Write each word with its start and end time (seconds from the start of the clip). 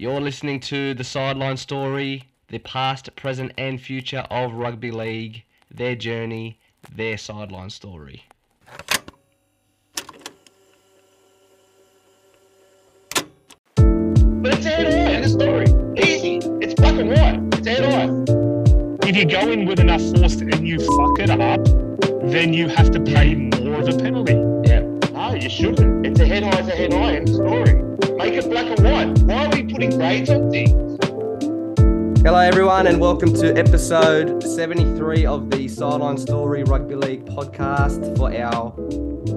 You're 0.00 0.22
listening 0.22 0.60
to 0.60 0.94
the 0.94 1.04
sideline 1.04 1.58
story, 1.58 2.24
the 2.48 2.58
past, 2.58 3.14
present, 3.16 3.52
and 3.58 3.78
future 3.78 4.24
of 4.30 4.54
rugby 4.54 4.90
league, 4.90 5.44
their 5.70 5.94
journey, 5.94 6.58
their 6.90 7.18
sideline 7.18 7.68
story. 7.68 8.24
But 13.76 14.54
it's 14.54 14.64
head 14.64 14.86
on 14.86 15.14
in 15.16 15.20
the 15.20 15.28
story. 15.28 15.66
Easy. 16.02 16.36
It's 16.62 16.72
black 16.72 16.94
and 16.94 17.10
white. 17.10 17.58
It's 17.58 17.68
head 17.68 17.84
on. 17.84 18.24
if 19.06 19.14
you 19.14 19.26
go 19.26 19.50
in 19.50 19.66
with 19.66 19.80
enough 19.80 20.00
force 20.00 20.36
and 20.36 20.66
you 20.66 20.78
fuck 20.78 21.18
it 21.18 21.28
up, 21.28 21.62
then 22.30 22.54
you 22.54 22.68
have 22.68 22.90
to 22.92 23.00
pay 23.00 23.34
more 23.34 23.82
of 23.82 23.88
a 23.90 23.98
penalty. 23.98 24.32
Yeah. 24.64 24.80
No, 25.12 25.34
you 25.34 25.50
shouldn't. 25.50 26.06
It's 26.06 26.20
a 26.20 26.26
head 26.26 26.42
high, 26.42 26.60
it's 26.60 26.68
a 26.68 26.74
head 26.74 26.94
high 26.94 27.16
in 27.16 27.26
the 27.26 27.34
story. 27.34 27.90
Make 28.16 28.34
it 28.34 28.50
black 28.50 28.66
and 28.66 28.82
white. 28.84 29.18
Why 29.24 29.46
are 29.46 29.50
we 29.50 29.59
putting 29.70 29.90
grades 29.90 30.28
on 30.28 30.50
things? 30.50 30.98
Hello, 32.22 32.38
everyone, 32.38 32.88
and 32.88 33.00
welcome 33.00 33.32
to 33.34 33.56
episode 33.56 34.42
73 34.42 35.24
of 35.24 35.48
the 35.48 35.68
Sideline 35.68 36.18
Story 36.18 36.64
Rugby 36.64 36.96
League 36.96 37.24
podcast 37.26 38.16
for 38.16 38.34
our 38.34 38.72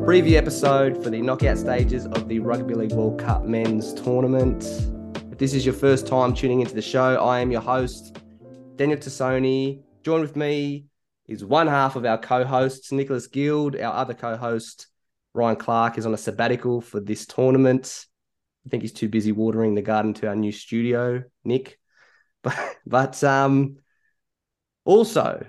preview 0.05 0.33
episode 0.33 1.03
for 1.03 1.11
the 1.11 1.21
knockout 1.21 1.59
stages 1.59 2.07
of 2.07 2.27
the 2.27 2.39
Rugby 2.39 2.73
League 2.73 2.93
World 2.93 3.19
Cup 3.19 3.45
men's 3.45 3.93
tournament. 3.93 4.63
If 5.31 5.37
this 5.37 5.53
is 5.53 5.67
your 5.67 5.75
first 5.75 6.07
time 6.07 6.33
tuning 6.33 6.61
into 6.61 6.73
the 6.73 6.81
show, 6.81 7.23
I 7.23 7.39
am 7.39 7.51
your 7.51 7.61
host, 7.61 8.17
Daniel 8.75 8.97
Tassoni. 8.97 9.83
Joined 10.01 10.23
with 10.23 10.35
me 10.35 10.85
is 11.27 11.45
one 11.45 11.67
half 11.67 11.95
of 11.95 12.05
our 12.05 12.17
co 12.17 12.43
hosts, 12.43 12.91
Nicholas 12.91 13.27
Guild. 13.27 13.75
Our 13.75 13.93
other 13.93 14.15
co 14.15 14.35
host, 14.35 14.87
Ryan 15.35 15.57
Clark, 15.57 15.99
is 15.99 16.07
on 16.07 16.13
a 16.15 16.17
sabbatical 16.17 16.81
for 16.81 16.99
this 16.99 17.27
tournament. 17.27 18.07
I 18.65 18.69
think 18.69 18.83
he's 18.83 18.93
too 18.93 19.09
busy 19.09 19.31
watering 19.31 19.75
the 19.75 19.81
garden 19.81 20.13
to 20.15 20.27
our 20.27 20.35
new 20.35 20.51
studio, 20.51 21.23
Nick. 21.43 21.79
But, 22.43 22.75
but 22.85 23.23
um, 23.23 23.77
also, 24.83 25.45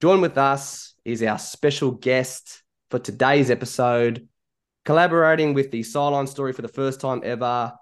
join 0.00 0.20
with 0.20 0.36
us 0.36 0.94
is 1.04 1.22
our 1.22 1.38
special 1.38 1.92
guest 1.92 2.64
for 2.90 2.98
today's 2.98 3.52
episode, 3.52 4.28
collaborating 4.84 5.54
with 5.54 5.70
the 5.70 5.84
Sideline 5.84 6.26
Story 6.26 6.52
for 6.52 6.62
the 6.62 6.66
first 6.66 7.00
time 7.00 7.20
ever, 7.22 7.72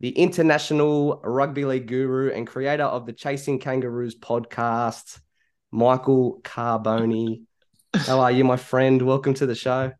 the 0.00 0.10
international 0.10 1.20
rugby 1.22 1.66
league 1.66 1.88
guru 1.88 2.32
and 2.32 2.46
creator 2.46 2.84
of 2.84 3.04
the 3.04 3.12
Chasing 3.12 3.58
Kangaroos 3.58 4.18
podcast, 4.18 5.20
Michael 5.70 6.40
Carbone. 6.42 7.42
How 7.94 8.20
are 8.20 8.32
you, 8.32 8.44
my 8.44 8.56
friend? 8.56 9.02
Welcome 9.02 9.34
to 9.34 9.44
the 9.44 9.54
show. 9.54 9.92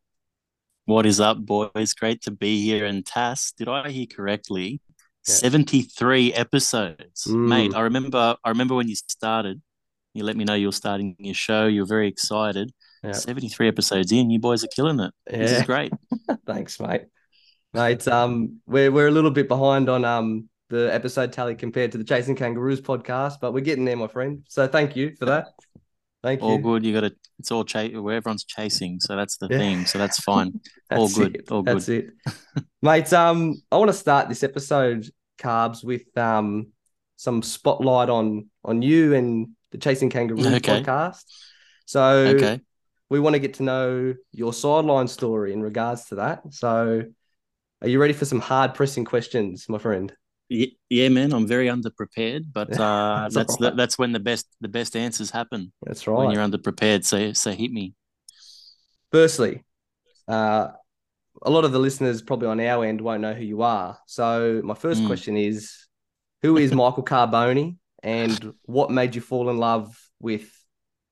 What 0.89 1.05
is 1.05 1.21
up, 1.21 1.37
boys? 1.37 1.93
Great 1.93 2.23
to 2.23 2.31
be 2.31 2.65
here. 2.65 2.87
And 2.87 3.05
Tass, 3.05 3.53
did 3.53 3.69
I 3.69 3.91
hear 3.91 4.07
correctly? 4.07 4.81
Yeah. 5.27 5.35
73 5.35 6.33
episodes. 6.33 7.27
Mm. 7.27 7.47
Mate, 7.47 7.75
I 7.75 7.81
remember 7.81 8.37
I 8.43 8.49
remember 8.49 8.75
when 8.75 8.89
you 8.89 8.95
started, 8.95 9.61
you 10.15 10.25
let 10.25 10.35
me 10.35 10.45
know 10.45 10.55
you 10.55 10.69
were 10.69 10.73
starting 10.73 11.15
your 11.19 11.35
show. 11.35 11.67
You 11.67 11.83
were 11.83 11.87
very 11.87 12.09
excited. 12.09 12.73
Yeah. 13.05 13.13
73 13.13 13.69
episodes 13.69 14.13
in, 14.13 14.31
you 14.31 14.39
boys 14.39 14.65
are 14.65 14.69
killing 14.69 14.99
it. 15.01 15.13
This 15.27 15.53
is 15.53 15.63
great. 15.65 15.93
Thanks, 16.47 16.81
mate. 16.81 17.03
Mate, 17.75 18.09
um, 18.09 18.63
we're 18.67 18.91
we're 18.91 19.09
a 19.09 19.13
little 19.13 19.31
bit 19.31 19.47
behind 19.47 19.91
on 19.91 20.07
um 20.07 20.49
the 20.71 20.89
episode 20.91 21.35
tally 21.35 21.55
compared 21.55 21.93
to 21.93 21.99
the 21.99 22.05
Chasing 22.05 22.35
Kangaroos 22.35 22.81
podcast, 22.81 23.35
but 23.43 23.53
we're 23.53 23.61
getting 23.61 23.85
there, 23.85 23.97
my 23.97 24.09
friend. 24.09 24.43
So 24.49 24.67
thank 24.67 24.97
you 24.97 25.15
for 25.19 25.27
that. 25.27 25.49
Thank 26.23 26.43
All 26.43 26.57
you. 26.57 26.63
good. 26.63 26.85
You 26.85 26.93
got 26.95 27.01
to, 27.09 27.15
it's 27.39 27.53
all 27.53 27.65
chase 27.65 27.97
where 27.97 28.17
everyone's 28.17 28.45
chasing. 28.45 28.99
So 29.01 29.17
that's 29.17 29.37
the 29.37 29.49
Yeah. 29.49 29.59
theme. 29.59 29.87
So 29.87 29.99
that's 29.99 30.19
fine. 30.25 30.61
all 30.91 31.09
good. 31.09 31.37
it. 31.37 31.51
All 31.51 31.63
good. 31.63 31.77
That's 31.77 31.89
it. 31.89 32.11
Mate, 32.83 33.13
um, 33.13 33.63
I 33.71 33.77
want 33.77 33.89
to 33.89 33.97
start 33.97 34.29
this 34.29 34.43
episode, 34.43 35.09
Carbs, 35.39 35.85
with 35.85 36.17
um 36.17 36.69
some 37.17 37.43
spotlight 37.43 38.09
on 38.09 38.49
on 38.65 38.83
you 38.83 39.15
and 39.15 39.49
the 39.73 39.79
Chasing 39.79 40.11
Kangaroos 40.11 40.47
Okay. 40.47 40.81
podcast. 40.83 41.25
So 41.87 42.35
Okay. 42.37 42.61
we 43.11 43.21
want 43.21 43.35
to 43.35 43.41
get 43.41 43.55
to 43.55 43.63
know 43.63 44.15
your 44.33 44.53
sideline 44.53 45.09
story 45.09 45.53
in 45.53 45.63
regards 45.63 46.07
to 46.07 46.17
that. 46.17 46.43
So 46.51 47.03
are 47.83 47.89
you 47.89 48.01
ready 48.01 48.13
for 48.13 48.25
some 48.25 48.41
hard 48.41 48.75
pressing 48.75 49.05
questions, 49.05 49.69
my 49.69 49.79
friend? 49.79 50.13
Ye- 50.49 50.79
Yeah, 50.89 51.09
man. 51.11 51.33
I'm 51.33 51.47
very 51.47 51.67
underprepared, 51.67 52.45
but 52.53 52.69
uh, 52.81 53.29
That's 53.31 53.35
that's 53.35 53.55
all 53.61 53.67
right. 53.67 53.71
the, 53.73 53.77
that's 53.77 53.99
when 53.99 54.13
the 54.13 54.21
best 54.21 54.47
the 54.61 54.69
best 54.69 54.97
answers 54.97 55.31
happen 55.31 55.73
That's 55.83 56.07
right. 56.07 56.17
when 56.17 56.31
you're 56.31 56.43
underprepared. 56.47 57.05
So 57.05 57.33
so 57.33 57.53
hit 57.53 57.71
me. 57.73 57.95
Firstly, 59.13 59.65
uh, 60.27 60.69
a 61.43 61.51
lot 61.51 61.65
of 61.65 61.73
the 61.73 61.79
listeners 61.79 62.21
probably 62.23 62.49
on 62.49 62.61
our 62.61 62.85
end 62.85 63.01
won't 63.01 63.23
know 63.23 63.33
who 63.35 63.45
you 63.45 63.63
are. 63.63 63.99
So 64.07 64.61
my 64.65 64.75
first 64.75 65.03
Mm. 65.03 65.07
question 65.07 65.37
is, 65.37 65.87
who 66.43 66.57
is 66.57 66.73
Michael 66.83 67.05
Carbone, 67.05 67.77
and 68.03 68.53
what 68.63 68.91
made 68.91 69.15
you 69.15 69.21
fall 69.21 69.51
in 69.51 69.59
love 69.59 69.97
with 70.21 70.51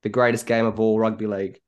the 0.02 0.08
greatest 0.08 0.46
game 0.46 0.66
of 0.66 0.78
all, 0.80 0.98
rugby 0.98 1.26
league? 1.26 1.58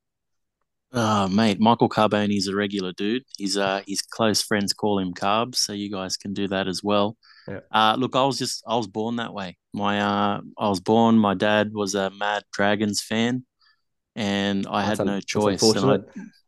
Oh, 0.92 1.28
mate, 1.28 1.60
Michael 1.60 1.88
Carbone's 1.88 2.48
a 2.48 2.54
regular 2.56 2.92
dude. 2.92 3.24
He's 3.36 3.56
uh 3.58 3.82
his 3.86 4.00
close 4.02 4.42
friends 4.42 4.72
call 4.72 4.98
him 4.98 5.12
Carbs, 5.12 5.56
so 5.56 5.72
you 5.72 5.90
guys 5.90 6.16
can 6.16 6.32
do 6.34 6.48
that 6.48 6.66
as 6.66 6.82
well. 6.82 7.16
Yeah. 7.48 7.60
Uh 7.70 7.96
look, 7.98 8.16
I 8.16 8.24
was 8.24 8.38
just 8.38 8.62
I 8.66 8.76
was 8.76 8.86
born 8.86 9.16
that 9.16 9.34
way. 9.34 9.56
My 9.74 10.00
uh 10.00 10.40
I 10.58 10.68
was 10.68 10.80
born, 10.80 11.18
my 11.18 11.34
dad 11.34 11.72
was 11.72 11.94
a 11.94 12.10
mad 12.10 12.44
Dragons 12.52 13.02
fan 13.02 13.44
and 14.16 14.66
I 14.66 14.84
That's 14.86 14.98
had 14.98 15.04
no 15.06 15.20
choice. 15.20 15.62
I, 15.76 15.98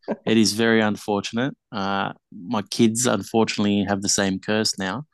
it 0.26 0.36
is 0.38 0.52
very 0.54 0.80
unfortunate. 0.80 1.54
Uh 1.72 2.12
my 2.32 2.62
kids 2.62 3.06
unfortunately 3.06 3.84
have 3.88 4.02
the 4.02 4.08
same 4.08 4.40
curse 4.40 4.78
now. 4.78 5.04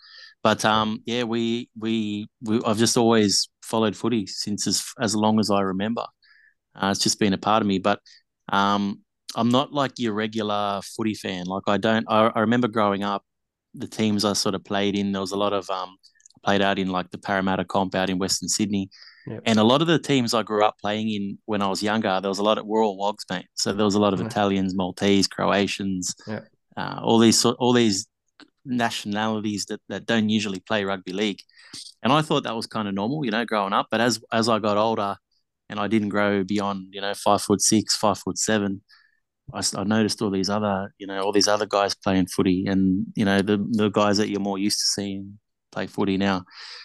But 0.42 0.64
um 0.64 1.02
yeah, 1.06 1.24
we 1.24 1.70
we, 1.78 2.28
we 2.42 2.60
I've 2.64 2.78
just 2.78 2.96
always 2.96 3.48
followed 3.62 3.96
footy 3.96 4.26
since 4.26 4.66
as 4.66 4.84
as 5.00 5.16
long 5.16 5.40
as 5.40 5.50
I 5.50 5.60
remember. 5.62 6.06
Uh, 6.74 6.88
it's 6.90 7.00
just 7.00 7.18
been 7.18 7.32
a 7.32 7.38
part 7.38 7.62
of 7.62 7.68
me. 7.68 7.78
But 7.78 8.00
um 8.50 9.02
I'm 9.36 9.50
not 9.50 9.72
like 9.72 9.98
your 9.98 10.14
regular 10.14 10.80
footy 10.96 11.14
fan. 11.14 11.46
Like 11.46 11.64
I 11.66 11.76
don't. 11.78 12.06
I, 12.08 12.28
I 12.34 12.40
remember 12.40 12.68
growing 12.68 13.02
up, 13.02 13.24
the 13.76 13.86
teams 13.86 14.24
I 14.24 14.32
sort 14.32 14.54
of 14.54 14.64
played 14.64 14.94
in. 14.96 15.12
There 15.12 15.20
was 15.20 15.32
a 15.32 15.36
lot 15.36 15.52
of 15.52 15.68
um, 15.70 15.96
played 16.44 16.62
out 16.62 16.78
in 16.78 16.88
like 16.88 17.10
the 17.10 17.18
Parramatta 17.18 17.64
comp 17.64 17.94
out 17.94 18.10
in 18.10 18.18
Western 18.18 18.48
Sydney, 18.48 18.88
Yep. 19.28 19.42
and 19.44 19.58
a 19.58 19.64
lot 19.64 19.80
of 19.82 19.88
the 19.88 19.98
teams 19.98 20.34
I 20.34 20.42
grew 20.44 20.64
up 20.64 20.76
playing 20.80 21.08
in 21.10 21.38
when 21.46 21.60
I 21.60 21.66
was 21.68 21.82
younger, 21.82 22.20
there 22.20 22.28
was 22.28 22.38
a 22.38 22.44
lot 22.44 22.58
of 22.58 22.64
were 22.66 22.82
all 22.82 22.96
wogs, 22.96 23.24
mate. 23.30 23.46
So 23.54 23.72
there 23.72 23.84
was 23.84 23.96
a 23.96 24.00
lot 24.00 24.14
of 24.14 24.20
Yeah. 24.20 24.26
Italians, 24.26 24.74
Maltese, 24.74 25.26
Croatians, 25.26 26.14
uh, 26.76 27.00
all 27.02 27.18
these 27.18 27.44
all 27.44 27.72
these 27.72 28.06
nationalities 28.64 29.66
that 29.66 29.80
that 29.88 30.06
don't 30.06 30.28
usually 30.28 30.60
play 30.60 30.84
rugby 30.84 31.12
league, 31.12 31.40
and 32.02 32.12
I 32.12 32.22
thought 32.22 32.44
that 32.44 32.56
was 32.56 32.66
kind 32.66 32.88
of 32.88 32.94
normal, 32.94 33.24
you 33.24 33.30
know, 33.30 33.44
growing 33.44 33.72
up. 33.72 33.88
But 33.90 34.00
as 34.00 34.20
as 34.32 34.48
I 34.48 34.58
got 34.58 34.76
older, 34.76 35.16
and 35.68 35.80
I 35.80 35.88
didn't 35.88 36.10
grow 36.10 36.44
beyond 36.44 36.88
you 36.92 37.00
know 37.00 37.14
five 37.14 37.42
foot 37.42 37.60
six, 37.60 37.96
five 37.96 38.18
foot 38.18 38.38
seven. 38.38 38.82
I, 39.54 39.62
I 39.76 39.84
noticed 39.84 40.20
all 40.22 40.30
these 40.30 40.50
other, 40.50 40.92
you 40.98 41.06
know, 41.06 41.22
all 41.22 41.32
these 41.32 41.48
other 41.48 41.66
guys 41.66 41.94
playing 41.94 42.26
footy, 42.26 42.66
and 42.66 43.06
you 43.14 43.24
know 43.24 43.42
the 43.42 43.64
the 43.70 43.88
guys 43.90 44.16
that 44.18 44.28
you're 44.28 44.40
more 44.40 44.58
used 44.58 44.78
to 44.80 44.86
seeing 44.86 45.38
play 45.72 45.86
footy 45.86 46.16
now. 46.16 46.44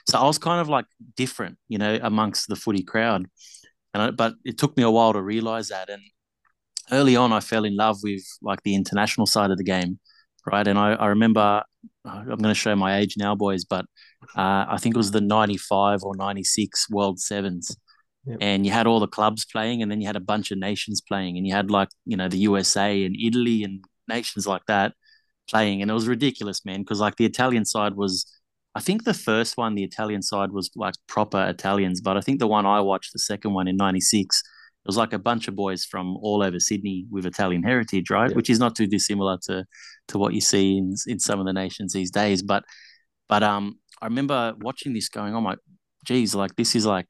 So 0.10 0.20
I 0.20 0.26
was 0.26 0.38
kind 0.38 0.62
of 0.62 0.70
like 0.70 0.86
different, 1.16 1.58
you 1.70 1.78
know, 1.78 2.00
amongst 2.02 2.48
the 2.48 2.56
footy 2.56 2.84
crowd, 2.84 3.28
and 3.94 4.04
I, 4.04 4.12
but 4.12 4.36
it 4.46 4.58
took 4.58 4.78
me 4.78 4.84
a 4.84 4.92
while 4.92 5.14
to 5.14 5.22
realize 5.22 5.70
that. 5.70 5.90
And 5.90 6.02
early 6.92 7.16
on, 7.16 7.34
I 7.34 7.40
fell 7.40 7.66
in 7.66 7.76
love 7.76 7.98
with 8.04 8.24
like 8.42 8.62
the 8.64 8.76
international 8.76 9.28
side 9.28 9.52
of 9.52 9.58
the 9.58 9.64
game, 9.64 10.00
right? 10.46 10.68
And 10.68 10.78
I, 10.78 10.94
I 10.94 11.08
remember, 11.08 11.64
I'm 12.06 12.26
going 12.26 12.44
to 12.44 12.54
show 12.54 12.76
my 12.76 12.98
age 12.98 13.16
now, 13.18 13.36
boys, 13.36 13.66
but 13.66 13.86
uh, 14.36 14.66
I 14.70 14.78
think 14.80 14.96
it 14.96 14.98
was 14.98 15.12
the 15.12 15.22
'95 15.22 16.04
or 16.04 16.16
'96 16.16 16.90
World 16.92 17.20
Sevens 17.20 17.76
Yep. 18.26 18.38
and 18.40 18.66
you 18.66 18.72
had 18.72 18.86
all 18.86 19.00
the 19.00 19.08
clubs 19.08 19.46
playing, 19.46 19.82
and 19.82 19.92
then 19.92 20.00
you 20.00 20.08
had 20.08 20.16
a 20.16 20.22
bunch 20.22 20.52
of 20.52 20.60
nations 20.60 21.02
playing, 21.02 21.38
and 21.38 21.48
you 21.48 21.54
had 21.54 21.72
like 21.72 21.90
you 22.06 22.16
know 22.16 22.28
the 22.28 22.38
USA 22.40 23.04
and 23.04 23.16
Italy 23.16 23.64
and 23.64 23.84
nations 24.08 24.46
like 24.46 24.66
that 24.68 24.94
playing, 25.50 25.82
and 25.82 25.90
it 25.90 25.94
was 25.94 26.08
ridiculous, 26.08 26.64
man. 26.66 26.82
Because 26.82 27.00
like 27.00 27.16
the 27.16 27.26
Italian 27.26 27.66
side 27.66 27.96
was, 27.96 28.26
I 28.76 28.80
think 28.80 29.04
the 29.04 29.14
first 29.14 29.58
one, 29.58 29.76
the 29.76 29.84
Italian 29.84 30.22
side 30.22 30.52
was 30.52 30.70
like 30.76 30.96
proper 31.08 31.44
Italians, 31.48 32.00
but 32.02 32.16
I 32.18 32.22
think 32.22 32.40
the 32.40 32.48
one 32.48 32.66
I 32.66 32.80
watched, 32.82 33.14
the 33.14 33.20
second 33.20 33.54
one 33.54 33.68
in 33.68 33.76
'96, 33.78 34.40
it 34.40 34.88
was 34.88 34.98
like 34.98 35.14
a 35.14 35.20
bunch 35.20 35.48
of 35.48 35.56
boys 35.56 35.84
from 35.84 36.16
all 36.18 36.44
over 36.44 36.60
Sydney 36.60 37.06
with 37.10 37.26
Italian 37.26 37.64
heritage, 37.64 38.10
right? 38.10 38.36
Which 38.36 38.50
is 38.50 38.60
not 38.60 38.76
too 38.76 38.88
dissimilar 38.88 39.38
to 39.48 39.66
to 40.10 40.18
what 40.20 40.34
you 40.34 40.42
see 40.42 40.78
in 40.78 40.96
in 41.08 41.20
some 41.20 41.40
of 41.40 41.46
the 41.48 41.54
nations 41.54 41.94
these 41.94 42.12
days, 42.12 42.44
but 42.44 42.64
but 43.28 43.44
um, 43.44 43.80
I 44.02 44.08
remember 44.08 44.54
watching 44.60 44.94
this 44.94 45.08
going, 45.08 45.34
oh 45.34 45.42
my, 45.42 45.56
geez, 46.06 46.36
like 46.36 46.56
this 46.56 46.76
is 46.76 46.86
like 46.86 47.08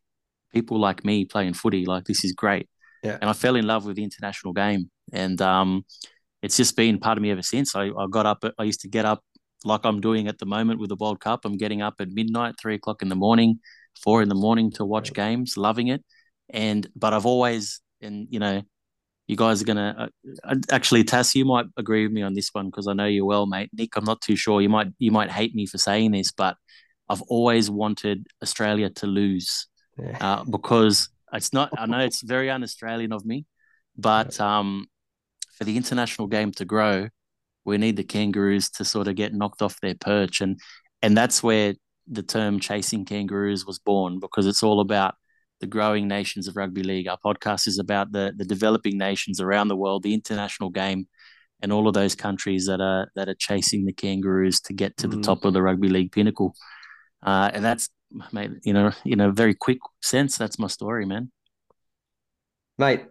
people 0.52 0.80
like 0.80 1.04
me 1.06 1.26
playing 1.26 1.54
footy. 1.54 1.86
Like 1.86 2.06
this 2.06 2.24
is 2.24 2.34
great. 2.34 2.68
Yeah. 3.04 3.18
And 3.20 3.30
I 3.30 3.34
fell 3.34 3.56
in 3.56 3.66
love 3.66 3.86
with 3.86 3.96
the 3.96 4.04
international 4.04 4.54
game, 4.54 4.90
and 5.12 5.42
um, 5.42 5.86
it's 6.42 6.58
just 6.58 6.76
been 6.76 7.00
part 7.00 7.18
of 7.18 7.22
me 7.22 7.32
ever 7.32 7.42
since. 7.42 7.76
I, 7.76 7.86
I 7.88 8.08
got 8.10 8.26
up. 8.26 8.44
I 8.58 8.64
used 8.64 8.82
to 8.82 8.88
get 8.88 9.06
up 9.06 9.24
like 9.64 9.82
I'm 9.84 10.02
doing 10.02 10.28
at 10.28 10.40
the 10.40 10.46
moment 10.46 10.80
with 10.80 10.90
the 10.90 10.96
World 10.96 11.20
Cup. 11.20 11.46
I'm 11.46 11.58
getting 11.58 11.82
up 11.82 11.96
at 12.00 12.10
midnight, 12.10 12.56
three 12.60 12.76
o'clock 12.76 13.02
in 13.02 13.10
the 13.10 13.16
morning, 13.16 13.60
four 14.04 14.22
in 14.22 14.30
the 14.30 14.36
morning 14.36 14.72
to 14.74 14.86
watch 14.86 15.14
games, 15.14 15.58
loving 15.58 15.88
it. 15.88 16.04
And 16.50 16.88
but 16.96 17.14
I've 17.14 17.26
always, 17.26 17.82
and 18.02 18.28
you 18.30 18.40
know, 18.40 18.62
you 19.28 19.36
guys 19.36 19.62
are 19.62 19.66
gonna 19.66 20.10
uh, 20.44 20.56
actually, 20.72 21.04
Tass, 21.04 21.36
you 21.36 21.46
might 21.46 21.66
agree 21.78 22.04
with 22.04 22.12
me 22.12 22.22
on 22.22 22.34
this 22.34 22.50
one 22.52 22.68
because 22.68 22.88
I 22.88 22.94
know 22.94 23.06
you 23.06 23.26
well, 23.26 23.46
mate. 23.46 23.70
Nick, 23.74 23.96
I'm 23.96 24.06
not 24.06 24.22
too 24.22 24.36
sure. 24.36 24.62
You 24.62 24.70
might 24.70 24.88
you 25.00 25.12
might 25.12 25.32
hate 25.32 25.56
me 25.56 25.66
for 25.66 25.78
saying 25.78 26.12
this, 26.12 26.32
but 26.32 26.58
I've 27.10 27.22
always 27.24 27.70
wanted 27.70 28.28
Australia 28.42 28.90
to 28.90 29.08
lose 29.08 29.68
Yeah. 29.98 30.18
uh, 30.20 30.44
because 30.44 31.10
it's 31.34 31.54
not. 31.54 31.70
I 31.78 31.86
know 31.86 32.00
it's 32.00 32.22
very 32.22 32.50
un-Australian 32.50 33.12
of 33.14 33.26
me, 33.26 33.46
but 33.98 34.40
um, 34.40 34.88
for 35.58 35.64
the 35.64 35.78
international 35.78 36.28
game 36.28 36.52
to 36.54 36.66
grow, 36.66 37.10
we 37.66 37.78
need 37.78 37.96
the 37.98 38.04
Kangaroos 38.04 38.70
to 38.72 38.86
sort 38.86 39.08
of 39.08 39.16
get 39.16 39.34
knocked 39.34 39.62
off 39.62 39.80
their 39.82 39.96
perch, 39.96 40.42
and 40.42 40.60
and 41.02 41.16
that's 41.16 41.42
where 41.44 41.74
the 42.08 42.24
term 42.24 42.60
"chasing 42.60 43.06
kangaroos" 43.06 43.66
was 43.66 43.80
born 43.80 44.20
because 44.20 44.48
it's 44.48 44.64
all 44.64 44.80
about 44.82 45.16
the 45.60 45.68
growing 45.68 46.08
nations 46.08 46.48
of 46.48 46.56
rugby 46.58 46.82
league. 46.84 47.08
Our 47.08 47.20
podcast 47.24 47.68
is 47.68 47.78
about 47.80 48.12
the 48.12 48.34
the 48.36 48.46
developing 48.46 48.98
nations 48.98 49.40
around 49.40 49.68
the 49.68 49.76
world, 49.78 50.04
the 50.04 50.14
international 50.14 50.70
game, 50.72 51.08
and 51.62 51.72
all 51.72 51.88
of 51.88 51.94
those 51.94 52.16
countries 52.16 52.66
that 52.66 52.82
are 52.82 53.12
that 53.16 53.30
are 53.30 53.36
chasing 53.36 53.86
the 53.86 53.94
kangaroos 53.94 54.60
to 54.62 54.74
get 54.74 54.98
to 54.98 55.08
the 55.08 55.18
Mm. 55.18 55.24
top 55.24 55.46
of 55.46 55.54
the 55.54 55.62
rugby 55.62 55.90
league 55.90 56.12
pinnacle. 56.12 56.56
Uh, 57.24 57.52
and 57.54 57.64
that's, 57.64 57.88
mate, 58.32 58.52
you 58.64 58.74
know, 58.74 58.92
in 59.06 59.20
a 59.20 59.32
very 59.32 59.54
quick 59.54 59.80
sense, 60.02 60.38
that's 60.38 60.60
my 60.60 60.68
story, 60.68 61.06
man. 61.06 61.32
Mate, 62.78 63.06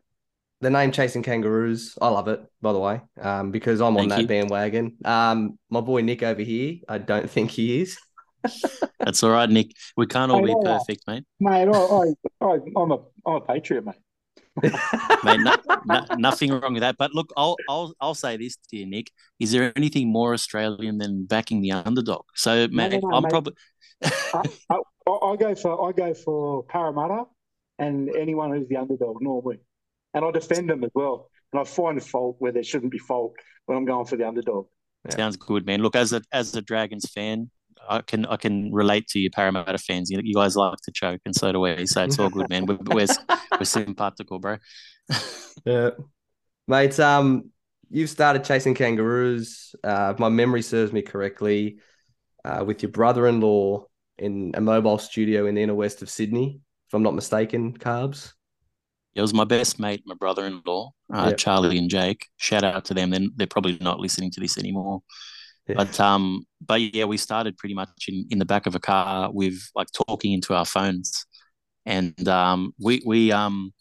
the 0.61 0.71
name 0.71 0.93
Chasing 0.93 1.23
Kangaroos, 1.23 1.97
I 2.01 2.09
love 2.09 2.29
it, 2.29 2.41
by 2.61 2.73
the 2.73 2.79
way, 2.79 3.01
um, 3.21 3.51
because 3.51 3.81
I'm 3.81 3.97
on 3.97 4.09
that 4.09 4.23
you. 4.23 4.27
bandwagon. 4.27 4.97
Um, 5.05 5.59
my 5.71 5.81
boy 5.81 6.03
Nick 6.03 6.23
over 6.23 6.43
here, 6.43 6.77
I 6.89 6.99
don't 6.99 7.31
think 7.31 7.51
he 7.51 7.81
is. 7.81 7.99
That's 8.99 9.23
all 9.23 9.31
right, 9.31 9.49
Nick. 9.49 9.73
We 9.97 10.07
can't 10.07 10.31
all 10.31 10.39
I 10.39 10.43
be 10.43 10.55
know 10.55 10.63
that. 10.65 10.81
perfect, 10.81 11.07
mate. 11.07 11.25
Mate, 11.41 11.69
I, 11.69 11.73
I, 11.73 12.05
I, 12.43 12.59
I'm 12.77 12.91
a, 12.93 12.99
I'm 13.27 13.35
a 13.35 13.41
patriot, 13.41 13.85
mate. 13.85 13.95
mate 15.23 15.41
no, 15.41 15.57
no, 15.85 16.03
nothing 16.17 16.53
wrong 16.53 16.75
with 16.75 16.83
that. 16.83 16.97
But 16.99 17.13
look, 17.15 17.33
I'll 17.37 17.57
I'll 17.69 17.95
I'll 18.01 18.15
say 18.15 18.37
this 18.37 18.57
to 18.71 18.77
you, 18.77 18.87
Nick. 18.87 19.11
Is 19.39 19.53
there 19.53 19.73
anything 19.77 20.09
more 20.13 20.35
Australian 20.35 20.99
than 20.99 21.25
backing 21.27 21.63
the 21.63 21.73
underdog? 21.73 22.25
So, 22.35 22.67
No, 22.73 22.89
mate, 22.89 22.91
no, 22.91 23.01
no, 23.01 23.11
I'm 23.13 23.23
mate. 23.23 23.31
probably 23.31 23.55
I, 24.33 24.43
I, 24.71 24.77
I 25.11 25.37
go 25.37 25.55
for 25.55 25.89
I 25.89 25.93
go 25.93 26.15
for 26.15 26.65
Parramatta 26.65 27.25
and 27.79 28.11
anyone 28.15 28.53
who's 28.53 28.69
the 28.69 28.77
underdog 28.77 29.17
normally, 29.21 29.59
and 30.15 30.25
I 30.25 30.31
defend 30.31 30.71
them 30.71 30.85
as 30.85 30.91
well. 30.95 31.31
And 31.53 31.61
I 31.61 31.65
find 31.65 32.03
fault 32.03 32.37
where 32.39 32.53
there 32.53 32.63
shouldn't 32.63 32.93
be 32.93 32.99
fault 32.99 33.35
when 33.67 33.77
I'm 33.77 33.85
going 33.85 34.07
for 34.07 34.17
the 34.17 34.27
underdog. 34.29 34.67
sounds 35.09 35.37
good, 35.37 35.67
man. 35.67 35.83
Look, 35.83 35.97
as 35.97 36.13
a 36.13 36.23
as 36.33 36.55
a 36.55 36.63
Dragons 36.63 37.11
fan, 37.11 37.51
I 37.91 38.03
can 38.03 38.25
I 38.27 38.37
can 38.37 38.73
relate 38.73 39.09
to 39.09 39.19
you, 39.19 39.31
Parramatta 39.31 39.79
fans. 39.79 40.11
You, 40.11 40.21
you 40.23 40.35
guys 40.35 40.57
like 40.57 40.79
to 40.85 40.93
choke, 40.93 41.21
and 41.25 41.35
so 41.35 41.51
do 41.53 41.61
we. 41.61 41.87
So 41.87 42.05
it's 42.05 42.19
all 42.19 42.31
good, 42.31 42.49
man. 42.49 42.67
We're 42.67 42.79
we're, 42.83 43.07
we're 43.59 43.65
simpatico, 43.65 44.39
bro. 44.39 44.59
Yeah. 45.67 45.91
Mate, 46.69 46.99
um, 47.01 47.51
you've 47.91 48.11
started 48.11 48.45
chasing 48.45 48.75
kangaroos. 48.75 49.75
Uh, 49.83 50.13
if 50.15 50.21
my 50.21 50.29
memory 50.29 50.63
serves 50.63 50.93
me 50.93 51.03
correctly, 51.03 51.79
uh, 52.45 52.65
with 52.65 52.83
your 52.83 52.93
brother-in-law 52.93 53.85
in 54.19 54.53
a 54.55 54.61
mobile 54.61 54.99
studio 54.99 55.47
in 55.47 55.57
the 55.57 55.63
inner 55.63 55.75
west 55.75 56.01
of 56.03 56.09
Sydney, 56.09 56.61
if 56.89 56.95
I'm 56.95 57.03
not 57.03 57.15
mistaken, 57.15 57.77
Carbs. 57.77 58.33
It 59.15 59.21
was 59.23 59.35
my 59.35 59.45
best 59.45 59.81
mate, 59.81 60.03
my 60.07 60.15
brother-in-law, 60.15 60.93
uh, 61.13 61.27
Yep. 61.31 61.37
Charlie 61.39 61.79
and 61.79 61.91
Jake. 61.91 62.29
Shout 62.37 62.63
out 62.63 62.85
to 62.87 62.95
them. 62.95 63.11
Then 63.11 63.33
they're 63.35 63.49
probably 63.49 63.77
not 63.81 63.99
listening 63.99 64.31
to 64.31 64.41
this 64.41 64.57
anymore. 64.57 65.03
Yeah. 65.71 65.85
But 65.85 66.01
um, 66.01 66.45
but 66.67 66.81
yeah, 66.81 67.05
we 67.05 67.17
started 67.17 67.57
pretty 67.59 67.75
much 67.75 67.89
in, 68.09 68.27
in 68.31 68.39
the 68.39 68.45
back 68.45 68.67
of 68.67 68.75
a 68.75 68.81
car 68.81 69.31
with 69.33 69.59
like 69.75 69.89
talking 70.07 70.33
into 70.33 70.55
our 70.55 70.65
phones, 70.65 71.27
and 71.87 72.29
um, 72.29 72.73
we 72.79 73.03
we 73.07 73.33
um, 73.33 73.73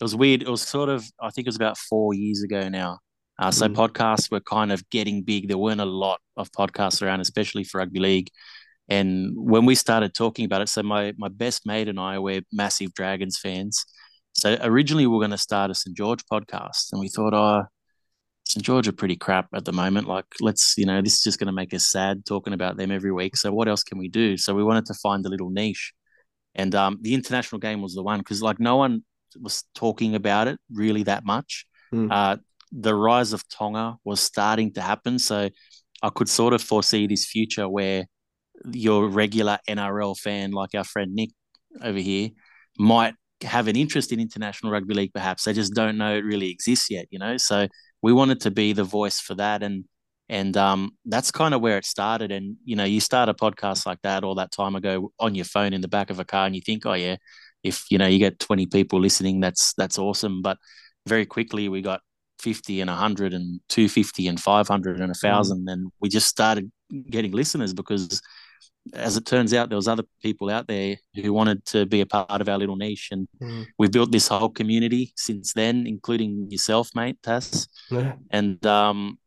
it 0.00 0.04
was 0.04 0.14
weird. 0.16 0.42
It 0.42 0.48
was 0.48 0.62
sort 0.62 0.88
of 0.88 1.04
I 1.20 1.30
think 1.30 1.46
it 1.46 1.48
was 1.48 1.56
about 1.56 1.78
four 1.78 2.14
years 2.14 2.42
ago 2.42 2.68
now. 2.68 2.98
Uh, 3.38 3.50
so 3.50 3.68
Mm. 3.68 3.74
podcasts 3.74 4.30
were 4.30 4.40
kind 4.40 4.72
of 4.72 4.88
getting 4.90 5.22
big. 5.22 5.48
There 5.48 5.58
weren't 5.58 5.80
a 5.80 5.84
lot 5.84 6.20
of 6.36 6.50
podcasts 6.52 7.02
around, 7.02 7.20
especially 7.20 7.64
for 7.64 7.78
rugby 7.78 8.00
league. 8.00 8.28
And 8.88 9.32
when 9.36 9.66
we 9.66 9.74
started 9.74 10.14
talking 10.14 10.44
about 10.44 10.62
it, 10.62 10.68
so 10.68 10.82
my 10.82 11.12
my 11.18 11.28
best 11.28 11.66
mate 11.66 11.88
and 11.88 12.00
I 12.00 12.18
were 12.18 12.40
massive 12.52 12.94
Dragons 12.94 13.38
fans. 13.38 13.84
So 14.34 14.56
originally 14.62 15.06
we 15.06 15.12
were 15.14 15.20
going 15.20 15.30
to 15.32 15.38
start 15.38 15.70
a 15.70 15.74
St 15.74 15.96
George 15.96 16.24
podcast, 16.32 16.92
and 16.92 17.00
we 17.00 17.08
thought, 17.08 17.34
oh, 17.34 17.64
St 18.56 18.64
George 18.64 18.88
are 18.88 18.92
pretty 18.92 19.16
crap 19.16 19.48
at 19.52 19.66
the 19.66 19.72
moment. 19.72 20.08
Like, 20.08 20.24
let's 20.40 20.78
you 20.78 20.86
know, 20.86 21.02
this 21.02 21.18
is 21.18 21.22
just 21.22 21.38
going 21.38 21.48
to 21.48 21.52
make 21.52 21.74
us 21.74 21.86
sad 21.86 22.24
talking 22.24 22.54
about 22.54 22.78
them 22.78 22.90
every 22.90 23.12
week. 23.12 23.36
So 23.36 23.52
what 23.52 23.68
else 23.68 23.82
can 23.82 23.98
we 23.98 24.08
do? 24.08 24.38
So 24.38 24.54
we 24.54 24.64
wanted 24.64 24.86
to 24.86 24.94
find 24.94 25.26
a 25.26 25.28
little 25.28 25.50
niche, 25.50 25.92
and 26.54 26.74
um, 26.74 26.98
the 27.02 27.12
international 27.12 27.58
game 27.58 27.82
was 27.82 27.94
the 27.94 28.02
one 28.02 28.18
because 28.20 28.40
like 28.40 28.58
no 28.58 28.76
one 28.76 29.04
was 29.38 29.64
talking 29.74 30.14
about 30.14 30.48
it 30.48 30.58
really 30.72 31.02
that 31.02 31.26
much. 31.26 31.66
Mm. 31.92 32.10
Uh, 32.10 32.38
the 32.72 32.94
rise 32.94 33.34
of 33.34 33.46
Tonga 33.50 33.96
was 34.04 34.22
starting 34.22 34.72
to 34.72 34.80
happen, 34.80 35.18
so 35.18 35.50
I 36.02 36.08
could 36.08 36.30
sort 36.30 36.54
of 36.54 36.62
foresee 36.62 37.06
this 37.06 37.26
future 37.26 37.68
where 37.68 38.06
your 38.72 39.06
regular 39.06 39.58
NRL 39.68 40.16
fan, 40.18 40.52
like 40.52 40.70
our 40.74 40.84
friend 40.84 41.14
Nick 41.14 41.32
over 41.82 41.98
here, 41.98 42.30
might 42.78 43.16
have 43.42 43.68
an 43.68 43.76
interest 43.76 44.12
in 44.12 44.18
international 44.18 44.72
rugby 44.72 44.94
league. 44.94 45.12
Perhaps 45.12 45.44
they 45.44 45.52
just 45.52 45.74
don't 45.74 45.98
know 45.98 46.16
it 46.16 46.24
really 46.24 46.50
exists 46.50 46.90
yet. 46.90 47.06
You 47.10 47.18
know, 47.18 47.36
so 47.36 47.68
we 48.06 48.12
wanted 48.12 48.40
to 48.42 48.52
be 48.52 48.72
the 48.72 48.84
voice 48.84 49.18
for 49.18 49.34
that, 49.34 49.64
and 49.64 49.84
and 50.28 50.56
um, 50.56 50.92
that's 51.06 51.32
kind 51.32 51.54
of 51.54 51.60
where 51.60 51.76
it 51.76 51.84
started. 51.84 52.30
And 52.30 52.56
you 52.64 52.76
know, 52.76 52.84
you 52.84 53.00
start 53.00 53.28
a 53.28 53.34
podcast 53.34 53.84
like 53.84 54.00
that 54.02 54.22
all 54.22 54.36
that 54.36 54.52
time 54.52 54.76
ago 54.76 55.10
on 55.18 55.34
your 55.34 55.44
phone 55.44 55.72
in 55.72 55.80
the 55.80 55.88
back 55.88 56.10
of 56.10 56.20
a 56.20 56.24
car, 56.24 56.46
and 56.46 56.54
you 56.54 56.62
think, 56.64 56.86
oh 56.86 56.92
yeah, 56.92 57.16
if 57.64 57.84
you 57.90 57.98
know 57.98 58.06
you 58.06 58.20
get 58.20 58.38
twenty 58.38 58.66
people 58.66 59.00
listening, 59.00 59.40
that's 59.40 59.74
that's 59.76 59.98
awesome. 59.98 60.40
But 60.40 60.56
very 61.08 61.26
quickly 61.26 61.68
we 61.68 61.82
got 61.82 62.00
50 62.40 62.80
and 62.80 62.90
100 62.90 63.32
and 63.32 63.60
250 63.68 64.28
and 64.28 64.38
500 64.38 64.98
and 64.98 65.08
1000 65.08 65.68
and 65.68 65.90
we 66.00 66.08
just 66.08 66.26
started 66.26 66.70
getting 67.08 67.32
listeners 67.32 67.72
because 67.72 68.20
as 68.94 69.16
it 69.16 69.26
turns 69.26 69.52
out 69.54 69.68
there 69.68 69.76
was 69.76 69.88
other 69.88 70.04
people 70.22 70.48
out 70.50 70.66
there 70.68 70.96
who 71.14 71.32
wanted 71.32 71.64
to 71.66 71.86
be 71.86 72.00
a 72.00 72.06
part 72.06 72.40
of 72.40 72.48
our 72.48 72.58
little 72.58 72.76
niche 72.76 73.08
and 73.12 73.28
Mm. 73.42 73.66
we've 73.78 73.92
built 73.92 74.12
this 74.12 74.28
whole 74.28 74.48
community 74.50 75.12
since 75.16 75.52
then 75.52 75.86
including 75.86 76.46
yourself 76.50 76.90
mate 76.94 77.16
Tass 77.22 77.68
Yeah. 77.90 78.14
and 78.30 78.64
um 78.66 79.18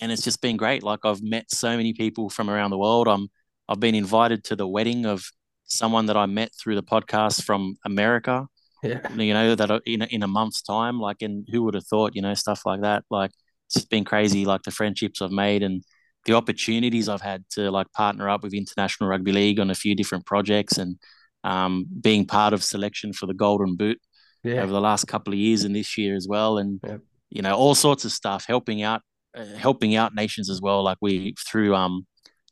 and 0.00 0.12
it's 0.12 0.22
just 0.22 0.40
been 0.42 0.56
great 0.56 0.82
like 0.82 1.00
I've 1.04 1.22
met 1.22 1.50
so 1.50 1.76
many 1.76 1.92
people 1.92 2.28
from 2.30 2.48
around 2.50 2.70
the 2.70 2.78
world 2.78 3.06
I'm 3.08 3.28
I've 3.68 3.80
been 3.80 3.94
invited 3.94 4.44
to 4.44 4.56
the 4.56 4.66
wedding 4.68 5.06
of 5.06 5.24
someone 5.64 6.06
that 6.06 6.16
I 6.16 6.26
met 6.26 6.50
through 6.58 6.76
the 6.76 6.82
podcast 6.94 7.42
from 7.44 7.76
America 7.84 8.46
Yeah. 8.82 9.00
you 9.14 9.34
know 9.34 9.54
that 9.54 9.82
in 9.86 10.02
a, 10.02 10.06
in 10.06 10.22
a 10.22 10.28
month's 10.28 10.62
time 10.62 11.00
like 11.00 11.20
and 11.22 11.46
who 11.50 11.62
would 11.64 11.74
have 11.74 11.86
thought 11.86 12.14
you 12.14 12.22
know 12.22 12.34
stuff 12.34 12.60
like 12.64 12.82
that 12.82 13.04
like 13.10 13.32
it's 13.68 13.84
been 13.84 14.04
crazy 14.04 14.44
like 14.44 14.62
the 14.62 14.70
friendships 14.70 15.20
I've 15.20 15.32
made 15.32 15.62
and 15.62 15.82
the 16.26 16.34
opportunities 16.34 17.08
I've 17.08 17.22
had 17.22 17.44
to 17.52 17.70
like 17.70 17.90
partner 17.92 18.28
up 18.28 18.42
with 18.42 18.52
international 18.54 19.08
rugby 19.08 19.32
league 19.32 19.58
on 19.58 19.70
a 19.70 19.74
few 19.74 19.94
different 19.94 20.26
projects 20.26 20.76
and 20.78 20.98
um, 21.44 21.86
being 22.00 22.26
part 22.26 22.52
of 22.52 22.62
selection 22.62 23.12
for 23.12 23.26
the 23.26 23.34
golden 23.34 23.76
boot 23.76 23.98
Yeah. 24.44 24.62
over 24.62 24.72
the 24.72 24.80
last 24.80 25.06
couple 25.06 25.32
of 25.32 25.38
years 25.38 25.64
and 25.64 25.74
this 25.74 25.96
year 25.96 26.14
as 26.14 26.26
well 26.28 26.58
and 26.58 26.80
Yep. 26.86 27.00
you 27.30 27.42
know 27.42 27.54
all 27.56 27.74
sorts 27.74 28.04
of 28.04 28.12
stuff 28.12 28.44
helping 28.46 28.82
out 28.82 29.00
uh, 29.36 29.44
helping 29.56 29.94
out 29.96 30.14
nations 30.14 30.50
as 30.50 30.60
well 30.60 30.82
like 30.82 30.98
we 31.00 31.34
through 31.48 31.74
um 31.74 32.06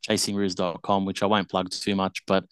chasingroos.com 0.08 1.04
which 1.04 1.22
I 1.22 1.26
won't 1.26 1.48
plug 1.50 1.70
too 1.70 1.96
much 1.96 2.22
but 2.26 2.44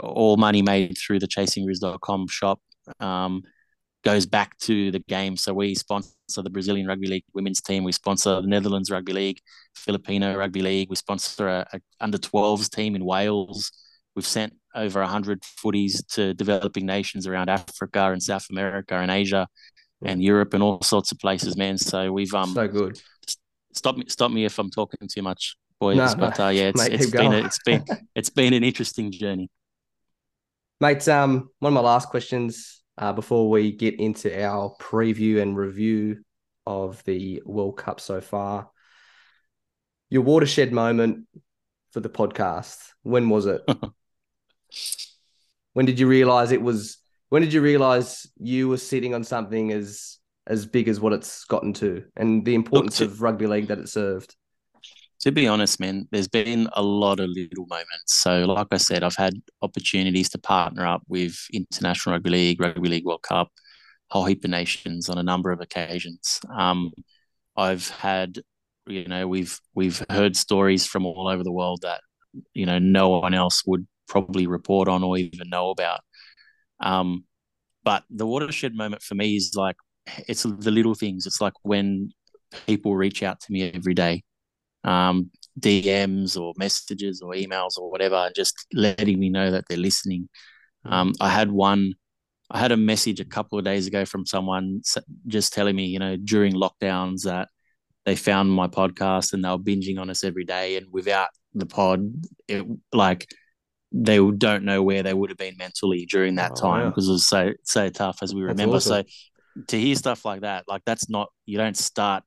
all 0.00 0.36
money 0.36 0.62
made 0.62 0.96
through 0.96 1.18
the 1.18 1.26
chasingroos.com 1.28 2.28
shop 2.28 2.60
um, 3.00 3.42
goes 4.02 4.26
back 4.26 4.58
to 4.58 4.90
the 4.90 4.98
game. 5.00 5.36
So 5.36 5.54
we 5.54 5.74
sponsor 5.74 6.42
the 6.42 6.50
Brazilian 6.50 6.86
Rugby 6.86 7.06
League 7.06 7.24
women's 7.34 7.60
team. 7.60 7.84
We 7.84 7.92
sponsor 7.92 8.40
the 8.40 8.48
Netherlands 8.48 8.90
Rugby 8.90 9.12
League, 9.12 9.40
Filipino 9.74 10.36
Rugby 10.36 10.62
League. 10.62 10.90
We 10.90 10.96
sponsor 10.96 11.48
a, 11.48 11.66
a 11.72 11.80
under 12.00 12.18
12s 12.18 12.68
team 12.70 12.96
in 12.96 13.04
Wales. 13.04 13.72
We've 14.14 14.26
sent 14.26 14.54
over 14.74 15.00
100 15.00 15.42
footies 15.42 16.06
to 16.14 16.34
developing 16.34 16.86
nations 16.86 17.26
around 17.26 17.48
Africa 17.48 18.10
and 18.12 18.22
South 18.22 18.46
America 18.50 18.94
and 18.96 19.10
Asia 19.10 19.46
and 20.04 20.22
Europe 20.22 20.54
and 20.54 20.62
all 20.62 20.82
sorts 20.82 21.12
of 21.12 21.18
places, 21.18 21.56
man. 21.56 21.78
So 21.78 22.12
we've 22.12 22.34
um 22.34 22.52
so 22.54 22.68
good. 22.68 23.00
stop 23.72 23.96
me 23.96 24.04
stop 24.08 24.30
me 24.30 24.44
if 24.44 24.58
I'm 24.58 24.70
talking 24.70 25.08
too 25.08 25.22
much, 25.22 25.56
boys. 25.80 25.96
No, 25.96 26.14
but 26.16 26.40
uh, 26.40 26.48
yeah, 26.48 26.68
it's, 26.68 26.82
Mate, 26.82 26.92
it's 26.92 27.10
been 27.10 27.32
a, 27.32 27.44
it's 27.44 27.58
been 27.64 27.84
it's 28.14 28.30
been 28.30 28.52
an 28.52 28.64
interesting 28.64 29.12
journey. 29.12 29.48
Mate, 30.80 31.06
um, 31.08 31.48
one 31.60 31.72
of 31.72 31.74
my 31.74 31.80
last 31.80 32.08
questions 32.08 32.81
uh, 32.98 33.12
before 33.12 33.50
we 33.50 33.72
get 33.72 33.98
into 33.98 34.44
our 34.44 34.74
preview 34.80 35.40
and 35.40 35.56
review 35.56 36.22
of 36.66 37.02
the 37.04 37.42
World 37.44 37.76
Cup 37.76 38.00
so 38.00 38.20
far. 38.20 38.70
Your 40.10 40.22
watershed 40.22 40.72
moment 40.72 41.26
for 41.90 42.00
the 42.00 42.10
podcast. 42.10 42.78
When 43.02 43.28
was 43.28 43.46
it? 43.46 43.62
when 45.72 45.86
did 45.86 45.98
you 45.98 46.06
realize 46.06 46.52
it 46.52 46.62
was? 46.62 46.98
When 47.30 47.42
did 47.42 47.52
you 47.52 47.62
realize 47.62 48.26
you 48.36 48.68
were 48.68 48.76
sitting 48.76 49.14
on 49.14 49.24
something 49.24 49.72
as 49.72 50.18
as 50.46 50.66
big 50.66 50.88
as 50.88 51.00
what 51.00 51.12
it's 51.12 51.44
gotten 51.44 51.72
to, 51.74 52.04
and 52.16 52.44
the 52.44 52.54
importance 52.54 52.98
to- 52.98 53.04
of 53.04 53.22
rugby 53.22 53.46
league 53.46 53.68
that 53.68 53.78
it 53.78 53.88
served? 53.88 54.36
To 55.22 55.30
be 55.30 55.46
honest, 55.46 55.78
man, 55.78 56.08
there's 56.10 56.28
been 56.28 56.68
a 56.72 56.82
lot 56.82 57.20
of 57.20 57.30
little 57.30 57.66
moments. 57.68 58.14
So, 58.22 58.44
like 58.44 58.66
I 58.72 58.76
said, 58.76 59.04
I've 59.04 59.16
had 59.16 59.34
opportunities 59.62 60.28
to 60.30 60.38
partner 60.38 60.84
up 60.86 61.02
with 61.08 61.36
International 61.52 62.14
Rugby 62.14 62.30
League, 62.30 62.60
Rugby 62.60 62.88
League 62.88 63.04
World 63.04 63.22
Cup, 63.22 63.48
whole 64.10 64.24
heap 64.24 64.44
of 64.44 64.50
nations 64.50 65.08
on 65.08 65.18
a 65.18 65.22
number 65.22 65.52
of 65.52 65.60
occasions. 65.60 66.40
Um, 66.52 66.90
I've 67.56 67.88
had, 67.88 68.40
you 68.86 69.06
know, 69.06 69.28
we've 69.28 69.60
we've 69.74 70.04
heard 70.10 70.36
stories 70.36 70.86
from 70.86 71.06
all 71.06 71.28
over 71.28 71.44
the 71.44 71.52
world 71.52 71.80
that, 71.82 72.00
you 72.52 72.66
know, 72.66 72.80
no 72.80 73.10
one 73.10 73.34
else 73.34 73.62
would 73.64 73.86
probably 74.08 74.48
report 74.48 74.88
on 74.88 75.04
or 75.04 75.16
even 75.18 75.48
know 75.48 75.70
about. 75.70 76.00
Um, 76.80 77.24
but 77.84 78.02
the 78.10 78.26
watershed 78.26 78.74
moment 78.74 79.02
for 79.02 79.14
me 79.14 79.36
is 79.36 79.52
like 79.54 79.76
it's 80.28 80.42
the 80.42 80.70
little 80.72 80.94
things. 80.94 81.26
It's 81.26 81.40
like 81.40 81.54
when 81.62 82.10
people 82.66 82.96
reach 82.96 83.22
out 83.22 83.40
to 83.40 83.52
me 83.52 83.70
every 83.72 83.94
day, 83.94 84.24
um, 84.84 85.30
DMs 85.60 86.38
or 86.40 86.52
messages 86.56 87.20
or 87.22 87.32
emails 87.32 87.78
or 87.78 87.90
whatever, 87.90 88.16
and 88.16 88.34
just 88.34 88.66
letting 88.72 89.18
me 89.18 89.28
know 89.28 89.50
that 89.50 89.64
they're 89.68 89.78
listening. 89.78 90.28
Um, 90.84 91.12
I 91.20 91.28
had 91.28 91.50
one, 91.50 91.94
I 92.50 92.58
had 92.58 92.72
a 92.72 92.76
message 92.76 93.20
a 93.20 93.24
couple 93.24 93.58
of 93.58 93.64
days 93.64 93.86
ago 93.86 94.04
from 94.04 94.26
someone 94.26 94.82
just 95.26 95.52
telling 95.52 95.76
me, 95.76 95.86
you 95.86 95.98
know, 95.98 96.16
during 96.16 96.54
lockdowns 96.54 97.22
that 97.22 97.48
they 98.04 98.16
found 98.16 98.50
my 98.50 98.66
podcast 98.66 99.32
and 99.32 99.44
they 99.44 99.48
were 99.48 99.58
binging 99.58 99.98
on 99.98 100.10
us 100.10 100.24
every 100.24 100.44
day, 100.44 100.76
and 100.76 100.86
without 100.90 101.28
the 101.54 101.66
pod, 101.66 102.12
it 102.48 102.66
like 102.92 103.28
they 103.92 104.18
don't 104.30 104.64
know 104.64 104.82
where 104.82 105.02
they 105.02 105.12
would 105.12 105.30
have 105.30 105.38
been 105.38 105.56
mentally 105.58 106.06
during 106.06 106.36
that 106.36 106.52
oh, 106.56 106.60
time 106.60 106.88
because 106.88 107.08
it 107.08 107.12
was 107.12 107.26
so 107.26 107.52
so 107.62 107.88
tough 107.90 108.18
as 108.22 108.34
we 108.34 108.40
that's 108.42 108.52
remember. 108.52 108.76
Awesome. 108.76 109.04
So 109.06 109.62
to 109.68 109.78
hear 109.78 109.94
stuff 109.94 110.24
like 110.24 110.40
that, 110.40 110.64
like 110.66 110.82
that's 110.84 111.08
not 111.08 111.28
you 111.44 111.58
don't 111.58 111.76
start 111.76 112.24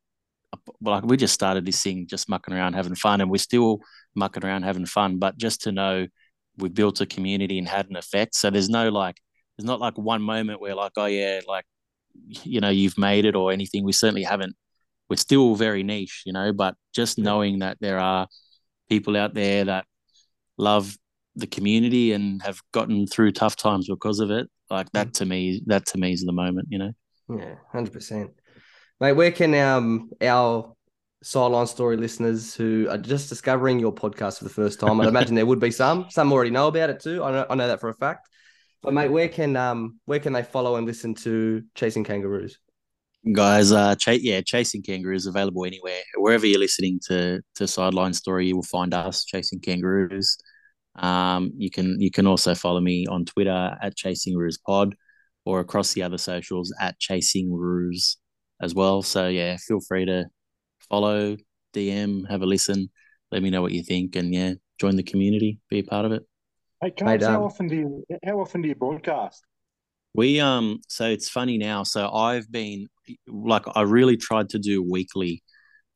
like 0.82 1.04
we 1.04 1.18
just 1.18 1.34
started 1.34 1.66
this 1.66 1.82
thing 1.82 2.08
just 2.08 2.30
mucking 2.30 2.54
around 2.54 2.74
having 2.74 2.96
fun 2.96 3.22
and 3.22 3.30
we're 3.30 3.38
still 3.38 3.80
mucking 4.16 4.46
around 4.46 4.64
having 4.64 4.86
fun 4.86 5.18
but 5.18 5.38
just 5.38 5.62
to 5.62 5.72
know 5.72 6.08
we've 6.58 6.74
built 6.74 7.02
a 7.02 7.06
community 7.06 7.58
and 7.58 7.68
had 7.68 7.90
an 7.90 7.96
effect. 7.96 8.36
So 8.36 8.50
there's 8.50 8.70
no 8.70 8.90
like 8.90 9.18
there's 9.58 9.66
not 9.66 9.80
like 9.80 9.98
one 9.98 10.22
moment 10.22 10.62
where 10.62 10.76
like 10.76 10.94
oh 10.98 11.06
yeah 11.06 11.42
like 11.48 11.66
you 12.44 12.62
know 12.62 12.70
you've 12.70 12.98
made 12.98 13.26
it 13.26 13.36
or 13.36 13.52
anything. 13.52 13.84
We 13.84 13.94
certainly 13.94 14.24
haven't. 14.24 14.56
We're 15.10 15.18
still 15.18 15.56
very 15.56 15.84
niche 15.84 16.24
you 16.26 16.34
know 16.34 16.52
but 16.52 16.76
just 16.94 17.20
knowing 17.20 17.60
that 17.60 17.78
there 17.80 18.00
are 18.00 18.28
people 18.90 19.16
out 19.16 19.34
there 19.34 19.66
that 19.66 19.86
love 20.58 20.98
the 21.36 21.48
community 21.48 22.14
and 22.14 22.42
have 22.42 22.60
gotten 22.72 23.06
through 23.06 23.32
tough 23.32 23.56
times 23.56 23.88
because 23.88 24.20
of 24.20 24.32
it 24.32 24.48
like 24.70 24.92
that 24.94 25.14
to 25.14 25.26
me 25.26 25.62
that 25.68 25.86
to 25.86 25.98
me 26.00 26.14
is 26.14 26.24
the 26.24 26.32
moment 26.32 26.68
you 26.72 26.80
know? 26.80 26.92
Yeah 27.30 27.56
100% 27.74 28.30
Mate, 29.02 29.14
where 29.14 29.32
can 29.32 29.54
um, 29.56 30.10
our 30.22 30.76
sideline 31.26 31.66
story 31.66 31.98
listeners 31.98 32.54
who 32.54 32.88
are 32.90 33.00
just 33.00 33.30
discovering 33.30 33.80
your 33.80 33.92
podcast 33.92 34.38
for 34.38 34.44
the 34.44 34.50
first 34.50 34.80
time, 34.80 35.02
I'd 35.02 35.08
imagine 35.08 35.34
there 35.34 35.46
would 35.46 35.60
be 35.60 35.72
some. 35.72 36.06
Some 36.10 36.32
already 36.32 36.52
know 36.52 36.68
about 36.68 36.92
it 36.92 37.00
too. 37.00 37.24
I 37.24 37.32
know, 37.32 37.46
I 37.50 37.56
know 37.56 37.68
that 37.68 37.82
for 37.82 37.90
a 37.90 37.96
fact. 37.96 38.30
But 38.84 38.94
mate, 38.94 39.10
where 39.10 39.28
can 39.28 39.56
um 39.56 40.00
where 40.06 40.20
can 40.20 40.34
they 40.34 40.44
follow 40.44 40.76
and 40.76 40.86
listen 40.86 41.16
to 41.16 41.64
Chasing 41.74 42.04
Kangaroos? 42.04 42.60
Guys, 43.34 43.72
uh, 43.72 43.96
ch- 43.96 44.22
yeah, 44.22 44.42
Chasing 44.42 44.84
Kangaroos 44.84 45.26
available 45.26 45.66
anywhere. 45.66 46.02
Wherever 46.18 46.46
you're 46.46 46.60
listening 46.60 47.00
to 47.08 47.42
to 47.56 47.68
Sideline 47.68 48.14
Story, 48.14 48.48
you 48.48 48.56
will 48.56 48.64
find 48.64 48.94
us 48.94 49.26
Chasing 49.26 49.60
Kangaroos. 49.60 50.38
Um, 50.96 51.52
you 51.58 51.72
can 51.72 52.00
you 52.00 52.12
can 52.12 52.28
also 52.28 52.54
follow 52.54 52.80
me 52.80 53.08
on 53.08 53.26
Twitter 53.26 53.76
at 53.82 53.96
Chasing 53.96 54.38
Roos 54.38 54.60
Pod, 54.60 54.96
or 55.44 55.60
across 55.60 55.94
the 55.94 56.04
other 56.04 56.20
socials 56.20 56.72
at 56.80 57.00
Chasing 57.00 57.52
Roos 57.52 58.18
as 58.62 58.74
well. 58.74 59.02
So 59.02 59.28
yeah, 59.28 59.58
feel 59.58 59.80
free 59.80 60.06
to 60.06 60.26
follow, 60.90 61.38
DM, 61.74 62.30
have 62.30 62.42
a 62.42 62.46
listen, 62.46 62.90
let 63.32 63.44
me 63.44 63.50
know 63.50 63.62
what 63.62 63.72
you 63.72 63.84
think, 63.84 64.16
and 64.16 64.34
yeah, 64.34 64.54
join 64.80 64.96
the 64.96 65.04
community, 65.04 65.60
be 65.70 65.80
a 65.80 65.84
part 65.84 66.06
of 66.06 66.12
it. 66.12 66.24
Hey, 66.82 66.92
Carlos, 66.92 67.24
how 67.24 67.44
often 67.44 67.68
do 67.68 67.76
you 67.76 68.06
how 68.24 68.40
often 68.40 68.62
do 68.62 68.68
you 68.68 68.76
broadcast? 68.76 69.44
We 70.14 70.40
um 70.40 70.80
so 70.88 71.06
it's 71.06 71.30
funny 71.30 71.58
now. 71.58 71.84
So 71.84 72.10
I've 72.10 72.52
been 72.52 72.88
like 73.28 73.64
I 73.76 73.82
really 73.82 74.18
tried 74.18 74.50
to 74.50 74.60
do 74.60 74.84
weekly, 74.84 75.44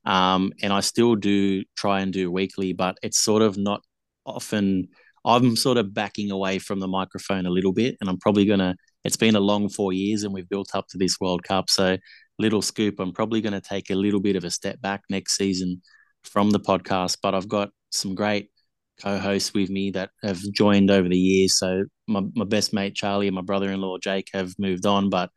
um, 0.06 0.51
and 0.62 0.74
I 0.74 0.82
still 0.82 1.16
do 1.16 1.63
try 1.78 2.01
and 2.01 2.12
do 2.12 2.32
weekly, 2.32 2.74
but 2.74 2.98
it's 3.04 3.20
sort 3.20 3.42
of 3.42 3.58
not 3.58 3.82
often. 4.25 4.88
I'm 5.25 5.58
sort 5.58 5.78
of 5.78 5.94
backing 5.94 6.32
away 6.32 6.60
from 6.60 6.80
the 6.80 6.88
microphone 6.88 7.46
a 7.46 7.50
little 7.50 7.74
bit, 7.74 7.96
and 8.01 8.10
I'm 8.10 8.20
probably 8.20 8.46
gonna. 8.46 8.75
It's 9.04 9.18
been 9.18 9.36
a 9.36 9.39
long 9.39 9.70
four 9.70 9.94
years, 9.94 10.24
and 10.24 10.34
we've 10.34 10.50
built 10.50 10.72
up 10.74 10.88
to 10.89 10.98
this 10.98 11.18
World 11.22 11.44
Cup, 11.44 11.70
so 11.70 11.98
little 12.39 12.62
scoop. 12.62 13.00
I'm 13.00 13.13
probably 13.13 13.41
going 13.41 13.53
to 13.53 13.62
take 13.62 13.89
a 13.89 13.96
little 13.96 14.19
bit 14.19 14.36
of 14.36 14.43
a 14.43 14.51
step 14.51 14.81
back 14.81 15.03
next 15.10 15.38
season 15.38 15.81
from 16.24 16.50
the 16.50 16.60
podcast, 16.60 17.17
but 17.22 17.36
I've 17.36 17.48
got 17.48 17.69
some 17.91 18.15
great 18.15 18.50
co-hosts 19.01 19.53
with 19.53 19.69
me 19.69 19.91
that 19.91 20.10
have 20.24 20.39
joined 20.51 20.91
over 20.91 21.08
the 21.08 21.17
years. 21.17 21.58
So 21.58 21.86
my, 22.08 22.22
my 22.36 22.46
best 22.46 22.74
mate 22.74 22.96
Charlie 22.96 23.27
and 23.27 23.36
my 23.36 23.41
brother-in-law 23.41 23.98
Jake 24.00 24.29
have 24.34 24.53
moved 24.58 24.86
on, 24.86 25.10
but 25.10 25.29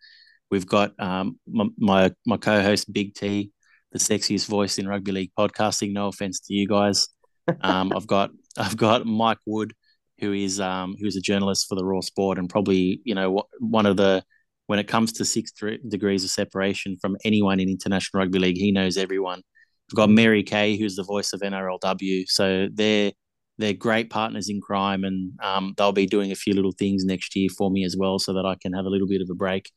we've 0.50 0.66
got 0.66 0.99
um, 0.99 1.38
my, 1.47 1.66
my, 1.78 2.12
my 2.26 2.37
co-host 2.37 2.92
Big 2.92 3.14
T, 3.14 3.52
the 3.92 3.99
sexiest 3.99 4.47
voice 4.47 4.78
in 4.78 4.88
rugby 4.88 5.12
league 5.12 5.32
podcasting. 5.38 5.92
No 5.92 6.09
offense 6.09 6.40
to 6.40 6.54
you 6.54 6.66
guys. 6.66 7.09
Um, 7.61 7.92
I've 7.92 8.06
got 8.06 8.30
I've 8.56 8.76
got 8.76 9.04
Mike 9.04 9.40
Wood, 9.47 9.73
who 10.21 10.32
is 10.32 10.61
um, 10.61 10.94
who's 11.00 11.16
a 11.16 11.21
journalist 11.21 11.66
for 11.68 11.75
the 11.75 11.85
Raw 11.85 12.00
Sport 12.00 12.38
and 12.38 12.49
probably 12.49 13.00
you 13.04 13.16
know 13.16 13.42
one 13.59 13.85
of 13.85 13.97
the 13.97 14.23
when 14.66 14.78
it 14.78 14.88
comes 14.88 15.12
to 15.14 15.25
six 15.25 15.52
degrees 15.88 16.25
of 16.25 16.31
separation 16.31 16.97
from 17.00 17.16
anyone 17.25 17.61
in 17.61 17.69
international 17.69 18.21
rugby 18.21 18.38
league, 18.38 18.57
he 18.57 18.73
knows 18.73 18.97
everyone. 18.97 19.42
We've 19.90 19.97
got 19.97 20.11
Mary 20.11 20.42
Kay, 20.42 20.76
who's 20.76 20.97
the 20.97 21.02
voice 21.02 21.33
of 21.33 21.40
NRLW. 21.40 22.25
So 22.28 22.69
they're 22.73 23.12
they're 23.59 23.75
great 23.75 24.09
partners 24.11 24.49
in 24.49 24.61
crime, 24.61 25.04
and 25.04 25.33
um, 25.42 25.75
they'll 25.76 25.92
be 25.92 26.07
doing 26.07 26.33
a 26.33 26.37
few 26.37 26.54
little 26.54 26.73
things 26.73 27.04
next 27.04 27.37
year 27.37 27.49
for 27.57 27.71
me 27.71 27.85
as 27.85 27.97
well, 27.97 28.19
so 28.19 28.33
that 28.33 28.47
I 28.47 28.57
can 28.61 28.73
have 28.73 28.87
a 28.87 28.88
little 28.88 29.07
bit 29.07 29.21
of 29.21 29.28
a 29.31 29.35
break. 29.35 29.71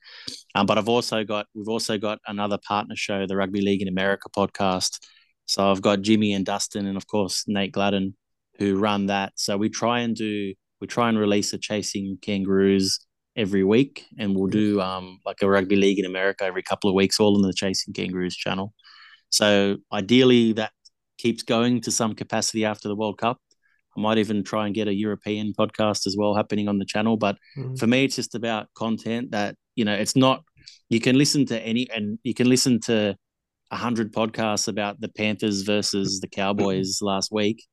Um, 0.55 0.65
but 0.65 0.77
I've 0.77 0.89
also 0.89 1.23
got 1.23 1.47
we've 1.53 1.67
also 1.67 1.97
got 1.97 2.19
another 2.27 2.57
partner 2.65 2.95
show, 2.95 3.27
the 3.27 3.35
Rugby 3.35 3.61
League 3.61 3.81
in 3.81 3.87
America 3.87 4.29
podcast. 4.35 4.99
So 5.45 5.69
I've 5.69 5.81
got 5.81 6.01
Jimmy 6.01 6.33
and 6.33 6.45
Dustin, 6.45 6.87
and 6.87 6.97
of 6.97 7.07
course 7.07 7.43
Nate 7.47 7.73
Gladden, 7.73 8.15
who 8.57 8.77
run 8.77 9.07
that. 9.07 9.33
So 9.35 9.57
we 9.57 9.69
try 9.69 9.99
and 9.99 10.15
do 10.15 10.53
we 10.79 10.87
try 10.87 11.09
and 11.09 11.19
release 11.19 11.53
a 11.53 11.57
chasing 11.57 12.17
kangaroos 12.21 13.05
every 13.35 13.63
week, 13.63 14.05
and 14.17 14.35
we'll 14.35 14.47
do 14.47 14.79
um, 14.81 15.19
like 15.25 15.37
a 15.41 15.49
rugby 15.49 15.75
league 15.75 15.99
in 15.99 16.05
America 16.05 16.43
every 16.43 16.63
couple 16.63 16.89
of 16.89 16.95
weeks, 16.95 17.19
all 17.19 17.35
on 17.35 17.41
the 17.41 17.53
Chasing 17.53 17.93
Kangaroos 17.93 18.35
channel. 18.35 18.73
So 19.29 19.77
ideally, 19.91 20.53
that 20.53 20.71
keeps 21.17 21.43
going 21.43 21.81
to 21.81 21.91
some 21.91 22.15
capacity 22.15 22.65
after 22.65 22.87
the 22.87 22.95
World 22.95 23.17
Cup. 23.17 23.39
I 23.97 24.01
might 24.01 24.17
even 24.17 24.43
try 24.43 24.65
and 24.65 24.75
get 24.75 24.87
a 24.87 24.93
European 24.93 25.53
podcast 25.57 26.05
as 26.05 26.15
well 26.17 26.35
happening 26.35 26.67
on 26.67 26.79
the 26.79 26.85
channel. 26.85 27.17
But 27.17 27.37
mm. 27.57 27.77
for 27.77 27.87
me, 27.87 28.05
it's 28.05 28.15
just 28.15 28.35
about 28.35 28.67
content 28.75 29.31
that 29.31 29.55
you 29.75 29.85
know. 29.85 29.93
It's 29.93 30.15
not 30.15 30.43
you 30.89 30.99
can 30.99 31.17
listen 31.17 31.45
to 31.47 31.59
any 31.61 31.89
and 31.89 32.19
you 32.23 32.33
can 32.33 32.49
listen 32.49 32.79
to 32.81 33.15
a 33.71 33.75
hundred 33.75 34.13
podcasts 34.13 34.67
about 34.67 35.01
the 35.01 35.09
Panthers 35.09 35.63
versus 35.63 36.19
the 36.19 36.27
Cowboys 36.27 36.99
last 37.01 37.31
week, 37.31 37.65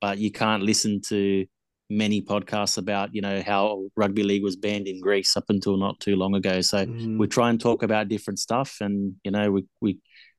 but 0.00 0.18
you 0.18 0.30
can't 0.30 0.62
listen 0.62 1.00
to 1.08 1.46
many 1.90 2.20
podcasts 2.20 2.78
about 2.78 3.14
you 3.14 3.20
know 3.20 3.42
how 3.42 3.86
rugby 3.96 4.22
league 4.22 4.42
was 4.42 4.56
banned 4.56 4.86
in 4.86 5.00
Greece 5.00 5.36
up 5.36 5.44
until 5.48 5.76
not 5.76 5.98
too 6.00 6.16
long 6.16 6.34
ago. 6.34 6.60
So 6.60 6.84
mm. 6.84 7.18
we 7.18 7.26
try 7.26 7.50
and 7.50 7.60
talk 7.60 7.82
about 7.82 8.08
different 8.08 8.38
stuff, 8.38 8.76
and 8.80 9.14
you 9.24 9.30
know 9.30 9.50
we 9.50 9.64
we 9.80 9.98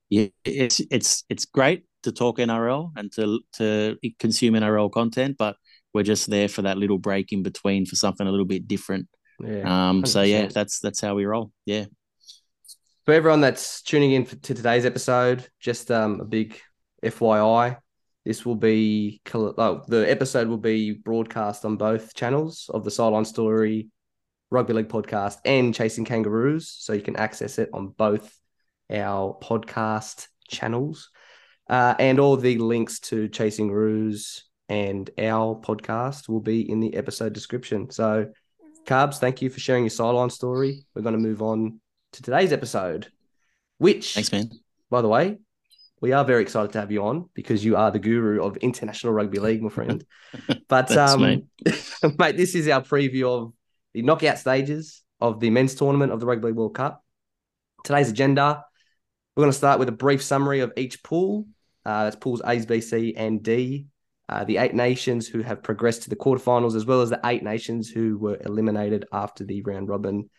yeah, 0.10 0.28
it's 0.46 0.82
it's 0.92 1.24
it's 1.30 1.46
great 1.46 1.86
to 2.04 2.12
talk 2.12 2.38
NRL 2.38 2.92
and 2.96 3.12
to 3.14 3.40
to 3.54 3.98
consume 4.20 4.56
NRL 4.56 4.92
content, 4.92 5.38
but 5.38 5.56
we're 5.94 6.04
just 6.04 6.30
there 6.30 6.48
for 6.48 6.64
that 6.64 6.78
little 6.78 6.98
break 6.98 7.32
in 7.32 7.44
between 7.44 7.86
for 7.86 7.96
something 7.96 8.28
a 8.28 8.32
little 8.32 8.46
bit 8.46 8.68
different. 8.68 9.08
Yeah, 9.40 9.90
um. 9.90 10.06
So 10.06 10.22
yeah, 10.22 10.48
that's 10.48 10.80
that's 10.80 11.02
how 11.02 11.16
we 11.16 11.26
roll. 11.26 11.52
Yeah. 11.66 11.86
For 13.06 13.14
everyone 13.14 13.42
that's 13.42 13.82
tuning 13.82 14.12
in 14.12 14.26
for, 14.26 14.36
to 14.36 14.54
today's 14.54 14.86
episode, 14.86 15.48
just 15.60 15.90
um, 15.90 16.22
a 16.22 16.26
big 16.26 16.60
FYI, 17.04 17.78
this 18.30 18.46
will 18.46 18.56
be 18.56 19.20
oh, 19.34 19.82
the 19.88 20.06
episode 20.08 20.48
will 20.48 20.60
be 20.60 20.92
broadcast 20.92 21.66
on 21.66 21.78
both 21.78 22.14
channels 22.14 22.70
of 22.72 22.84
the 22.84 22.92
Sideline 22.92 23.26
Story 23.26 23.88
Rugby 24.52 24.74
League 24.74 24.88
podcast 24.88 25.38
and 25.46 25.74
Chasing 25.74 26.06
Kangaroos, 26.06 26.70
so 26.70 26.94
you 26.94 27.02
can 27.02 27.16
access 27.16 27.58
it 27.58 27.72
on 27.74 27.88
both 27.88 28.40
our 28.92 29.36
podcast 29.42 30.28
channels. 30.48 31.10
Uh, 31.68 31.96
and 31.98 32.20
all 32.20 32.38
the 32.38 32.60
links 32.60 33.00
to 33.00 33.30
Chasing 33.30 33.72
Roos 33.72 34.44
and 34.68 35.10
our 35.18 35.60
podcast 35.60 36.30
will 36.30 36.40
be 36.40 36.70
in 36.70 36.80
the 36.82 36.94
episode 36.94 37.34
description. 37.34 37.90
So, 37.90 38.28
Carbs, 38.86 39.18
thank 39.18 39.42
you 39.42 39.50
for 39.50 39.60
sharing 39.60 39.86
your 39.86 39.90
sideline 39.90 40.30
story. 40.30 40.86
We're 40.94 41.02
going 41.02 41.14
to 41.14 41.20
move 41.20 41.42
on 41.42 41.82
to 42.12 42.22
today's 42.22 42.54
episode, 42.54 43.12
which, 43.80 44.14
thanks, 44.14 44.32
man. 44.32 44.52
By 44.92 45.02
the 45.02 45.10
way, 45.10 45.40
we 46.02 46.14
are 46.14 46.24
very 46.24 46.42
excited 46.42 46.72
to 46.74 46.80
have 46.80 46.92
you 46.92 47.06
on 47.06 47.30
because 47.34 47.64
you 47.64 47.76
are 47.76 47.92
the 47.92 48.00
guru 48.00 48.44
of 48.44 48.58
international 48.58 49.14
rugby 49.14 49.40
league, 49.40 49.62
my 49.62 49.70
friend. 49.70 50.06
But 50.68 50.96
um, 50.96 51.22
mate. 51.22 51.46
mate, 52.20 52.38
this 52.38 52.54
is 52.56 52.68
our 52.68 52.82
preview 52.82 53.28
of 53.28 53.54
the 53.94 54.04
knockout 54.04 54.38
stages 54.38 55.02
of 55.20 55.40
the 55.40 55.50
men's 55.50 55.74
tournament 55.76 56.12
of 56.12 56.20
the 56.20 56.26
Rugby 56.28 56.48
League 56.48 56.56
World 56.56 56.76
Cup. 56.76 57.04
Today's 57.84 58.10
agenda: 58.10 58.64
we're 59.36 59.44
going 59.44 59.52
to 59.52 59.58
start 59.58 59.80
with 59.80 59.90
a 59.90 59.94
brief 59.94 60.22
summary 60.22 60.60
of 60.60 60.72
each 60.78 61.02
pool. 61.04 61.48
Uh, 61.86 62.04
that's 62.04 62.16
pools 62.16 62.42
A, 62.46 62.64
B, 62.64 62.82
C, 62.82 63.16
and 63.16 63.42
D. 63.42 63.88
Uh, 64.28 64.44
the 64.44 64.58
eight 64.58 64.76
nations 64.76 65.28
who 65.28 65.42
have 65.42 65.64
progressed 65.64 66.04
to 66.04 66.10
the 66.10 66.16
quarterfinals, 66.16 66.76
as 66.76 66.86
well 66.86 67.02
as 67.02 67.10
the 67.10 67.20
eight 67.26 67.42
nations 67.42 67.90
who 67.90 68.18
were 68.20 68.38
eliminated 68.46 69.06
after 69.12 69.44
the 69.44 69.64
round 69.64 69.90
robin 69.90 70.30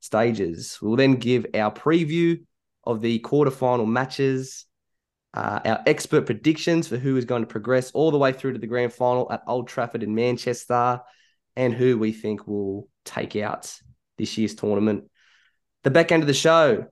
stages. 0.00 0.78
We'll 0.82 0.96
then 0.96 1.14
give 1.14 1.46
our 1.54 1.72
preview 1.72 2.40
of 2.84 3.00
the 3.00 3.20
quarterfinal 3.20 3.88
matches 3.88 4.66
uh, 5.38 5.60
our 5.64 5.82
expert 5.86 6.26
predictions 6.26 6.88
for 6.88 6.96
who 6.96 7.16
is 7.16 7.24
going 7.24 7.42
to 7.42 7.46
progress 7.46 7.92
all 7.92 8.10
the 8.10 8.18
way 8.18 8.32
through 8.32 8.52
to 8.52 8.58
the 8.58 8.66
grand 8.66 8.92
final 8.92 9.30
at 9.30 9.42
Old 9.46 9.68
Trafford 9.68 10.02
in 10.02 10.14
Manchester. 10.14 11.00
and 11.54 11.74
who 11.74 11.98
we 11.98 12.12
think 12.12 12.46
will 12.46 12.88
take 13.04 13.34
out 13.34 13.72
this 14.16 14.38
year's 14.38 14.54
tournament. 14.54 15.04
The 15.82 15.90
back 15.90 16.12
end 16.12 16.22
of 16.22 16.26
the 16.28 16.34
show, 16.34 16.86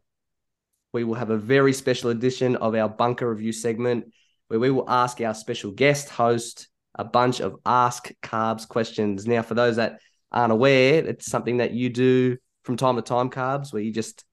we 0.92 1.04
will 1.04 1.14
have 1.14 1.30
a 1.30 1.36
very 1.36 1.72
special 1.72 2.10
edition 2.10 2.56
of 2.56 2.74
our 2.74 2.88
bunker 2.88 3.28
review 3.28 3.52
segment 3.52 4.12
where 4.48 4.58
we 4.58 4.70
will 4.70 4.88
ask 4.88 5.20
our 5.20 5.34
special 5.34 5.70
guest 5.70 6.08
host 6.08 6.68
a 6.96 7.04
bunch 7.04 7.40
of 7.40 7.56
ask 7.64 8.12
carbs 8.22 8.66
questions. 8.66 9.26
Now, 9.26 9.42
for 9.42 9.54
those 9.54 9.76
that 9.76 10.00
aren't 10.32 10.52
aware, 10.52 11.04
it's 11.04 11.30
something 11.30 11.58
that 11.58 11.72
you 11.72 11.88
do 11.90 12.36
from 12.62 12.76
time 12.76 12.96
to 12.96 13.02
time, 13.02 13.30
carbs, 13.30 13.72
where 13.72 13.82
you 13.82 13.92
just 13.92 14.24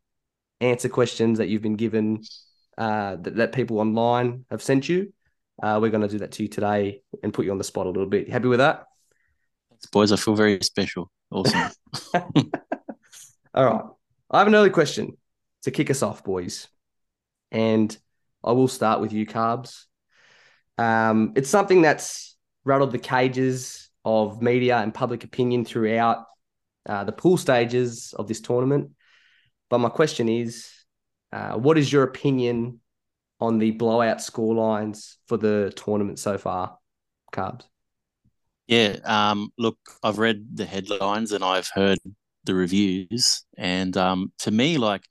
answer 0.62 0.90
questions 0.90 1.38
that 1.40 1.50
you've 1.50 1.62
been 1.62 1.76
given 1.76 2.24
uh, 2.78 3.16
that, 3.18 3.36
that 3.36 3.52
people 3.52 3.80
online 3.80 4.46
have 4.50 4.62
sent 4.62 4.90
you. 4.90 5.14
Uh, 5.62 5.80
we're 5.82 5.92
going 5.92 6.02
to 6.02 6.08
do 6.08 6.20
that 6.20 6.32
to 6.34 6.44
you 6.44 6.50
today 6.50 7.02
and 7.22 7.34
put 7.34 7.46
you 7.46 7.52
on 7.52 7.58
the 7.58 7.64
spot 7.64 7.86
a 7.86 7.90
little 7.90 8.08
bit. 8.08 8.30
Happy 8.30 8.48
with 8.48 8.60
that? 8.60 8.86
Thanks, 9.70 9.86
boys. 9.88 10.12
I 10.12 10.16
feel 10.16 10.36
very 10.36 10.60
special. 10.62 11.12
Awesome. 11.32 11.70
All 13.54 13.66
right. 13.66 13.86
I 14.32 14.40
have 14.40 14.48
an 14.48 14.56
early 14.56 14.72
question 14.72 15.16
to 15.64 15.72
kick 15.72 15.92
us 15.92 16.02
off, 16.02 16.24
boys. 16.24 16.68
And 17.52 17.96
I 18.44 18.52
will 18.52 18.68
start 18.68 19.00
with 19.00 19.14
you, 19.14 19.26
Carbs. 19.26 19.86
Um, 20.78 21.34
it's 21.36 21.50
something 21.50 21.82
that's 21.82 22.36
rattled 22.66 22.92
the 22.92 23.00
cages 23.00 23.90
of 24.04 24.42
media 24.42 24.78
and 24.78 24.94
public 24.94 25.24
opinion 25.24 25.66
throughout 25.66 26.26
uh, 26.88 27.04
the 27.04 27.12
pool 27.12 27.38
stages 27.38 28.14
of 28.18 28.28
this 28.28 28.42
tournament. 28.42 28.92
But 29.70 29.78
my 29.80 29.90
question 29.90 30.28
is 30.28 30.70
uh, 31.34 31.58
what 31.58 31.78
is 31.78 31.92
your 31.92 32.04
opinion 32.04 32.80
on 33.40 33.58
the 33.58 33.72
blowout 33.72 34.22
score 34.22 34.54
lines 34.54 35.18
for 35.28 35.38
the 35.38 35.74
tournament 35.76 36.20
so 36.20 36.38
far, 36.38 36.78
Carbs? 37.34 37.64
Yeah, 38.68 38.98
um, 39.04 39.50
look, 39.58 39.78
I've 40.04 40.20
read 40.20 40.56
the 40.56 40.66
headlines 40.66 41.32
and 41.32 41.44
I've 41.44 41.70
heard 41.74 41.98
the 42.46 42.54
reviews, 42.54 43.44
and 43.58 43.98
um, 43.98 44.32
to 44.40 44.52
me, 44.52 44.78
like 44.78 45.02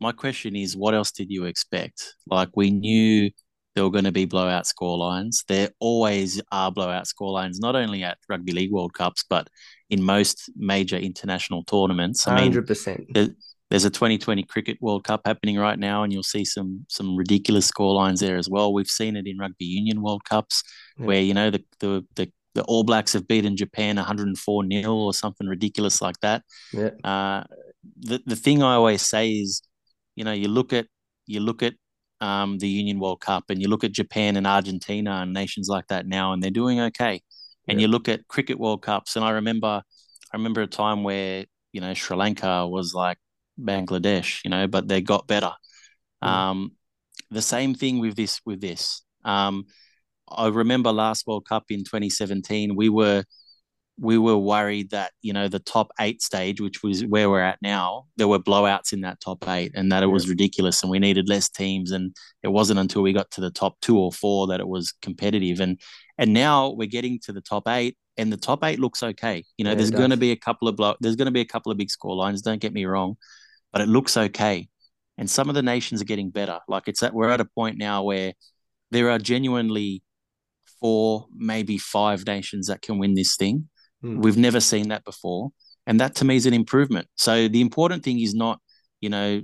my 0.00 0.12
question 0.12 0.54
is, 0.54 0.76
what 0.76 0.94
else 0.94 1.12
did 1.12 1.30
you 1.30 1.46
expect? 1.46 2.14
Like 2.26 2.50
we 2.54 2.70
knew 2.70 3.30
there 3.74 3.84
were 3.84 3.90
going 3.90 4.04
to 4.04 4.12
be 4.12 4.26
blowout 4.26 4.66
score 4.66 4.98
lines. 4.98 5.44
There 5.48 5.70
always 5.78 6.42
are 6.52 6.70
blowout 6.70 7.06
score 7.06 7.32
lines, 7.32 7.58
not 7.58 7.74
only 7.74 8.02
at 8.02 8.18
Rugby 8.28 8.52
League 8.52 8.72
World 8.72 8.92
Cups, 8.92 9.24
but 9.28 9.48
in 9.88 10.02
most 10.02 10.50
major 10.56 10.96
international 10.96 11.64
tournaments. 11.64 12.28
I 12.28 12.42
mean, 12.42 12.52
100%. 12.52 13.34
There, 13.70 13.76
there's 13.78 13.84
a 13.84 13.90
2020 13.90 14.42
Cricket 14.44 14.78
World 14.80 15.04
Cup 15.04 15.22
happening 15.24 15.56
right 15.56 15.78
now, 15.78 16.02
and 16.02 16.12
you'll 16.12 16.22
see 16.22 16.44
some 16.44 16.84
some 16.88 17.16
ridiculous 17.16 17.66
score 17.66 17.94
lines 17.94 18.20
there 18.20 18.36
as 18.36 18.48
well. 18.48 18.72
We've 18.72 18.90
seen 18.90 19.16
it 19.16 19.26
in 19.26 19.38
Rugby 19.38 19.64
Union 19.64 20.02
World 20.02 20.24
Cups, 20.24 20.62
yeah. 20.98 21.06
where 21.06 21.20
you 21.20 21.34
know 21.34 21.50
the, 21.50 21.64
the 21.80 22.04
the 22.16 22.32
the 22.54 22.62
All 22.64 22.84
Blacks 22.84 23.12
have 23.12 23.28
beaten 23.28 23.56
Japan 23.56 23.96
104 23.96 24.64
nil 24.64 24.92
or 24.92 25.14
something 25.14 25.46
ridiculous 25.46 26.02
like 26.02 26.18
that. 26.20 26.42
Yeah. 26.72 26.90
Uh, 27.04 27.44
the 27.96 28.20
the 28.26 28.36
thing 28.36 28.62
I 28.62 28.74
always 28.74 29.02
say 29.02 29.30
is, 29.30 29.62
you 30.16 30.24
know, 30.24 30.32
you 30.32 30.48
look 30.48 30.72
at 30.72 30.86
you 31.26 31.40
look 31.40 31.62
at 31.62 31.74
um, 32.20 32.58
the 32.58 32.68
Union 32.68 32.98
World 32.98 33.20
Cup, 33.20 33.44
and 33.48 33.62
you 33.62 33.68
look 33.68 33.84
at 33.84 33.92
Japan 33.92 34.36
and 34.36 34.46
Argentina 34.46 35.20
and 35.22 35.32
nations 35.32 35.68
like 35.68 35.86
that 35.88 36.06
now, 36.06 36.32
and 36.32 36.42
they're 36.42 36.50
doing 36.50 36.80
okay. 36.80 37.22
And 37.68 37.78
yeah. 37.78 37.86
you 37.86 37.88
look 37.88 38.08
at 38.08 38.26
cricket 38.28 38.58
World 38.58 38.82
Cups, 38.82 39.16
and 39.16 39.24
I 39.24 39.30
remember, 39.30 39.82
I 40.32 40.36
remember 40.36 40.62
a 40.62 40.66
time 40.66 41.04
where 41.04 41.44
you 41.72 41.80
know 41.80 41.94
Sri 41.94 42.16
Lanka 42.16 42.66
was 42.66 42.94
like 42.94 43.18
Bangladesh, 43.64 44.40
you 44.44 44.50
know, 44.50 44.66
but 44.66 44.88
they 44.88 45.00
got 45.00 45.26
better. 45.26 45.52
Yeah. 46.22 46.50
Um, 46.50 46.72
the 47.30 47.42
same 47.42 47.74
thing 47.74 48.00
with 48.00 48.16
this. 48.16 48.40
With 48.44 48.60
this, 48.60 49.02
um, 49.24 49.66
I 50.28 50.48
remember 50.48 50.92
last 50.92 51.26
World 51.26 51.46
Cup 51.46 51.64
in 51.70 51.80
2017, 51.80 52.74
we 52.76 52.88
were 52.88 53.24
we 54.00 54.16
were 54.16 54.38
worried 54.38 54.90
that 54.90 55.12
you 55.20 55.32
know 55.32 55.46
the 55.46 55.58
top 55.58 55.92
eight 56.00 56.22
stage, 56.22 56.60
which 56.60 56.82
was 56.82 57.04
where 57.04 57.28
we're 57.28 57.42
at 57.42 57.58
now, 57.60 58.06
there 58.16 58.28
were 58.28 58.38
blowouts 58.38 58.92
in 58.92 59.02
that 59.02 59.20
top 59.20 59.46
eight, 59.48 59.72
and 59.74 59.92
that 59.92 60.02
it 60.02 60.06
was 60.06 60.28
ridiculous, 60.28 60.82
and 60.82 60.90
we 60.90 60.98
needed 60.98 61.28
less 61.28 61.48
teams. 61.48 61.92
And 61.92 62.16
it 62.42 62.48
wasn't 62.48 62.80
until 62.80 63.02
we 63.02 63.12
got 63.12 63.30
to 63.32 63.40
the 63.40 63.50
top 63.50 63.78
two 63.82 63.98
or 63.98 64.10
four 64.10 64.46
that 64.48 64.60
it 64.60 64.66
was 64.68 64.92
competitive. 65.02 65.60
And 65.60 65.78
and 66.16 66.32
now 66.32 66.70
we're 66.70 66.88
getting 66.88 67.20
to 67.24 67.32
the 67.32 67.42
top 67.42 67.68
eight, 67.68 67.96
and 68.16 68.32
the 68.32 68.38
top 68.38 68.64
eight 68.64 68.80
looks 68.80 69.02
okay. 69.02 69.44
You 69.58 69.64
know, 69.64 69.72
yeah, 69.72 69.76
there's 69.76 69.90
going 69.90 70.10
to 70.10 70.16
be 70.16 70.32
a 70.32 70.36
couple 70.36 70.66
of 70.66 70.76
blow, 70.76 70.96
there's 71.00 71.16
going 71.16 71.26
to 71.26 71.32
be 71.32 71.42
a 71.42 71.46
couple 71.46 71.70
of 71.70 71.78
big 71.78 71.90
score 71.90 72.16
lines. 72.16 72.40
Don't 72.42 72.60
get 72.60 72.72
me 72.72 72.86
wrong, 72.86 73.16
but 73.72 73.82
it 73.82 73.88
looks 73.88 74.16
okay. 74.16 74.68
And 75.18 75.30
some 75.30 75.48
of 75.48 75.54
the 75.54 75.62
nations 75.62 76.00
are 76.00 76.06
getting 76.06 76.30
better. 76.30 76.60
Like 76.68 76.88
it's 76.88 77.00
that 77.00 77.14
we're 77.14 77.30
at 77.30 77.40
a 77.40 77.44
point 77.44 77.78
now 77.78 78.02
where 78.02 78.32
there 78.90 79.10
are 79.10 79.18
genuinely 79.18 80.02
four, 80.80 81.26
maybe 81.34 81.78
five 81.78 82.26
nations 82.26 82.68
that 82.68 82.82
can 82.82 82.98
win 82.98 83.14
this 83.14 83.36
thing 83.36 83.68
Mm. 84.04 84.22
We've 84.22 84.36
never 84.36 84.60
seen 84.60 84.88
that 84.88 85.04
before. 85.04 85.50
And 85.86 86.00
that 86.00 86.14
to 86.16 86.24
me 86.24 86.36
is 86.36 86.46
an 86.46 86.54
improvement. 86.54 87.08
So 87.16 87.48
the 87.48 87.60
important 87.60 88.04
thing 88.04 88.20
is 88.20 88.34
not, 88.34 88.60
you 89.00 89.08
know, 89.08 89.42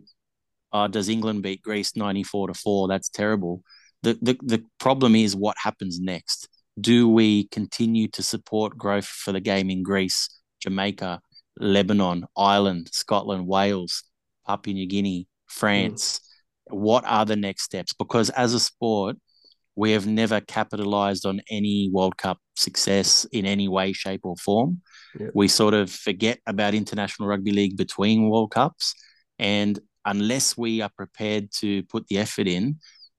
uh, 0.73 0.89
does 0.89 1.09
England 1.09 1.43
beat 1.43 1.63
Greece 1.63 1.97
94 1.97 2.49
to 2.49 2.55
4? 2.55 2.89
That's 2.89 3.09
terrible. 3.09 3.63
The, 4.03 4.19
the, 4.21 4.39
the 4.43 4.65
problem 4.79 5.15
is 5.17 5.35
what 5.35 5.57
happens 5.59 5.99
next. 5.99 6.49
Do 6.79 7.09
we 7.09 7.49
continue 7.49 8.09
to 8.09 8.23
support 8.23 8.77
growth 8.77 9.07
for 9.07 9.33
the 9.33 9.41
game 9.41 9.71
in 9.71 9.83
Greece, 9.83 10.29
Jamaica, 10.61 11.21
Lebanon, 11.59 12.27
Ireland, 12.37 12.91
Scotland, 12.93 13.47
Wales, 13.47 14.05
Papua 14.47 14.75
New 14.75 14.87
Guinea, 14.87 15.27
France? 15.47 16.21
Mm. 16.71 16.77
What 16.79 17.05
are 17.07 17.25
the 17.25 17.37
next 17.37 17.65
steps? 17.65 17.93
Because 17.93 18.31
as 18.31 18.55
a 18.55 18.61
sport, 18.61 19.17
we 19.77 19.93
have 19.93 20.07
never 20.07 20.41
capitalized 20.41 21.27
on 21.27 21.41
any 21.51 21.91
World 21.93 22.17
Cup 22.17 22.39
success 22.55 23.27
in 23.31 23.45
any 23.45 23.69
way, 23.69 23.93
shape, 23.93 24.23
or 24.25 24.37
form. 24.37 24.81
Yep. 25.19 25.31
We 25.35 25.49
sort 25.49 25.75
of 25.75 25.91
forget 25.91 26.41
about 26.47 26.75
international 26.75 27.29
rugby 27.29 27.53
league 27.53 27.77
between 27.77 28.31
World 28.31 28.51
Cups, 28.51 28.95
and 29.39 29.79
unless 30.05 30.57
we 30.57 30.81
are 30.81 30.91
prepared 30.97 31.53
to 31.59 31.83
put 31.85 32.07
the 32.09 32.19
effort 32.19 32.47
in, 32.49 32.79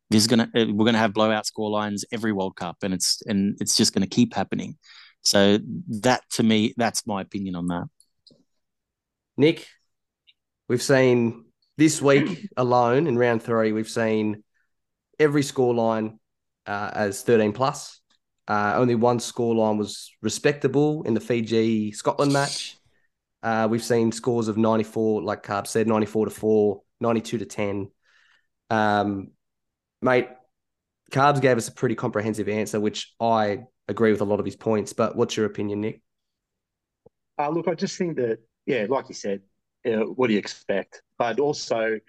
there's 0.10 0.26
gonna 0.26 0.50
uh, 0.56 0.66
we're 0.70 0.86
gonna 0.86 0.98
have 0.98 1.14
blowout 1.14 1.46
score 1.46 1.70
lines 1.70 2.06
every 2.12 2.34
World 2.34 2.56
Cup, 2.56 2.78
and 2.82 2.94
it's 2.94 3.22
and 3.28 3.56
it's 3.62 3.78
just 3.78 3.94
gonna 3.94 4.08
keep 4.08 4.34
happening. 4.34 4.78
So 5.22 5.60
that 6.02 6.24
to 6.32 6.44
me, 6.44 6.74
that's 6.78 7.06
my 7.06 7.22
opinion 7.22 7.56
on 7.56 7.68
that. 7.68 7.86
Nick, 9.38 9.68
we've 10.68 10.82
seen 10.82 11.46
this 11.78 12.02
week 12.02 12.50
alone 12.58 13.08
in 13.08 13.18
round 13.18 13.44
three, 13.44 13.72
we've 13.72 13.90
seen 13.90 14.44
every 15.20 15.42
scoreline 15.42 16.18
uh, 16.66 16.92
as 16.94 17.22
13 17.24 17.54
plus. 17.54 18.00
Uh, 18.48 18.74
only 18.76 18.96
one 18.96 19.20
scoreline 19.20 19.78
was 19.78 20.12
respectable 20.22 21.04
in 21.04 21.14
the 21.14 21.20
Fiji 21.20 21.92
Scotland 21.92 22.32
match. 22.32 22.78
Uh, 23.44 23.68
we've 23.70 23.84
seen 23.84 24.12
scores 24.12 24.48
of 24.48 24.58
94, 24.58 25.22
like 25.22 25.44
Carb 25.44 25.68
said, 25.68 25.88
94 25.88 26.26
to 26.26 26.32
4, 26.32 26.82
92 27.00 27.38
to 27.40 27.46
10. 27.46 27.92
Um, 28.70 29.32
mate, 30.02 30.28
Carbs 31.12 31.42
gave 31.42 31.58
us 31.58 31.68
a 31.68 31.72
pretty 31.72 31.96
comprehensive 31.96 32.50
answer, 32.50 32.80
which 32.80 33.14
I 33.20 33.66
agree 33.88 34.12
with 34.12 34.22
a 34.22 34.26
lot 34.26 34.40
of 34.40 34.46
his 34.46 34.56
points. 34.56 34.94
But 34.94 35.16
what's 35.16 35.38
your 35.38 35.46
opinion, 35.46 35.82
Nick? 35.82 36.02
Uh, 37.40 37.50
look, 37.50 37.68
I 37.68 37.76
just 37.76 37.98
think 37.98 38.18
that, 38.18 38.40
yeah, 38.66 38.88
like 38.90 39.06
you 39.10 39.16
said, 39.16 39.42
uh, 39.88 40.06
what 40.06 40.28
do 40.28 40.34
you 40.34 40.40
expect? 40.40 41.02
But 41.18 41.40
also, 41.40 42.00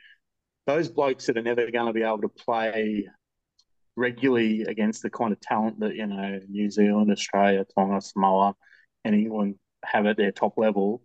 those 0.67 0.89
blokes 0.89 1.27
that 1.27 1.39
are 1.39 1.43
never 1.43 1.71
going 1.71 1.87
to 1.87 1.93
be 1.93 2.03
able 2.03 2.21
to 2.23 2.29
play 2.29 3.09
regularly 3.97 4.63
against 4.63 5.03
the 5.03 5.11
kind 5.11 5.33
of 5.33 5.41
talent 5.41 5.81
that 5.81 5.95
you 5.97 6.07
know 6.07 6.41
New 6.49 6.71
Zealand, 6.71 7.11
Australia, 7.11 7.65
Tonga, 7.75 8.01
Samoa, 8.01 8.55
and 9.05 9.15
England 9.15 9.57
have 9.85 10.07
at 10.07 10.17
their 10.17 10.33
top 10.33 10.55
level, 10.57 11.03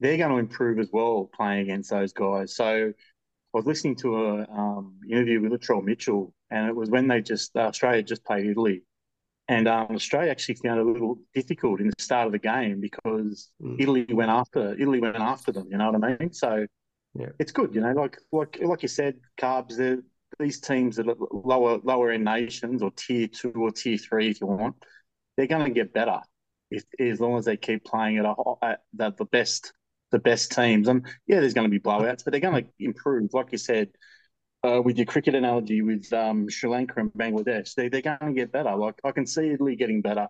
they're 0.00 0.16
going 0.16 0.30
to 0.30 0.38
improve 0.38 0.78
as 0.78 0.88
well 0.92 1.30
playing 1.34 1.62
against 1.62 1.90
those 1.90 2.12
guys. 2.12 2.54
So 2.54 2.92
I 3.54 3.56
was 3.56 3.66
listening 3.66 3.96
to 3.96 4.16
a 4.16 4.40
um, 4.50 4.98
interview 5.10 5.40
with 5.40 5.52
Latrell 5.52 5.82
Mitchell, 5.82 6.34
and 6.50 6.68
it 6.68 6.76
was 6.76 6.90
when 6.90 7.08
they 7.08 7.20
just 7.20 7.56
uh, 7.56 7.60
Australia 7.60 8.02
just 8.02 8.24
played 8.24 8.46
Italy, 8.46 8.82
and 9.48 9.66
um, 9.66 9.88
Australia 9.90 10.30
actually 10.30 10.56
found 10.56 10.78
it 10.78 10.86
a 10.86 10.90
little 10.90 11.18
difficult 11.34 11.80
in 11.80 11.86
the 11.86 11.94
start 11.98 12.26
of 12.26 12.32
the 12.32 12.38
game 12.38 12.80
because 12.80 13.50
mm. 13.62 13.80
Italy 13.80 14.06
went 14.10 14.30
after 14.30 14.74
Italy 14.74 15.00
went 15.00 15.16
after 15.16 15.52
them. 15.52 15.66
You 15.70 15.78
know 15.78 15.90
what 15.90 16.04
I 16.04 16.16
mean? 16.18 16.32
So 16.32 16.66
yeah. 17.14 17.28
it's 17.38 17.52
good. 17.52 17.74
You 17.74 17.80
know, 17.80 17.92
like 17.92 18.18
like 18.30 18.58
like 18.62 18.82
you 18.82 18.88
said, 18.88 19.16
carbs. 19.40 20.02
These 20.38 20.60
teams 20.60 20.96
that 20.96 21.08
are 21.08 21.16
lower 21.32 21.80
lower 21.82 22.10
end 22.10 22.26
nations 22.26 22.82
or 22.82 22.90
tier 22.90 23.28
two 23.28 23.52
or 23.56 23.72
tier 23.72 23.96
three, 23.96 24.28
if 24.28 24.42
you 24.42 24.46
want, 24.46 24.76
they're 25.36 25.46
going 25.46 25.64
to 25.64 25.70
get 25.70 25.94
better 25.94 26.20
if 26.70 26.84
as 27.00 27.18
long 27.18 27.38
as 27.38 27.46
they 27.46 27.56
keep 27.56 27.82
playing 27.84 28.18
at, 28.18 28.26
a, 28.26 28.34
at 28.62 28.80
the, 28.92 29.10
the 29.16 29.24
best 29.24 29.72
the 30.10 30.18
best 30.18 30.52
teams. 30.52 30.86
And 30.86 31.06
yeah, 31.26 31.40
there's 31.40 31.54
going 31.54 31.64
to 31.64 31.70
be 31.70 31.80
blowouts, 31.80 32.24
but 32.24 32.32
they're 32.32 32.40
going 32.40 32.64
to 32.64 32.70
improve. 32.78 33.30
Like 33.32 33.52
you 33.52 33.58
said, 33.58 33.88
uh, 34.66 34.80
with 34.82 34.96
your 34.96 35.06
cricket 35.06 35.34
analogy 35.34 35.82
with 35.82 36.12
um, 36.12 36.48
Sri 36.50 36.68
Lanka 36.68 36.94
and 37.00 37.12
Bangladesh, 37.12 37.74
they, 37.74 37.88
they're 37.88 38.02
going 38.02 38.18
to 38.20 38.32
get 38.32 38.52
better. 38.52 38.74
Like 38.74 38.96
I 39.04 39.12
can 39.12 39.26
see 39.26 39.50
Italy 39.50 39.76
getting 39.76 40.02
better. 40.02 40.28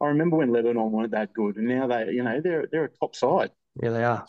I 0.00 0.06
remember 0.06 0.36
when 0.36 0.50
Lebanon 0.52 0.90
weren't 0.90 1.12
that 1.12 1.32
good, 1.34 1.56
and 1.56 1.66
now 1.66 1.86
they, 1.86 2.10
you 2.12 2.22
know, 2.22 2.40
they're 2.40 2.66
they're 2.70 2.84
a 2.84 2.90
top 2.90 3.14
side. 3.14 3.50
Yeah, 3.82 3.90
they 3.90 4.04
are, 4.04 4.26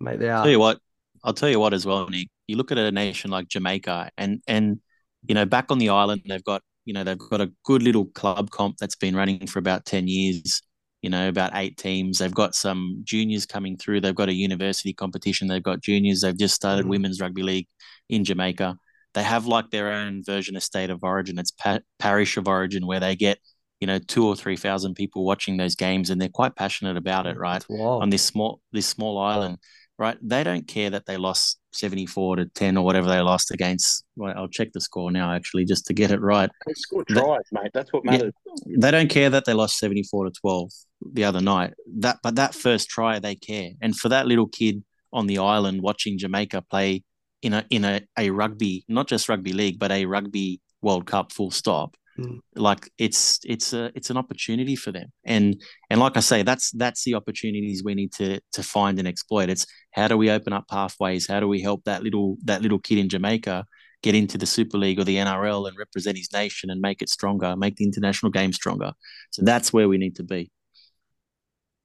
mate. 0.00 0.18
They 0.18 0.30
are. 0.30 0.42
Tell 0.42 0.50
you 0.50 0.58
what, 0.60 0.78
I'll 1.22 1.34
tell 1.34 1.48
you 1.50 1.60
what 1.60 1.74
as 1.74 1.84
well, 1.84 2.08
Nick. 2.08 2.28
You 2.46 2.56
look 2.56 2.72
at 2.72 2.78
a 2.78 2.90
nation 2.90 3.30
like 3.30 3.48
Jamaica, 3.48 4.10
and 4.16 4.40
and 4.46 4.80
you 5.28 5.34
know 5.34 5.44
back 5.44 5.66
on 5.70 5.78
the 5.78 5.90
island 5.90 6.22
they've 6.26 6.42
got 6.44 6.62
you 6.86 6.94
know 6.94 7.04
they've 7.04 7.18
got 7.18 7.40
a 7.42 7.52
good 7.64 7.82
little 7.82 8.06
club 8.06 8.50
comp 8.50 8.78
that's 8.78 8.96
been 8.96 9.14
running 9.14 9.46
for 9.46 9.58
about 9.58 9.84
ten 9.84 10.08
years. 10.08 10.62
you 11.02 11.08
know, 11.08 11.28
about 11.30 11.52
eight 11.54 11.78
teams. 11.78 12.18
They've 12.18 12.34
got 12.34 12.54
some 12.54 13.00
juniors 13.04 13.46
coming 13.46 13.78
through. 13.78 14.02
They've 14.02 14.14
got 14.14 14.28
a 14.28 14.34
university 14.34 14.92
competition. 14.92 15.48
They've 15.48 15.62
got 15.62 15.80
juniors. 15.80 16.20
They've 16.20 16.36
just 16.36 16.54
started 16.54 16.84
Mhm. 16.84 16.90
women's 16.90 17.20
rugby 17.22 17.42
league 17.42 17.68
in 18.10 18.22
Jamaica. 18.22 18.76
They 19.14 19.22
have 19.22 19.46
like 19.46 19.70
their 19.70 19.92
own 19.92 20.22
version 20.24 20.56
of 20.56 20.62
state 20.62 20.90
of 20.90 21.02
origin. 21.02 21.38
It's 21.38 21.50
pa- 21.50 21.80
parish 21.98 22.36
of 22.36 22.46
origin 22.48 22.86
where 22.86 23.00
they 23.00 23.16
get, 23.16 23.38
you 23.80 23.86
know, 23.86 23.98
two 23.98 24.26
or 24.26 24.36
three 24.36 24.56
thousand 24.56 24.94
people 24.94 25.24
watching 25.24 25.56
those 25.56 25.74
games, 25.74 26.10
and 26.10 26.20
they're 26.20 26.28
quite 26.28 26.54
passionate 26.56 26.96
about 26.96 27.26
it, 27.26 27.36
right? 27.36 27.64
It's. 27.68 28.02
On 28.02 28.10
this 28.10 28.22
small 28.22 28.60
this 28.72 28.86
small 28.86 29.18
island, 29.18 29.58
right? 29.98 30.16
They 30.22 30.44
don't 30.44 30.68
care 30.68 30.90
that 30.90 31.06
they 31.06 31.16
lost 31.16 31.58
seventy 31.72 32.06
four 32.06 32.36
to 32.36 32.46
ten 32.46 32.76
or 32.76 32.84
whatever 32.84 33.08
they 33.08 33.20
lost 33.20 33.50
against. 33.50 34.04
Well, 34.16 34.34
I'll 34.36 34.48
check 34.48 34.72
the 34.72 34.80
score 34.80 35.10
now 35.10 35.32
actually 35.32 35.64
just 35.64 35.86
to 35.86 35.94
get 35.94 36.10
it 36.10 36.20
right 36.20 36.50
They 36.66 36.74
scored 36.74 37.06
That- 37.08 37.20
tries, 37.24 37.40
mate. 37.52 37.70
That's 37.74 37.92
what 37.92 38.02
Yeah. 38.04 38.10
matters. 38.12 38.32
they 38.78 38.90
don't 38.90 39.10
care 39.10 39.30
that 39.30 39.44
they 39.44 39.54
lost 39.54 39.78
74 39.78 40.26
to 40.26 40.30
12 40.40 40.70
the 41.12 41.24
other 41.24 41.40
night 41.40 41.72
that 41.98 42.18
but 42.22 42.34
that 42.36 42.54
first 42.54 42.88
try 42.90 43.18
they 43.18 43.34
care 43.34 43.70
and 43.80 43.96
for 43.96 44.10
that 44.10 44.26
little 44.26 44.46
kid 44.46 44.84
on 45.14 45.26
the 45.26 45.38
island 45.38 45.80
watching 45.80 46.18
jamaica 46.18 46.60
play 46.70 47.02
in 47.42 47.52
a 47.54 47.64
in 47.70 47.84
a, 47.84 48.00
a 48.18 48.30
rugby 48.30 48.84
not 48.88 49.08
just 49.08 49.28
rugby 49.28 49.52
league 49.52 49.78
but 49.78 49.90
a 49.90 50.06
rugby 50.06 50.60
world 50.82 51.06
cup 51.06 51.32
full 51.32 51.50
stop 51.50 51.96
Mm. 52.18 52.40
like 52.56 52.90
it's 52.98 53.38
it's 53.44 53.72
a 53.72 53.92
it's 53.94 54.10
an 54.10 54.16
opportunity 54.16 54.74
for 54.74 54.90
them 54.90 55.12
and 55.24 55.62
and 55.90 56.00
like 56.00 56.16
i 56.16 56.20
say 56.20 56.42
that's 56.42 56.72
that's 56.72 57.04
the 57.04 57.14
opportunities 57.14 57.84
we 57.84 57.94
need 57.94 58.12
to 58.14 58.40
to 58.52 58.64
find 58.64 58.98
and 58.98 59.06
exploit 59.06 59.48
it's 59.48 59.64
how 59.92 60.08
do 60.08 60.16
we 60.18 60.28
open 60.28 60.52
up 60.52 60.66
pathways 60.68 61.28
how 61.28 61.38
do 61.38 61.46
we 61.46 61.62
help 61.62 61.84
that 61.84 62.02
little 62.02 62.36
that 62.44 62.62
little 62.62 62.80
kid 62.80 62.98
in 62.98 63.08
jamaica 63.08 63.64
get 64.02 64.14
into 64.14 64.36
the 64.38 64.46
Super 64.46 64.78
League 64.78 64.98
or 64.98 65.04
the 65.04 65.16
NRL 65.16 65.68
and 65.68 65.76
represent 65.78 66.16
his 66.16 66.32
nation 66.32 66.70
and 66.70 66.80
make 66.80 67.02
it 67.02 67.10
stronger, 67.10 67.54
make 67.54 67.76
the 67.76 67.84
international 67.84 68.32
game 68.32 68.50
stronger. 68.50 68.92
So 69.30 69.42
that's 69.44 69.74
where 69.74 69.88
we 69.90 69.98
need 69.98 70.16
to 70.16 70.22
be. 70.22 70.50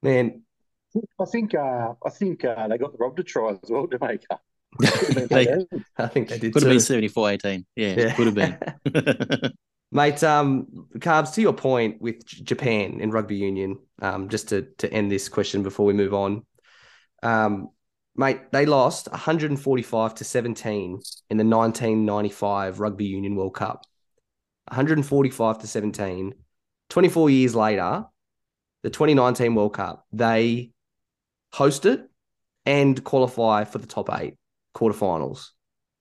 Man, 0.02 0.44
I 1.20 1.26
think 1.26 1.54
uh, 1.56 1.94
I 2.06 2.10
think 2.10 2.46
uh, 2.46 2.68
they 2.70 2.78
got 2.78 2.98
robbed 3.00 3.20
a 3.20 3.24
try 3.24 3.52
as 3.52 3.70
well, 3.70 3.88
Jamaica. 3.88 4.40
They 4.80 5.66
I 5.98 6.08
think 6.08 6.30
they 6.30 6.40
did 6.40 6.54
could 6.54 6.64
have 6.64 6.72
been 6.72 6.80
74 6.80 7.32
18. 7.32 7.66
Yeah, 7.76 7.96
Yeah. 8.00 8.14
could 8.14 8.26
have 8.28 8.36
been. 8.36 9.52
Mate, 9.92 10.24
um, 10.24 10.88
Carbs, 10.98 11.34
to 11.36 11.42
your 11.42 11.54
point 11.54 12.02
with 12.02 12.26
J- 12.26 12.44
Japan 12.44 13.00
in 13.00 13.12
rugby 13.12 13.38
union, 13.38 13.78
um, 14.02 14.30
just 14.30 14.50
to, 14.50 14.64
to 14.80 14.92
end 14.92 15.12
this 15.12 15.30
question 15.30 15.64
before 15.64 15.86
we 15.86 15.94
move 15.94 16.14
on. 16.14 16.46
Um, 17.24 17.70
mate, 18.16 18.52
they 18.52 18.66
lost 18.66 19.10
145 19.10 20.16
to 20.16 20.24
17 20.24 21.02
in 21.30 21.38
the 21.38 21.46
1995 21.46 22.80
Rugby 22.80 23.06
Union 23.06 23.36
World 23.36 23.56
Cup. 23.56 23.86
145 24.68 25.60
to 25.60 25.68
17. 25.68 26.34
24 26.90 27.30
years 27.30 27.56
later, 27.56 28.06
the 28.84 28.90
2019 28.90 29.56
World 29.56 29.74
Cup, 29.74 30.06
they 30.12 30.72
host 31.54 31.86
it 31.86 32.10
and 32.66 33.02
qualify 33.04 33.64
for 33.64 33.78
the 33.78 33.88
top 33.88 34.10
eight 34.20 34.36
quarterfinals, 34.76 35.48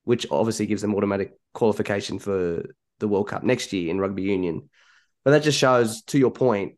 which 0.05 0.27
obviously 0.31 0.67
gives 0.67 0.83
them 0.83 0.95
automatic 0.95 1.33
qualification 1.55 2.19
for 2.19 2.65
the 2.99 3.09
World 3.09 3.29
Cup 3.29 3.43
next 3.43 3.73
year 3.73 3.91
in 3.91 4.01
rugby 4.01 4.23
union. 4.23 4.69
But 5.25 5.31
that 5.31 5.43
just 5.43 5.59
shows, 5.59 6.03
to 6.03 6.19
your 6.19 6.31
point, 6.31 6.75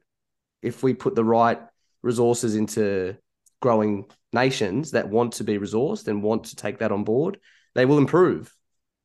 if 0.62 0.82
we 0.82 0.94
put 0.94 1.14
the 1.14 1.24
right 1.24 1.60
resources 2.02 2.54
into 2.54 3.16
growing 3.60 4.04
nations 4.32 4.92
that 4.92 5.08
want 5.08 5.34
to 5.34 5.44
be 5.44 5.58
resourced 5.58 6.06
and 6.06 6.22
want 6.22 6.44
to 6.44 6.56
take 6.56 6.78
that 6.78 6.92
on 6.92 7.04
board, 7.04 7.38
they 7.74 7.86
will 7.86 7.98
improve. 7.98 8.54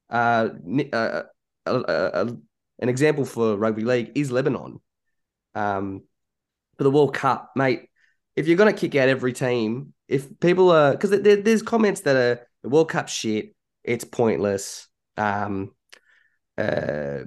Uh, 0.10 0.50
uh, 0.94 0.96
uh, 0.96 1.24
uh, 1.66 1.70
uh, 1.70 2.32
an 2.80 2.90
example 2.90 3.26
for 3.26 3.58
rugby 3.58 3.84
league 3.84 4.12
is 4.16 4.32
Lebanon. 4.32 4.80
Um, 5.56 6.04
for 6.78 6.84
the 6.84 6.92
World 6.92 7.14
Cup, 7.14 7.52
mate, 7.56 7.90
if 8.36 8.48
you're 8.48 8.58
going 8.58 8.74
to 8.74 8.80
kick 8.80 8.96
out 8.96 9.10
every 9.10 9.34
team, 9.34 9.94
if 10.08 10.40
people 10.40 10.72
are, 10.72 10.92
because 10.92 11.10
there, 11.10 11.38
there's 11.38 11.62
comments 11.62 12.02
that 12.02 12.16
are 12.16 12.48
the 12.64 12.70
World 12.70 12.90
Cup 12.90 13.10
shit, 13.10 13.56
it's 13.84 14.04
pointless. 14.04 14.88
Um, 15.18 15.74
uh, 16.58 17.20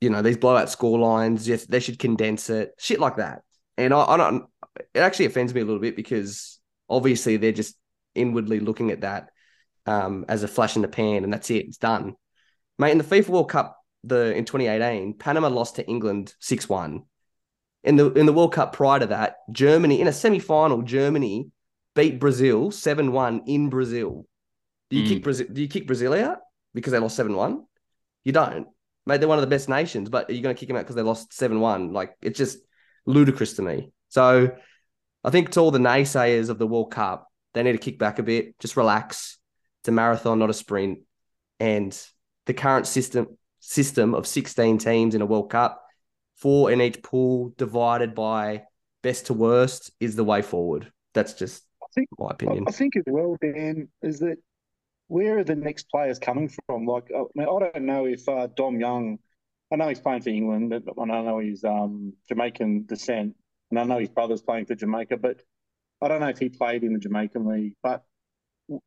you 0.00 0.10
know, 0.10 0.22
these 0.22 0.36
blowout 0.36 0.70
score 0.70 0.98
lines, 0.98 1.48
yes, 1.48 1.64
they 1.66 1.80
should 1.80 1.98
condense 1.98 2.50
it, 2.50 2.72
shit 2.78 3.00
like 3.00 3.16
that. 3.16 3.42
And 3.76 3.94
I, 3.94 4.04
I 4.04 4.16
don't, 4.16 4.44
it 4.92 5.00
actually 5.00 5.26
offends 5.26 5.54
me 5.54 5.60
a 5.60 5.64
little 5.64 5.80
bit 5.80 5.96
because 5.96 6.58
obviously 6.88 7.36
they're 7.36 7.52
just 7.52 7.76
inwardly 8.14 8.60
looking 8.60 8.90
at 8.90 9.00
that 9.00 9.30
um, 9.86 10.24
as 10.28 10.42
a 10.42 10.48
flash 10.48 10.76
in 10.76 10.82
the 10.82 10.88
pan, 10.88 11.24
and 11.24 11.32
that's 11.32 11.50
it, 11.50 11.66
it's 11.66 11.78
done. 11.78 12.14
Mate, 12.78 12.92
in 12.92 12.98
the 12.98 13.04
FIFA 13.04 13.28
World 13.28 13.50
Cup, 13.50 13.78
the 14.02 14.34
in 14.34 14.44
2018, 14.44 15.14
Panama 15.14 15.48
lost 15.48 15.76
to 15.76 15.86
England 15.86 16.34
6 16.40 16.68
1. 16.68 17.02
In 17.84 17.96
the 17.96 18.12
in 18.12 18.26
the 18.26 18.32
World 18.32 18.52
Cup 18.52 18.72
prior 18.72 19.00
to 19.00 19.06
that, 19.06 19.36
Germany 19.52 20.00
in 20.00 20.08
a 20.08 20.12
semi 20.12 20.38
final, 20.38 20.82
Germany 20.82 21.50
beat 21.94 22.18
Brazil 22.18 22.70
7 22.70 23.12
1 23.12 23.42
in 23.46 23.68
Brazil. 23.68 24.26
Do 24.94 25.00
you 25.00 25.06
Mm. 25.06 25.08
kick 25.08 25.22
Brazil? 25.24 25.46
Do 25.52 25.60
you 25.60 25.68
kick 25.68 25.86
Brazil 25.86 26.14
out 26.14 26.38
because 26.72 26.92
they 26.92 26.98
lost 27.00 27.16
7 27.16 27.34
1? 27.34 27.64
You 28.22 28.32
don't. 28.32 28.68
Mate, 29.06 29.18
they're 29.18 29.28
one 29.28 29.38
of 29.38 29.42
the 29.42 29.48
best 29.48 29.68
nations, 29.68 30.08
but 30.08 30.30
are 30.30 30.32
you 30.32 30.40
going 30.40 30.54
to 30.54 30.58
kick 30.58 30.68
them 30.68 30.76
out 30.76 30.84
because 30.84 30.94
they 30.96 31.02
lost 31.02 31.32
7 31.32 31.58
1? 31.60 31.92
Like, 31.92 32.16
it's 32.22 32.38
just 32.38 32.58
ludicrous 33.04 33.54
to 33.54 33.62
me. 33.62 33.90
So 34.08 34.56
I 35.24 35.30
think 35.30 35.50
to 35.50 35.60
all 35.60 35.72
the 35.72 35.78
naysayers 35.80 36.48
of 36.48 36.58
the 36.58 36.66
World 36.66 36.92
Cup, 36.92 37.26
they 37.54 37.62
need 37.62 37.72
to 37.72 37.78
kick 37.78 37.98
back 37.98 38.18
a 38.18 38.22
bit, 38.22 38.58
just 38.60 38.76
relax. 38.76 39.38
It's 39.80 39.88
a 39.88 39.92
marathon, 39.92 40.38
not 40.38 40.48
a 40.50 40.54
sprint. 40.54 41.00
And 41.60 41.98
the 42.46 42.54
current 42.54 42.86
system 42.86 43.36
system 43.60 44.14
of 44.14 44.26
16 44.26 44.78
teams 44.78 45.14
in 45.14 45.22
a 45.22 45.26
World 45.26 45.50
Cup, 45.50 45.82
four 46.36 46.70
in 46.70 46.80
each 46.80 47.02
pool, 47.02 47.52
divided 47.56 48.14
by 48.14 48.62
best 49.02 49.26
to 49.26 49.34
worst, 49.34 49.90
is 49.98 50.14
the 50.16 50.24
way 50.24 50.40
forward. 50.42 50.92
That's 51.14 51.32
just 51.34 51.64
I 51.82 51.86
think 51.94 52.08
my 52.18 52.30
opinion. 52.30 52.64
I 52.68 52.70
think 52.70 52.96
as 52.96 53.04
well, 53.06 53.36
Dan, 53.40 53.88
is 54.02 54.18
that 54.20 54.36
where 55.08 55.38
are 55.38 55.44
the 55.44 55.56
next 55.56 55.88
players 55.90 56.18
coming 56.18 56.50
from? 56.66 56.86
Like, 56.86 57.10
I, 57.14 57.22
mean, 57.34 57.48
I 57.48 57.70
don't 57.70 57.84
know 57.84 58.06
if 58.06 58.28
uh, 58.28 58.48
Dom 58.54 58.80
Young, 58.80 59.18
I 59.72 59.76
know 59.76 59.88
he's 59.88 60.00
playing 60.00 60.22
for 60.22 60.30
England, 60.30 60.72
and 60.72 61.12
I 61.12 61.22
know 61.22 61.38
he's 61.38 61.64
um, 61.64 62.14
Jamaican 62.28 62.86
descent, 62.86 63.34
and 63.70 63.78
I 63.80 63.84
know 63.84 63.98
his 63.98 64.08
brother's 64.08 64.42
playing 64.42 64.66
for 64.66 64.74
Jamaica, 64.74 65.18
but 65.18 65.42
I 66.00 66.08
don't 66.08 66.20
know 66.20 66.28
if 66.28 66.38
he 66.38 66.48
played 66.48 66.84
in 66.84 66.92
the 66.92 66.98
Jamaican 66.98 67.46
league. 67.46 67.74
But 67.82 68.04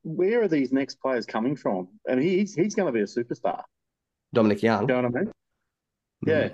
where 0.03 0.43
are 0.43 0.47
these 0.47 0.71
next 0.71 0.99
players 1.01 1.25
coming 1.25 1.56
from? 1.56 1.89
And 2.08 2.21
he's 2.21 2.53
he's 2.53 2.75
going 2.75 2.88
to 2.88 2.91
be 2.91 3.01
a 3.01 3.06
superstar. 3.06 3.63
Dominic 4.34 4.63
Young. 4.63 4.82
You 4.82 4.88
know 4.88 4.95
what 4.95 5.06
I 5.06 5.10
mean? 5.10 5.25
Mm. 5.25 5.32
Yeah. 6.27 6.49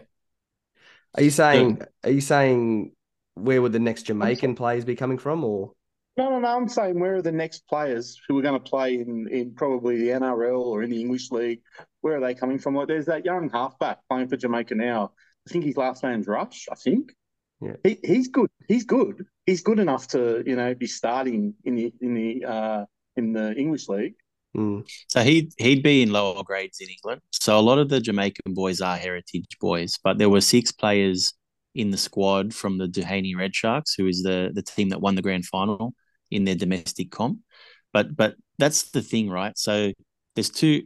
Are 1.15 1.23
you 1.23 1.30
saying? 1.30 1.82
Are 2.04 2.10
you 2.10 2.21
saying 2.21 2.91
where 3.36 3.62
would 3.62 3.71
the 3.71 3.80
next 3.80 4.04
Jamaican 4.04 4.56
players 4.56 4.86
be 4.86 4.95
coming 4.95 5.17
from, 5.17 5.43
or 5.43 5.73
No, 6.15 6.30
no, 6.30 6.39
no. 6.39 6.47
I'm 6.47 6.67
saying 6.67 6.99
where 6.99 7.15
are 7.15 7.21
the 7.21 7.32
next 7.32 7.67
players 7.67 8.19
who 8.28 8.38
are 8.38 8.41
going 8.41 8.62
to 8.62 8.69
play 8.69 8.95
in, 8.95 9.28
in 9.30 9.56
probably 9.56 9.97
the 9.97 10.10
NRL 10.10 10.60
or 10.60 10.84
in 10.84 10.91
the 10.91 10.99
English 10.99 11.32
league? 11.32 11.62
Where 12.02 12.17
are 12.17 12.21
they 12.21 12.36
coming 12.36 12.60
from? 12.60 12.76
Like, 12.76 12.88
there's 12.88 13.08
that 13.08 13.26
young 13.26 13.49
halfback 13.49 13.99
playing 14.10 14.28
for 14.28 14.38
Jamaica 14.38 14.76
now. 14.76 15.12
I 15.47 15.52
think 15.52 15.65
his 15.65 15.78
last 15.78 16.04
name's 16.04 16.28
Rush. 16.28 16.67
I 16.71 16.76
think. 16.76 17.13
Yeah. 17.62 17.76
He, 17.84 17.99
he's 18.04 18.28
good. 18.28 18.49
He's 18.67 18.84
good. 18.84 19.26
He's 19.45 19.62
good 19.62 19.80
enough 19.80 20.08
to 20.10 20.43
you 20.45 20.56
know 20.56 20.73
be 20.76 20.88
starting 20.88 21.56
in 21.63 21.76
the 21.76 21.93
in 21.99 22.13
the 22.13 22.45
uh, 22.45 22.86
in 23.15 23.34
the 23.34 23.54
English 23.56 23.88
league. 23.89 24.15
Mm. 24.56 24.88
So 25.08 25.21
he'd 25.21 25.52
he'd 25.58 25.82
be 25.82 26.04
in 26.04 26.12
lower 26.12 26.43
grades 26.43 26.80
in 26.80 26.89
England. 26.89 27.21
So 27.32 27.58
a 27.58 27.62
lot 27.62 27.80
of 27.80 27.89
the 27.89 27.99
Jamaican 27.99 28.54
boys 28.54 28.82
are 28.82 28.97
heritage 28.97 29.58
boys, 29.60 29.97
but 30.04 30.17
there 30.17 30.30
were 30.30 30.41
six 30.41 30.71
players 30.71 31.34
in 31.76 31.89
the 31.89 31.97
squad 31.97 32.54
from 32.54 32.78
the 32.78 32.88
Duhaney 32.88 33.36
Red 33.36 33.56
Sharks, 33.56 33.95
who 33.95 34.08
is 34.08 34.21
the 34.21 34.52
the 34.54 34.62
team 34.62 34.89
that 34.89 35.02
won 35.02 35.15
the 35.15 35.21
grand 35.21 35.45
final 35.45 35.93
in 36.34 36.46
their 36.46 36.56
domestic 36.56 37.12
comp. 37.12 37.39
But 37.93 38.15
but 38.15 38.36
that's 38.58 38.91
the 38.91 39.02
thing, 39.02 39.30
right? 39.30 39.58
So 39.58 39.91
there's 40.36 40.50
two 40.50 40.84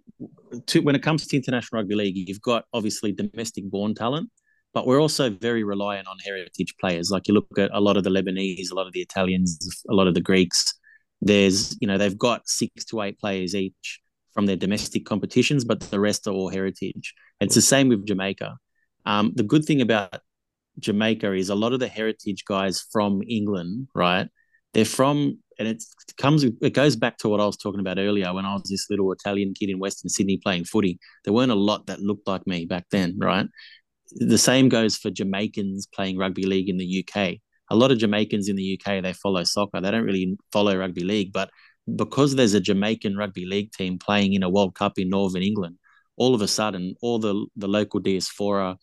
two 0.65 0.81
when 0.81 0.95
it 0.95 1.03
comes 1.03 1.27
to 1.27 1.37
international 1.37 1.81
rugby 1.81 1.95
league, 1.95 2.17
you've 2.17 2.41
got 2.41 2.65
obviously 2.73 3.11
domestic 3.11 3.69
born 3.69 3.95
talent, 3.95 4.29
but 4.73 4.85
we're 4.85 5.01
also 5.01 5.29
very 5.29 5.63
reliant 5.63 6.07
on 6.07 6.17
heritage 6.25 6.75
players. 6.79 7.09
Like 7.11 7.27
you 7.27 7.33
look 7.33 7.57
at 7.57 7.71
a 7.73 7.79
lot 7.79 7.97
of 7.97 8.03
the 8.03 8.09
Lebanese, 8.09 8.71
a 8.71 8.75
lot 8.75 8.87
of 8.87 8.93
the 8.93 9.01
Italians, 9.01 9.57
a 9.89 9.93
lot 9.93 10.07
of 10.07 10.13
the 10.13 10.21
Greeks. 10.21 10.73
There's 11.21 11.77
you 11.81 11.87
know 11.87 11.97
they've 11.97 12.17
got 12.17 12.47
six 12.47 12.85
to 12.85 13.01
eight 13.01 13.19
players 13.19 13.55
each 13.55 14.01
from 14.33 14.45
their 14.45 14.55
domestic 14.55 15.05
competitions, 15.05 15.65
but 15.65 15.79
the 15.81 15.99
rest 15.99 16.27
are 16.27 16.33
all 16.33 16.49
heritage. 16.49 17.13
It's 17.39 17.55
the 17.55 17.61
same 17.61 17.89
with 17.89 18.05
Jamaica. 18.05 18.57
Um, 19.05 19.31
the 19.35 19.43
good 19.43 19.65
thing 19.65 19.81
about 19.81 20.19
Jamaica 20.79 21.33
is 21.33 21.49
a 21.49 21.55
lot 21.55 21.73
of 21.73 21.79
the 21.79 21.87
heritage 21.87 22.43
guys 22.45 22.85
from 22.91 23.23
England, 23.27 23.87
right? 23.95 24.27
They're 24.77 24.85
from, 24.85 25.39
and 25.57 25.67
it 25.67 25.83
comes, 26.17 26.43
it 26.43 26.75
goes 26.75 26.95
back 26.95 27.17
to 27.17 27.29
what 27.29 27.41
I 27.41 27.47
was 27.47 27.57
talking 27.57 27.79
about 27.79 27.97
earlier 27.97 28.31
when 28.31 28.45
I 28.45 28.53
was 28.53 28.69
this 28.69 28.91
little 28.91 29.11
Italian 29.11 29.55
kid 29.55 29.71
in 29.71 29.79
Western 29.79 30.07
Sydney 30.07 30.37
playing 30.37 30.65
footy. 30.65 30.99
There 31.25 31.33
weren't 31.33 31.51
a 31.51 31.55
lot 31.55 31.87
that 31.87 31.99
looked 31.99 32.27
like 32.27 32.45
me 32.45 32.65
back 32.65 32.85
then, 32.91 33.17
right? 33.19 33.47
The 34.11 34.37
same 34.37 34.69
goes 34.69 34.95
for 34.95 35.09
Jamaicans 35.09 35.87
playing 35.87 36.19
rugby 36.19 36.45
league 36.45 36.69
in 36.69 36.77
the 36.77 37.03
UK. 37.03 37.37
A 37.71 37.75
lot 37.75 37.91
of 37.91 37.97
Jamaicans 37.97 38.49
in 38.49 38.55
the 38.55 38.79
UK, 38.79 39.01
they 39.01 39.13
follow 39.13 39.43
soccer. 39.43 39.81
They 39.81 39.89
don't 39.89 40.05
really 40.05 40.37
follow 40.51 40.77
rugby 40.77 41.03
league, 41.03 41.33
but 41.33 41.49
because 41.95 42.35
there's 42.35 42.53
a 42.53 42.61
Jamaican 42.61 43.17
rugby 43.17 43.47
league 43.47 43.71
team 43.71 43.97
playing 43.97 44.33
in 44.33 44.43
a 44.43 44.49
World 44.49 44.75
Cup 44.75 44.99
in 44.99 45.09
Northern 45.09 45.41
England, 45.41 45.77
all 46.17 46.35
of 46.35 46.43
a 46.43 46.47
sudden, 46.47 46.93
all 47.01 47.17
the, 47.17 47.47
the 47.55 47.67
local 47.67 47.99
diaspora 47.99 48.77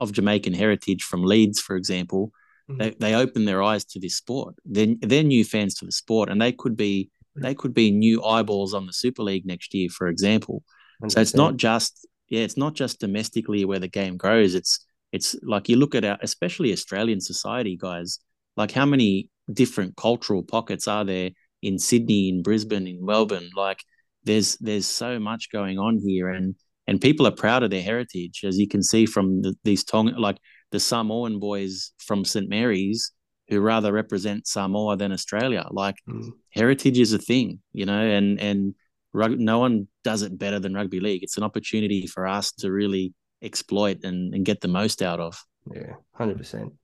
of 0.00 0.10
Jamaican 0.10 0.54
heritage 0.54 1.04
from 1.04 1.22
Leeds, 1.22 1.60
for 1.60 1.76
example, 1.76 2.32
Mhm. 2.70 2.78
They 2.78 2.90
they 2.98 3.14
open 3.14 3.44
their 3.44 3.62
eyes 3.62 3.84
to 3.86 4.00
this 4.00 4.16
sport. 4.16 4.54
Then 4.64 4.98
they're 5.00 5.22
new 5.22 5.44
fans 5.44 5.74
to 5.76 5.86
the 5.86 5.92
sport, 5.92 6.28
and 6.28 6.40
they 6.40 6.52
could 6.52 6.76
be 6.76 7.10
they 7.40 7.54
could 7.54 7.72
be 7.74 7.90
new 7.90 8.22
eyeballs 8.24 8.74
on 8.74 8.86
the 8.86 8.92
Super 8.92 9.22
League 9.22 9.46
next 9.46 9.72
year, 9.74 9.88
for 9.90 10.08
example. 10.08 10.62
So 11.08 11.20
it's 11.20 11.34
not 11.34 11.56
just 11.56 12.06
yeah, 12.28 12.40
it's 12.42 12.56
not 12.56 12.74
just 12.74 13.00
domestically 13.00 13.64
where 13.64 13.78
the 13.78 13.88
game 13.88 14.16
grows. 14.16 14.54
It's 14.54 14.84
it's 15.12 15.36
like 15.42 15.68
you 15.68 15.76
look 15.76 15.94
at 15.94 16.04
our 16.04 16.18
especially 16.22 16.72
Australian 16.72 17.20
society, 17.20 17.76
guys. 17.76 18.18
Like 18.56 18.72
how 18.72 18.84
many 18.86 19.30
different 19.52 19.96
cultural 19.96 20.42
pockets 20.42 20.88
are 20.88 21.04
there 21.04 21.30
in 21.62 21.78
Sydney, 21.78 22.28
in 22.28 22.42
Brisbane, 22.42 22.86
in 22.86 23.04
Melbourne? 23.04 23.50
Like 23.56 23.82
there's 24.24 24.56
there's 24.56 24.86
so 24.86 25.18
much 25.18 25.50
going 25.50 25.78
on 25.78 26.00
here, 26.04 26.28
and 26.28 26.54
and 26.86 27.00
people 27.00 27.26
are 27.26 27.30
proud 27.32 27.62
of 27.62 27.70
their 27.70 27.82
heritage, 27.82 28.42
as 28.44 28.58
you 28.58 28.66
can 28.68 28.82
see 28.82 29.06
from 29.06 29.42
the, 29.42 29.54
these 29.64 29.84
Tong 29.84 30.06
like 30.18 30.38
the 30.70 30.80
Samoan 30.80 31.38
boys 31.38 31.92
from 31.98 32.24
St 32.24 32.48
Mary's 32.48 33.12
who 33.48 33.60
rather 33.60 33.90
represent 33.92 34.46
Samoa 34.46 34.96
than 34.96 35.10
Australia. 35.12 35.66
Like 35.70 35.96
Mm. 36.06 36.32
heritage 36.50 36.98
is 36.98 37.12
a 37.14 37.18
thing, 37.18 37.60
you 37.72 37.86
know, 37.86 37.98
and 38.00 38.38
and 38.40 38.74
rug, 39.14 39.38
no 39.38 39.58
one 39.58 39.88
does 40.04 40.20
it 40.22 40.38
better 40.38 40.58
than 40.58 40.74
rugby 40.74 41.00
league. 41.00 41.22
It's 41.22 41.38
an 41.38 41.44
opportunity 41.44 42.06
for 42.06 42.26
us 42.26 42.52
to 42.60 42.70
really 42.70 43.14
exploit 43.40 44.04
and, 44.04 44.34
and 44.34 44.44
get 44.44 44.60
the 44.60 44.68
most 44.68 45.00
out 45.00 45.18
of. 45.20 45.42
Yeah, 45.74 45.94
hundred 46.12 46.36
percent. 46.38 46.74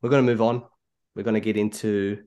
We're 0.00 0.10
going 0.10 0.24
to 0.24 0.30
move 0.32 0.42
on. 0.42 0.62
We're 1.14 1.24
going 1.24 1.34
to 1.34 1.40
get 1.40 1.56
into 1.56 2.22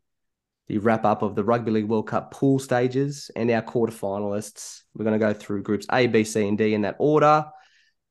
the 0.67 0.79
wrap 0.79 1.05
up 1.05 1.21
of 1.21 1.35
the 1.35 1.43
Rugby 1.43 1.71
League 1.71 1.87
World 1.87 2.07
Cup 2.07 2.31
pool 2.31 2.59
stages 2.59 3.31
and 3.35 3.49
our 3.51 3.61
quarterfinalists. 3.61 4.81
We're 4.93 5.05
going 5.05 5.19
to 5.19 5.25
go 5.25 5.33
through 5.33 5.63
groups 5.63 5.85
A, 5.91 6.07
B, 6.07 6.23
C, 6.23 6.47
and 6.47 6.57
D 6.57 6.73
in 6.73 6.81
that 6.81 6.95
order, 6.99 7.45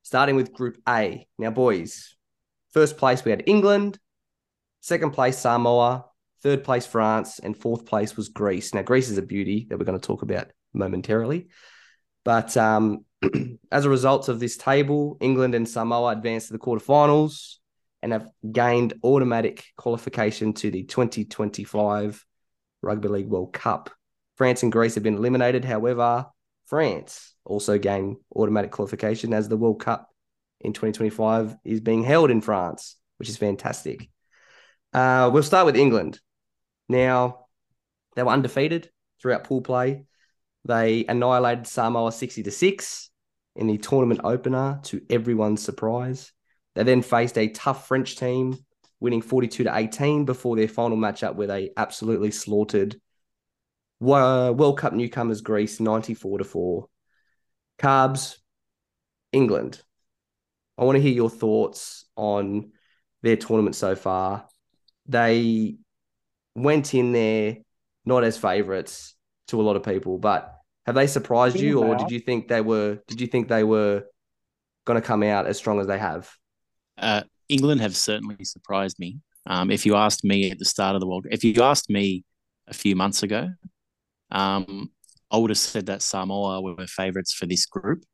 starting 0.02 0.36
with 0.36 0.52
Group 0.52 0.78
A. 0.88 1.26
Now, 1.38 1.50
boys, 1.50 2.16
first 2.78 2.96
place 2.96 3.24
we 3.24 3.32
had 3.32 3.42
England, 3.46 3.98
second 4.78 5.10
place 5.10 5.36
Samoa, 5.36 6.04
third 6.44 6.62
place 6.62 6.86
France, 6.86 7.40
and 7.40 7.56
fourth 7.56 7.84
place 7.86 8.16
was 8.16 8.28
Greece. 8.28 8.72
Now, 8.72 8.82
Greece 8.82 9.10
is 9.10 9.18
a 9.18 9.22
beauty 9.22 9.66
that 9.68 9.76
we're 9.76 9.84
going 9.84 9.98
to 9.98 10.06
talk 10.06 10.22
about 10.22 10.52
momentarily. 10.72 11.48
But 12.24 12.56
um, 12.56 13.04
as 13.72 13.84
a 13.84 13.90
result 13.90 14.28
of 14.28 14.38
this 14.38 14.56
table, 14.56 15.16
England 15.20 15.56
and 15.56 15.68
Samoa 15.68 16.12
advanced 16.12 16.46
to 16.46 16.52
the 16.52 16.60
quarterfinals 16.60 17.56
and 18.00 18.12
have 18.12 18.30
gained 18.52 18.94
automatic 19.02 19.64
qualification 19.76 20.52
to 20.52 20.70
the 20.70 20.84
2025 20.84 22.24
Rugby 22.80 23.08
League 23.08 23.26
World 23.26 23.52
Cup. 23.52 23.90
France 24.36 24.62
and 24.62 24.70
Greece 24.70 24.94
have 24.94 25.02
been 25.02 25.16
eliminated. 25.16 25.64
However, 25.64 26.26
France 26.66 27.34
also 27.44 27.76
gained 27.76 28.18
automatic 28.36 28.70
qualification 28.70 29.34
as 29.34 29.48
the 29.48 29.56
World 29.56 29.80
Cup 29.80 30.08
in 30.60 30.72
2025 30.72 31.56
is 31.64 31.80
being 31.80 32.02
held 32.02 32.30
in 32.30 32.40
France, 32.40 32.96
which 33.18 33.28
is 33.28 33.36
fantastic. 33.36 34.08
Uh, 34.92 35.30
we'll 35.32 35.42
start 35.42 35.66
with 35.66 35.76
England. 35.76 36.20
Now, 36.88 37.46
they 38.16 38.22
were 38.22 38.32
undefeated 38.32 38.90
throughout 39.20 39.44
pool 39.44 39.60
play. 39.60 40.04
They 40.64 41.04
annihilated 41.06 41.66
Samoa 41.66 42.12
60 42.12 42.42
to 42.42 42.50
6 42.50 43.10
in 43.56 43.66
the 43.66 43.78
tournament 43.78 44.20
opener 44.24 44.80
to 44.84 45.00
everyone's 45.10 45.62
surprise. 45.62 46.32
They 46.74 46.84
then 46.84 47.02
faced 47.02 47.38
a 47.38 47.48
tough 47.48 47.88
French 47.88 48.16
team, 48.16 48.56
winning 49.00 49.22
42 49.22 49.64
to 49.64 49.76
18 49.76 50.24
before 50.24 50.56
their 50.56 50.68
final 50.68 50.96
matchup, 50.96 51.34
where 51.34 51.46
they 51.46 51.70
absolutely 51.76 52.30
slaughtered 52.30 53.00
World 54.00 54.78
Cup 54.78 54.92
newcomers 54.92 55.40
Greece 55.40 55.80
94 55.80 56.38
to 56.38 56.44
4. 56.44 56.86
Carbs, 57.78 58.36
England. 59.32 59.82
I 60.78 60.84
want 60.84 60.96
to 60.96 61.02
hear 61.02 61.12
your 61.12 61.30
thoughts 61.30 62.04
on 62.16 62.72
their 63.22 63.36
tournament 63.36 63.74
so 63.74 63.96
far. 63.96 64.46
They 65.06 65.76
went 66.54 66.94
in 66.94 67.12
there 67.12 67.56
not 68.04 68.24
as 68.24 68.38
favourites 68.38 69.16
to 69.48 69.60
a 69.60 69.62
lot 69.62 69.76
of 69.76 69.82
people, 69.82 70.18
but 70.18 70.54
have 70.86 70.94
they 70.94 71.06
surprised 71.06 71.58
you, 71.60 71.82
or 71.82 71.96
did 71.96 72.10
you 72.10 72.20
think 72.20 72.48
they 72.48 72.60
were? 72.60 72.98
Did 73.08 73.20
you 73.20 73.26
think 73.26 73.48
they 73.48 73.64
were 73.64 74.04
going 74.86 75.00
to 75.00 75.06
come 75.06 75.22
out 75.22 75.46
as 75.46 75.58
strong 75.58 75.80
as 75.80 75.86
they 75.86 75.98
have? 75.98 76.30
Uh, 76.96 77.22
England 77.48 77.80
have 77.80 77.94
certainly 77.94 78.42
surprised 78.44 78.98
me. 78.98 79.18
Um, 79.46 79.70
if 79.70 79.84
you 79.84 79.96
asked 79.96 80.24
me 80.24 80.50
at 80.50 80.58
the 80.58 80.64
start 80.64 80.94
of 80.94 81.00
the 81.00 81.06
World, 81.06 81.26
if 81.30 81.44
you 81.44 81.62
asked 81.62 81.90
me 81.90 82.24
a 82.66 82.74
few 82.74 82.96
months 82.96 83.22
ago, 83.22 83.48
um, 84.30 84.90
I 85.30 85.36
would 85.36 85.50
have 85.50 85.58
said 85.58 85.86
that 85.86 86.02
Samoa 86.02 86.62
were 86.62 86.86
favourites 86.86 87.34
for 87.34 87.46
this 87.46 87.66
group. 87.66 88.04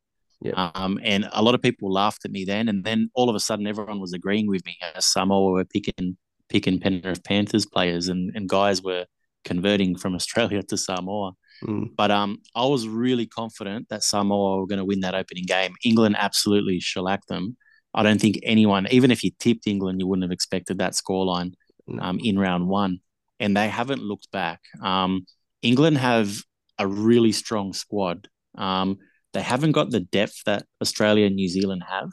Yep. 0.43 0.55
Um, 0.57 1.01
and 1.03 1.29
a 1.33 1.43
lot 1.43 1.55
of 1.55 1.63
people 1.63 1.93
laughed 1.93 2.25
at 2.25 2.31
me 2.31 2.45
then, 2.45 2.69
and 2.69 2.85
then 2.85 3.11
all 3.15 3.29
of 3.31 3.37
a 3.37 3.41
sudden 3.41 3.67
everyone 3.67 4.01
was 4.01 4.13
agreeing 4.13 4.47
with 4.47 4.65
me. 4.67 4.77
Samoa 4.99 5.53
were 5.53 5.65
picking 5.65 6.17
picking 6.49 6.79
Penrith 6.79 7.25
Panthers 7.25 7.67
players, 7.67 8.09
and, 8.09 8.31
and 8.35 8.49
guys 8.49 8.83
were 8.83 9.07
converting 9.45 9.97
from 9.97 10.15
Australia 10.21 10.63
to 10.65 10.77
Samoa. 10.77 11.33
Mm, 11.65 11.91
But 11.97 12.11
um, 12.11 12.39
I 12.55 12.67
was 12.67 12.87
really 12.89 13.27
confident 13.27 13.89
that 13.89 14.03
Samoa 14.03 14.59
were 14.59 14.67
going 14.67 14.79
to 14.79 14.85
win 14.85 15.01
that 15.01 15.15
opening 15.15 15.45
game. 15.47 15.75
England 15.85 16.17
absolutely 16.19 16.81
shellacked 16.81 17.29
them. 17.29 17.57
I 17.95 18.03
don't 18.03 18.21
think 18.21 18.41
anyone, 18.43 18.89
even 18.91 19.11
if 19.11 19.23
you 19.23 19.31
tipped 19.39 19.67
England, 19.67 20.01
you 20.01 20.07
wouldn't 20.07 20.25
have 20.25 20.33
expected 20.33 20.79
that 20.79 20.93
scoreline 20.95 21.55
um, 22.01 22.19
in 22.23 22.39
round 22.39 22.69
one. 22.69 22.99
And 23.41 23.57
they 23.57 23.69
haven't 23.69 24.03
looked 24.03 24.31
back. 24.33 24.61
Um, 24.83 25.27
England 25.63 25.99
have 25.99 26.37
a 26.79 26.87
really 26.87 27.33
strong 27.33 27.73
squad. 27.73 28.29
Um, 28.57 28.99
they 29.35 29.43
haven't 29.43 29.73
got 29.73 29.91
the 29.91 30.01
depth 30.01 30.45
that 30.47 30.65
Australia 30.81 31.27
and 31.27 31.37
New 31.37 31.49
Zealand 31.49 31.83
have. 31.89 32.11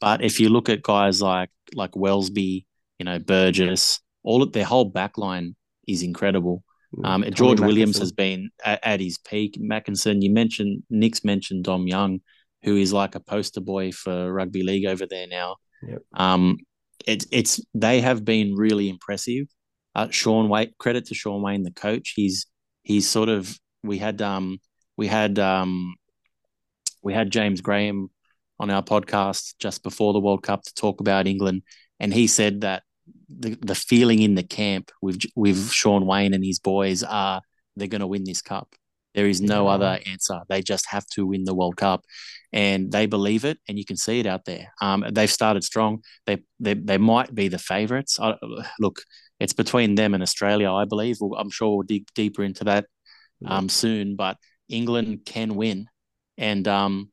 But 0.00 0.24
if 0.24 0.40
you 0.40 0.48
look 0.48 0.68
at 0.68 0.82
guys 0.82 1.20
like 1.20 1.50
like 1.74 1.92
Welsby, 1.92 2.64
you 2.98 3.04
know 3.04 3.18
Burgess, 3.18 4.00
all 4.22 4.42
of 4.42 4.52
their 4.52 4.64
whole 4.64 4.86
back 4.86 5.18
line 5.18 5.54
is 5.86 6.02
incredible. 6.02 6.64
Um, 7.04 7.22
Tommy 7.22 7.30
George 7.30 7.60
Williams 7.60 7.98
has 7.98 8.12
been 8.12 8.50
at, 8.64 8.80
at 8.82 9.00
his 9.00 9.18
peak. 9.18 9.58
Makinson, 9.60 10.20
you 10.22 10.30
mentioned 10.30 10.82
Nick's 10.90 11.24
mentioned 11.24 11.64
Dom 11.64 11.86
Young, 11.86 12.20
who 12.62 12.76
is 12.76 12.92
like 12.92 13.14
a 13.14 13.20
poster 13.20 13.60
boy 13.60 13.92
for 13.92 14.32
rugby 14.32 14.62
league 14.62 14.86
over 14.86 15.06
there 15.06 15.26
now. 15.26 15.56
Yep. 15.82 16.02
Um, 16.14 16.58
it's 17.06 17.26
it's 17.32 17.60
they 17.74 18.00
have 18.00 18.24
been 18.24 18.54
really 18.54 18.88
impressive. 18.88 19.46
Uh, 19.94 20.08
Shaun 20.10 20.48
Wane, 20.48 20.72
credit 20.78 21.06
to 21.06 21.14
Shaun 21.14 21.42
Wane, 21.42 21.62
the 21.62 21.72
coach. 21.72 22.12
He's 22.14 22.46
he's 22.82 23.08
sort 23.08 23.28
of 23.28 23.58
we 23.82 23.98
had 23.98 24.22
um 24.22 24.58
we 24.96 25.06
had 25.06 25.38
um 25.38 25.94
we 27.02 27.12
had 27.12 27.30
James 27.30 27.60
Graham 27.60 28.10
on 28.58 28.70
our 28.70 28.82
podcast 28.82 29.54
just 29.58 29.82
before 29.82 30.12
the 30.12 30.20
World 30.20 30.42
Cup 30.42 30.62
to 30.62 30.74
talk 30.74 31.00
about 31.00 31.26
England, 31.26 31.62
and 31.98 32.12
he 32.12 32.26
said 32.26 32.62
that 32.62 32.82
the 33.28 33.58
the 33.60 33.74
feeling 33.74 34.22
in 34.22 34.34
the 34.34 34.42
camp 34.42 34.90
with 35.00 35.22
with 35.34 35.70
Shaun 35.70 36.06
Wane 36.06 36.34
and 36.34 36.44
his 36.44 36.58
boys 36.58 37.02
are 37.02 37.40
they're 37.76 37.88
going 37.88 38.00
to 38.00 38.06
win 38.06 38.24
this 38.24 38.42
cup. 38.42 38.74
There 39.14 39.26
is 39.26 39.40
no 39.40 39.68
other 39.68 39.98
answer. 40.06 40.40
They 40.48 40.62
just 40.62 40.86
have 40.88 41.06
to 41.14 41.26
win 41.26 41.44
the 41.44 41.54
World 41.54 41.76
Cup, 41.76 42.04
and 42.52 42.90
they 42.90 43.06
believe 43.06 43.44
it, 43.44 43.58
and 43.68 43.78
you 43.78 43.84
can 43.84 43.96
see 43.96 44.20
it 44.20 44.26
out 44.26 44.44
there. 44.46 44.72
Um, 44.80 45.04
they've 45.12 45.30
started 45.30 45.64
strong. 45.64 46.02
They 46.26 46.38
they 46.60 46.74
they 46.74 46.98
might 46.98 47.34
be 47.34 47.48
the 47.48 47.58
favourites. 47.58 48.18
Look, 48.80 49.02
it's 49.38 49.52
between 49.52 49.96
them 49.96 50.14
and 50.14 50.22
Australia. 50.22 50.72
I 50.72 50.86
believe. 50.86 51.18
Well, 51.20 51.38
I'm 51.38 51.50
sure 51.50 51.76
we'll 51.76 51.82
dig 51.82 52.06
deeper 52.14 52.42
into 52.42 52.64
that 52.64 52.86
um, 53.44 53.68
soon, 53.68 54.16
but 54.16 54.38
England 54.68 55.22
can 55.26 55.56
win, 55.56 55.88
and 56.38 56.66
um, 56.68 57.10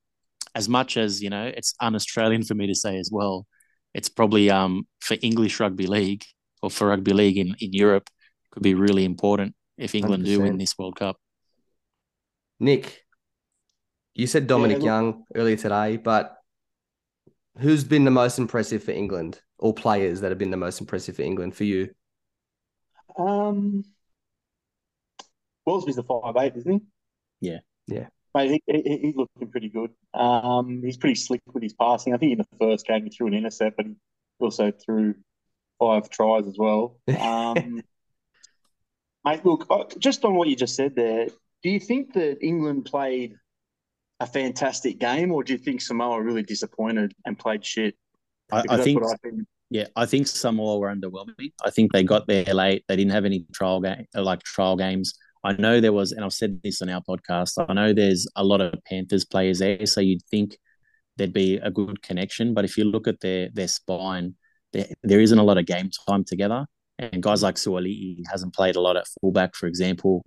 as 0.56 0.68
much 0.68 0.98
as 0.98 1.22
you 1.22 1.30
know, 1.30 1.46
it's 1.46 1.74
un-Australian 1.80 2.44
for 2.44 2.56
me 2.56 2.68
to 2.68 2.76
say 2.76 2.98
as 2.98 3.10
well. 3.12 3.46
It's 3.94 4.10
probably 4.10 4.50
um, 4.50 4.88
for 5.02 5.18
English 5.22 5.60
rugby 5.60 5.88
league 5.88 6.24
or 6.62 6.70
for 6.70 6.88
rugby 6.88 7.14
league 7.14 7.38
in, 7.38 7.56
in 7.60 7.74
Europe 7.74 8.10
could 8.52 8.64
be 8.64 8.74
really 8.74 9.06
important 9.06 9.56
if 9.78 9.96
England 9.96 10.26
do 10.26 10.42
win 10.42 10.58
this 10.58 10.78
World 10.78 10.96
Cup. 10.96 11.18
Nick, 12.60 13.04
you 14.14 14.28
said 14.28 14.48
Dominic 14.48 14.78
look- 14.78 14.86
Young 14.86 15.24
earlier 15.36 15.56
today, 15.56 15.98
but 15.98 16.36
who's 17.58 17.84
been 17.84 18.06
the 18.06 18.12
most 18.12 18.38
impressive 18.40 18.84
for 18.84 18.92
England, 18.92 19.40
or 19.58 19.74
players 19.74 20.22
that 20.22 20.30
have 20.30 20.38
been 20.38 20.52
the 20.52 20.58
most 20.58 20.82
impressive 20.82 21.16
for 21.16 21.22
England 21.22 21.56
for 21.56 21.64
you? 21.64 21.90
Um, 23.18 23.84
Welsby's 25.68 25.96
the 25.96 26.04
five 26.04 26.36
eight, 26.38 26.56
isn't 26.56 26.72
he? 26.72 27.50
Yeah. 27.50 27.60
Yeah. 27.88 28.08
Mate, 28.36 28.62
he, 28.68 28.74
he, 28.74 28.98
he's 28.98 29.16
looking 29.16 29.50
pretty 29.50 29.70
good. 29.70 29.92
Um, 30.14 30.82
he's 30.84 30.98
pretty 30.98 31.16
slick 31.16 31.42
with 31.52 31.64
his 31.64 31.74
passing. 31.74 32.14
I 32.14 32.18
think 32.18 32.34
in 32.34 32.38
the 32.38 32.48
first 32.60 32.86
game 32.86 33.04
he 33.04 33.10
threw 33.10 33.28
an 33.28 33.34
intercept, 33.34 33.78
but 33.78 33.86
he 33.88 33.96
also 34.40 34.72
threw 34.72 35.16
five 35.80 36.10
tries 36.10 36.48
as 36.48 36.58
well. 36.58 37.00
Um, 37.20 37.82
mate, 39.26 39.46
look, 39.46 39.68
just 40.00 40.24
on 40.26 40.36
what 40.36 40.48
you 40.48 40.56
just 40.56 40.76
said 40.76 40.96
there, 40.96 41.28
do 41.64 41.70
you 41.70 41.80
think 41.80 42.14
that 42.14 42.38
England 42.42 42.86
played 42.86 43.36
a 44.20 44.28
fantastic 44.28 45.00
game, 45.00 45.32
or 45.32 45.44
do 45.44 45.54
you 45.54 45.60
think 45.60 45.82
Samoa 45.82 46.22
really 46.22 46.44
disappointed 46.44 47.14
and 47.26 47.38
played 47.38 47.66
shit? 47.66 47.96
I, 48.52 48.64
I 48.70 48.78
think 48.82 49.04
I 49.04 49.16
think. 49.24 49.48
Yeah, 49.72 49.86
I 49.96 50.06
think 50.08 50.28
Samoa 50.28 50.80
were 50.80 50.94
underwhelming. 50.94 51.52
I 51.64 51.70
think 51.70 51.92
they 51.92 52.04
got 52.04 52.28
there 52.28 52.44
late. 52.46 52.84
They 52.88 52.96
didn't 52.96 53.12
have 53.12 53.26
any 53.26 53.46
trial 53.54 53.82
game 53.82 54.06
like 54.16 54.42
trial 54.44 54.76
games. 54.76 55.14
I 55.44 55.54
know 55.54 55.80
there 55.80 55.94
was, 55.94 56.12
and 56.12 56.26
I've 56.26 56.34
said 56.34 56.60
this 56.64 56.82
on 56.82 56.90
our 56.90 57.02
podcast. 57.02 57.64
I 57.68 57.74
know 57.74 57.94
there's 57.94 58.28
a 58.36 58.44
lot 58.44 58.62
of 58.62 58.74
Panthers 58.86 59.26
players 59.26 59.60
there, 59.60 59.86
so 59.86 60.02
you'd 60.02 60.24
think 60.30 60.58
there'd 61.18 61.34
be 61.34 61.58
a 61.58 61.72
good 61.72 62.02
connection. 62.02 62.54
But 62.54 62.66
if 62.66 62.78
you 62.78 62.84
look 62.84 63.08
at 63.08 63.22
their 63.22 63.50
their 63.54 63.68
spine, 63.68 64.36
there, 64.74 64.88
there 65.04 65.22
isn't 65.22 65.38
a 65.38 65.44
lot 65.44 65.58
of 65.58 65.66
game 65.66 65.90
time 66.08 66.24
together. 66.24 66.66
And 66.98 67.24
guys 67.24 67.42
like 67.42 67.56
Suaalii 67.56 68.24
hasn't 68.30 68.54
played 68.54 68.76
a 68.76 68.82
lot 68.82 68.98
at 68.98 69.08
fullback, 69.22 69.56
for 69.56 69.68
example. 69.68 70.26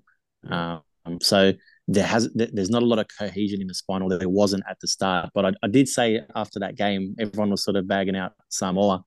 Um, 0.48 0.80
so 1.20 1.52
there 1.88 2.06
has 2.06 2.30
there's 2.34 2.70
not 2.70 2.82
a 2.82 2.86
lot 2.86 2.98
of 2.98 3.06
cohesion 3.18 3.60
in 3.60 3.66
the 3.66 3.74
spine, 3.74 4.02
or 4.02 4.08
there 4.16 4.28
wasn't 4.28 4.64
at 4.68 4.80
the 4.80 4.88
start. 4.88 5.30
But 5.34 5.44
I, 5.44 5.52
I 5.62 5.68
did 5.68 5.88
say 5.88 6.20
after 6.34 6.60
that 6.60 6.76
game, 6.76 7.14
everyone 7.18 7.50
was 7.50 7.64
sort 7.64 7.76
of 7.76 7.86
bagging 7.86 8.16
out 8.16 8.32
Samoa. 8.48 9.04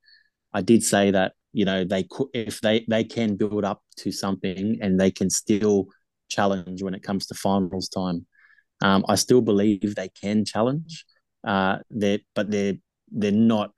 I 0.54 0.62
did 0.62 0.84
say 0.84 1.12
that 1.12 1.34
you 1.56 1.66
know 1.66 1.84
they 1.84 2.04
could 2.04 2.28
if 2.34 2.62
they 2.62 2.86
they 2.88 3.04
can 3.04 3.36
build 3.36 3.64
up 3.64 3.82
to 3.98 4.12
something 4.12 4.78
and 4.82 5.00
they 5.00 5.12
can 5.12 5.30
still 5.30 5.88
challenge 6.30 6.84
when 6.84 6.94
it 6.94 7.04
comes 7.04 7.26
to 7.28 7.34
finals 7.34 7.90
time. 7.90 8.26
Um, 8.82 9.06
I 9.08 9.16
still 9.16 9.42
believe 9.42 9.96
they 9.96 10.10
can 10.10 10.46
challenge. 10.46 11.06
Uh, 11.44 11.78
they 11.90 12.24
but 12.36 12.52
they're 12.52 12.76
they're 13.12 13.32
not. 13.32 13.72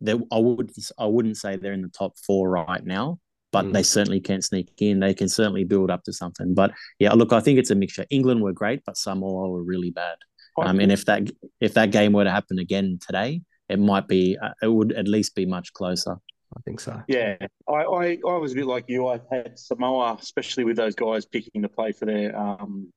They 0.00 0.12
I 0.12 0.38
would 0.38 0.70
I 0.98 1.06
wouldn't 1.06 1.38
say 1.38 1.56
they're 1.56 1.72
in 1.72 1.82
the 1.82 1.88
top 1.88 2.18
four 2.18 2.50
right 2.50 2.84
now 2.84 3.18
but 3.52 3.66
mm. 3.66 3.72
they 3.72 3.82
certainly 3.82 4.20
can 4.20 4.42
sneak 4.42 4.70
in. 4.80 5.00
They 5.00 5.14
can 5.14 5.28
certainly 5.28 5.64
build 5.64 5.90
up 5.90 6.04
to 6.04 6.12
something. 6.12 6.54
But 6.54 6.72
yeah, 6.98 7.12
look, 7.14 7.32
I 7.32 7.40
think 7.40 7.58
it's 7.58 7.70
a 7.70 7.74
mixture. 7.74 8.04
England 8.10 8.42
were 8.42 8.52
great, 8.52 8.82
but 8.84 8.96
Samoa 8.96 9.48
were 9.48 9.62
really 9.62 9.90
bad. 9.90 10.16
Um, 10.60 10.80
and 10.80 10.90
if 10.90 11.04
that 11.04 11.30
if 11.60 11.74
that 11.74 11.92
game 11.92 12.12
were 12.12 12.24
to 12.24 12.30
happen 12.30 12.58
again 12.58 12.98
today, 13.04 13.42
it 13.68 13.78
might 13.78 14.08
be 14.08 14.36
uh, 14.42 14.50
it 14.60 14.68
would 14.68 14.92
at 14.92 15.06
least 15.06 15.34
be 15.36 15.46
much 15.46 15.72
closer. 15.72 16.16
I 16.56 16.60
think 16.62 16.80
so. 16.80 17.02
Yeah, 17.08 17.36
I, 17.68 17.72
I, 17.72 18.18
I 18.26 18.36
was 18.38 18.52
a 18.52 18.56
bit 18.56 18.66
like 18.66 18.86
you. 18.88 19.06
I 19.06 19.20
had 19.30 19.58
Samoa, 19.58 20.16
especially 20.20 20.64
with 20.64 20.76
those 20.76 20.94
guys 20.94 21.26
picking 21.26 21.62
to 21.62 21.68
play 21.68 21.92
for 21.92 22.06
their 22.06 22.36
um 22.36 22.92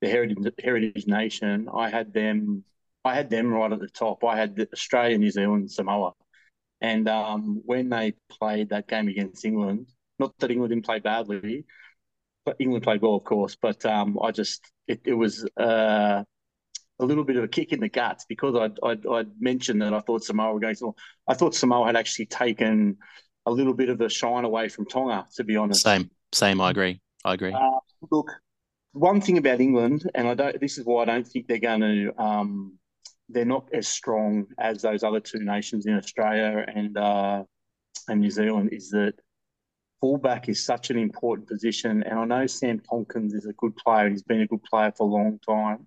the 0.00 0.08
heritage 0.08 0.38
heritage 0.62 1.06
nation. 1.06 1.68
I 1.72 1.88
had 1.88 2.12
them. 2.12 2.64
I 3.04 3.14
had 3.14 3.30
them 3.30 3.52
right 3.52 3.72
at 3.72 3.80
the 3.80 3.88
top. 3.88 4.24
I 4.24 4.36
had 4.36 4.66
Australia, 4.72 5.18
New 5.18 5.30
Zealand, 5.30 5.70
Samoa. 5.70 6.12
And 6.80 7.08
um, 7.08 7.62
when 7.64 7.88
they 7.88 8.14
played 8.30 8.70
that 8.70 8.88
game 8.88 9.08
against 9.08 9.44
England, 9.44 9.88
not 10.18 10.34
that 10.38 10.50
England 10.50 10.70
didn't 10.70 10.84
play 10.84 10.98
badly, 10.98 11.64
but 12.44 12.56
England 12.58 12.84
played 12.84 13.02
well, 13.02 13.14
of 13.14 13.24
course. 13.24 13.56
But 13.60 13.84
um, 13.86 14.18
I 14.22 14.30
just 14.30 14.70
it, 14.86 15.00
it 15.04 15.14
was 15.14 15.48
uh, 15.56 16.24
a 17.00 17.04
little 17.04 17.24
bit 17.24 17.36
of 17.36 17.44
a 17.44 17.48
kick 17.48 17.72
in 17.72 17.80
the 17.80 17.88
guts 17.88 18.24
because 18.28 18.54
I'd, 18.54 18.78
I'd, 18.82 19.06
I'd 19.06 19.40
mentioned 19.40 19.82
that 19.82 19.92
I 19.92 20.00
thought 20.00 20.24
Samoa 20.24 20.52
were 20.52 20.60
going 20.60 20.76
to. 20.76 20.94
I 21.26 21.34
thought 21.34 21.54
Samoa 21.54 21.86
had 21.86 21.96
actually 21.96 22.26
taken 22.26 22.98
a 23.46 23.50
little 23.50 23.74
bit 23.74 23.88
of 23.88 23.98
the 23.98 24.08
shine 24.08 24.44
away 24.44 24.68
from 24.68 24.86
Tonga, 24.86 25.26
to 25.36 25.44
be 25.44 25.56
honest. 25.56 25.82
Same, 25.82 26.10
same. 26.32 26.60
I 26.60 26.70
agree. 26.70 27.00
I 27.24 27.34
agree. 27.34 27.52
Uh, 27.52 27.78
look, 28.10 28.30
one 28.92 29.20
thing 29.20 29.38
about 29.38 29.60
England, 29.60 30.08
and 30.14 30.28
I 30.28 30.34
don't. 30.34 30.60
This 30.60 30.78
is 30.78 30.84
why 30.84 31.02
I 31.02 31.04
don't 31.06 31.26
think 31.26 31.48
they're 31.48 31.58
going 31.58 31.80
to 31.80 32.22
um, 32.22 32.78
they're 33.28 33.44
not 33.44 33.68
as 33.72 33.88
strong 33.88 34.46
as 34.58 34.82
those 34.82 35.02
other 35.02 35.20
two 35.20 35.40
nations 35.40 35.86
in 35.86 35.94
Australia 35.94 36.64
and 36.72 36.96
uh, 36.96 37.42
and 38.08 38.20
New 38.20 38.30
Zealand. 38.30 38.70
Is 38.72 38.90
that 38.90 39.14
fullback 40.00 40.48
is 40.48 40.64
such 40.64 40.90
an 40.90 40.98
important 40.98 41.48
position, 41.48 42.02
and 42.04 42.18
I 42.18 42.24
know 42.24 42.46
Sam 42.46 42.80
Tomkins 42.80 43.34
is 43.34 43.46
a 43.46 43.52
good 43.54 43.74
player. 43.76 44.08
He's 44.08 44.22
been 44.22 44.42
a 44.42 44.46
good 44.46 44.62
player 44.62 44.92
for 44.96 45.08
a 45.08 45.10
long 45.10 45.40
time, 45.46 45.86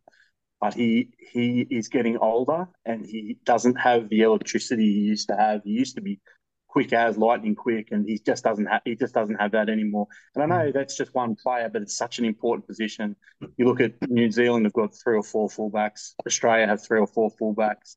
but 0.60 0.74
he 0.74 1.10
he 1.32 1.68
is 1.70 1.88
getting 1.88 2.18
older 2.18 2.68
and 2.86 3.06
he 3.06 3.38
doesn't 3.46 3.76
have 3.76 4.10
the 4.10 4.22
electricity 4.22 4.94
he 4.94 5.02
used 5.02 5.28
to 5.30 5.36
have. 5.36 5.62
He 5.64 5.72
used 5.72 5.96
to 5.96 6.02
be 6.02 6.20
quick 6.68 6.94
as 6.94 7.18
lightning 7.18 7.56
quick, 7.56 7.90
and 7.92 8.08
he 8.08 8.20
just 8.20 8.44
doesn't 8.44 8.66
have 8.66 8.82
he 8.86 8.96
just 8.96 9.14
doesn't 9.14 9.36
have 9.36 9.52
that 9.52 9.70
anymore. 9.70 10.08
And 10.36 10.44
I 10.44 10.46
know 10.46 10.72
that's 10.72 10.98
just 10.98 11.14
one 11.14 11.36
player, 11.36 11.70
but 11.72 11.82
it's 11.82 11.98
such 11.98 12.20
an 12.20 12.26
important 12.26 12.68
position. 12.68 13.16
You 13.58 13.66
look 13.66 13.82
at 13.82 13.94
New 14.10 14.32
Zealand; 14.32 14.66
they've 14.66 14.74
got 14.74 14.94
three 14.96 15.18
or 15.18 15.24
four 15.24 15.50
fullbacks. 15.50 16.14
Australia 16.26 16.68
have 16.68 16.84
three 16.84 17.00
or 17.00 17.08
four 17.08 17.32
fullbacks. 17.40 17.96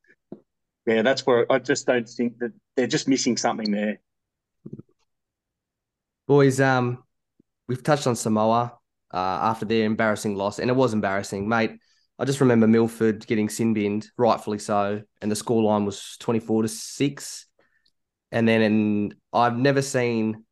Yeah, 0.85 1.03
that's 1.03 1.25
where 1.25 1.51
I 1.51 1.59
just 1.59 1.85
don't 1.85 2.07
think 2.09 2.39
that 2.39 2.51
they're 2.75 2.87
just 2.87 3.07
missing 3.07 3.37
something 3.37 3.71
there. 3.71 3.99
Boys, 6.27 6.59
um, 6.59 7.03
we've 7.67 7.83
touched 7.83 8.07
on 8.07 8.15
Samoa 8.15 8.77
uh, 9.13 9.17
after 9.17 9.65
their 9.65 9.85
embarrassing 9.85 10.35
loss, 10.35 10.59
and 10.59 10.69
it 10.69 10.75
was 10.75 10.93
embarrassing, 10.93 11.47
mate. 11.47 11.77
I 12.21 12.25
just 12.25 12.39
remember 12.39 12.67
Milford 12.67 13.25
getting 13.25 13.49
sin 13.49 13.73
binned, 13.73 14.07
rightfully 14.15 14.59
so, 14.59 15.01
and 15.23 15.31
the 15.31 15.35
scoreline 15.35 15.85
was 15.85 16.17
twenty 16.19 16.39
four 16.39 16.61
to 16.61 16.67
six. 16.67 17.47
And 18.31 18.47
then 18.47 18.61
in, 18.61 19.15
I've 19.33 19.57
never 19.57 19.81
seen 19.81 20.45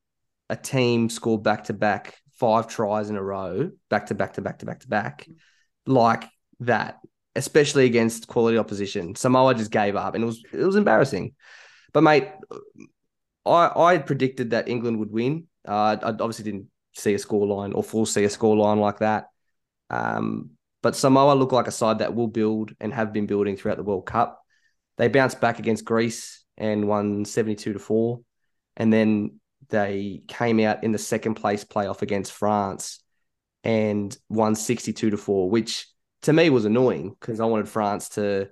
a 0.49 0.55
team 0.55 1.09
score 1.09 1.39
back 1.39 1.65
to 1.65 1.73
back 1.73 2.15
five 2.31 2.67
tries 2.67 3.11
in 3.11 3.17
a 3.17 3.21
row, 3.21 3.69
back 3.87 4.07
to 4.07 4.15
back 4.15 4.33
to 4.33 4.41
back 4.41 4.59
to 4.59 4.65
back 4.65 4.79
to 4.79 4.87
back, 4.87 5.29
like 5.85 6.23
that, 6.61 6.97
especially 7.35 7.85
against 7.85 8.27
quality 8.27 8.57
opposition. 8.57 9.13
Samoa 9.13 9.53
just 9.53 9.69
gave 9.69 9.95
up 9.95 10.15
and 10.15 10.23
it 10.23 10.27
was 10.27 10.43
it 10.51 10.65
was 10.65 10.75
embarrassing. 10.75 11.35
But 11.93 12.01
mate, 12.01 12.29
I 13.45 13.71
I 13.75 13.97
predicted 13.99 14.49
that 14.49 14.69
England 14.69 14.97
would 14.97 15.11
win. 15.11 15.45
Uh, 15.67 15.97
I 16.01 16.07
obviously 16.09 16.45
didn't 16.45 16.71
see 16.95 17.13
a 17.13 17.17
scoreline 17.17 17.75
or 17.75 17.83
full 17.83 18.07
see 18.07 18.23
a 18.23 18.27
scoreline 18.27 18.79
like 18.79 18.99
that. 18.99 19.27
Um, 19.91 20.51
but 20.81 20.95
Samoa 20.95 21.33
look 21.33 21.51
like 21.51 21.67
a 21.67 21.71
side 21.71 21.99
that 21.99 22.15
will 22.15 22.27
build 22.27 22.73
and 22.79 22.93
have 22.93 23.13
been 23.13 23.25
building 23.25 23.57
throughout 23.57 23.77
the 23.77 23.83
World 23.83 24.05
Cup. 24.05 24.41
They 24.97 25.07
bounced 25.07 25.41
back 25.41 25.59
against 25.59 25.85
Greece 25.85 26.43
and 26.57 26.87
won 26.87 27.25
72 27.25 27.73
to 27.73 27.79
4. 27.79 28.19
And 28.77 28.91
then 28.91 29.39
they 29.69 30.21
came 30.27 30.59
out 30.59 30.83
in 30.83 30.91
the 30.91 30.97
second 30.97 31.35
place 31.35 31.63
playoff 31.63 32.01
against 32.01 32.31
France 32.31 33.03
and 33.63 34.15
won 34.29 34.55
62 34.55 35.09
to 35.09 35.17
4, 35.17 35.49
which 35.49 35.87
to 36.23 36.33
me 36.33 36.49
was 36.49 36.65
annoying 36.65 37.15
because 37.19 37.39
I 37.39 37.45
wanted 37.45 37.69
France 37.69 38.09
to 38.09 38.49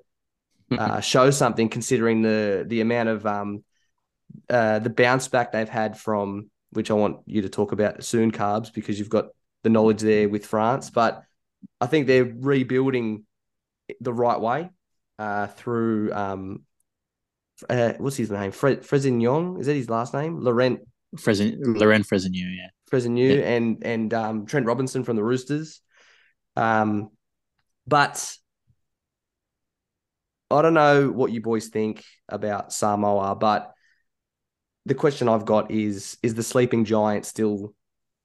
uh, 0.78 1.00
show 1.00 1.32
something 1.32 1.70
considering 1.70 2.22
the 2.22 2.66
the 2.68 2.82
amount 2.82 3.08
of 3.08 3.26
um, 3.26 3.64
uh, 4.50 4.80
the 4.80 4.90
bounce 4.90 5.30
back 5.30 5.52
they've 5.52 5.70
had 5.70 5.98
from 5.98 6.50
which 6.72 6.92
I 6.92 6.96
want 6.96 7.20
you 7.26 7.42
to 7.42 7.50
talk 7.50 7.72
about 7.72 8.04
soon, 8.04 8.32
Carbs, 8.32 8.74
because 8.74 9.00
you've 9.00 9.10
got 9.10 9.28
the 9.64 9.70
knowledge 9.70 10.02
there 10.02 10.28
with 10.28 10.46
France. 10.46 10.90
But 10.90 11.24
I 11.80 11.88
think 11.88 12.08
they're 12.08 12.26
rebuilding 12.26 13.26
the 14.02 14.14
right 14.14 14.40
way 14.40 14.70
uh, 15.20 15.48
through 15.48 16.14
um, 16.14 16.64
uh, 17.70 17.94
what's 17.98 18.18
his 18.18 18.32
name? 18.32 18.52
Fre- 18.52 18.82
Fresnel, 18.82 19.58
is 19.60 19.66
that 19.68 19.74
his 19.74 19.90
last 19.90 20.14
name? 20.14 20.42
Laurent 20.42 20.80
Frezin 21.16 21.58
Laurent 21.60 22.06
Fresneau, 22.06 22.56
yeah. 22.56 22.68
Fresneau 22.92 23.38
yeah. 23.38 23.46
and 23.46 23.84
and 23.84 24.14
um, 24.14 24.46
Trent 24.46 24.66
Robinson 24.66 25.04
from 25.04 25.16
the 25.16 25.24
Roosters. 25.24 25.82
Um, 26.56 27.10
but 27.88 28.36
I 30.52 30.62
don't 30.62 30.74
know 30.74 31.10
what 31.10 31.32
you 31.32 31.42
boys 31.42 31.68
think 31.68 32.04
about 32.30 32.72
Samoa, 32.74 33.36
but 33.36 33.74
the 34.86 34.96
question 34.96 35.28
I've 35.28 35.46
got 35.46 35.72
is: 35.72 36.18
Is 36.22 36.36
the 36.36 36.44
sleeping 36.44 36.86
giant 36.86 37.26
still 37.26 37.74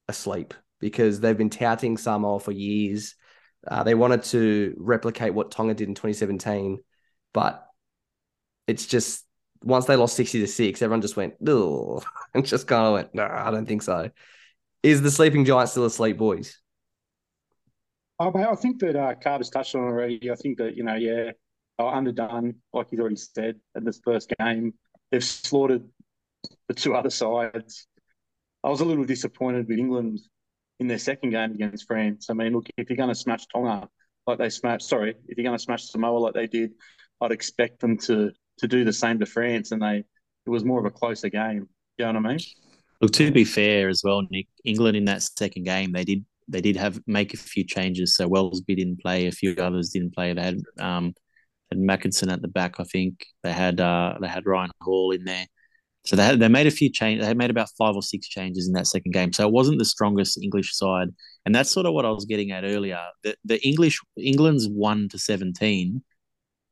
asleep? 0.07 0.53
Because 0.79 1.19
they've 1.19 1.37
been 1.37 1.49
touting 1.49 1.97
Samoa 1.97 2.39
for 2.39 2.51
years. 2.51 3.15
Uh, 3.67 3.83
they 3.83 3.95
wanted 3.95 4.23
to 4.23 4.75
replicate 4.77 5.33
what 5.33 5.51
Tonga 5.51 5.73
did 5.73 5.87
in 5.87 5.95
2017, 5.95 6.79
but 7.33 7.65
it's 8.67 8.85
just 8.85 9.25
once 9.63 9.85
they 9.85 9.95
lost 9.95 10.15
60 10.15 10.41
to 10.41 10.47
6, 10.47 10.81
everyone 10.81 11.01
just 11.01 11.15
went, 11.15 11.35
and 12.33 12.45
just 12.45 12.67
kind 12.67 12.87
of 12.87 12.93
went, 12.93 13.15
no, 13.15 13.23
I 13.23 13.51
don't 13.51 13.65
think 13.65 13.81
so. 13.81 14.09
Is 14.81 15.01
the 15.01 15.11
sleeping 15.11 15.45
giant 15.45 15.69
still 15.69 15.85
asleep, 15.85 16.17
boys? 16.17 16.59
Oh, 18.19 18.31
mate, 18.31 18.45
I 18.45 18.55
think 18.55 18.79
that 18.79 18.95
uh, 18.95 19.15
touched 19.15 19.75
on 19.75 19.81
already. 19.81 20.29
I 20.29 20.35
think 20.35 20.57
that, 20.57 20.75
you 20.75 20.83
know, 20.83 20.95
yeah, 20.95 21.31
underdone, 21.79 22.55
like 22.73 22.87
he's 22.89 22.99
already 22.99 23.15
said, 23.15 23.59
in 23.75 23.83
this 23.83 23.99
first 24.03 24.33
game. 24.39 24.73
They've 25.11 25.23
slaughtered 25.23 25.83
the 26.67 26.73
two 26.73 26.95
other 26.95 27.09
sides. 27.09 27.87
I 28.63 28.69
was 28.69 28.81
a 28.81 28.85
little 28.85 29.03
disappointed 29.03 29.67
with 29.67 29.77
England 29.77 30.19
in 30.83 30.87
their 30.89 30.99
second 30.99 31.29
game 31.29 31.51
against 31.53 31.87
France. 31.87 32.27
I 32.29 32.33
mean, 32.33 32.51
look, 32.51 32.67
if 32.77 32.89
you're 32.89 32.97
going 32.97 33.09
to 33.09 33.15
smash 33.15 33.45
Tonga 33.47 33.87
like 34.27 34.37
they 34.37 34.49
smashed, 34.49 34.87
sorry, 34.87 35.15
if 35.27 35.37
you're 35.37 35.45
going 35.45 35.57
to 35.57 35.63
smash 35.63 35.85
Samoa 35.85 36.17
like 36.19 36.33
they 36.33 36.47
did, 36.47 36.73
I'd 37.21 37.31
expect 37.31 37.79
them 37.79 37.97
to 37.99 38.31
to 38.59 38.67
do 38.67 38.83
the 38.83 38.93
same 38.93 39.17
to 39.19 39.25
France, 39.25 39.71
and 39.71 39.81
they 39.81 40.03
it 40.45 40.49
was 40.49 40.65
more 40.65 40.79
of 40.79 40.85
a 40.85 40.91
closer 40.91 41.29
game. 41.29 41.69
You 41.97 42.05
know 42.05 42.19
what 42.19 42.25
I 42.25 42.29
mean? 42.29 42.39
Look, 43.01 43.13
to 43.13 43.31
be 43.31 43.45
fair 43.45 43.87
as 43.87 44.01
well, 44.03 44.21
Nick, 44.29 44.47
England 44.65 44.97
in 44.97 45.05
that 45.05 45.23
second 45.23 45.63
game, 45.63 45.93
they 45.93 46.03
did 46.03 46.25
they 46.49 46.61
did 46.61 46.75
have 46.75 46.99
make 47.07 47.33
a 47.33 47.37
few 47.37 47.63
changes. 47.63 48.13
So 48.13 48.27
Welsby 48.27 48.75
didn't 48.75 49.01
play, 49.01 49.27
a 49.27 49.31
few 49.31 49.55
others 49.57 49.89
didn't 49.89 50.13
play. 50.13 50.33
They 50.33 50.43
had 50.43 50.59
um 50.79 51.13
had 51.71 51.79
Makinson 51.79 52.31
at 52.31 52.41
the 52.41 52.49
back, 52.49 52.79
I 52.79 52.83
think. 52.83 53.25
They 53.41 53.53
had 53.53 53.79
uh 53.79 54.17
they 54.21 54.27
had 54.27 54.45
Ryan 54.45 54.71
Hall 54.81 55.11
in 55.11 55.23
there. 55.23 55.45
So 56.05 56.15
they 56.15 56.25
had, 56.25 56.39
they 56.39 56.49
made 56.49 56.67
a 56.67 56.71
few 56.71 56.89
changes. 56.89 57.25
They 57.25 57.33
made 57.33 57.49
about 57.49 57.69
five 57.77 57.95
or 57.95 58.03
six 58.03 58.27
changes 58.27 58.67
in 58.67 58.73
that 58.73 58.87
second 58.87 59.13
game. 59.13 59.31
So 59.31 59.47
it 59.47 59.53
wasn't 59.53 59.79
the 59.79 59.85
strongest 59.85 60.37
English 60.41 60.75
side, 60.75 61.09
and 61.45 61.55
that's 61.55 61.71
sort 61.71 61.85
of 61.85 61.93
what 61.93 62.05
I 62.05 62.09
was 62.09 62.25
getting 62.25 62.51
at 62.51 62.63
earlier. 62.63 62.99
The 63.23 63.35
the 63.45 63.65
English 63.65 63.99
England's 64.17 64.67
one 64.67 65.07
to 65.09 65.17
seventeen 65.17 66.03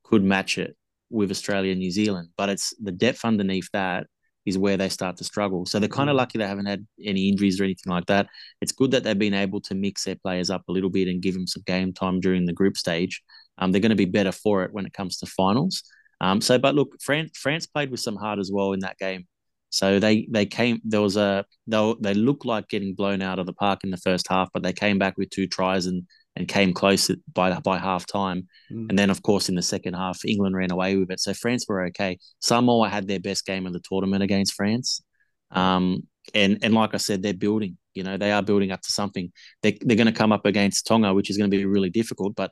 could 0.04 0.24
match 0.24 0.58
it 0.58 0.76
with 1.10 1.32
Australia 1.32 1.72
and 1.72 1.80
New 1.80 1.92
Zealand, 1.92 2.30
but 2.38 2.50
it's 2.50 2.74
the 2.82 2.92
depth 2.92 3.24
underneath 3.24 3.70
that 3.74 4.08
is 4.46 4.58
where 4.58 4.78
they 4.78 4.90
start 4.90 5.18
to 5.18 5.24
struggle. 5.24 5.66
So 5.66 5.80
they're 5.80 5.90
kind 5.90 6.10
of 6.10 6.16
mm. 6.16 6.18
lucky 6.18 6.38
they 6.40 6.48
haven't 6.48 6.66
had 6.66 6.86
any 7.04 7.30
injuries 7.30 7.60
or 7.60 7.64
anything 7.64 7.92
like 7.92 8.08
that. 8.08 8.28
It's 8.62 8.72
good 8.72 8.92
that 8.92 9.04
they've 9.04 9.18
been 9.18 9.34
able 9.34 9.62
to 9.62 9.76
mix 9.76 10.04
their 10.04 10.16
players 10.16 10.50
up 10.50 10.64
a 10.68 10.72
little 10.72 10.90
bit 10.90 11.08
and 11.08 11.22
give 11.22 11.36
them 11.36 11.48
some 11.48 11.64
game 11.66 11.94
time 11.94 12.20
during 12.20 12.46
the 12.46 12.54
group 12.54 12.76
stage. 12.76 13.22
Um, 13.58 13.72
they're 13.72 13.82
going 13.82 13.92
to 13.92 13.96
be 13.96 14.06
better 14.06 14.32
for 14.32 14.64
it 14.64 14.74
when 14.74 14.86
it 14.86 14.94
comes 14.94 15.18
to 15.18 15.26
finals. 15.28 15.84
Um, 16.22 16.40
so, 16.40 16.58
but 16.58 16.76
look, 16.76 16.96
France 17.02 17.32
France 17.36 17.66
played 17.66 17.92
with 17.92 18.00
some 18.00 18.16
heart 18.16 18.40
as 18.40 18.52
well 18.54 18.72
in 18.74 18.80
that 18.82 18.98
game. 18.98 19.28
So 19.72 20.00
they 20.00 20.28
they 20.30 20.46
came. 20.46 20.80
There 20.84 21.02
was 21.02 21.18
a 21.18 21.46
they 21.68 21.96
they 22.00 22.14
looked 22.14 22.46
like 22.46 22.70
getting 22.70 22.94
blown 22.94 23.22
out 23.22 23.40
of 23.40 23.48
the 23.48 23.54
park 23.54 23.84
in 23.84 23.90
the 23.90 23.98
first 23.98 24.28
half, 24.30 24.50
but 24.54 24.64
they 24.64 24.74
came 24.74 25.00
back 25.00 25.18
with 25.18 25.32
two 25.32 25.48
tries 25.48 25.88
and 25.88 26.04
and 26.36 26.48
came 26.48 26.74
close 26.74 27.10
by 27.34 27.58
by 27.60 27.78
half 27.80 28.06
time. 28.06 28.48
Mm. 28.72 28.90
And 28.90 29.00
then, 29.00 29.10
of 29.10 29.24
course, 29.24 29.50
in 29.50 29.56
the 29.56 29.62
second 29.62 29.96
half, 29.96 30.24
England 30.26 30.56
ran 30.56 30.72
away 30.72 30.96
with 30.96 31.12
it. 31.12 31.20
So 31.20 31.34
France 31.34 31.66
were 31.68 31.86
okay. 31.86 32.20
Samoa 32.40 32.88
had 32.90 33.08
their 33.08 33.20
best 33.20 33.46
game 33.46 33.66
of 33.66 33.74
the 33.74 33.82
tournament 33.82 34.24
against 34.24 34.54
France. 34.54 35.02
Um, 35.50 36.08
and 36.36 36.60
and 36.62 36.74
like 36.74 36.94
I 36.94 36.98
said, 36.98 37.24
they're 37.24 37.34
building. 37.34 37.78
You 37.96 38.04
know, 38.04 38.18
they 38.18 38.32
are 38.32 38.44
building 38.44 38.72
up 38.72 38.82
to 38.82 38.92
something. 38.92 39.32
They 39.64 39.78
they're 39.82 39.98
going 39.98 40.06
to 40.08 40.14
come 40.14 40.32
up 40.32 40.46
against 40.46 40.86
Tonga, 40.86 41.14
which 41.14 41.30
is 41.30 41.38
going 41.38 41.50
to 41.50 41.58
be 41.58 41.66
really 41.66 41.90
difficult. 41.90 42.36
But 42.36 42.52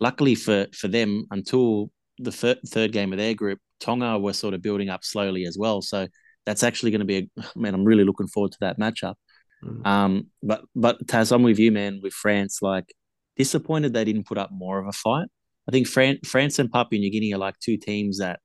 luckily 0.00 0.34
for 0.34 0.66
for 0.72 0.88
them, 0.88 1.26
until 1.30 1.90
the 2.18 2.32
third 2.32 2.58
third 2.66 2.92
game 2.92 3.12
of 3.12 3.18
their 3.18 3.34
group, 3.34 3.58
Tonga 3.80 4.18
were 4.18 4.32
sort 4.32 4.54
of 4.54 4.62
building 4.62 4.88
up 4.88 5.04
slowly 5.04 5.44
as 5.44 5.56
well. 5.58 5.82
So 5.82 6.06
that's 6.46 6.62
actually 6.62 6.90
going 6.90 7.00
to 7.00 7.06
be 7.06 7.30
a 7.38 7.44
man. 7.58 7.74
I'm 7.74 7.84
really 7.84 8.04
looking 8.04 8.28
forward 8.28 8.52
to 8.52 8.58
that 8.60 8.78
matchup. 8.78 9.14
Mm. 9.64 9.86
Um, 9.86 10.26
but 10.42 10.64
but 10.74 11.06
Taz, 11.06 11.32
I'm 11.32 11.42
with 11.42 11.58
you, 11.58 11.72
man. 11.72 12.00
With 12.02 12.12
France, 12.12 12.60
like 12.62 12.94
disappointed 13.36 13.92
they 13.92 14.04
didn't 14.04 14.26
put 14.26 14.38
up 14.38 14.50
more 14.52 14.78
of 14.78 14.86
a 14.86 14.92
fight. 14.92 15.28
I 15.68 15.72
think 15.72 15.86
Fran- 15.86 16.20
France 16.24 16.58
and 16.58 16.70
Papua 16.70 16.98
New 17.00 17.10
Guinea 17.10 17.32
are 17.34 17.38
like 17.38 17.58
two 17.58 17.78
teams 17.78 18.18
that 18.18 18.40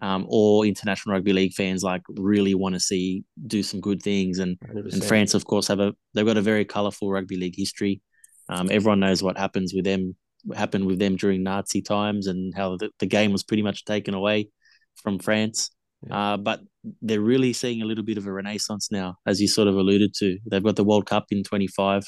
um, 0.00 0.26
all 0.28 0.64
international 0.64 1.14
rugby 1.14 1.32
league 1.32 1.52
fans 1.52 1.84
like 1.84 2.02
really 2.08 2.54
want 2.54 2.74
to 2.74 2.80
see 2.80 3.24
do 3.46 3.62
some 3.62 3.80
good 3.80 4.02
things. 4.02 4.38
And 4.40 4.58
100%. 4.58 4.92
and 4.92 5.04
France, 5.04 5.34
of 5.34 5.44
course, 5.44 5.68
have 5.68 5.80
a 5.80 5.94
they've 6.14 6.26
got 6.26 6.36
a 6.36 6.42
very 6.42 6.64
colourful 6.64 7.10
rugby 7.10 7.36
league 7.36 7.56
history. 7.56 8.02
Um, 8.48 8.68
everyone 8.70 9.00
knows 9.00 9.22
what 9.22 9.38
happens 9.38 9.72
with 9.72 9.84
them 9.84 10.16
happened 10.54 10.86
with 10.86 10.98
them 10.98 11.16
during 11.16 11.42
Nazi 11.42 11.82
times 11.82 12.26
and 12.26 12.54
how 12.54 12.76
the, 12.76 12.90
the 12.98 13.06
game 13.06 13.32
was 13.32 13.42
pretty 13.42 13.62
much 13.62 13.84
taken 13.84 14.14
away 14.14 14.48
from 14.96 15.18
France. 15.18 15.70
Yeah. 16.06 16.34
Uh, 16.34 16.36
but 16.36 16.60
they're 17.02 17.20
really 17.20 17.52
seeing 17.52 17.82
a 17.82 17.86
little 17.86 18.04
bit 18.04 18.18
of 18.18 18.26
a 18.26 18.32
renaissance 18.32 18.90
now, 18.90 19.16
as 19.26 19.40
you 19.40 19.48
sort 19.48 19.68
of 19.68 19.76
alluded 19.76 20.14
to. 20.18 20.38
They've 20.46 20.62
got 20.62 20.76
the 20.76 20.84
World 20.84 21.06
Cup 21.06 21.26
in 21.30 21.42
25, 21.42 22.04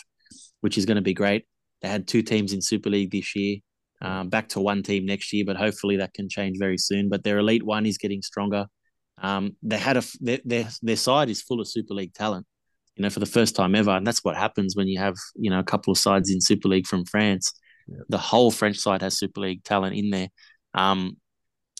which 0.60 0.76
is 0.76 0.86
going 0.86 0.96
to 0.96 1.02
be 1.02 1.14
great. 1.14 1.46
They 1.82 1.88
had 1.88 2.06
two 2.06 2.22
teams 2.22 2.52
in 2.52 2.60
Super 2.60 2.90
League 2.90 3.10
this 3.10 3.34
year, 3.34 3.58
um, 4.02 4.28
back 4.28 4.48
to 4.50 4.60
one 4.60 4.82
team 4.82 5.06
next 5.06 5.32
year, 5.32 5.44
but 5.46 5.56
hopefully 5.56 5.96
that 5.96 6.14
can 6.14 6.28
change 6.28 6.58
very 6.58 6.78
soon. 6.78 7.08
But 7.08 7.24
their 7.24 7.38
elite 7.38 7.62
one 7.62 7.86
is 7.86 7.98
getting 7.98 8.22
stronger. 8.22 8.66
Um, 9.18 9.56
they 9.62 9.78
had 9.78 9.96
a 9.96 10.02
their, 10.20 10.40
their 10.44 10.68
their 10.82 10.96
side 10.96 11.30
is 11.30 11.42
full 11.42 11.60
of 11.60 11.68
Super 11.68 11.94
League 11.94 12.12
talent, 12.12 12.46
you 12.96 13.02
know, 13.02 13.10
for 13.10 13.20
the 13.20 13.26
first 13.26 13.56
time 13.56 13.74
ever, 13.74 13.90
and 13.90 14.06
that's 14.06 14.22
what 14.24 14.36
happens 14.36 14.76
when 14.76 14.88
you 14.88 14.98
have 14.98 15.16
you 15.36 15.50
know 15.50 15.58
a 15.58 15.64
couple 15.64 15.90
of 15.90 15.98
sides 15.98 16.30
in 16.30 16.40
Super 16.40 16.68
League 16.68 16.86
from 16.86 17.04
France. 17.06 17.52
Yeah. 17.86 17.98
The 18.08 18.18
whole 18.18 18.50
French 18.50 18.78
side 18.78 19.02
has 19.02 19.18
Super 19.18 19.40
League 19.40 19.64
talent 19.64 19.96
in 19.96 20.10
there. 20.10 20.28
Um, 20.74 21.16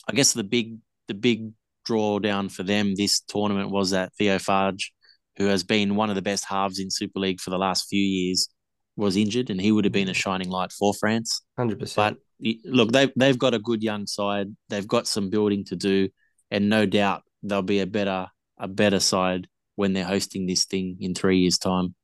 I 0.09 0.13
guess 0.13 0.33
the 0.33 0.45
big 0.45 0.79
the 1.09 1.15
big 1.15 1.53
drawdown 1.87 2.51
for 2.51 2.63
them 2.63 2.95
this 2.95 3.21
tournament 3.21 3.71
was 3.71 3.91
that 3.91 4.13
Theo 4.15 4.39
Fages, 4.39 4.91
who 5.37 5.47
has 5.47 5.65
been 5.65 5.97
one 5.97 6.11
of 6.11 6.17
the 6.17 6.23
best 6.23 6.45
halves 6.45 6.79
in 6.79 6.91
Super 6.91 7.21
League 7.21 7.41
for 7.41 7.51
the 7.51 7.59
last 7.59 7.89
few 7.89 8.03
years, 8.03 8.49
was 8.97 9.17
injured, 9.17 9.51
and 9.51 9.61
he 9.61 9.73
would 9.73 9.85
have 9.85 9.93
been 9.93 10.09
a 10.09 10.15
shining 10.15 10.49
light 10.49 10.73
for 10.73 10.95
France. 10.95 11.43
Hundred 11.57 11.79
percent. 11.79 12.19
But 12.41 12.55
look, 12.65 12.93
they've 12.93 13.13
they've 13.17 13.39
got 13.39 13.55
a 13.55 13.59
good 13.59 13.83
young 13.83 14.07
side. 14.07 14.49
They've 14.69 14.87
got 14.87 15.07
some 15.07 15.31
building 15.31 15.65
to 15.67 15.77
do, 15.77 16.09
and 16.51 16.69
no 16.69 16.87
doubt 16.87 17.23
they'll 17.43 17.63
be 17.63 17.81
a 17.81 17.87
better 17.87 18.27
a 18.59 18.69
better 18.69 19.01
side 19.01 19.49
when 19.75 19.93
they're 19.93 20.05
hosting 20.05 20.47
this 20.47 20.65
thing 20.65 20.97
in 21.01 21.15
three 21.15 21.39
years' 21.39 21.59
time. 21.59 21.95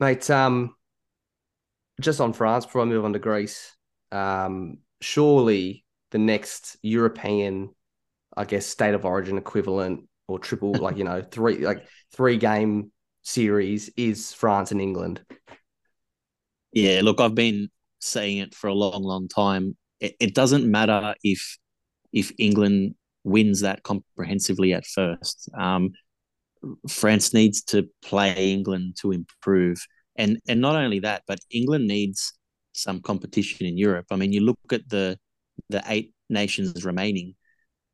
Mate, 0.00 0.28
um, 0.30 0.74
just 2.00 2.20
on 2.20 2.32
France 2.32 2.64
before 2.66 2.82
I 2.82 2.84
move 2.84 3.04
on 3.04 3.12
to 3.12 3.18
Greece, 3.18 3.76
um, 4.10 4.78
surely 5.00 5.84
the 6.10 6.18
next 6.18 6.76
European, 6.82 7.70
I 8.36 8.44
guess, 8.44 8.66
state 8.66 8.94
of 8.94 9.04
origin 9.04 9.38
equivalent 9.38 10.08
or 10.28 10.38
triple, 10.38 10.72
like 10.72 10.96
you 10.96 11.04
know, 11.04 11.22
three 11.30 11.58
like 11.58 11.86
three 12.14 12.36
game 12.36 12.92
series 13.22 13.90
is 13.96 14.32
France 14.32 14.72
and 14.72 14.80
England. 14.80 15.22
Yeah, 16.72 17.00
look, 17.02 17.20
I've 17.20 17.34
been 17.34 17.68
saying 18.00 18.38
it 18.38 18.54
for 18.54 18.68
a 18.68 18.74
long, 18.74 19.02
long 19.02 19.28
time. 19.28 19.76
It, 20.00 20.14
it 20.20 20.34
doesn't 20.34 20.70
matter 20.70 21.14
if 21.22 21.58
if 22.12 22.32
England 22.38 22.94
wins 23.24 23.60
that 23.60 23.82
comprehensively 23.82 24.72
at 24.72 24.86
first. 24.86 25.48
Um, 25.56 25.90
France 26.88 27.34
needs 27.34 27.62
to 27.64 27.88
play 28.02 28.52
England 28.52 28.96
to 29.00 29.12
improve, 29.12 29.84
and 30.16 30.38
and 30.48 30.60
not 30.60 30.76
only 30.76 31.00
that, 31.00 31.22
but 31.26 31.38
England 31.50 31.86
needs 31.86 32.34
some 32.72 33.00
competition 33.00 33.66
in 33.66 33.76
Europe. 33.76 34.06
I 34.10 34.16
mean, 34.16 34.32
you 34.32 34.40
look 34.40 34.72
at 34.72 34.88
the 34.88 35.18
the 35.68 35.82
eight 35.86 36.12
nations 36.28 36.84
remaining, 36.84 37.34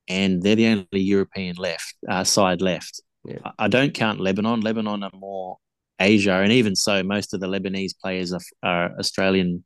and 0.09 0.43
they're 0.43 0.57
the 0.57 0.67
only 0.67 1.01
European 1.01 1.57
left 1.57 1.95
uh, 2.09 2.25
side 2.25 2.61
left. 2.61 3.03
Yeah. 3.25 3.53
I 3.59 3.69
don't 3.69 3.93
count 3.95 4.21
Lebanon. 4.21 4.61
Lebanon 4.61 5.03
are 5.03 5.11
more 5.13 5.59
Asia, 6.01 6.35
and 6.35 6.53
even 6.53 6.77
so, 6.77 7.03
most 7.03 7.35
of 7.35 7.41
the 7.41 7.49
Lebanese 7.49 7.93
players 8.01 8.33
are, 8.33 8.41
are 8.63 8.99
Australian 8.99 9.65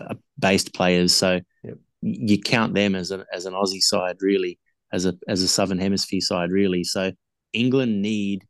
uh, 0.00 0.14
based 0.38 0.72
players. 0.72 1.14
So 1.14 1.40
yep. 1.64 1.78
you 2.00 2.40
count 2.40 2.74
them 2.74 2.94
as 2.94 3.10
a, 3.10 3.24
as 3.32 3.44
an 3.46 3.54
Aussie 3.54 3.82
side, 3.82 4.16
really, 4.20 4.58
as 4.92 5.04
a 5.04 5.14
as 5.28 5.42
a 5.42 5.48
Southern 5.48 5.78
Hemisphere 5.78 6.20
side, 6.20 6.50
really. 6.50 6.84
So 6.84 7.12
England 7.52 8.02
need. 8.02 8.44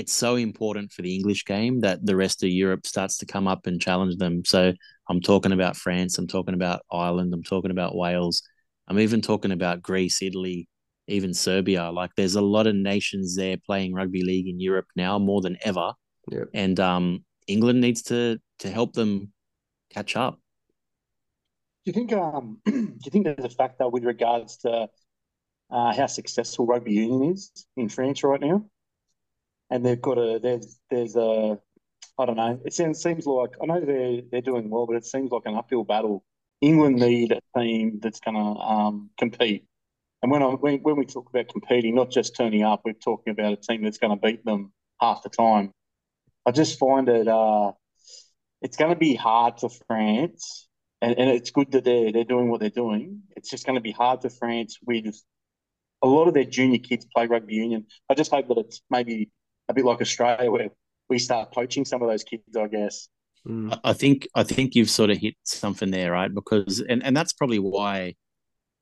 It's 0.00 0.14
so 0.14 0.36
important 0.36 0.92
for 0.92 1.02
the 1.02 1.14
English 1.14 1.44
game 1.44 1.80
that 1.80 2.04
the 2.06 2.16
rest 2.16 2.42
of 2.42 2.48
Europe 2.48 2.86
starts 2.86 3.18
to 3.18 3.26
come 3.26 3.46
up 3.46 3.66
and 3.66 3.78
challenge 3.78 4.16
them. 4.16 4.42
So 4.46 4.72
I'm 5.10 5.20
talking 5.20 5.52
about 5.52 5.76
France. 5.76 6.16
I'm 6.16 6.26
talking 6.26 6.54
about 6.54 6.80
Ireland. 6.90 7.34
I'm 7.34 7.42
talking 7.42 7.70
about 7.70 7.94
Wales. 7.94 8.42
I'm 8.88 8.98
even 8.98 9.20
talking 9.20 9.52
about 9.52 9.82
Greece, 9.82 10.22
Italy, 10.22 10.68
even 11.06 11.34
Serbia. 11.34 11.90
Like 11.90 12.12
there's 12.16 12.36
a 12.36 12.40
lot 12.40 12.66
of 12.66 12.74
nations 12.74 13.36
there 13.36 13.58
playing 13.66 13.92
rugby 13.92 14.22
league 14.24 14.48
in 14.48 14.58
Europe 14.58 14.86
now 14.96 15.18
more 15.18 15.42
than 15.42 15.58
ever. 15.64 15.92
Yeah. 16.30 16.44
And 16.54 16.80
um, 16.80 17.24
England 17.46 17.82
needs 17.82 18.00
to 18.04 18.38
to 18.60 18.70
help 18.70 18.94
them 18.94 19.32
catch 19.90 20.16
up. 20.16 20.40
Do 21.84 21.90
you 21.90 21.92
think 21.92 22.12
um 22.14 22.58
do 22.64 22.72
you 23.04 23.10
think 23.10 23.26
there's 23.26 23.52
a 23.52 23.54
factor 23.54 23.86
with 23.86 24.04
regards 24.04 24.56
to 24.58 24.88
uh, 25.70 25.94
how 25.94 26.06
successful 26.06 26.66
rugby 26.66 26.94
union 26.94 27.34
is 27.34 27.52
in 27.76 27.90
France 27.90 28.24
right 28.24 28.40
now? 28.40 28.64
And 29.70 29.84
they've 29.84 30.00
got 30.00 30.18
a 30.18 30.38
there's 30.40 30.78
there's 30.90 31.16
a 31.16 31.58
I 32.18 32.26
don't 32.26 32.36
know. 32.36 32.60
It 32.64 32.72
seems 32.72 33.02
seems 33.02 33.26
like 33.26 33.50
I 33.62 33.66
know 33.66 33.80
they're 33.80 34.22
they're 34.30 34.40
doing 34.40 34.70
well, 34.70 34.86
but 34.86 34.96
it 34.96 35.06
seems 35.06 35.30
like 35.30 35.42
an 35.46 35.56
uphill 35.56 35.84
battle. 35.84 36.24
England 36.60 36.96
need 36.96 37.32
a 37.32 37.40
team 37.58 38.00
that's 38.02 38.20
going 38.20 38.36
to 38.36 38.60
um, 38.60 39.10
compete 39.16 39.64
and 40.22 40.30
when, 40.30 40.42
I, 40.42 40.48
when, 40.48 40.80
when 40.80 40.96
we 40.96 41.06
talk 41.06 41.28
about 41.30 41.48
competing, 41.48 41.94
not 41.94 42.10
just 42.10 42.36
turning 42.36 42.62
up, 42.62 42.82
we're 42.84 42.92
talking 42.92 43.32
about 43.32 43.52
a 43.52 43.56
team 43.56 43.82
that's 43.82 43.98
going 43.98 44.16
to 44.16 44.20
beat 44.20 44.44
them 44.44 44.72
half 45.00 45.22
the 45.22 45.30
time. 45.30 45.72
I 46.44 46.50
just 46.50 46.78
find 46.78 47.08
it 47.08 47.28
uh, 47.28 47.72
it's 48.62 48.76
going 48.76 48.92
to 48.92 48.98
be 48.98 49.14
hard 49.14 49.60
for 49.60 49.70
France, 49.86 50.68
and, 51.00 51.18
and 51.18 51.30
it's 51.30 51.50
good 51.50 51.72
that 51.72 51.84
they're 51.84 52.12
they're 52.12 52.24
doing 52.24 52.50
what 52.50 52.60
they're 52.60 52.70
doing. 52.70 53.22
It's 53.36 53.50
just 53.50 53.66
going 53.66 53.76
to 53.76 53.82
be 53.82 53.92
hard 53.92 54.22
for 54.22 54.30
France 54.30 54.78
with 54.84 55.22
a 56.02 56.06
lot 56.06 56.28
of 56.28 56.34
their 56.34 56.44
junior 56.44 56.78
kids 56.78 57.06
play 57.14 57.26
rugby 57.26 57.54
union. 57.54 57.86
I 58.08 58.14
just 58.14 58.30
hope 58.30 58.48
that 58.48 58.58
it's 58.58 58.80
maybe 58.90 59.30
a 59.70 59.74
bit 59.74 59.84
like 59.84 60.00
Australia 60.00 60.50
where 60.50 60.68
we 61.08 61.18
start 61.18 61.52
poaching 61.52 61.84
some 61.84 62.02
of 62.02 62.08
those 62.08 62.24
kids. 62.24 62.56
I 62.56 62.66
guess. 62.68 63.08
Mm. 63.46 63.78
I 63.84 63.92
think 63.92 64.28
I 64.34 64.42
think 64.42 64.74
you've 64.74 64.90
sort 64.90 65.10
of 65.10 65.18
hit 65.18 65.34
something 65.44 65.90
there, 65.90 66.12
right? 66.12 66.32
Because 66.32 66.80
and, 66.80 67.02
and 67.04 67.16
that's 67.16 67.32
probably 67.32 67.58
why 67.58 68.14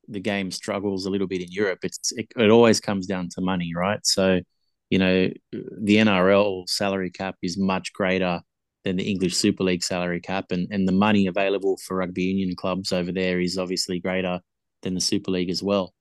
the 0.09 0.19
game 0.19 0.51
struggles 0.51 1.05
a 1.05 1.09
little 1.09 1.27
bit 1.27 1.41
in 1.41 1.51
Europe, 1.51 1.79
it's 1.83 2.11
it, 2.13 2.27
it 2.35 2.49
always 2.49 2.79
comes 2.79 3.05
down 3.05 3.29
to 3.29 3.41
money, 3.41 3.71
right? 3.75 3.99
So, 4.03 4.41
you 4.89 4.99
know, 4.99 5.29
the 5.51 5.97
NRL 5.97 6.67
salary 6.67 7.11
cap 7.11 7.35
is 7.41 7.57
much 7.57 7.93
greater 7.93 8.41
than 8.83 8.97
the 8.97 9.09
English 9.09 9.35
Super 9.35 9.63
League 9.63 9.83
salary 9.83 10.19
cap, 10.19 10.45
and 10.51 10.67
and 10.71 10.87
the 10.87 10.93
money 10.93 11.27
available 11.27 11.77
for 11.85 11.97
rugby 11.97 12.23
union 12.23 12.55
clubs 12.55 12.91
over 12.91 13.11
there 13.11 13.39
is 13.39 13.57
obviously 13.57 13.99
greater 13.99 14.41
than 14.81 14.95
the 14.95 15.01
Super 15.01 15.31
League 15.31 15.49
as 15.49 15.63
well. 15.63 15.93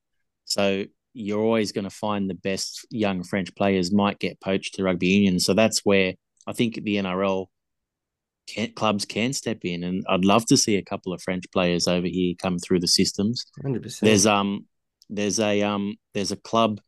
So 0.46 0.84
you're 1.18 1.42
always 1.42 1.72
going 1.72 1.84
to 1.84 1.90
find 1.90 2.30
the 2.30 2.34
best 2.34 2.86
young 2.90 3.24
French 3.24 3.52
players 3.56 3.92
might 3.92 4.20
get 4.20 4.40
poached 4.40 4.74
to 4.74 4.84
rugby 4.84 5.08
union. 5.08 5.40
So 5.40 5.52
that's 5.52 5.80
where 5.84 6.14
I 6.46 6.52
think 6.52 6.76
the 6.76 6.96
NRL 6.96 7.46
can, 8.46 8.72
clubs 8.72 9.04
can 9.04 9.32
step 9.32 9.58
in, 9.64 9.82
and 9.82 10.04
I'd 10.08 10.24
love 10.24 10.46
to 10.46 10.56
see 10.56 10.76
a 10.76 10.82
couple 10.82 11.12
of 11.12 11.20
French 11.20 11.44
players 11.52 11.88
over 11.88 12.06
here 12.06 12.34
come 12.40 12.58
through 12.58 12.80
the 12.80 12.88
systems. 12.88 13.44
100%. 13.64 14.00
There's 14.00 14.26
um 14.26 14.66
there's 15.10 15.40
a 15.40 15.62
um 15.62 15.96
there's 16.14 16.30
a 16.30 16.36
club 16.36 16.80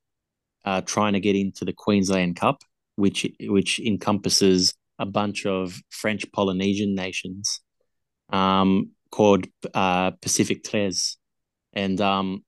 uh, 0.64 0.82
trying 0.82 1.14
to 1.14 1.20
get 1.20 1.34
into 1.34 1.64
the 1.64 1.72
Queensland 1.72 2.36
Cup, 2.36 2.62
which 2.94 3.26
which 3.40 3.80
encompasses 3.80 4.74
a 4.98 5.06
bunch 5.06 5.44
of 5.44 5.76
French 5.90 6.30
Polynesian 6.32 6.94
nations, 6.94 7.60
um, 8.32 8.90
called 9.10 9.46
uh, 9.74 10.12
Pacific 10.22 10.62
Tres, 10.62 11.16
and 11.72 12.00
um, 12.00 12.44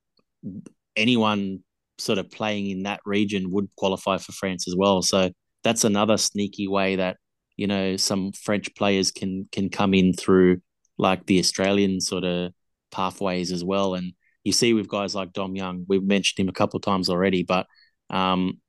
anyone 0.97 1.65
sort 2.03 2.19
of 2.19 2.31
playing 2.31 2.69
in 2.69 2.83
that 2.83 3.01
region 3.05 3.51
would 3.51 3.69
qualify 3.77 4.19
for 4.19 4.33
France 4.33 4.67
as 4.69 4.75
well. 4.77 5.03
So 5.03 5.31
that's 5.65 5.85
another 5.85 6.17
sneaky 6.17 6.69
way 6.69 6.97
that 6.97 7.17
you 7.57 7.67
know 7.67 7.97
some 7.97 8.33
French 8.33 8.75
players 8.75 9.11
can 9.11 9.49
can 9.53 9.69
come 9.69 9.95
in 9.95 10.13
through 10.13 10.61
like 10.99 11.27
the 11.27 11.39
Australian 11.39 12.01
sort 12.01 12.25
of 12.25 12.53
pathways 12.91 13.53
as 13.53 13.65
well, 13.65 13.95
and 13.95 14.13
you 14.45 14.53
see 14.53 14.75
with 14.75 14.89
guys 14.89 15.15
like 15.15 15.33
Dom 15.33 15.55
Young, 15.55 15.85
we've 15.89 16.03
mentioned 16.03 16.45
him 16.45 16.49
a 16.49 16.53
couple 16.53 16.77
of 16.77 16.83
times 16.83 17.09
already, 17.09 17.45
but 17.45 17.67
um, 18.11 18.61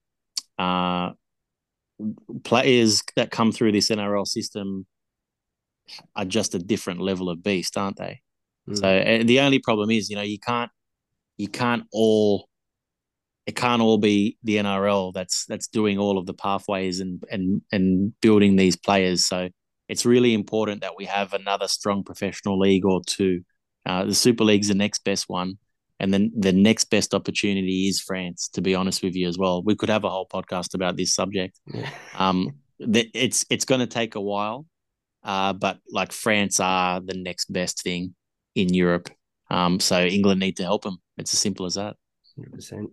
uh, 0.59 1.11
players 2.43 3.03
that 3.15 3.31
come 3.31 3.51
through 3.51 3.71
this 3.71 3.89
NRL 3.89 4.27
system 4.27 4.85
are 6.15 6.25
just 6.25 6.55
a 6.55 6.59
different 6.59 7.01
level 7.01 7.29
of 7.29 7.43
beast, 7.43 7.77
aren't 7.77 7.97
they? 7.97 8.21
Mm. 8.69 8.77
So 8.77 8.87
and 8.87 9.29
the 9.29 9.39
only 9.41 9.59
problem 9.59 9.89
is, 9.89 10.09
you 10.09 10.15
know, 10.15 10.21
you 10.21 10.39
can't 10.39 10.71
you 11.37 11.47
can't 11.47 11.83
all 11.91 12.47
it 13.45 13.55
can't 13.55 13.81
all 13.81 13.97
be 13.97 14.37
the 14.43 14.57
NRL 14.57 15.13
that's 15.13 15.45
that's 15.45 15.67
doing 15.67 15.97
all 15.97 16.17
of 16.17 16.25
the 16.25 16.33
pathways 16.33 16.99
and 16.99 17.23
and 17.29 17.61
and 17.71 18.13
building 18.21 18.55
these 18.55 18.75
players. 18.75 19.25
So 19.25 19.49
it's 19.89 20.05
really 20.05 20.33
important 20.33 20.81
that 20.81 20.95
we 20.97 21.05
have 21.05 21.33
another 21.33 21.67
strong 21.67 22.03
professional 22.03 22.57
league 22.57 22.85
or 22.85 23.01
two. 23.05 23.41
Uh, 23.85 24.05
the 24.05 24.15
Super 24.15 24.45
League's 24.45 24.69
the 24.69 24.75
next 24.75 25.03
best 25.03 25.27
one, 25.27 25.57
and 25.99 26.13
then 26.13 26.31
the 26.37 26.53
next 26.53 26.85
best 26.85 27.13
opportunity 27.13 27.89
is 27.89 27.99
France. 27.99 28.49
To 28.53 28.61
be 28.61 28.75
honest 28.75 29.03
with 29.03 29.13
you, 29.13 29.27
as 29.27 29.37
well, 29.37 29.61
we 29.61 29.75
could 29.75 29.89
have 29.89 30.05
a 30.05 30.09
whole 30.09 30.27
podcast 30.27 30.73
about 30.73 30.95
this 30.95 31.13
subject. 31.13 31.59
Yeah. 31.67 31.89
Um, 32.17 32.55
it's 32.79 33.45
it's 33.49 33.65
going 33.65 33.79
to 33.79 33.87
take 33.87 34.15
a 34.15 34.21
while, 34.21 34.65
uh, 35.23 35.53
but 35.53 35.79
like 35.89 36.11
France 36.11 36.59
are 36.59 36.99
the 36.99 37.15
next 37.15 37.51
best 37.51 37.81
thing 37.81 38.15
in 38.55 38.73
Europe. 38.73 39.09
Um, 39.49 39.79
so 39.79 40.01
England 40.01 40.39
need 40.39 40.57
to 40.57 40.63
help 40.63 40.83
them. 40.83 40.97
It's 41.17 41.33
as 41.33 41.39
simple 41.39 41.65
as 41.65 41.75
that. 41.75 41.95
100%. 42.37 42.87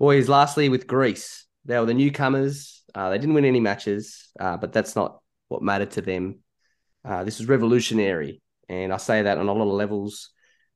Boys, 0.00 0.30
lastly 0.30 0.70
with 0.70 0.86
Greece, 0.86 1.44
they 1.66 1.78
were 1.78 1.84
the 1.84 1.92
newcomers. 1.92 2.82
Uh, 2.94 3.10
they 3.10 3.18
didn't 3.18 3.34
win 3.34 3.44
any 3.44 3.60
matches, 3.60 4.30
uh, 4.40 4.56
but 4.56 4.72
that's 4.72 4.96
not 4.96 5.20
what 5.48 5.62
mattered 5.62 5.90
to 5.90 6.00
them. 6.00 6.38
Uh, 7.04 7.22
this 7.22 7.38
was 7.38 7.48
revolutionary, 7.48 8.40
and 8.66 8.94
I 8.94 8.96
say 8.96 9.20
that 9.20 9.36
on 9.36 9.46
a 9.46 9.52
lot 9.52 9.68
of 9.68 9.74
levels. 9.74 10.30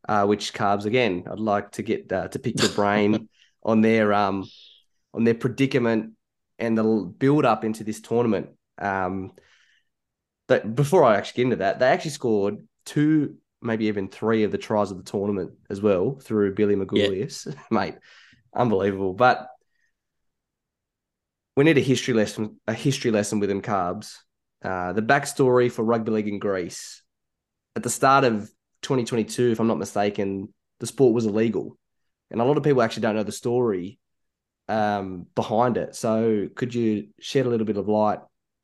Uh, 0.07 0.27
which 0.27 0.53
carbs 0.53 0.85
again? 0.85 1.25
I'd 1.27 1.41
like 1.41 1.71
to 1.73 1.83
get 1.83 2.13
uh, 2.13 2.29
to 2.29 2.39
pick 2.39 2.61
your 2.61 2.69
brain 2.73 3.31
on 3.63 3.81
their 3.81 4.13
um 4.13 4.45
on 5.15 5.25
their 5.25 5.35
predicament 5.35 6.13
and 6.59 6.77
the 6.77 6.85
build 6.85 7.47
up 7.47 7.65
into 7.65 7.83
this 7.83 8.03
tournament. 8.03 8.51
Um, 8.77 9.33
but 10.49 10.75
before 10.75 11.03
I 11.03 11.17
actually 11.17 11.39
get 11.39 11.45
into 11.45 11.57
that, 11.57 11.79
they 11.79 11.87
actually 11.87 12.11
scored 12.11 12.59
two 12.85 13.37
maybe 13.63 13.87
even 13.87 14.09
three 14.09 14.45
of 14.45 14.53
the 14.53 14.59
tries 14.59 14.91
of 14.91 14.99
the 14.99 15.11
tournament 15.11 15.53
as 15.71 15.81
well 15.81 16.19
through 16.21 16.55
Billy 16.55 16.77
Magoulias. 16.77 17.47
Yeah. 17.47 17.55
Mate, 17.71 17.95
unbelievable. 18.55 19.15
But 19.15 19.49
we 21.57 21.65
need 21.65 21.79
a 21.79 21.83
history 21.83 22.15
lesson, 22.15 22.61
a 22.67 22.75
history 22.75 23.11
lesson 23.11 23.41
with 23.41 23.49
them 23.49 23.63
carbs. 23.63 24.17
Uh, 24.63 24.93
the 24.93 25.03
backstory 25.03 25.71
for 25.71 25.85
rugby 25.85 26.13
league 26.13 26.29
in 26.29 26.39
Greece. 26.39 27.03
At 27.77 27.83
the 27.83 27.91
start 27.91 28.25
of 28.25 28.51
2022, 28.83 29.53
if 29.53 29.61
I'm 29.61 29.67
not 29.67 29.79
mistaken, 29.79 30.53
the 30.81 30.87
sport 30.87 31.15
was 31.15 31.27
illegal. 31.27 31.77
And 32.31 32.41
a 32.41 32.45
lot 32.45 32.57
of 32.57 32.63
people 32.63 32.83
actually 32.83 33.03
don't 33.03 33.17
know 33.17 33.23
the 33.23 33.33
story 33.33 33.99
um, 34.69 35.27
behind 35.35 35.77
it. 35.77 35.95
So 35.95 36.49
could 36.55 36.75
you 36.75 37.09
shed 37.21 37.47
a 37.47 37.49
little 37.49 37.67
bit 37.67 37.77
of 37.77 37.89
light 37.89 38.21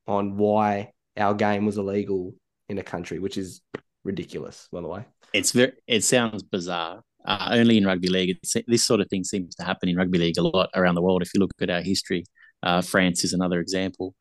on 0.06 0.36
why 0.36 0.92
our 1.16 1.34
game 1.34 1.66
was 1.66 1.78
illegal 1.78 2.34
in 2.68 2.78
a 2.78 2.82
country, 2.82 3.18
which 3.18 3.36
is 3.36 3.60
ridiculous, 4.04 4.68
by 4.72 4.80
the 4.80 4.88
way. 4.88 5.04
It's 5.32 5.52
very. 5.52 5.72
It 5.86 6.04
sounds 6.04 6.42
bizarre. 6.42 7.02
Uh, 7.24 7.50
only 7.52 7.76
in 7.76 7.84
rugby 7.84 8.08
league, 8.08 8.38
it's, 8.42 8.56
this 8.66 8.84
sort 8.84 9.00
of 9.00 9.08
thing 9.08 9.24
seems 9.24 9.54
to 9.54 9.64
happen 9.64 9.88
in 9.88 9.96
rugby 9.96 10.18
league 10.18 10.38
a 10.38 10.42
lot 10.42 10.70
around 10.74 10.94
the 10.94 11.02
world. 11.02 11.22
If 11.22 11.34
you 11.34 11.40
look 11.40 11.50
at 11.60 11.70
our 11.70 11.82
history, 11.82 12.24
uh, 12.62 12.82
France 12.82 13.24
is 13.24 13.32
another 13.32 13.60
example. 13.60 14.14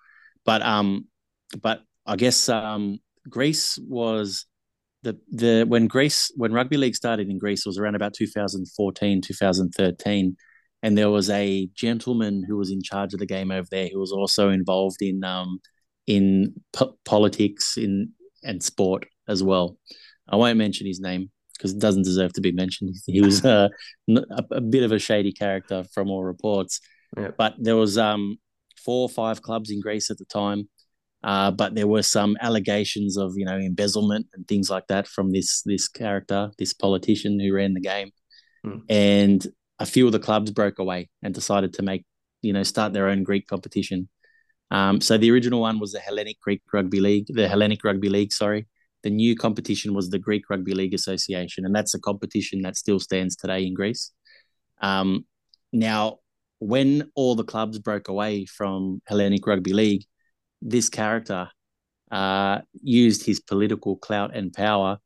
But 0.46 0.62
um, 0.62 1.08
but 1.62 1.82
I 2.06 2.16
guess 2.16 2.50
um, 2.50 3.00
Greece 3.30 3.78
was 3.88 4.46
the 5.04 5.18
the 5.30 5.66
when 5.68 5.88
Greece 5.88 6.32
when 6.36 6.54
rugby 6.54 6.78
league 6.78 6.96
started 6.96 7.30
in 7.30 7.38
Greece 7.38 7.66
was 7.66 7.78
around 7.78 7.96
about 7.96 8.14
2014 8.14 9.22
2013 9.22 10.36
and 10.82 10.98
there 10.98 11.10
was 11.10 11.30
a 11.30 11.68
gentleman 11.74 12.44
who 12.46 12.58
was 12.58 12.72
in 12.72 12.82
charge 12.82 13.14
of 13.14 13.20
the 13.20 13.26
game 13.26 13.52
over 13.52 13.68
there 13.72 13.88
who 13.92 14.00
was 14.00 14.12
also 14.12 14.50
involved 14.50 15.02
in 15.02 15.24
um 15.24 15.60
in 16.08 16.54
po- 16.74 16.98
politics 17.06 17.78
in 17.78 18.12
and 18.44 18.64
sport 18.64 19.06
as 19.28 19.44
well. 19.44 19.78
I 20.28 20.36
won't 20.36 20.58
mention 20.58 20.88
his 20.88 21.00
name 21.00 21.30
because 21.60 21.74
it 21.74 21.80
doesn't 21.80 22.04
deserve 22.04 22.32
to 22.34 22.42
be 22.42 22.54
mentioned. 22.54 22.96
He 23.06 23.22
was 23.22 23.44
uh, 23.44 23.68
a, 24.10 24.44
a, 24.52 24.62
bit 24.62 24.84
of 24.84 24.94
a 24.94 25.00
shady 25.00 25.34
character 25.34 25.84
from 25.94 26.10
all 26.10 26.24
reports. 26.24 26.80
Yeah. 27.18 27.32
But 27.38 27.56
there 27.60 27.76
was 27.76 27.98
um, 27.98 28.38
four 28.78 29.02
or 29.04 29.10
five 29.10 29.42
clubs 29.42 29.70
in 29.70 29.82
Greece 29.82 30.10
at 30.10 30.18
the 30.18 30.26
time. 30.26 30.70
Uh, 31.22 31.52
but 31.52 31.76
there 31.76 31.88
were 31.88 32.02
some 32.02 32.38
allegations 32.40 33.18
of 33.18 33.34
you 33.36 33.44
know 33.44 33.58
embezzlement 33.58 34.28
and 34.34 34.48
things 34.48 34.70
like 34.70 34.88
that 34.88 35.06
from 35.06 35.32
this 35.32 35.62
this 35.64 35.90
character, 35.90 36.50
this 36.58 36.74
politician 36.74 37.38
who 37.40 37.54
ran 37.54 37.74
the 37.74 37.82
game, 37.82 38.12
mm. 38.66 38.82
and 38.90 39.46
a 39.80 39.86
few 39.86 40.06
of 40.06 40.14
the 40.14 40.20
clubs 40.20 40.52
broke 40.52 40.80
away 40.80 41.10
and 41.22 41.34
decided 41.34 41.74
to 41.74 41.82
make 41.82 42.06
you 42.42 42.54
know 42.54 42.64
start 42.64 42.94
their 42.94 43.10
own 43.10 43.24
Greek 43.24 43.48
competition. 43.48 44.08
Um, 44.72 45.02
so 45.02 45.18
the 45.18 45.32
original 45.32 45.60
one 45.60 45.80
was 45.80 45.92
the 45.92 46.00
Hellenic 46.00 46.40
Greek 46.40 46.62
Rugby 46.72 47.02
League, 47.02 47.26
the 47.28 47.50
Hellenic 47.50 47.84
Rugby 47.84 48.08
League, 48.08 48.32
sorry, 48.32 48.68
the 49.04 49.10
new 49.10 49.36
competition 49.36 49.94
was 49.94 50.10
the 50.10 50.20
Greek 50.20 50.50
Rugby 50.50 50.74
League 50.74 50.94
Association, 50.94 51.66
and 51.66 51.74
that's 51.74 51.94
a 51.94 52.00
competition 52.00 52.62
that 52.64 52.78
still 52.78 53.00
stands 53.00 53.36
today 53.36 53.66
in 53.66 53.74
Greece. 53.74 54.12
Um, 54.82 55.26
now, 55.72 56.20
when 56.60 57.10
all 57.16 57.36
the 57.36 57.44
clubs 57.44 57.80
broke 57.80 58.08
away 58.08 58.46
from 58.46 59.02
Hellenic 59.08 59.46
Rugby 59.48 59.74
League, 59.74 60.06
this 60.62 60.90
character 60.90 61.50
uh, 62.12 62.60
used 62.82 63.26
his 63.26 63.40
political 63.40 63.96
clout 63.98 64.36
and 64.36 64.52
power 64.52 64.98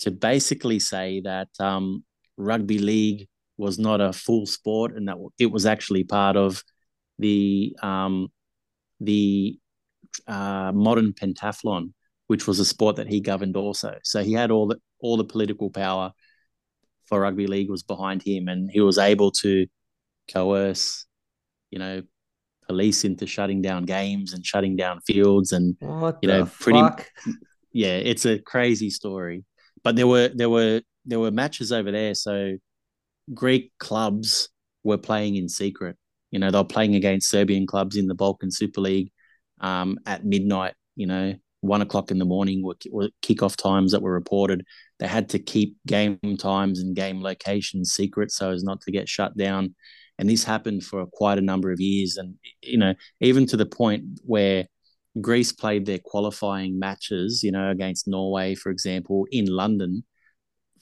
to 0.00 0.10
basically 0.10 0.78
say 0.78 1.20
that 1.20 1.48
um, 1.58 2.04
rugby 2.36 2.78
league 2.78 3.28
was 3.56 3.78
not 3.78 4.00
a 4.00 4.12
full 4.12 4.46
sport 4.46 4.96
and 4.96 5.08
that 5.08 5.16
it 5.38 5.46
was 5.46 5.66
actually 5.66 6.04
part 6.04 6.36
of 6.36 6.62
the 7.18 7.76
um, 7.82 8.28
the 9.00 9.58
uh, 10.26 10.72
modern 10.74 11.12
pentathlon, 11.12 11.92
which 12.32 12.46
was 12.46 12.58
a 12.58 12.64
sport 12.64 12.96
that 12.96 13.06
he 13.06 13.20
governed 13.20 13.58
also. 13.58 13.98
So 14.04 14.22
he 14.22 14.32
had 14.32 14.50
all 14.50 14.66
the 14.66 14.78
all 15.00 15.18
the 15.18 15.24
political 15.34 15.68
power 15.68 16.12
for 17.04 17.20
rugby 17.20 17.46
league 17.46 17.68
was 17.68 17.82
behind 17.82 18.22
him, 18.22 18.48
and 18.48 18.70
he 18.70 18.80
was 18.80 18.96
able 18.96 19.30
to 19.42 19.66
coerce, 20.32 21.04
you 21.70 21.78
know, 21.78 22.02
police 22.66 23.04
into 23.04 23.26
shutting 23.26 23.60
down 23.60 23.84
games 23.84 24.32
and 24.32 24.46
shutting 24.46 24.76
down 24.76 25.02
fields, 25.02 25.52
and 25.52 25.76
what 25.80 26.20
you 26.22 26.28
know, 26.28 26.46
pretty. 26.46 26.80
Fuck? 26.80 27.10
Yeah, 27.70 27.96
it's 27.96 28.24
a 28.24 28.38
crazy 28.38 28.88
story. 28.88 29.44
But 29.84 29.96
there 29.96 30.06
were 30.06 30.30
there 30.34 30.48
were 30.48 30.80
there 31.04 31.20
were 31.20 31.30
matches 31.30 31.70
over 31.70 31.92
there, 31.92 32.14
so 32.14 32.56
Greek 33.34 33.72
clubs 33.78 34.48
were 34.84 34.96
playing 34.96 35.36
in 35.36 35.50
secret. 35.50 35.98
You 36.30 36.38
know, 36.38 36.50
they 36.50 36.56
were 36.56 36.64
playing 36.64 36.94
against 36.94 37.28
Serbian 37.28 37.66
clubs 37.66 37.94
in 37.94 38.06
the 38.06 38.14
Balkan 38.14 38.50
Super 38.50 38.80
League 38.80 39.10
um, 39.60 39.98
at 40.06 40.24
midnight. 40.24 40.72
You 40.96 41.08
know, 41.08 41.34
one 41.62 41.80
o'clock 41.80 42.10
in 42.10 42.18
the 42.18 42.24
morning 42.24 42.62
were, 42.62 42.76
were 42.90 43.08
kickoff 43.22 43.56
times 43.56 43.92
that 43.92 44.02
were 44.02 44.12
reported. 44.12 44.66
They 44.98 45.06
had 45.06 45.28
to 45.30 45.38
keep 45.38 45.76
game 45.86 46.18
times 46.38 46.80
and 46.80 46.94
game 46.94 47.22
locations 47.22 47.92
secret 47.92 48.30
so 48.30 48.50
as 48.50 48.62
not 48.62 48.80
to 48.82 48.92
get 48.92 49.08
shut 49.08 49.36
down. 49.36 49.74
And 50.18 50.28
this 50.28 50.44
happened 50.44 50.84
for 50.84 51.06
quite 51.06 51.38
a 51.38 51.42
number 51.42 51.72
of 51.72 51.80
years. 51.80 52.16
And, 52.16 52.34
you 52.62 52.78
know, 52.78 52.94
even 53.20 53.46
to 53.46 53.56
the 53.56 53.64
point 53.64 54.04
where 54.24 54.66
Greece 55.20 55.52
played 55.52 55.86
their 55.86 56.00
qualifying 56.04 56.78
matches, 56.78 57.42
you 57.42 57.52
know, 57.52 57.70
against 57.70 58.08
Norway, 58.08 58.54
for 58.56 58.70
example, 58.70 59.26
in 59.30 59.46
London 59.46 60.04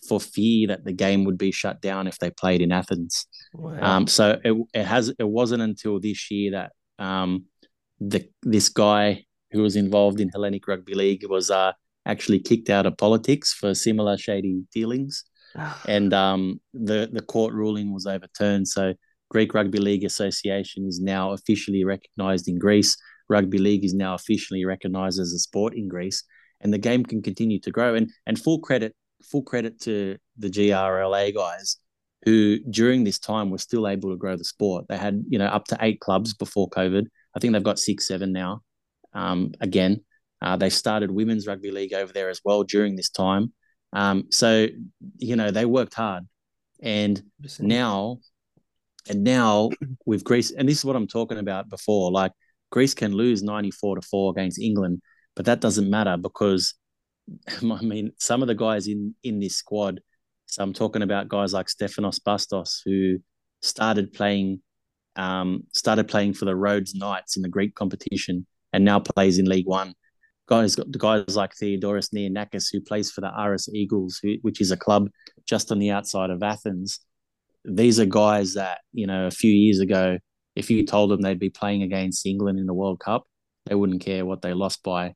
for 0.08 0.18
fear 0.18 0.68
that 0.68 0.84
the 0.84 0.92
game 0.92 1.24
would 1.24 1.36
be 1.36 1.50
shut 1.50 1.82
down 1.82 2.06
if 2.06 2.18
they 2.18 2.30
played 2.30 2.62
in 2.62 2.72
Athens. 2.72 3.26
Wow. 3.52 3.78
Um, 3.82 4.06
so 4.06 4.40
it, 4.42 4.56
it 4.72 4.84
has 4.84 5.12
it 5.18 5.28
wasn't 5.28 5.62
until 5.62 6.00
this 6.00 6.30
year 6.30 6.52
that 6.52 6.72
um, 6.98 7.44
the 8.00 8.26
this 8.42 8.70
guy 8.70 9.24
who 9.52 9.62
was 9.62 9.76
involved 9.76 10.20
in 10.20 10.28
Hellenic 10.28 10.66
Rugby 10.66 10.94
League, 10.94 11.24
was 11.28 11.50
uh, 11.50 11.72
actually 12.06 12.40
kicked 12.40 12.70
out 12.70 12.86
of 12.86 12.96
politics 12.96 13.52
for 13.52 13.74
similar 13.74 14.16
shady 14.16 14.62
dealings. 14.72 15.24
and 15.88 16.14
um, 16.14 16.60
the, 16.72 17.08
the 17.12 17.22
court 17.22 17.52
ruling 17.52 17.92
was 17.92 18.06
overturned. 18.06 18.68
So, 18.68 18.94
Greek 19.30 19.54
Rugby 19.54 19.78
League 19.78 20.04
Association 20.04 20.86
is 20.86 21.00
now 21.00 21.32
officially 21.32 21.84
recognised 21.84 22.48
in 22.48 22.58
Greece. 22.58 22.96
Rugby 23.28 23.58
League 23.58 23.84
is 23.84 23.94
now 23.94 24.14
officially 24.14 24.64
recognised 24.64 25.20
as 25.20 25.32
a 25.32 25.38
sport 25.38 25.74
in 25.74 25.86
Greece, 25.86 26.24
and 26.60 26.72
the 26.72 26.78
game 26.78 27.04
can 27.04 27.22
continue 27.22 27.60
to 27.60 27.70
grow. 27.70 27.94
And 27.94 28.10
and 28.26 28.38
full 28.38 28.58
credit 28.58 28.94
full 29.22 29.42
credit 29.42 29.80
to 29.82 30.16
the 30.38 30.48
GRLA 30.48 31.34
guys 31.34 31.76
who 32.24 32.58
during 32.70 33.04
this 33.04 33.18
time 33.18 33.50
were 33.50 33.58
still 33.58 33.86
able 33.86 34.10
to 34.10 34.16
grow 34.16 34.36
the 34.36 34.44
sport. 34.44 34.86
They 34.88 34.96
had 34.96 35.22
you 35.28 35.38
know 35.38 35.46
up 35.46 35.66
to 35.66 35.78
eight 35.80 36.00
clubs 36.00 36.34
before 36.34 36.68
COVID. 36.70 37.06
I 37.34 37.38
think 37.38 37.52
they've 37.52 37.62
got 37.62 37.78
six, 37.78 38.08
seven 38.08 38.32
now 38.32 38.62
um, 39.12 39.52
again. 39.60 40.02
Uh, 40.42 40.56
they 40.56 40.70
started 40.70 41.10
women's 41.10 41.46
rugby 41.46 41.70
league 41.70 41.92
over 41.92 42.12
there 42.12 42.30
as 42.30 42.40
well 42.44 42.62
during 42.62 42.96
this 42.96 43.10
time. 43.10 43.52
Um, 43.92 44.26
so, 44.30 44.68
you 45.18 45.36
know, 45.36 45.50
they 45.50 45.66
worked 45.66 45.94
hard. 45.94 46.26
And 46.82 47.22
now, 47.58 48.20
and 49.08 49.22
now 49.24 49.70
with 50.06 50.24
Greece, 50.24 50.50
and 50.50 50.68
this 50.68 50.78
is 50.78 50.84
what 50.84 50.96
I'm 50.96 51.06
talking 51.06 51.38
about 51.38 51.68
before, 51.68 52.10
like 52.10 52.32
Greece 52.70 52.94
can 52.94 53.12
lose 53.12 53.42
94 53.42 53.96
to 53.96 54.02
4 54.02 54.30
against 54.32 54.60
England, 54.60 55.02
but 55.36 55.44
that 55.46 55.60
doesn't 55.60 55.90
matter 55.90 56.16
because 56.16 56.74
I 57.62 57.82
mean, 57.82 58.12
some 58.18 58.42
of 58.42 58.48
the 58.48 58.54
guys 58.54 58.86
in 58.88 59.14
in 59.22 59.40
this 59.40 59.56
squad 59.56 60.00
So 60.46 60.62
I'm 60.62 60.72
talking 60.72 61.02
about 61.02 61.28
guys 61.28 61.52
like 61.52 61.68
Stefanos 61.68 62.20
Bastas, 62.20 62.80
who 62.84 63.18
started 63.62 64.12
playing, 64.12 64.62
um, 65.16 65.64
started 65.74 66.08
playing 66.08 66.34
for 66.34 66.44
the 66.46 66.56
Rhodes 66.56 66.94
Knights 66.94 67.36
in 67.36 67.42
the 67.42 67.48
Greek 67.48 67.74
competition, 67.74 68.46
and 68.72 68.84
now 68.84 69.00
plays 69.00 69.38
in 69.38 69.46
League 69.46 69.66
One. 69.66 69.94
Guys, 70.46 70.74
the 70.74 70.98
guys 70.98 71.36
like 71.36 71.52
Theodoros 71.54 72.12
Neonakis, 72.12 72.68
who 72.72 72.80
plays 72.80 73.10
for 73.10 73.20
the 73.20 73.32
Aris 73.40 73.68
Eagles, 73.72 74.18
who, 74.22 74.34
which 74.42 74.60
is 74.60 74.72
a 74.72 74.76
club 74.76 75.08
just 75.46 75.70
on 75.70 75.78
the 75.78 75.90
outside 75.90 76.30
of 76.30 76.42
Athens. 76.42 77.00
These 77.64 78.00
are 78.00 78.06
guys 78.06 78.54
that 78.54 78.78
you 78.92 79.06
know 79.06 79.26
a 79.26 79.30
few 79.30 79.52
years 79.52 79.80
ago, 79.80 80.18
if 80.56 80.70
you 80.70 80.84
told 80.84 81.10
them 81.10 81.20
they'd 81.20 81.38
be 81.38 81.50
playing 81.50 81.82
against 81.82 82.26
England 82.26 82.58
in 82.58 82.66
the 82.66 82.74
World 82.74 83.00
Cup, 83.00 83.24
they 83.66 83.74
wouldn't 83.74 84.02
care 84.02 84.26
what 84.26 84.42
they 84.42 84.52
lost 84.52 84.82
by. 84.82 85.14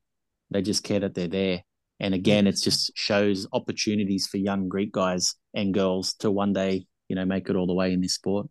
They 0.51 0.61
just 0.61 0.83
care 0.83 0.99
that 0.99 1.15
they're 1.15 1.27
there. 1.27 1.63
And 1.99 2.13
again, 2.13 2.45
it 2.47 2.57
just 2.61 2.91
shows 2.95 3.47
opportunities 3.53 4.27
for 4.27 4.37
young 4.37 4.67
Greek 4.67 4.91
guys 4.91 5.35
and 5.53 5.73
girls 5.73 6.13
to 6.15 6.29
one 6.29 6.53
day, 6.53 6.85
you 7.07 7.15
know, 7.15 7.25
make 7.25 7.49
it 7.49 7.55
all 7.55 7.67
the 7.67 7.73
way 7.73 7.93
in 7.93 8.01
this 8.01 8.15
sport. 8.15 8.47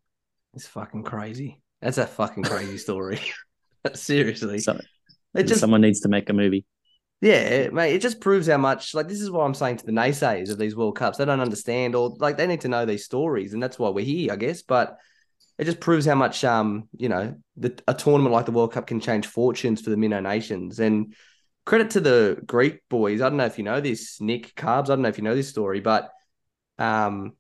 It's 0.55 0.67
fucking 0.67 1.03
crazy. 1.03 1.61
That's 1.83 1.99
a 1.99 2.07
fucking 2.07 2.45
crazy 2.45 2.79
story. 2.79 3.21
Seriously. 3.95 4.61
So 4.61 4.81
it 5.35 5.45
just 5.45 5.61
someone 5.61 5.81
needs 5.81 6.01
to 6.01 6.09
make 6.09 6.29
a 6.31 6.33
movie. 6.33 6.65
Yeah, 7.21 7.71
mate, 7.71 7.95
it 7.95 8.03
just 8.03 8.21
proves 8.21 8.49
how 8.49 8.59
much 8.59 8.95
like 8.95 9.09
this 9.09 9.21
is 9.21 9.31
what 9.31 9.45
I'm 9.45 9.55
saying 9.55 9.79
to 9.79 9.87
the 9.87 9.93
naysayers 9.93 10.51
of 10.51 10.59
these 10.59 10.77
World 10.77 10.97
Cups. 10.97 11.19
They 11.19 11.25
don't 11.25 11.41
understand 11.41 11.95
or 11.95 12.15
like 12.19 12.37
they 12.37 12.47
need 12.47 12.61
to 12.63 12.69
know 12.69 12.85
these 12.85 13.05
stories, 13.05 13.55
and 13.55 13.63
that's 13.63 13.79
why 13.79 13.89
we're 13.89 14.05
here, 14.05 14.33
I 14.33 14.37
guess. 14.37 14.63
But 14.63 14.99
it 15.59 15.65
just 15.65 15.81
proves 15.81 16.07
how 16.07 16.17
much 16.17 16.45
um, 16.45 16.89
you 16.97 17.09
know, 17.09 17.37
the, 17.57 17.79
a 17.87 17.95
tournament 17.95 18.33
like 18.33 18.47
the 18.47 18.53
World 18.53 18.73
Cup 18.73 18.87
can 18.87 19.01
change 19.01 19.27
fortunes 19.27 19.81
for 19.81 19.91
the 19.91 19.97
Minnow 19.97 20.21
nations. 20.21 20.81
And 20.81 21.15
credit 21.65 21.91
to 21.91 22.01
the 22.01 22.43
Greek 22.45 22.81
boys. 22.89 23.21
I 23.21 23.29
don't 23.29 23.39
know 23.39 23.47
if 23.47 23.59
you 23.59 23.65
know 23.65 23.81
this, 23.81 24.21
Nick 24.21 24.55
Carbs. 24.55 24.85
I 24.85 24.89
don't 24.89 25.03
know 25.03 25.09
if 25.09 25.19
you 25.19 25.25
know 25.25 25.35
this 25.35 25.49
story, 25.49 25.81
but 25.81 26.11
um, 26.79 27.33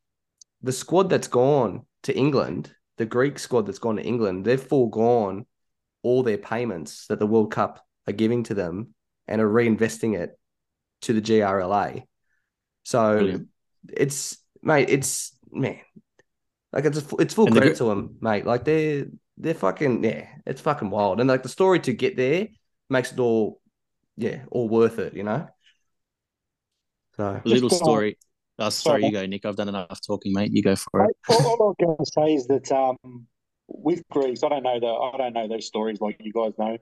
the 0.63 0.73
squad 0.73 1.11
that's 1.11 1.29
gone 1.29 1.85
to 2.05 2.17
England, 2.17 2.73
the 2.97 3.07
Greek 3.07 3.39
squad 3.39 3.67
that's 3.67 3.79
gone 3.79 3.97
to 3.97 4.03
England, 4.03 4.45
they've 4.45 4.61
foregone 4.61 5.47
all 6.05 6.23
their 6.23 6.39
payments 6.39 7.07
that 7.09 7.19
the 7.19 7.27
World 7.27 7.51
Cup 7.51 7.85
are 8.07 8.13
giving 8.13 8.45
to 8.45 8.55
them 8.55 8.95
and 9.27 9.41
are 9.41 9.49
reinvesting 9.49 10.17
it 10.17 10.39
to 11.03 11.13
the 11.13 11.23
GRLA. 11.23 12.05
So 12.85 13.17
Brilliant. 13.17 13.49
it's 13.93 14.37
mate, 14.63 14.91
it's 14.91 15.37
man, 15.51 15.81
like 16.73 16.85
it's 16.85 16.99
a, 16.99 17.17
it's 17.17 17.35
full 17.35 17.47
And 17.47 17.57
credit 17.57 17.77
to 17.79 17.85
them, 17.85 18.17
mate. 18.21 18.47
Like 18.47 18.65
they're 18.65 19.07
they're 19.37 19.55
fucking 19.55 20.05
yeah, 20.05 20.29
it's 20.47 20.61
fucking 20.61 20.91
wild, 20.91 21.21
and 21.21 21.29
like 21.29 21.43
the 21.43 21.49
story 21.49 21.81
to 21.81 21.93
get 21.93 22.17
there 22.17 22.49
makes 22.89 23.13
it 23.13 23.19
all 23.19 23.61
yeah, 24.17 24.43
all 24.51 24.69
worth 24.69 24.99
it, 24.99 25.15
you 25.15 25.25
know. 25.25 25.49
So 27.17 27.41
A 27.45 27.49
little 27.49 27.71
story. 27.71 28.19
Oh, 28.59 28.69
sorry, 28.69 29.03
sorry. 29.03 29.07
you 29.07 29.13
go, 29.13 29.27
Nick. 29.27 29.45
I've 29.45 29.57
done 29.57 29.69
enough 29.69 30.01
talking, 30.07 30.33
mate. 30.33 30.53
You 30.53 30.63
go 30.63 30.77
for 30.77 31.05
it. 31.05 31.17
All, 31.29 31.47
all 31.47 31.53
I 31.53 31.65
was 31.67 31.77
going 31.81 31.97
to 31.97 32.07
say 32.07 32.35
is 32.35 32.47
that 32.47 32.71
um, 32.71 33.27
with 33.69 34.03
Greece, 34.11 34.43
I 34.43 34.49
don't 34.49 34.63
know 34.63 34.81
the 34.81 34.87
I 34.87 35.17
don't 35.17 35.33
know 35.35 35.49
those 35.49 35.67
stories 35.67 36.01
like 36.01 36.17
you 36.21 36.33
guys 36.33 36.53
know. 36.59 36.79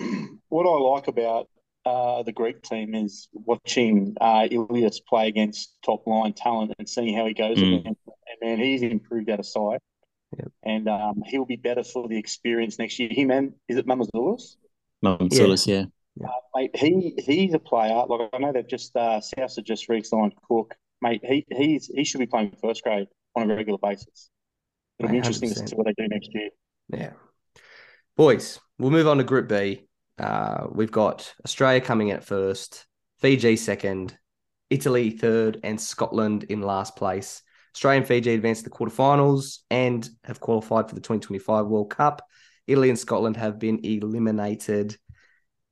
what 0.48 0.66
I 0.66 0.94
like 0.94 1.08
about 1.08 1.48
uh, 1.84 2.22
the 2.22 2.32
Greek 2.32 2.62
team 2.62 2.94
is 2.94 3.28
watching 3.32 4.16
uh, 4.20 4.48
Ilias 4.50 5.00
play 5.00 5.28
against 5.28 5.76
top 5.84 6.06
line 6.06 6.32
talent 6.32 6.74
and 6.78 6.88
seeing 6.88 7.16
how 7.16 7.26
he 7.26 7.34
goes 7.34 7.56
Mm. 7.58 7.80
against. 7.80 8.00
And 8.06 8.38
man, 8.42 8.58
he's 8.58 8.82
improved 8.82 9.30
out 9.30 9.38
of 9.38 9.46
sight. 9.46 9.80
Yep. 10.36 10.52
And 10.64 10.88
um, 10.88 11.22
he'll 11.24 11.44
be 11.46 11.56
better 11.56 11.84
for 11.84 12.08
the 12.08 12.18
experience 12.18 12.78
next 12.78 12.98
year. 12.98 13.08
Him 13.10 13.30
and 13.30 13.52
is 13.68 13.76
it 13.76 13.86
Mamazoulis? 13.86 14.56
Mamouzelos, 15.04 15.66
yeah. 15.66 15.84
Mate, 16.54 16.74
he 16.74 17.14
he's 17.18 17.54
a 17.54 17.58
player. 17.58 18.04
Like 18.08 18.30
I 18.32 18.38
know 18.38 18.52
they've 18.52 18.66
just 18.66 18.96
uh, 18.96 19.20
South 19.20 19.54
have 19.56 19.64
just 19.64 19.88
re-signed 19.88 20.34
Cook. 20.48 20.74
Mate, 21.02 21.20
he 21.24 21.44
he's 21.54 21.86
he 21.86 22.04
should 22.04 22.18
be 22.20 22.26
playing 22.26 22.56
first 22.60 22.82
grade 22.82 23.06
on 23.36 23.50
a 23.50 23.54
regular 23.54 23.78
basis. 23.78 24.30
It'll 24.98 25.10
be 25.10 25.18
interesting 25.18 25.50
to 25.50 25.54
see 25.54 25.76
what 25.76 25.86
they 25.86 25.94
do 26.02 26.08
next 26.08 26.30
year. 26.32 26.48
Yeah. 26.88 27.10
Boys, 28.16 28.60
we'll 28.78 28.90
move 28.90 29.06
on 29.06 29.18
to 29.18 29.24
Group 29.24 29.48
B. 29.48 29.86
Uh, 30.18 30.66
we've 30.70 30.92
got 30.92 31.34
Australia 31.44 31.80
coming 31.80 32.08
in 32.08 32.16
at 32.16 32.24
first, 32.24 32.86
Fiji 33.18 33.56
second, 33.56 34.16
Italy 34.70 35.10
third, 35.10 35.60
and 35.62 35.80
Scotland 35.80 36.44
in 36.44 36.62
last 36.62 36.96
place. 36.96 37.42
Australia 37.74 37.98
and 37.98 38.08
Fiji 38.08 38.32
advanced 38.32 38.64
to 38.64 38.70
the 38.70 38.74
quarterfinals 38.74 39.58
and 39.70 40.08
have 40.24 40.40
qualified 40.40 40.88
for 40.88 40.94
the 40.94 41.00
2025 41.02 41.66
World 41.66 41.90
Cup. 41.90 42.26
Italy 42.66 42.88
and 42.88 42.98
Scotland 42.98 43.36
have 43.36 43.58
been 43.58 43.84
eliminated. 43.84 44.96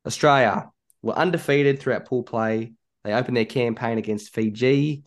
Australia 0.07 0.71
were 1.01 1.15
undefeated 1.15 1.81
throughout 1.81 2.05
pool 2.05 2.23
play. 2.23 2.75
They 3.05 3.15
opened 3.15 3.39
their 3.39 3.47
campaign 3.47 3.97
against 3.97 4.35
Fiji. 4.35 5.05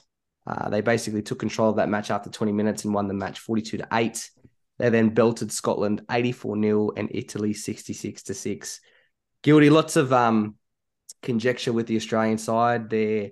Uh, 0.47 0.69
they 0.69 0.81
basically 0.81 1.21
took 1.21 1.39
control 1.39 1.69
of 1.69 1.75
that 1.75 1.89
match 1.89 2.09
after 2.09 2.29
20 2.29 2.53
minutes 2.53 2.85
and 2.85 2.93
won 2.93 3.07
the 3.07 3.13
match 3.13 3.39
42 3.39 3.77
to 3.77 3.87
8. 3.91 4.29
They 4.79 4.89
then 4.89 5.09
belted 5.09 5.51
Scotland 5.51 6.03
84 6.09 6.61
0 6.61 6.91
and 6.95 7.09
Italy 7.11 7.53
66 7.53 8.23
to 8.23 8.33
6. 8.33 8.79
Guilty, 9.43 9.69
lots 9.69 9.95
of 9.95 10.13
um, 10.13 10.55
conjecture 11.21 11.73
with 11.73 11.87
the 11.87 11.97
Australian 11.97 12.37
side. 12.37 12.89
Their 12.89 13.31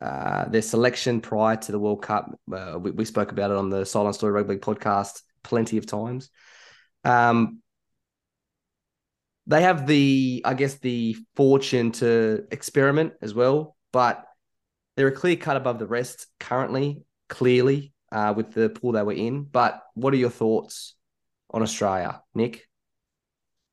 uh, 0.00 0.48
their 0.48 0.62
selection 0.62 1.20
prior 1.20 1.56
to 1.56 1.72
the 1.72 1.78
World 1.78 2.02
Cup, 2.02 2.34
uh, 2.50 2.78
we, 2.80 2.90
we 2.90 3.04
spoke 3.04 3.32
about 3.32 3.50
it 3.50 3.58
on 3.58 3.68
the 3.68 3.84
Sideline 3.84 4.14
Story 4.14 4.32
Rugby 4.32 4.56
podcast 4.56 5.20
plenty 5.42 5.76
of 5.76 5.84
times. 5.84 6.30
Um, 7.04 7.60
they 9.46 9.62
have 9.62 9.86
the, 9.86 10.42
I 10.44 10.54
guess, 10.54 10.76
the 10.76 11.16
fortune 11.36 11.92
to 11.92 12.46
experiment 12.50 13.14
as 13.20 13.34
well, 13.34 13.76
but 13.92 14.24
they're 15.00 15.08
a 15.08 15.12
clear 15.12 15.36
cut 15.36 15.56
above 15.56 15.78
the 15.78 15.86
rest 15.86 16.26
currently, 16.38 17.02
clearly, 17.30 17.94
uh, 18.12 18.34
with 18.36 18.52
the 18.52 18.68
pool 18.68 18.92
they 18.92 19.02
were 19.02 19.14
in. 19.14 19.44
But 19.44 19.82
what 19.94 20.12
are 20.12 20.18
your 20.18 20.28
thoughts 20.28 20.94
on 21.48 21.62
Australia, 21.62 22.20
Nick? 22.34 22.68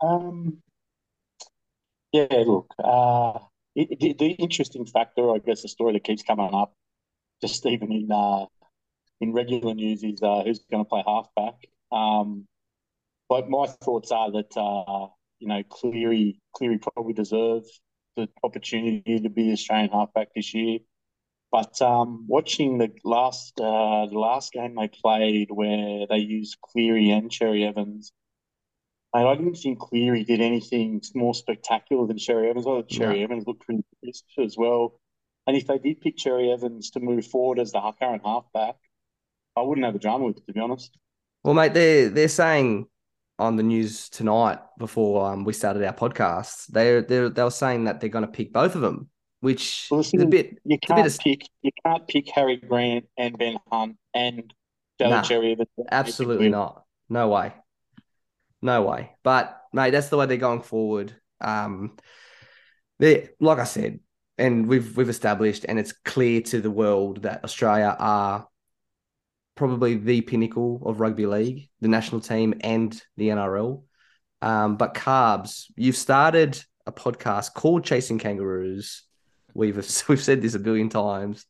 Um, 0.01 0.59
yeah, 2.13 2.27
look, 2.31 2.73
uh, 2.81 3.39
it, 3.75 3.99
the, 3.99 4.13
the 4.13 4.29
interesting 4.35 4.85
factor, 4.85 5.29
I 5.35 5.39
guess, 5.39 5.63
the 5.63 5.67
story 5.67 5.91
that 5.93 6.05
keeps 6.05 6.23
coming 6.23 6.53
up, 6.53 6.73
just 7.41 7.65
even 7.65 7.91
in 7.91 8.09
uh, 8.09 8.45
in 9.19 9.33
regular 9.33 9.73
news, 9.73 10.05
is 10.05 10.23
uh, 10.23 10.43
who's 10.45 10.59
going 10.71 10.85
to 10.85 10.87
play 10.87 11.03
halfback. 11.05 11.55
Um, 11.91 12.47
but 13.27 13.49
my 13.49 13.67
thoughts 13.67 14.13
are 14.13 14.31
that 14.31 14.55
uh, 14.55 15.07
you 15.39 15.49
know 15.49 15.61
Cleary 15.63 16.39
Cleary 16.55 16.77
probably 16.77 17.11
deserves 17.11 17.81
the 18.15 18.29
opportunity 18.45 19.19
to 19.19 19.29
be 19.29 19.47
the 19.47 19.51
Australian 19.51 19.89
halfback 19.89 20.29
this 20.33 20.53
year. 20.53 20.79
But 21.51 21.81
um, 21.81 22.25
watching 22.27 22.77
the 22.77 22.91
last 23.03 23.59
uh, 23.59 24.05
the 24.07 24.19
last 24.19 24.51
game 24.51 24.75
they 24.75 24.89
played, 24.89 25.49
where 25.49 26.05
they 26.07 26.17
used 26.17 26.57
Cleary 26.61 27.09
and 27.11 27.31
Cherry 27.31 27.63
Evans, 27.63 28.11
mate, 29.15 29.25
I 29.25 29.35
didn't 29.35 29.55
think 29.55 29.79
Cleary 29.79 30.23
did 30.23 30.41
anything 30.41 31.01
more 31.15 31.33
spectacular 31.33 32.05
than 32.05 32.17
Cherry 32.17 32.49
Evans. 32.49 32.65
I 32.65 32.69
thought 32.69 32.89
Cherry 32.89 33.23
Evans 33.23 33.45
looked 33.47 33.61
pretty 33.61 33.83
crisp 34.03 34.25
as 34.43 34.57
well. 34.57 34.99
And 35.47 35.55
if 35.55 35.67
they 35.67 35.77
did 35.77 36.01
pick 36.01 36.17
Cherry 36.17 36.51
Evans 36.51 36.91
to 36.91 36.99
move 36.99 37.25
forward 37.25 37.59
as 37.59 37.71
the 37.71 37.79
current 37.97 38.23
halfback, 38.25 38.75
I 39.55 39.61
wouldn't 39.61 39.85
have 39.85 39.95
a 39.95 39.99
drama 39.99 40.25
with 40.25 40.37
it, 40.37 40.45
to 40.47 40.53
be 40.53 40.59
honest. 40.59 40.97
Well, 41.43 41.53
mate, 41.53 41.73
they're 41.73 42.09
they're 42.09 42.27
saying 42.27 42.87
on 43.39 43.55
the 43.55 43.63
news 43.63 44.09
tonight 44.09 44.59
before 44.77 45.31
um, 45.31 45.45
we 45.45 45.53
started 45.53 45.83
our 45.83 45.93
podcast, 45.93 46.67
they 46.67 46.99
they 47.01 47.29
they 47.29 47.43
were 47.43 47.49
saying 47.49 47.85
that 47.85 48.01
they're 48.01 48.09
going 48.09 48.25
to 48.25 48.31
pick 48.31 48.51
both 48.51 48.75
of 48.75 48.81
them, 48.81 49.09
which 49.39 49.87
Well, 49.91 49.99
is 49.99 50.13
a 50.13 50.25
bit 50.25 50.57
You 50.63 50.77
bit 50.77 50.81
can't 50.81 51.07
of- 51.07 51.19
pick 51.19 51.41
you 51.61 51.71
can't 51.85 52.07
pick 52.07 52.29
Harry 52.29 52.57
Grant 52.57 53.05
and 53.17 53.37
Ben 53.37 53.57
Hunt 53.71 53.97
and 54.13 54.53
Della 54.97 55.17
Nah, 55.17 55.21
Cherry 55.21 55.55
absolutely 55.91 56.49
not. 56.49 56.83
No 57.09 57.29
way, 57.29 57.53
no 58.61 58.81
way. 58.81 59.11
But 59.23 59.61
mate, 59.71 59.91
that's 59.91 60.09
the 60.09 60.17
way 60.17 60.25
they're 60.25 60.37
going 60.37 60.61
forward. 60.61 61.15
Um, 61.39 61.95
they 62.99 63.29
like 63.39 63.59
I 63.59 63.63
said, 63.65 63.99
and 64.37 64.67
we've 64.67 64.97
we've 64.97 65.09
established, 65.09 65.65
and 65.67 65.77
it's 65.79 65.91
clear 65.91 66.41
to 66.41 66.61
the 66.61 66.71
world 66.71 67.21
that 67.23 67.43
Australia 67.43 67.95
are 67.97 68.47
probably 69.55 69.95
the 69.95 70.21
pinnacle 70.21 70.81
of 70.85 70.99
rugby 70.99 71.25
league, 71.25 71.69
the 71.81 71.87
national 71.87 72.21
team, 72.21 72.55
and 72.61 72.99
the 73.17 73.29
NRL. 73.29 73.83
Um, 74.41 74.77
but 74.77 74.93
Carbs, 74.93 75.65
you've 75.75 75.95
started 75.95 76.61
a 76.85 76.91
podcast 76.91 77.53
called 77.53 77.83
Chasing 77.83 78.19
Kangaroos. 78.19 79.03
We've 79.57 79.75
we've 80.07 80.23
said 80.23 80.41
this 80.41 80.53
a 80.53 80.59
billion 80.59 80.89
times 80.89 81.45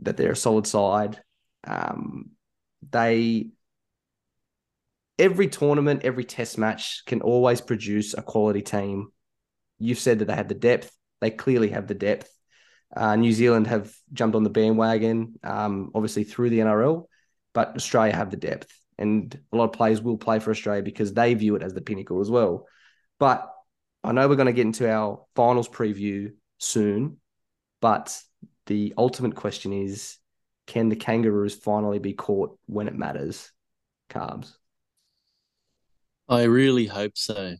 that 0.00 0.16
they're 0.16 0.32
a 0.32 0.36
solid 0.36 0.66
side. 0.66 1.22
Um, 1.64 2.30
they 2.90 3.50
every 5.18 5.48
tournament, 5.48 6.00
every 6.02 6.24
test 6.24 6.56
match 6.56 7.04
can 7.04 7.20
always 7.20 7.60
produce 7.60 8.14
a 8.14 8.22
quality 8.22 8.62
team. 8.62 9.08
You've 9.78 9.98
said 9.98 10.20
that 10.20 10.24
they 10.24 10.34
have 10.34 10.48
the 10.48 10.54
depth. 10.54 10.90
They 11.20 11.30
clearly 11.30 11.68
have 11.68 11.86
the 11.86 11.94
depth. 11.94 12.34
Uh, 12.96 13.16
New 13.16 13.32
Zealand 13.32 13.66
have 13.66 13.94
jumped 14.12 14.34
on 14.34 14.42
the 14.42 14.50
bandwagon, 14.50 15.34
um, 15.44 15.90
obviously 15.94 16.24
through 16.24 16.50
the 16.50 16.60
NRL, 16.60 17.04
but 17.52 17.76
Australia 17.76 18.16
have 18.16 18.30
the 18.30 18.36
depth, 18.36 18.72
and 18.98 19.38
a 19.52 19.56
lot 19.56 19.64
of 19.64 19.72
players 19.72 20.00
will 20.02 20.16
play 20.16 20.38
for 20.40 20.50
Australia 20.50 20.82
because 20.82 21.12
they 21.12 21.34
view 21.34 21.54
it 21.54 21.62
as 21.62 21.74
the 21.74 21.82
pinnacle 21.82 22.20
as 22.20 22.30
well. 22.30 22.66
But 23.18 23.48
I 24.02 24.12
know 24.12 24.26
we're 24.26 24.36
going 24.36 24.46
to 24.46 24.52
get 24.52 24.66
into 24.66 24.90
our 24.90 25.24
finals 25.36 25.68
preview 25.68 26.32
soon, 26.60 27.16
but 27.80 28.16
the 28.66 28.94
ultimate 28.96 29.34
question 29.34 29.72
is 29.72 30.18
can 30.66 30.88
the 30.88 30.96
Kangaroos 30.96 31.54
finally 31.56 31.98
be 31.98 32.12
caught 32.12 32.56
when 32.66 32.86
it 32.86 32.94
matters? 32.94 33.50
Carbs. 34.08 34.52
I 36.28 36.44
really 36.44 36.86
hope 36.86 37.12
so, 37.16 37.56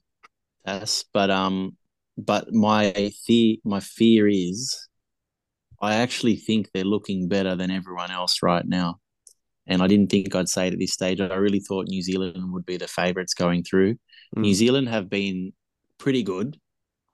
Tass. 0.65 1.05
But 1.13 1.31
um, 1.31 1.77
but 2.17 2.53
my 2.53 3.11
fear, 3.27 3.57
my 3.65 3.81
fear 3.81 4.29
is, 4.29 4.89
I 5.81 5.97
actually 5.97 6.37
think 6.37 6.71
they're 6.73 6.85
looking 6.85 7.27
better 7.27 7.57
than 7.57 7.71
everyone 7.71 8.13
else 8.13 8.39
right 8.43 8.65
now. 8.65 9.01
And 9.67 9.83
I 9.83 9.87
didn't 9.87 10.11
think 10.11 10.35
I'd 10.35 10.49
say 10.49 10.69
it 10.69 10.73
at 10.73 10.79
this 10.79 10.93
stage. 10.93 11.21
I 11.21 11.35
really 11.35 11.61
thought 11.61 11.89
New 11.89 12.03
Zealand 12.03 12.53
would 12.53 12.67
be 12.67 12.77
the 12.77 12.89
favourites 12.89 13.35
going 13.35 13.65
through. 13.65 13.95
Mm. 14.37 14.43
New 14.43 14.55
Zealand 14.55 14.89
have 14.89 15.11
been 15.11 15.53
pretty 15.99 16.23
good, 16.23 16.59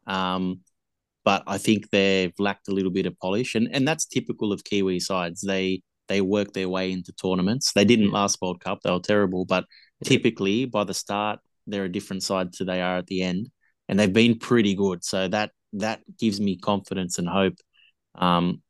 um, 0.07 0.61
but 1.27 1.43
I 1.49 1.59
think 1.59 1.91
they've 1.91 2.33
lacked 2.39 2.69
a 2.69 2.71
little 2.71 2.93
bit 2.93 3.05
of 3.05 3.19
polish, 3.19 3.57
and 3.57 3.69
and 3.73 3.87
that's 3.87 4.07
typical 4.07 4.53
of 4.53 4.63
Kiwi 4.65 5.01
sides. 5.01 5.43
They 5.43 5.83
they 6.09 6.21
work 6.21 6.53
their 6.53 6.69
way 6.69 6.93
into 6.93 7.13
tournaments. 7.13 7.73
They 7.73 7.85
didn't 7.85 8.13
last 8.13 8.41
World 8.41 8.61
Cup; 8.61 8.79
they 8.83 8.93
were 8.93 9.01
terrible, 9.01 9.45
but 9.45 9.65
typically 10.05 10.67
by 10.67 10.85
the 10.85 10.95
start 10.95 11.41
they're 11.67 11.85
a 11.85 11.93
different 11.93 12.23
side 12.23 12.53
to 12.53 12.65
they 12.65 12.81
are 12.81 12.99
at 12.99 13.09
the 13.09 13.23
end, 13.23 13.51
and 13.89 13.99
they've 13.99 14.13
been 14.13 14.39
pretty 14.39 14.75
good. 14.75 15.05
So 15.05 15.27
that 15.29 15.51
that 15.75 16.01
gives 16.17 16.41
me 16.41 16.59
confidence 16.59 17.19
and 17.19 17.29
hope 17.29 17.57
um, 18.15 18.63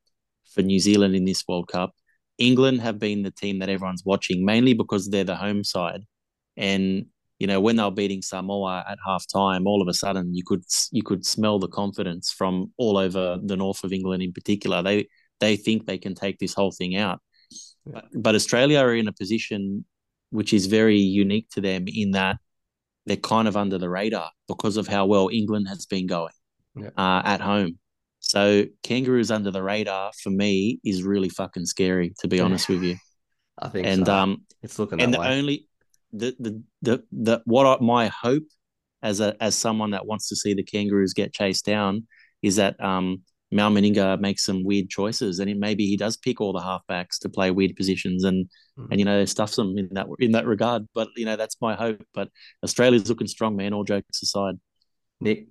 for 0.52 0.62
New 0.62 0.80
Zealand 0.80 1.14
in 1.14 1.26
this 1.26 1.44
World 1.46 1.68
Cup. 1.68 1.92
England 2.38 2.80
have 2.80 2.98
been 2.98 3.22
the 3.22 3.30
team 3.30 3.58
that 3.58 3.68
everyone's 3.68 4.04
watching, 4.04 4.44
mainly 4.46 4.72
because 4.72 5.08
they're 5.08 5.24
the 5.24 5.36
home 5.36 5.62
side, 5.62 6.04
and 6.56 7.06
you 7.38 7.46
know 7.46 7.60
when 7.60 7.76
they 7.76 7.82
were 7.82 7.90
beating 7.90 8.22
Samoa 8.22 8.84
at 8.88 8.98
half 9.06 9.24
time, 9.32 9.66
all 9.66 9.82
of 9.82 9.88
a 9.88 9.94
sudden 9.94 10.34
you 10.34 10.42
could 10.44 10.64
you 10.92 11.02
could 11.02 11.24
smell 11.26 11.58
the 11.58 11.68
confidence 11.68 12.30
from 12.32 12.72
all 12.78 12.96
over 12.98 13.38
the 13.42 13.56
north 13.56 13.84
of 13.84 13.92
England 13.92 14.22
in 14.22 14.32
particular. 14.32 14.82
They 14.82 15.08
they 15.40 15.56
think 15.56 15.86
they 15.86 15.98
can 15.98 16.14
take 16.14 16.38
this 16.38 16.54
whole 16.54 16.72
thing 16.72 16.96
out, 16.96 17.20
but, 17.84 18.06
but 18.14 18.34
Australia 18.34 18.78
are 18.80 18.94
in 18.94 19.06
a 19.08 19.12
position 19.12 19.84
which 20.30 20.52
is 20.52 20.66
very 20.66 20.98
unique 20.98 21.48
to 21.50 21.60
them 21.60 21.84
in 21.88 22.12
that 22.12 22.36
they're 23.06 23.16
kind 23.16 23.46
of 23.46 23.56
under 23.56 23.78
the 23.78 23.88
radar 23.88 24.30
because 24.48 24.76
of 24.76 24.88
how 24.88 25.06
well 25.06 25.28
England 25.32 25.68
has 25.68 25.86
been 25.86 26.06
going 26.06 26.32
Yeah. 26.74 26.88
uh, 26.96 27.22
at 27.24 27.40
home. 27.40 27.78
So 28.18 28.64
kangaroos 28.82 29.30
under 29.30 29.52
the 29.52 29.62
radar 29.62 30.10
for 30.22 30.30
me 30.30 30.80
is 30.84 31.04
really 31.04 31.28
fucking 31.28 31.66
scary, 31.66 32.12
to 32.20 32.26
be 32.28 32.38
Yeah. 32.38 32.44
honest 32.44 32.68
with 32.68 32.82
you. 32.82 32.96
I 33.58 33.68
think 33.68 33.86
And 33.86 34.06
so. 34.06 34.12
um, 34.12 34.44
it's 34.62 34.78
looking 34.80 35.00
and 35.00 35.14
the 35.14 35.20
way. 35.20 35.38
only 35.38 35.68
the 36.16 36.36
the 36.40 36.62
the 36.82 37.04
the 37.12 37.42
what 37.44 37.66
I, 37.66 37.84
my 37.84 38.08
hope 38.08 38.44
as 39.02 39.20
a 39.20 39.36
as 39.40 39.54
someone 39.54 39.90
that 39.90 40.06
wants 40.06 40.28
to 40.28 40.36
see 40.36 40.54
the 40.54 40.62
kangaroos 40.62 41.12
get 41.12 41.32
chased 41.32 41.64
down 41.64 42.06
is 42.42 42.56
that 42.56 42.82
um 42.82 43.22
Mal 43.52 43.70
Meninga 43.70 44.18
makes 44.18 44.44
some 44.44 44.64
weird 44.64 44.88
choices, 44.90 45.38
and 45.38 45.48
it, 45.48 45.56
maybe 45.56 45.86
he 45.86 45.96
does 45.96 46.16
pick 46.16 46.40
all 46.40 46.52
the 46.52 46.58
halfbacks 46.60 47.16
to 47.20 47.28
play 47.28 47.52
weird 47.52 47.76
positions, 47.76 48.24
and 48.24 48.46
Mhm. 48.76 48.88
and 48.90 48.98
you 49.00 49.04
know 49.04 49.24
stuffs 49.24 49.54
them 49.56 49.78
in 49.78 49.88
that 49.92 50.08
in 50.18 50.32
that 50.32 50.46
regard. 50.46 50.86
But 50.94 51.08
you 51.16 51.24
know 51.24 51.36
that's 51.36 51.56
my 51.60 51.74
hope. 51.76 52.02
But 52.12 52.28
Australia's 52.64 53.08
looking 53.08 53.28
strong, 53.28 53.54
man. 53.54 53.72
All 53.72 53.84
jokes 53.84 54.20
aside. 54.22 54.56
Nick, 55.20 55.46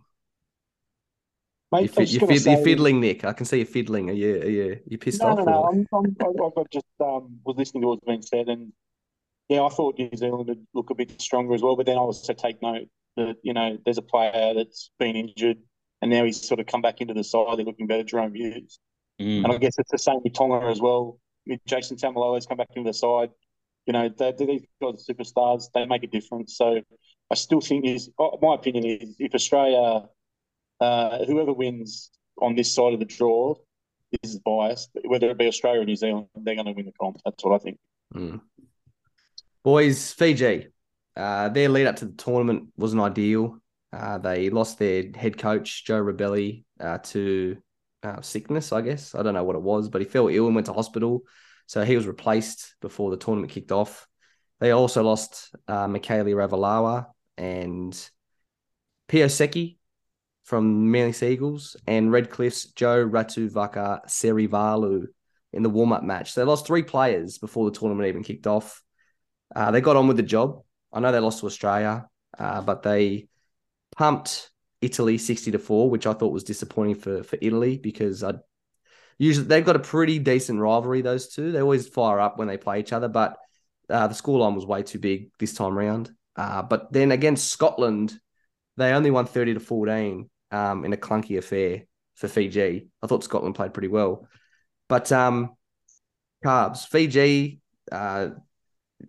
Mate, 1.71 1.83
you 1.83 1.85
I 1.85 1.87
fi- 1.87 2.01
was 2.01 2.13
you 2.13 2.19
gonna 2.19 2.33
fid- 2.35 2.45
you're 2.45 2.63
fiddling, 2.63 2.99
Nick. 2.99 3.23
I 3.25 3.33
can 3.33 3.45
see 3.45 3.59
you 3.59 3.65
fiddling. 3.65 4.09
Are 4.09 4.13
you? 4.13 4.41
Are 4.41 4.49
you? 4.49 4.79
You 4.87 4.97
pissed 4.97 5.21
No, 5.21 5.29
off? 5.29 5.37
no, 5.37 5.43
or 5.43 5.45
no. 5.45 5.61
what? 5.61 5.73
I'm, 5.73 5.87
I'm, 5.93 6.17
I, 6.21 6.61
I 6.61 6.63
just 6.71 6.85
um, 6.99 7.39
was 7.45 7.55
listening 7.57 7.81
to 7.83 7.87
what's 7.87 8.05
been 8.05 8.21
said, 8.21 8.49
and 8.49 8.71
yeah, 9.49 9.61
I 9.63 9.69
thought 9.69 9.97
New 9.97 10.09
Zealand 10.15 10.47
would 10.47 10.65
look 10.73 10.89
a 10.89 10.95
bit 10.95 11.21
stronger 11.21 11.53
as 11.53 11.61
well. 11.61 11.75
But 11.75 11.85
then 11.85 11.97
I 11.97 12.01
also 12.01 12.33
take 12.33 12.61
note 12.61 12.87
that 13.17 13.37
you 13.43 13.53
know 13.53 13.77
there's 13.85 13.97
a 13.97 14.01
player 14.03 14.53
that's 14.53 14.91
been 14.99 15.15
injured, 15.15 15.57
and 16.01 16.11
now 16.11 16.23
he's 16.23 16.45
sort 16.47 16.59
of 16.59 16.65
come 16.65 16.81
back 16.81 17.01
into 17.01 17.13
the 17.13 17.23
side. 17.23 17.57
They're 17.57 17.65
looking 17.65 17.87
better, 17.87 18.03
Jahrome 18.03 18.35
Hughes, 18.35 18.79
Mm. 19.21 19.45
and 19.45 19.53
I 19.53 19.57
guess 19.57 19.79
it's 19.79 19.91
the 19.91 19.97
same 19.97 20.19
with 20.23 20.33
Tonga 20.33 20.65
as 20.67 20.81
well. 20.81 21.19
With 21.47 21.61
Jason 21.65 21.95
Taumalolo's 21.95 22.45
come 22.45 22.57
back 22.57 22.67
into 22.75 22.89
the 22.89 22.93
side. 22.93 23.29
You 23.85 23.93
know, 23.93 24.09
they, 24.09 24.33
these 24.37 24.65
guys 24.81 25.07
are 25.09 25.13
superstars. 25.13 25.65
They 25.73 25.85
make 25.85 26.03
a 26.03 26.07
difference. 26.07 26.57
So 26.57 26.81
I 27.31 27.35
still 27.35 27.61
think 27.61 27.85
is 27.85 28.09
oh, 28.19 28.37
my 28.41 28.55
opinion 28.55 28.85
is 28.85 29.15
if 29.19 29.33
Australia, 29.33 30.09
uh, 30.81 31.25
whoever 31.25 31.53
wins 31.53 32.09
on 32.41 32.55
this 32.55 32.73
side 32.73 32.93
of 32.93 32.99
the 32.99 33.05
draw, 33.05 33.55
this 34.11 34.33
is 34.33 34.39
biased. 34.39 34.89
Whether 35.05 35.29
it 35.29 35.37
be 35.37 35.47
Australia 35.47 35.81
or 35.81 35.85
New 35.85 35.95
Zealand, 35.95 36.27
they're 36.35 36.55
going 36.55 36.65
to 36.65 36.73
win 36.73 36.85
the 36.85 36.91
comp. 36.99 37.21
That's 37.23 37.43
what 37.45 37.55
I 37.55 37.63
think. 37.63 37.77
Mm. 38.13 38.41
Boys, 39.65 40.13
Fiji. 40.13 40.67
Uh, 41.17 41.49
their 41.49 41.69
lead 41.69 41.87
up 41.87 41.95
to 41.95 42.05
the 42.05 42.13
tournament 42.13 42.69
wasn't 42.77 43.01
ideal. 43.01 43.57
Uh, 43.91 44.19
they 44.19 44.51
lost 44.51 44.77
their 44.77 45.05
head 45.15 45.39
coach 45.39 45.85
Joe 45.85 46.03
Rabele 46.03 46.63
uh, 46.79 46.99
to 46.99 47.57
uh, 48.03 48.21
sickness, 48.21 48.71
I 48.71 48.81
guess. 48.81 49.15
I 49.15 49.23
don't 49.23 49.33
know 49.33 49.43
what 49.43 49.55
it 49.55 49.63
was, 49.63 49.89
but 49.89 50.01
he 50.01 50.05
fell 50.05 50.27
ill 50.27 50.45
and 50.45 50.53
went 50.53 50.67
to 50.67 50.73
hospital, 50.73 51.23
so 51.65 51.83
he 51.83 51.95
was 51.95 52.05
replaced 52.05 52.75
before 52.79 53.09
the 53.09 53.17
tournament 53.17 53.51
kicked 53.51 53.71
off. 53.71 54.07
They 54.59 54.69
also 54.69 55.01
lost 55.01 55.55
uh, 55.67 55.87
Ravalawa 55.87 57.07
and 57.35 58.09
Pio 59.07 59.27
Seki 59.27 59.79
from 60.43 60.91
Manly 60.91 61.11
Seagulls 61.11 61.75
and 61.87 62.11
Redcliffe's 62.11 62.65
Joe 62.65 63.03
Ratuvaka 63.03 64.05
Serivalu 64.05 65.07
in 65.53 65.63
the 65.63 65.71
warm 65.71 65.91
up 65.91 66.03
match. 66.03 66.35
They 66.35 66.43
lost 66.43 66.67
three 66.67 66.83
players 66.83 67.39
before 67.39 67.65
the 67.65 67.75
tournament 67.75 68.07
even 68.07 68.23
kicked 68.23 68.45
off. 68.45 68.83
Uh, 69.55 69.71
they 69.71 69.81
got 69.81 69.95
on 69.95 70.07
with 70.07 70.17
the 70.17 70.23
job. 70.23 70.61
I 70.91 70.99
know 70.99 71.11
they 71.11 71.19
lost 71.19 71.39
to 71.39 71.45
Australia, 71.45 72.07
uh, 72.37 72.61
but 72.61 72.83
they 72.83 73.27
pumped 73.95 74.51
Italy 74.81 75.17
60 75.17 75.51
to 75.51 75.59
4, 75.59 75.89
which 75.89 76.05
I 76.05 76.13
thought 76.13 76.33
was 76.33 76.43
disappointing 76.43 76.95
for, 76.95 77.23
for 77.23 77.37
Italy 77.41 77.77
because 77.77 78.23
I 78.23 78.33
usually 79.17 79.47
they've 79.47 79.65
got 79.65 79.75
a 79.75 79.79
pretty 79.79 80.19
decent 80.19 80.59
rivalry, 80.59 81.01
those 81.01 81.29
two. 81.29 81.51
They 81.51 81.61
always 81.61 81.87
fire 81.87 82.19
up 82.19 82.37
when 82.37 82.47
they 82.47 82.57
play 82.57 82.79
each 82.79 82.93
other, 82.93 83.07
but 83.07 83.37
uh, 83.89 84.07
the 84.07 84.13
scoreline 84.13 84.55
was 84.55 84.65
way 84.65 84.83
too 84.83 84.99
big 84.99 85.31
this 85.39 85.53
time 85.53 85.77
round. 85.77 86.11
Uh, 86.35 86.61
but 86.61 86.91
then 86.91 87.11
against 87.11 87.49
Scotland, 87.49 88.17
they 88.77 88.91
only 88.91 89.11
won 89.11 89.25
30 89.25 89.53
to 89.55 89.59
14 89.59 90.29
um, 90.51 90.85
in 90.85 90.93
a 90.93 90.97
clunky 90.97 91.37
affair 91.37 91.83
for 92.15 92.27
Fiji. 92.27 92.87
I 93.01 93.07
thought 93.07 93.23
Scotland 93.23 93.55
played 93.55 93.73
pretty 93.73 93.87
well. 93.87 94.27
But 94.89 95.11
um, 95.11 95.55
Carbs, 96.43 96.85
Fiji, 96.87 97.61
uh, 97.91 98.29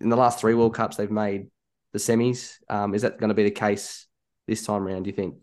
in 0.01 0.09
the 0.09 0.16
last 0.16 0.41
three 0.41 0.55
World 0.55 0.74
Cups, 0.74 0.97
they've 0.97 1.11
made 1.11 1.49
the 1.93 1.99
semis. 1.99 2.55
Um, 2.68 2.95
is 2.95 3.03
that 3.03 3.18
going 3.18 3.28
to 3.28 3.34
be 3.34 3.45
the 3.45 3.51
case 3.51 4.07
this 4.47 4.64
time 4.64 4.82
around, 4.82 5.05
do 5.05 5.11
you 5.11 5.16
think? 5.16 5.34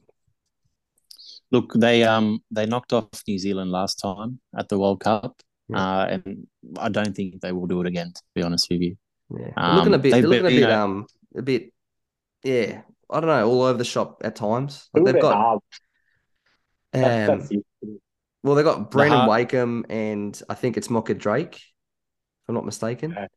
Look, 1.52 1.74
they 1.76 2.04
um 2.04 2.40
they 2.50 2.66
knocked 2.66 2.94
off 2.94 3.08
New 3.28 3.38
Zealand 3.38 3.72
last 3.72 3.96
time 3.96 4.40
at 4.58 4.70
the 4.70 4.80
World 4.80 5.00
Cup, 5.02 5.40
Yeah. 5.70 5.78
uh, 6.00 6.06
and 6.26 6.48
I 6.80 6.90
don't 6.90 7.16
think 7.16 7.42
they 7.42 7.52
will 7.52 7.68
do 7.68 7.80
it 7.82 7.88
again. 7.88 8.12
To 8.14 8.22
be 8.34 8.42
honest 8.42 8.68
with 8.72 8.82
you, 8.82 8.98
Yeah. 9.30 9.52
Um, 9.58 9.76
looking 9.78 9.94
a 9.94 9.98
bit, 10.00 10.12
they've 10.14 10.22
they're 10.24 10.30
looking 10.30 10.46
a 10.46 10.50
been, 10.50 10.60
bit, 10.62 10.70
um, 10.72 11.06
a 11.36 11.42
bit, 11.44 11.74
yeah, 12.44 12.82
I 13.10 13.20
don't 13.20 13.28
know, 13.30 13.48
all 13.48 13.62
over 13.64 13.78
the 13.78 13.86
shop 13.86 14.22
at 14.26 14.36
times. 14.36 14.90
Like 14.94 15.06
they've 15.06 15.22
got, 15.22 15.54
um, 15.56 15.60
that's 16.94 17.52
it. 17.52 17.64
well, 18.42 18.56
they've 18.56 18.66
got 18.66 18.90
Brandon 18.90 19.20
half- 19.20 19.30
Wakeham 19.30 19.86
and 19.90 20.40
I 20.50 20.56
think 20.56 20.78
it's 20.78 20.90
Mocha 20.90 21.14
Drake, 21.14 21.56
if 21.56 22.50
I'm 22.50 22.56
not 22.56 22.66
mistaken. 22.66 23.12
Okay. 23.12 23.28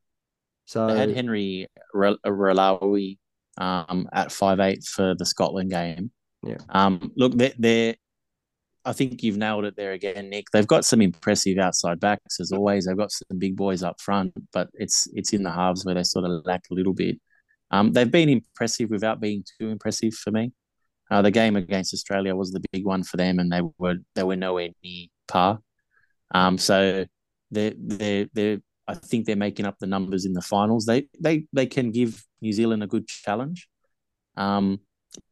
So, 0.66 0.88
they 0.88 0.98
had 0.98 1.14
Henry 1.14 1.68
Relawi 1.94 3.18
um 3.58 4.06
at 4.12 4.30
five 4.30 4.60
eight 4.60 4.84
for 4.84 5.14
the 5.14 5.24
Scotland 5.24 5.70
game. 5.70 6.10
Yeah. 6.42 6.58
Um, 6.68 7.12
look, 7.16 7.32
they're, 7.34 7.54
they're 7.58 7.94
I 8.86 8.92
think 8.92 9.22
you've 9.24 9.36
nailed 9.36 9.64
it 9.64 9.74
there 9.76 9.92
again, 9.92 10.30
Nick. 10.30 10.46
They've 10.52 10.66
got 10.66 10.84
some 10.84 11.02
impressive 11.02 11.58
outside 11.58 11.98
backs 11.98 12.38
as 12.38 12.52
always. 12.52 12.86
They've 12.86 12.96
got 12.96 13.10
some 13.10 13.38
big 13.38 13.56
boys 13.56 13.82
up 13.82 14.00
front, 14.00 14.32
but 14.52 14.68
it's 14.74 15.08
it's 15.12 15.32
in 15.32 15.42
the 15.42 15.50
halves 15.50 15.84
where 15.84 15.96
they 15.96 16.04
sort 16.04 16.24
of 16.24 16.44
lack 16.44 16.62
a 16.70 16.74
little 16.74 16.92
bit. 16.92 17.20
Um, 17.72 17.92
they've 17.92 18.10
been 18.10 18.28
impressive 18.28 18.90
without 18.90 19.20
being 19.20 19.44
too 19.58 19.70
impressive 19.70 20.14
for 20.14 20.30
me. 20.30 20.52
Uh, 21.10 21.20
the 21.20 21.32
game 21.32 21.56
against 21.56 21.94
Australia 21.94 22.36
was 22.36 22.52
the 22.52 22.62
big 22.72 22.84
one 22.84 23.02
for 23.02 23.16
them, 23.16 23.40
and 23.40 23.50
they 23.50 23.62
were 23.78 23.96
they 24.14 24.22
were 24.22 24.36
nowhere 24.36 24.68
near 24.84 25.06
par. 25.26 25.58
Um, 26.32 26.56
so 26.56 27.06
they 27.50 27.74
they 27.76 28.28
they 28.32 28.58
I 28.88 28.94
think 28.94 29.26
they're 29.26 29.36
making 29.36 29.66
up 29.66 29.76
the 29.80 29.86
numbers 29.86 30.24
in 30.24 30.32
the 30.32 30.40
finals. 30.42 30.86
They 30.86 31.08
they 31.20 31.46
they 31.52 31.66
can 31.66 31.90
give 31.90 32.24
New 32.40 32.52
Zealand 32.52 32.82
a 32.82 32.86
good 32.86 33.06
challenge. 33.08 33.68
Um, 34.36 34.80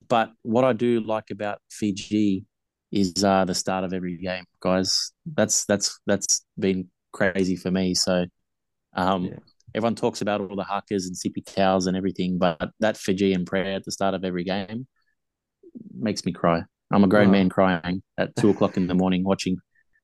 but 0.08 0.32
what 0.42 0.64
I 0.64 0.72
do 0.72 1.00
like 1.00 1.30
about 1.30 1.58
Fiji 1.70 2.44
is 2.90 3.22
uh, 3.24 3.44
the 3.44 3.54
start 3.54 3.84
of 3.84 3.92
every 3.92 4.16
game, 4.16 4.44
guys. 4.60 5.12
That's 5.26 5.64
that's 5.66 5.98
that's 6.06 6.44
been 6.58 6.88
crazy 7.12 7.56
for 7.56 7.70
me. 7.70 7.94
So 7.94 8.24
um, 8.94 9.24
Yeah. 9.26 9.38
everyone 9.74 9.94
talks 9.94 10.20
about 10.20 10.40
all 10.40 10.56
the 10.56 10.64
hakas 10.64 11.06
and 11.06 11.14
Sipi 11.16 11.44
Taus 11.44 11.86
and 11.86 11.96
everything, 11.96 12.38
but 12.38 12.70
that 12.80 12.96
Fijian 12.96 13.44
prayer 13.44 13.74
at 13.76 13.84
the 13.84 13.92
start 13.92 14.14
of 14.14 14.24
every 14.24 14.44
game 14.44 14.86
makes 15.96 16.24
me 16.24 16.32
cry. 16.32 16.62
I'm 16.92 17.04
a 17.04 17.08
grown 17.08 17.28
Oh. 17.28 17.32
man 17.32 17.48
crying 17.48 18.02
at 18.18 18.34
two 18.36 18.50
o'clock 18.50 18.76
in 18.76 18.86
the 18.86 18.94
morning 18.94 19.24
watching 19.24 19.56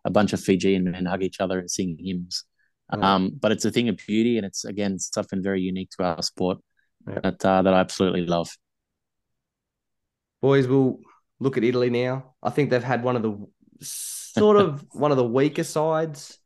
a 0.04 0.10
bunch 0.10 0.32
of 0.32 0.40
Fijian 0.40 0.84
men 0.84 1.06
hug 1.06 1.22
each 1.22 1.40
other 1.40 1.58
and 1.58 1.70
sing 1.70 1.96
hymns. 2.00 2.44
Oh. 2.92 3.00
Um, 3.02 3.30
but 3.40 3.52
it's 3.52 3.64
a 3.64 3.70
thing 3.70 3.88
of 3.88 3.96
beauty, 4.06 4.36
and 4.36 4.46
it's 4.46 4.64
again 4.64 4.98
something 4.98 5.42
very 5.42 5.60
unique 5.60 5.90
to 5.98 6.04
our 6.04 6.22
sport 6.22 6.58
Yeah. 7.08 7.20
that 7.22 7.44
uh, 7.44 7.62
that 7.62 7.74
I 7.74 7.80
absolutely 7.80 8.26
love. 8.26 8.50
boys, 10.40 10.66
we'll 10.66 10.98
look 11.38 11.56
at 11.56 11.64
Italy 11.64 11.90
now. 11.90 12.34
I 12.42 12.50
think 12.50 12.70
they've 12.70 12.82
had 12.82 13.02
one 13.02 13.16
of 13.16 13.22
the 13.22 13.46
sort 13.80 14.56
of 14.56 14.84
one 14.92 15.10
of 15.10 15.16
the 15.16 15.24
weaker 15.24 15.64
sides 15.64 16.38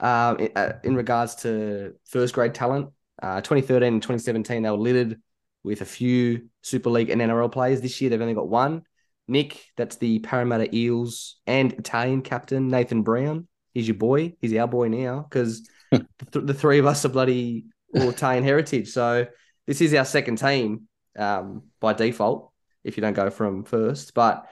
um, 0.00 0.38
in, 0.38 0.50
uh, 0.56 0.78
in 0.84 0.96
regards 0.96 1.36
to 1.36 1.94
first 2.06 2.34
grade 2.34 2.54
talent. 2.54 2.90
Uh, 3.22 3.40
2013 3.40 3.94
and 3.94 4.02
2017, 4.02 4.62
they 4.62 4.70
were 4.70 4.76
littered 4.76 5.20
with 5.64 5.80
a 5.80 5.84
few 5.86 6.48
Super 6.62 6.90
League 6.90 7.08
and 7.10 7.20
NRL 7.20 7.50
players. 7.50 7.80
This 7.80 8.00
year, 8.00 8.10
they've 8.10 8.20
only 8.20 8.34
got 8.34 8.48
one. 8.48 8.82
Nick, 9.26 9.64
that's 9.76 9.96
the 9.96 10.18
Parramatta 10.20 10.68
Eels 10.76 11.36
and 11.46 11.72
Italian 11.72 12.22
captain, 12.22 12.68
Nathan 12.68 13.02
Brown. 13.02 13.48
He's 13.74 13.88
your 13.88 13.96
boy. 13.96 14.34
He's 14.40 14.54
our 14.54 14.68
boy 14.68 14.88
now 14.88 15.26
because 15.28 15.68
th- 15.90 16.04
the 16.32 16.54
three 16.54 16.78
of 16.78 16.86
us 16.86 17.04
are 17.04 17.10
bloody 17.10 17.66
Italian 17.94 18.44
heritage. 18.44 18.88
So 18.88 19.26
this 19.66 19.80
is 19.80 19.94
our 19.94 20.04
second 20.04 20.36
team 20.36 20.88
um, 21.18 21.64
by 21.80 21.92
default 21.92 22.52
if 22.84 22.96
you 22.96 23.00
don't 23.00 23.14
go 23.14 23.30
from 23.30 23.64
first. 23.64 24.14
But 24.14 24.46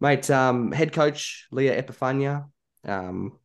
mate, 0.00 0.30
um, 0.30 0.72
head 0.72 0.92
coach 0.92 1.46
Leo 1.50 1.78
Epifania, 1.78 2.46
um, 2.84 3.38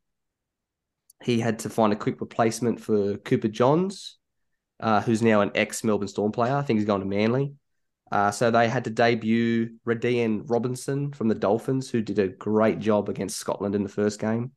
he 1.23 1.39
had 1.39 1.59
to 1.59 1.69
find 1.69 1.91
a 1.93 1.97
quick 1.97 2.21
replacement 2.21 2.79
for 2.79 3.17
Cooper 3.17 3.47
Johns, 3.47 4.17
uh, 4.79 5.01
who's 5.01 5.21
now 5.21 5.41
an 5.41 5.51
ex 5.55 5.83
Melbourne 5.83 6.07
Storm 6.07 6.31
player. 6.31 6.55
I 6.55 6.61
think 6.61 6.79
he's 6.79 6.87
going 6.87 7.01
to 7.01 7.07
Manly. 7.07 7.53
Uh, 8.11 8.31
so 8.31 8.51
they 8.51 8.69
had 8.69 8.83
to 8.83 8.89
debut 8.89 9.71
Radian 9.85 10.43
Robinson 10.45 11.11
from 11.11 11.27
the 11.27 11.35
Dolphins, 11.35 11.89
who 11.89 12.01
did 12.01 12.19
a 12.19 12.27
great 12.27 12.79
job 12.79 13.09
against 13.09 13.37
Scotland 13.37 13.75
in 13.75 13.83
the 13.83 13.89
first 13.89 14.19
game. 14.19 14.51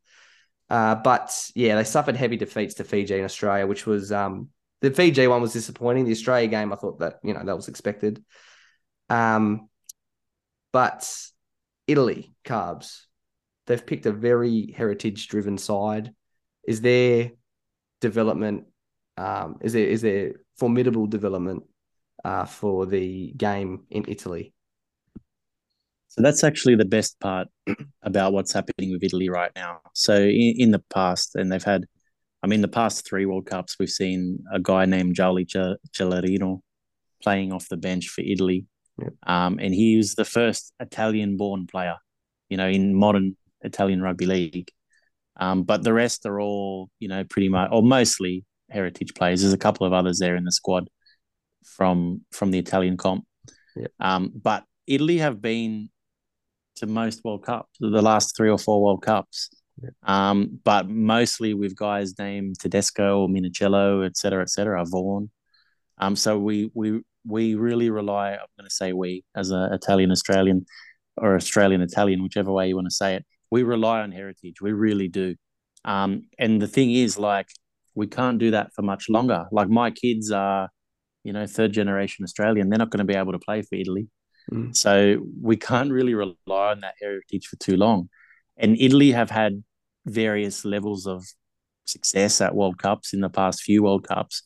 Uh, 0.70 0.94
but 0.96 1.50
yeah, 1.54 1.76
they 1.76 1.84
suffered 1.84 2.16
heavy 2.16 2.36
defeats 2.36 2.74
to 2.74 2.84
Fiji 2.84 3.14
and 3.14 3.24
Australia, 3.24 3.66
which 3.66 3.86
was 3.86 4.12
um, 4.12 4.48
the 4.80 4.90
Fiji 4.90 5.26
one 5.26 5.40
was 5.40 5.52
disappointing. 5.52 6.04
The 6.04 6.12
Australia 6.12 6.48
game, 6.48 6.72
I 6.72 6.76
thought 6.76 6.98
that 7.00 7.20
you 7.24 7.34
know 7.34 7.42
that 7.44 7.56
was 7.56 7.68
expected. 7.68 8.22
Um, 9.08 9.68
but 10.72 11.10
Italy, 11.86 12.34
carbs, 12.44 13.02
they've 13.66 13.84
picked 13.84 14.06
a 14.06 14.12
very 14.12 14.72
heritage-driven 14.76 15.56
side. 15.58 16.12
Is 16.66 16.82
there 16.82 17.32
development? 18.00 18.64
Um, 19.16 19.56
is 19.62 19.72
there 19.72 19.86
is 19.86 20.02
there 20.02 20.34
formidable 20.58 21.06
development 21.06 21.64
uh, 22.24 22.44
for 22.44 22.84
the 22.84 23.32
game 23.32 23.84
in 23.90 24.04
Italy? 24.06 24.52
So 26.08 26.22
that's 26.22 26.42
actually 26.42 26.74
the 26.74 26.84
best 26.84 27.18
part 27.20 27.48
about 28.02 28.32
what's 28.32 28.52
happening 28.52 28.92
with 28.92 29.04
Italy 29.04 29.28
right 29.28 29.52
now. 29.54 29.80
So 29.94 30.16
in, 30.16 30.54
in 30.58 30.70
the 30.70 30.82
past, 30.92 31.36
and 31.36 31.52
they've 31.52 31.62
had, 31.62 31.84
I 32.42 32.46
mean, 32.46 32.62
the 32.62 32.68
past 32.68 33.06
three 33.06 33.26
World 33.26 33.46
Cups, 33.46 33.76
we've 33.78 33.88
seen 33.90 34.42
a 34.52 34.58
guy 34.58 34.86
named 34.86 35.14
Gianni 35.14 35.44
Cellerino 35.44 36.60
playing 37.22 37.52
off 37.52 37.68
the 37.68 37.76
bench 37.76 38.08
for 38.08 38.22
Italy. 38.22 38.66
Yep. 39.00 39.12
Um, 39.26 39.58
and 39.60 39.74
he 39.74 39.96
was 39.96 40.14
the 40.14 40.24
first 40.24 40.72
Italian-born 40.80 41.66
player, 41.66 41.96
you 42.48 42.56
know, 42.56 42.68
in 42.68 42.94
modern 42.94 43.36
Italian 43.62 44.02
rugby 44.02 44.26
league. 44.26 44.70
Um, 45.38 45.62
but 45.62 45.84
the 45.84 45.92
rest 45.92 46.26
are 46.26 46.40
all, 46.40 46.90
you 46.98 47.08
know, 47.08 47.22
pretty 47.24 47.48
much 47.48 47.68
or 47.72 47.82
mostly 47.82 48.44
heritage 48.70 49.14
players. 49.14 49.42
There's 49.42 49.52
a 49.52 49.58
couple 49.58 49.86
of 49.86 49.92
others 49.92 50.18
there 50.18 50.36
in 50.36 50.44
the 50.44 50.52
squad 50.52 50.88
from 51.64 52.22
from 52.32 52.50
the 52.50 52.58
Italian 52.58 52.96
comp. 52.96 53.24
Yep. 53.76 53.92
Um, 54.00 54.32
but 54.34 54.64
Italy 54.86 55.18
have 55.18 55.40
been 55.40 55.90
to 56.78 56.86
most 56.86 57.24
World 57.24 57.44
Cups, 57.44 57.70
the 57.80 58.02
last 58.02 58.36
three 58.36 58.50
or 58.50 58.58
four 58.58 58.82
World 58.82 59.02
Cups. 59.02 59.50
Yep. 59.82 59.92
Um, 60.02 60.60
but 60.64 60.88
mostly 60.88 61.54
with 61.54 61.76
guys 61.76 62.18
named 62.18 62.58
Tedesco 62.58 63.20
or 63.20 63.28
Minichiello, 63.28 64.04
et 64.04 64.16
cetera, 64.16 64.42
et 64.42 64.50
cetera, 64.50 64.84
Vaughan. 64.84 65.30
Um, 65.98 66.16
so 66.16 66.38
we 66.38 66.70
we 66.74 67.00
we 67.24 67.54
really 67.54 67.90
rely. 67.90 68.32
I'm 68.32 68.52
going 68.56 68.68
to 68.68 68.74
say 68.74 68.92
we 68.92 69.24
as 69.36 69.50
an 69.50 69.72
Italian 69.72 70.10
Australian 70.10 70.66
or 71.16 71.36
Australian 71.36 71.82
Italian, 71.82 72.22
whichever 72.22 72.52
way 72.52 72.68
you 72.68 72.74
want 72.74 72.88
to 72.88 72.94
say 72.94 73.14
it. 73.16 73.24
We 73.50 73.62
rely 73.62 74.00
on 74.00 74.12
heritage. 74.12 74.60
We 74.60 74.72
really 74.72 75.08
do. 75.08 75.36
Um, 75.84 76.24
and 76.38 76.60
the 76.60 76.68
thing 76.68 76.92
is, 76.92 77.18
like, 77.18 77.48
we 77.94 78.06
can't 78.06 78.38
do 78.38 78.50
that 78.50 78.72
for 78.74 78.82
much 78.82 79.08
longer. 79.08 79.46
Like 79.50 79.68
my 79.68 79.90
kids 79.90 80.30
are, 80.30 80.68
you 81.24 81.32
know, 81.32 81.46
third 81.46 81.72
generation 81.72 82.24
Australian. 82.24 82.68
They're 82.68 82.78
not 82.78 82.90
going 82.90 83.06
to 83.06 83.12
be 83.12 83.14
able 83.14 83.32
to 83.32 83.38
play 83.38 83.62
for 83.62 83.76
Italy. 83.76 84.08
Mm. 84.50 84.76
So 84.76 85.24
we 85.40 85.56
can't 85.56 85.92
really 85.92 86.14
rely 86.14 86.34
on 86.48 86.80
that 86.80 86.94
heritage 87.00 87.46
for 87.46 87.56
too 87.56 87.76
long. 87.76 88.08
And 88.56 88.76
Italy 88.80 89.12
have 89.12 89.30
had 89.30 89.62
various 90.06 90.64
levels 90.64 91.06
of 91.06 91.24
success 91.86 92.40
at 92.40 92.54
World 92.54 92.78
Cups 92.78 93.12
in 93.12 93.20
the 93.20 93.28
past 93.28 93.62
few 93.62 93.82
World 93.82 94.06
Cups, 94.06 94.42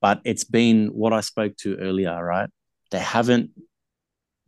but 0.00 0.20
it's 0.24 0.44
been 0.44 0.88
what 0.88 1.12
I 1.12 1.20
spoke 1.20 1.56
to 1.58 1.76
earlier, 1.76 2.24
right? 2.24 2.48
They 2.90 2.98
haven't 2.98 3.50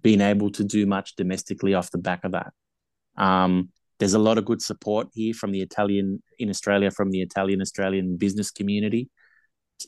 been 0.03 0.21
able 0.21 0.51
to 0.51 0.65
do 0.65 0.87
much 0.87 1.17
domestically 1.17 1.75
off 1.75 1.91
the 1.91 1.99
back 1.99 2.25
of 2.25 2.33
that. 2.33 2.53
Um, 3.17 3.71
there's 3.99 4.15
a 4.15 4.19
lot 4.19 4.39
of 4.39 4.45
good 4.45 4.61
support 4.61 5.09
here 5.15 5.33
from 5.33 5.53
the 5.53 5.63
Italian 5.63 6.23
in 6.39 6.51
Australia, 6.51 6.91
from 6.91 7.11
the 7.11 7.23
Italian 7.23 7.63
Australian 7.63 8.17
business 8.17 8.51
community, 8.51 9.09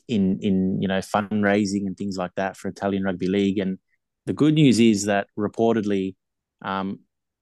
in 0.07 0.39
in 0.41 0.81
you 0.81 0.87
know 0.87 0.99
fundraising 0.99 1.85
and 1.85 1.95
things 1.95 2.17
like 2.17 2.33
that 2.35 2.57
for 2.57 2.67
Italian 2.67 3.03
rugby 3.03 3.27
league. 3.27 3.59
And 3.59 3.77
the 4.25 4.33
good 4.33 4.53
news 4.53 4.79
is 4.79 5.05
that 5.05 5.27
reportedly, 5.37 6.15
um, 6.61 6.99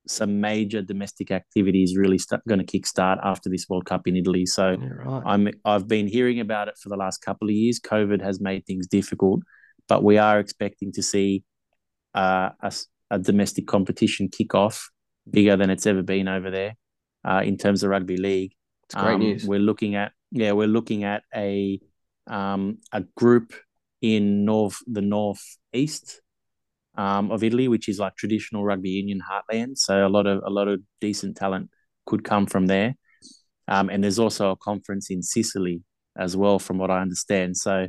some 0.08 0.40
major 0.40 0.82
domestic 0.82 1.32
activities 1.32 1.98
really 1.98 2.18
start, 2.18 2.42
going 2.48 2.66
to 2.66 2.80
kickstart 2.80 3.20
after 3.24 3.50
this 3.50 3.68
World 3.68 3.86
Cup 3.86 4.08
in 4.08 4.16
Italy. 4.16 4.46
So 4.46 4.78
Yeah, 4.80 4.88
right. 4.94 5.24
I'm 5.26 5.50
I've 5.66 5.88
been 5.88 6.08
hearing 6.08 6.40
about 6.40 6.70
it 6.70 6.76
for 6.82 6.90
the 6.90 6.96
last 6.96 7.18
couple 7.22 7.50
of 7.50 7.54
years. 7.54 7.80
COVID 7.80 8.22
has 8.22 8.40
made 8.40 8.66
things 8.66 8.88
difficult, 8.88 9.42
but 9.90 10.04
we 10.04 10.18
are 10.18 10.40
expecting 10.40 10.94
to 10.94 11.04
see 11.04 11.44
uh, 12.16 12.50
a, 12.62 12.72
a 13.12 13.20
domestic 13.20 13.68
competition 13.68 14.30
kick 14.30 14.56
off 14.56 14.90
bigger 15.30 15.58
than 15.58 15.70
it's 15.70 15.86
ever 15.86 16.02
been 16.04 16.30
over 16.30 16.50
there 16.50 16.76
uh, 17.26 17.42
in 17.44 17.58
terms 17.58 17.84
of 17.84 17.90
rugby 17.90 18.16
league. 18.16 18.54
It's 18.86 18.96
great 18.96 19.16
Um, 19.16 19.20
news. 19.20 19.46
We're 19.46 19.60
looking 19.60 19.96
at 19.96 20.14
yeah, 20.32 20.54
we're 20.54 20.68
looking 20.68 21.04
at 21.04 21.24
a 21.36 21.82
um, 22.28 22.78
a 22.94 23.02
group 23.16 23.54
in 24.02 24.46
north 24.46 24.78
the 24.88 25.02
northeast 25.02 26.22
um, 26.98 27.32
of 27.32 27.44
Italy, 27.44 27.68
which 27.68 27.88
is 27.88 28.00
like 28.00 28.16
traditional 28.16 28.66
rugby 28.66 28.90
union 28.90 29.22
heartland. 29.30 29.78
So 29.78 30.06
a 30.06 30.10
lot 30.10 30.28
of 30.28 30.42
a 30.46 30.50
lot 30.50 30.68
of 30.68 30.82
decent 31.00 31.38
talent 31.38 31.70
could 32.06 32.24
come 32.24 32.46
from 32.48 32.68
there. 32.68 32.96
Um, 33.68 33.90
and 33.90 34.04
there's 34.04 34.20
also 34.20 34.52
a 34.52 34.56
conference 34.56 35.10
in 35.10 35.22
Sicily 35.22 35.82
as 36.18 36.36
well, 36.36 36.58
from 36.58 36.78
what 36.78 36.90
I 36.90 37.02
understand. 37.02 37.58
So 37.58 37.88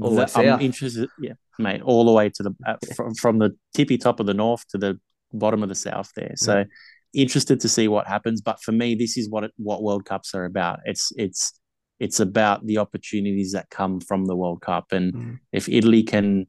All 0.00 0.14
the 0.16 0.30
I'm 0.34 0.60
interested, 0.60 1.08
yeah, 1.20 1.34
mate, 1.58 1.82
all 1.82 2.04
the 2.04 2.12
way 2.12 2.30
to 2.30 2.42
the 2.42 2.54
uh, 2.66 2.76
from, 2.96 3.14
from 3.14 3.38
the 3.38 3.56
tippy 3.74 3.98
top 3.98 4.20
of 4.20 4.26
the 4.26 4.34
north 4.34 4.66
to 4.68 4.78
the 4.78 4.98
bottom 5.32 5.62
of 5.62 5.68
the 5.68 5.74
south 5.74 6.10
there. 6.16 6.32
So 6.36 6.64
interested 7.12 7.60
to 7.60 7.68
see 7.68 7.88
what 7.88 8.06
happens. 8.06 8.40
But 8.40 8.62
for 8.62 8.72
me, 8.72 8.94
this 8.94 9.16
is 9.16 9.28
what 9.28 9.44
it, 9.44 9.52
what 9.56 9.82
World 9.82 10.04
Cups 10.04 10.34
are 10.34 10.44
about. 10.44 10.80
It's 10.84 11.12
it's 11.16 11.52
it's 11.98 12.18
about 12.18 12.66
the 12.66 12.78
opportunities 12.78 13.52
that 13.52 13.68
come 13.68 14.00
from 14.00 14.24
the 14.24 14.36
World 14.36 14.62
Cup, 14.62 14.86
and 14.92 15.12
Mm. 15.12 15.38
if 15.52 15.68
Italy 15.68 16.02
can 16.02 16.46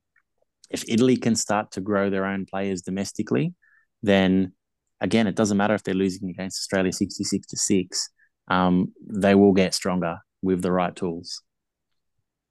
if 0.72 0.84
Italy 0.88 1.18
can 1.18 1.36
start 1.36 1.72
to 1.72 1.82
grow 1.82 2.10
their 2.10 2.26
own 2.26 2.46
players 2.46 2.82
domestically, 2.82 3.54
then 4.02 4.54
again, 5.00 5.28
it 5.28 5.36
doesn't 5.36 5.58
matter 5.58 5.76
if 5.76 5.84
they're 5.84 5.94
losing 5.94 6.30
against 6.30 6.62
Australia 6.62 6.92
sixty 6.92 7.24
six 7.24 7.48
to 7.48 7.58
six. 7.58 8.10
Um, 8.48 8.94
they 9.08 9.36
will 9.36 9.54
get 9.54 9.74
stronger 9.74 10.18
with 10.42 10.62
the 10.62 10.72
right 10.72 10.96
tools. 10.96 11.42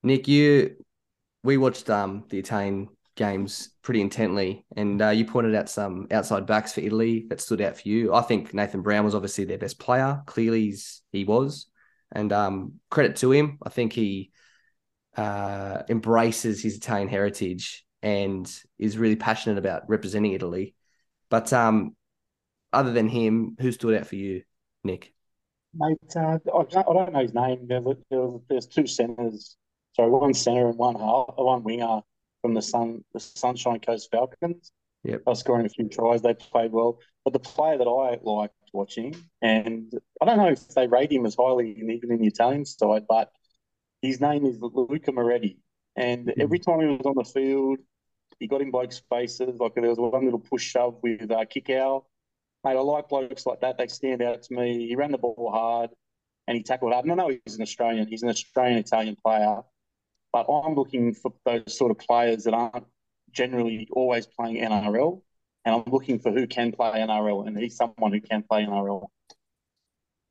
Nick, 0.02 0.28
you 0.28 0.76
we 1.42 1.56
watched 1.56 1.90
um 1.90 2.24
the 2.28 2.38
Italian 2.38 2.88
games 3.16 3.70
pretty 3.82 4.00
intently, 4.00 4.64
and 4.76 5.02
uh, 5.02 5.10
you 5.10 5.24
pointed 5.24 5.54
out 5.54 5.68
some 5.68 6.06
outside 6.10 6.46
backs 6.46 6.72
for 6.72 6.80
Italy 6.80 7.26
that 7.28 7.40
stood 7.40 7.60
out 7.60 7.76
for 7.76 7.88
you. 7.88 8.14
I 8.14 8.22
think 8.22 8.54
Nathan 8.54 8.82
Brown 8.82 9.04
was 9.04 9.14
obviously 9.14 9.44
their 9.44 9.58
best 9.58 9.78
player. 9.78 10.22
Clearly, 10.26 10.74
he 11.12 11.24
was, 11.24 11.66
and 12.12 12.32
um, 12.32 12.74
credit 12.90 13.16
to 13.16 13.32
him. 13.32 13.58
I 13.62 13.68
think 13.68 13.92
he 13.92 14.30
uh, 15.16 15.82
embraces 15.88 16.62
his 16.62 16.76
Italian 16.76 17.08
heritage 17.08 17.84
and 18.02 18.50
is 18.78 18.98
really 18.98 19.16
passionate 19.16 19.58
about 19.58 19.88
representing 19.88 20.32
Italy. 20.32 20.74
But 21.28 21.52
um, 21.52 21.96
other 22.72 22.92
than 22.92 23.08
him, 23.08 23.56
who 23.60 23.72
stood 23.72 23.94
out 23.94 24.06
for 24.06 24.16
you, 24.16 24.42
Nick? 24.84 25.12
Mate, 25.74 25.98
uh, 26.16 26.20
I, 26.20 26.38
don't, 26.44 26.76
I 26.76 26.82
don't 26.82 27.12
know 27.12 27.20
his 27.20 27.34
name. 27.34 27.66
There, 27.68 27.80
there 28.10 28.28
there's 28.48 28.66
two 28.66 28.86
centers. 28.86 29.56
Sorry, 29.94 30.10
one 30.10 30.34
center 30.34 30.68
and 30.68 30.78
one 30.78 30.96
half, 30.96 31.34
one 31.36 31.62
winger 31.62 32.00
from 32.42 32.54
the 32.54 32.62
Sun, 32.62 33.04
the 33.12 33.20
Sunshine 33.20 33.80
Coast 33.80 34.08
Falcons. 34.10 34.72
Yep. 35.04 35.22
They're 35.24 35.34
scoring 35.34 35.66
a 35.66 35.68
few 35.68 35.88
tries. 35.88 36.22
They 36.22 36.34
played 36.34 36.72
well. 36.72 36.98
But 37.24 37.32
the 37.32 37.38
player 37.38 37.78
that 37.78 37.86
I 37.86 38.18
liked 38.22 38.54
watching, 38.72 39.14
and 39.42 39.92
I 40.20 40.24
don't 40.24 40.38
know 40.38 40.48
if 40.48 40.68
they 40.68 40.86
rate 40.86 41.12
him 41.12 41.26
as 41.26 41.36
highly 41.38 41.78
in, 41.78 41.90
even 41.90 42.12
in 42.12 42.20
the 42.20 42.26
Italian 42.26 42.64
side, 42.64 43.04
but 43.08 43.30
his 44.02 44.20
name 44.20 44.46
is 44.46 44.58
Luca 44.60 45.12
Moretti. 45.12 45.58
And 45.96 46.32
every 46.38 46.58
time 46.58 46.80
he 46.80 46.86
was 46.86 47.00
on 47.04 47.14
the 47.16 47.24
field, 47.24 47.78
he 48.40 48.46
got 48.46 48.62
in 48.62 48.70
blokes' 48.70 49.02
faces. 49.10 49.60
Like 49.60 49.74
there 49.74 49.88
was 49.88 49.98
one 49.98 50.24
little 50.24 50.40
push 50.40 50.64
shove 50.64 50.96
with 51.02 51.30
uh, 51.30 51.44
kick 51.44 51.70
out. 51.70 52.06
Mate, 52.64 52.76
I 52.76 52.80
like 52.80 53.08
blokes 53.08 53.46
like 53.46 53.60
that. 53.60 53.78
They 53.78 53.86
stand 53.86 54.22
out 54.22 54.42
to 54.42 54.54
me. 54.54 54.88
He 54.88 54.96
ran 54.96 55.12
the 55.12 55.18
ball 55.18 55.50
hard 55.52 55.90
and 56.48 56.56
he 56.56 56.62
tackled 56.62 56.92
hard. 56.92 57.04
And 57.04 57.12
I 57.12 57.14
know 57.14 57.28
he's 57.44 57.56
an 57.56 57.62
Australian. 57.62 58.08
He's 58.08 58.22
an 58.22 58.30
Australian 58.30 58.78
Italian 58.78 59.16
player. 59.22 59.60
But 60.32 60.46
I'm 60.48 60.74
looking 60.74 61.14
for 61.14 61.32
those 61.44 61.76
sort 61.76 61.90
of 61.90 61.98
players 61.98 62.44
that 62.44 62.54
aren't 62.54 62.86
generally 63.30 63.88
always 63.92 64.26
playing 64.26 64.56
NRL. 64.56 65.22
And 65.64 65.74
I'm 65.74 65.92
looking 65.92 66.18
for 66.18 66.32
who 66.32 66.46
can 66.46 66.72
play 66.72 66.92
NRL. 66.92 67.46
And 67.46 67.58
he's 67.58 67.76
someone 67.76 68.12
who 68.12 68.20
can 68.20 68.42
play 68.42 68.64
NRL. 68.64 69.06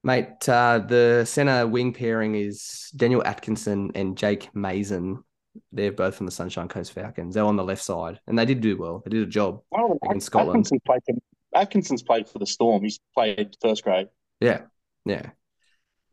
Mate, 0.04 0.48
uh, 0.48 0.80
the 0.80 1.26
center 1.26 1.68
wing 1.68 1.94
pairing 1.94 2.36
is 2.36 2.90
Daniel 2.96 3.24
Atkinson 3.26 3.92
and 3.96 4.18
Jake 4.18 4.50
Mason. 4.56 5.24
They're 5.72 5.92
both 5.92 6.16
from 6.16 6.26
the 6.26 6.32
Sunshine 6.32 6.68
Coast 6.68 6.94
Falcons. 6.94 7.36
They're 7.36 7.44
on 7.44 7.56
the 7.56 7.64
left 7.64 7.82
side, 7.84 8.20
and 8.28 8.38
they 8.38 8.46
did 8.46 8.62
do 8.62 8.78
well. 8.78 9.02
They 9.04 9.10
did 9.10 9.24
a 9.24 9.30
job 9.30 9.62
Well, 9.72 9.98
against 10.06 10.28
Scotland. 10.28 10.52
Atkinson 10.60 10.80
played 10.86 11.02
for, 11.06 11.16
Atkinson's 11.60 12.04
played 12.04 12.30
for 12.30 12.40
the 12.40 12.46
Storm. 12.46 12.84
He's 12.84 13.00
played 13.16 13.56
first 13.62 13.84
grade. 13.84 14.08
Yeah, 14.40 14.62
yeah. 15.06 15.32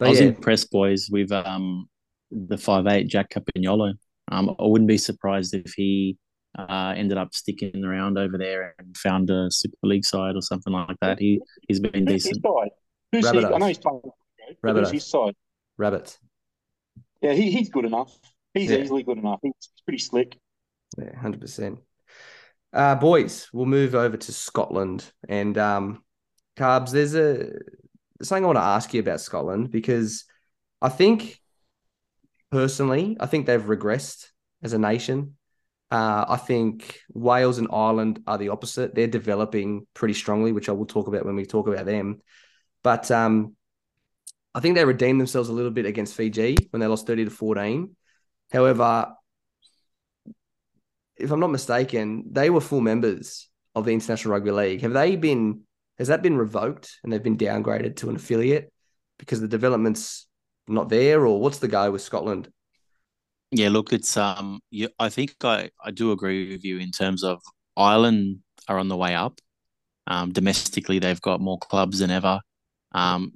I 0.00 0.08
was 0.08 0.20
yeah, 0.20 0.26
impressed, 0.28 0.70
boys, 0.70 1.08
with 1.10 1.32
um 1.32 1.88
the 2.30 2.58
five 2.58 2.86
eight 2.86 3.08
Jack 3.08 3.30
Campagnolo. 3.30 3.94
Um, 4.30 4.50
I 4.58 4.64
wouldn't 4.64 4.88
be 4.88 4.98
surprised 4.98 5.54
if 5.54 5.72
he 5.74 6.16
uh, 6.58 6.94
ended 6.96 7.16
up 7.18 7.32
sticking 7.34 7.84
around 7.84 8.18
over 8.18 8.36
there 8.38 8.74
and 8.78 8.96
found 8.96 9.30
a 9.30 9.50
Super 9.50 9.76
League 9.84 10.04
side 10.04 10.34
or 10.34 10.42
something 10.42 10.72
like 10.72 10.96
that. 11.00 11.18
He 11.20 11.40
he's 11.68 11.80
been 11.80 12.06
Who's 12.06 12.24
his 12.24 12.38
decent. 12.38 12.42
side? 12.42 12.70
Who's 13.12 13.30
he? 13.30 13.38
I 13.44 13.58
know 13.58 13.66
he's 13.66 13.78
playing 13.78 14.00
first 14.02 14.60
grade. 14.60 14.74
but 14.74 14.76
Who's 14.76 14.90
his 14.90 15.06
side? 15.06 15.34
rabbits. 15.78 16.18
Yeah, 17.22 17.32
he, 17.32 17.50
he's 17.50 17.68
good 17.70 17.84
enough. 17.84 18.16
He's 18.56 18.70
Yeah. 18.70 18.78
easily 18.78 19.02
good 19.02 19.18
enough. 19.18 19.40
He's 19.42 19.52
pretty 19.84 19.98
slick. 19.98 20.38
Yeah, 20.98 21.16
hundred 21.18 21.40
percent. 21.40 21.80
Uh, 22.72 22.94
boys, 22.94 23.48
we'll 23.52 23.66
move 23.66 23.94
over 23.94 24.16
to 24.16 24.32
Scotland 24.32 25.10
and 25.28 25.56
um, 25.58 26.02
Carbs. 26.56 26.90
There's 26.90 27.14
a 27.14 27.50
something 28.22 28.44
I 28.44 28.46
want 28.46 28.56
to 28.58 28.62
ask 28.62 28.94
you 28.94 29.00
about 29.00 29.20
Scotland 29.20 29.70
because 29.70 30.24
I 30.80 30.88
think 30.88 31.38
personally, 32.50 33.16
I 33.20 33.26
think 33.26 33.46
they've 33.46 33.60
regressed 33.62 34.28
as 34.62 34.72
a 34.72 34.78
nation. 34.78 35.36
Uh, 35.90 36.24
I 36.28 36.36
think 36.36 37.00
Wales 37.12 37.58
and 37.58 37.68
Ireland 37.70 38.22
are 38.26 38.38
the 38.38 38.48
opposite. 38.48 38.94
They're 38.94 39.06
developing 39.06 39.86
pretty 39.94 40.14
strongly, 40.14 40.52
which 40.52 40.68
I 40.68 40.72
will 40.72 40.86
talk 40.86 41.08
about 41.08 41.24
when 41.24 41.36
we 41.36 41.46
talk 41.46 41.68
about 41.68 41.86
them. 41.86 42.22
But 42.82 43.10
um, 43.10 43.54
I 44.54 44.60
think 44.60 44.74
they 44.74 44.84
redeemed 44.84 45.20
themselves 45.20 45.48
a 45.48 45.52
little 45.52 45.70
bit 45.70 45.86
against 45.86 46.14
Fiji 46.14 46.56
when 46.70 46.80
they 46.80 46.86
lost 46.86 47.06
30 47.06 47.26
to 47.26 47.30
14. 47.30 47.94
However, 48.52 49.14
if 51.16 51.30
I'm 51.30 51.40
not 51.40 51.50
mistaken, 51.50 52.24
they 52.30 52.50
were 52.50 52.60
full 52.60 52.80
members 52.80 53.48
of 53.74 53.84
the 53.84 53.92
International 53.92 54.32
Rugby 54.32 54.50
League. 54.50 54.82
Have 54.82 54.92
they 54.92 55.16
been, 55.16 55.62
has 55.98 56.08
that 56.08 56.22
been 56.22 56.36
revoked 56.36 56.98
and 57.02 57.12
they've 57.12 57.22
been 57.22 57.38
downgraded 57.38 57.96
to 57.96 58.10
an 58.10 58.16
affiliate 58.16 58.72
because 59.18 59.40
the 59.40 59.48
development's 59.48 60.26
not 60.68 60.88
there? 60.88 61.26
Or 61.26 61.40
what's 61.40 61.58
the 61.58 61.68
go 61.68 61.90
with 61.90 62.02
Scotland? 62.02 62.50
Yeah, 63.50 63.68
look, 63.68 63.92
it's 63.92 64.16
um, 64.16 64.60
you, 64.70 64.88
I 64.98 65.08
think 65.08 65.36
I, 65.42 65.70
I 65.82 65.90
do 65.90 66.12
agree 66.12 66.50
with 66.50 66.64
you 66.64 66.78
in 66.78 66.90
terms 66.90 67.22
of 67.22 67.40
Ireland 67.76 68.40
are 68.68 68.78
on 68.78 68.88
the 68.88 68.96
way 68.96 69.14
up. 69.14 69.40
Um, 70.06 70.32
domestically, 70.32 70.98
they've 70.98 71.20
got 71.20 71.40
more 71.40 71.58
clubs 71.58 72.00
than 72.00 72.10
ever. 72.10 72.40
Um, 72.92 73.32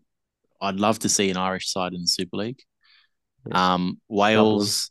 I'd 0.61 0.77
love 0.77 0.99
to 1.01 1.09
see 1.09 1.31
an 1.31 1.37
Irish 1.37 1.71
side 1.71 1.95
in 1.95 2.03
the 2.03 2.07
Super 2.07 2.37
League. 2.37 2.61
Um, 3.53 4.01
Wales, 4.09 4.91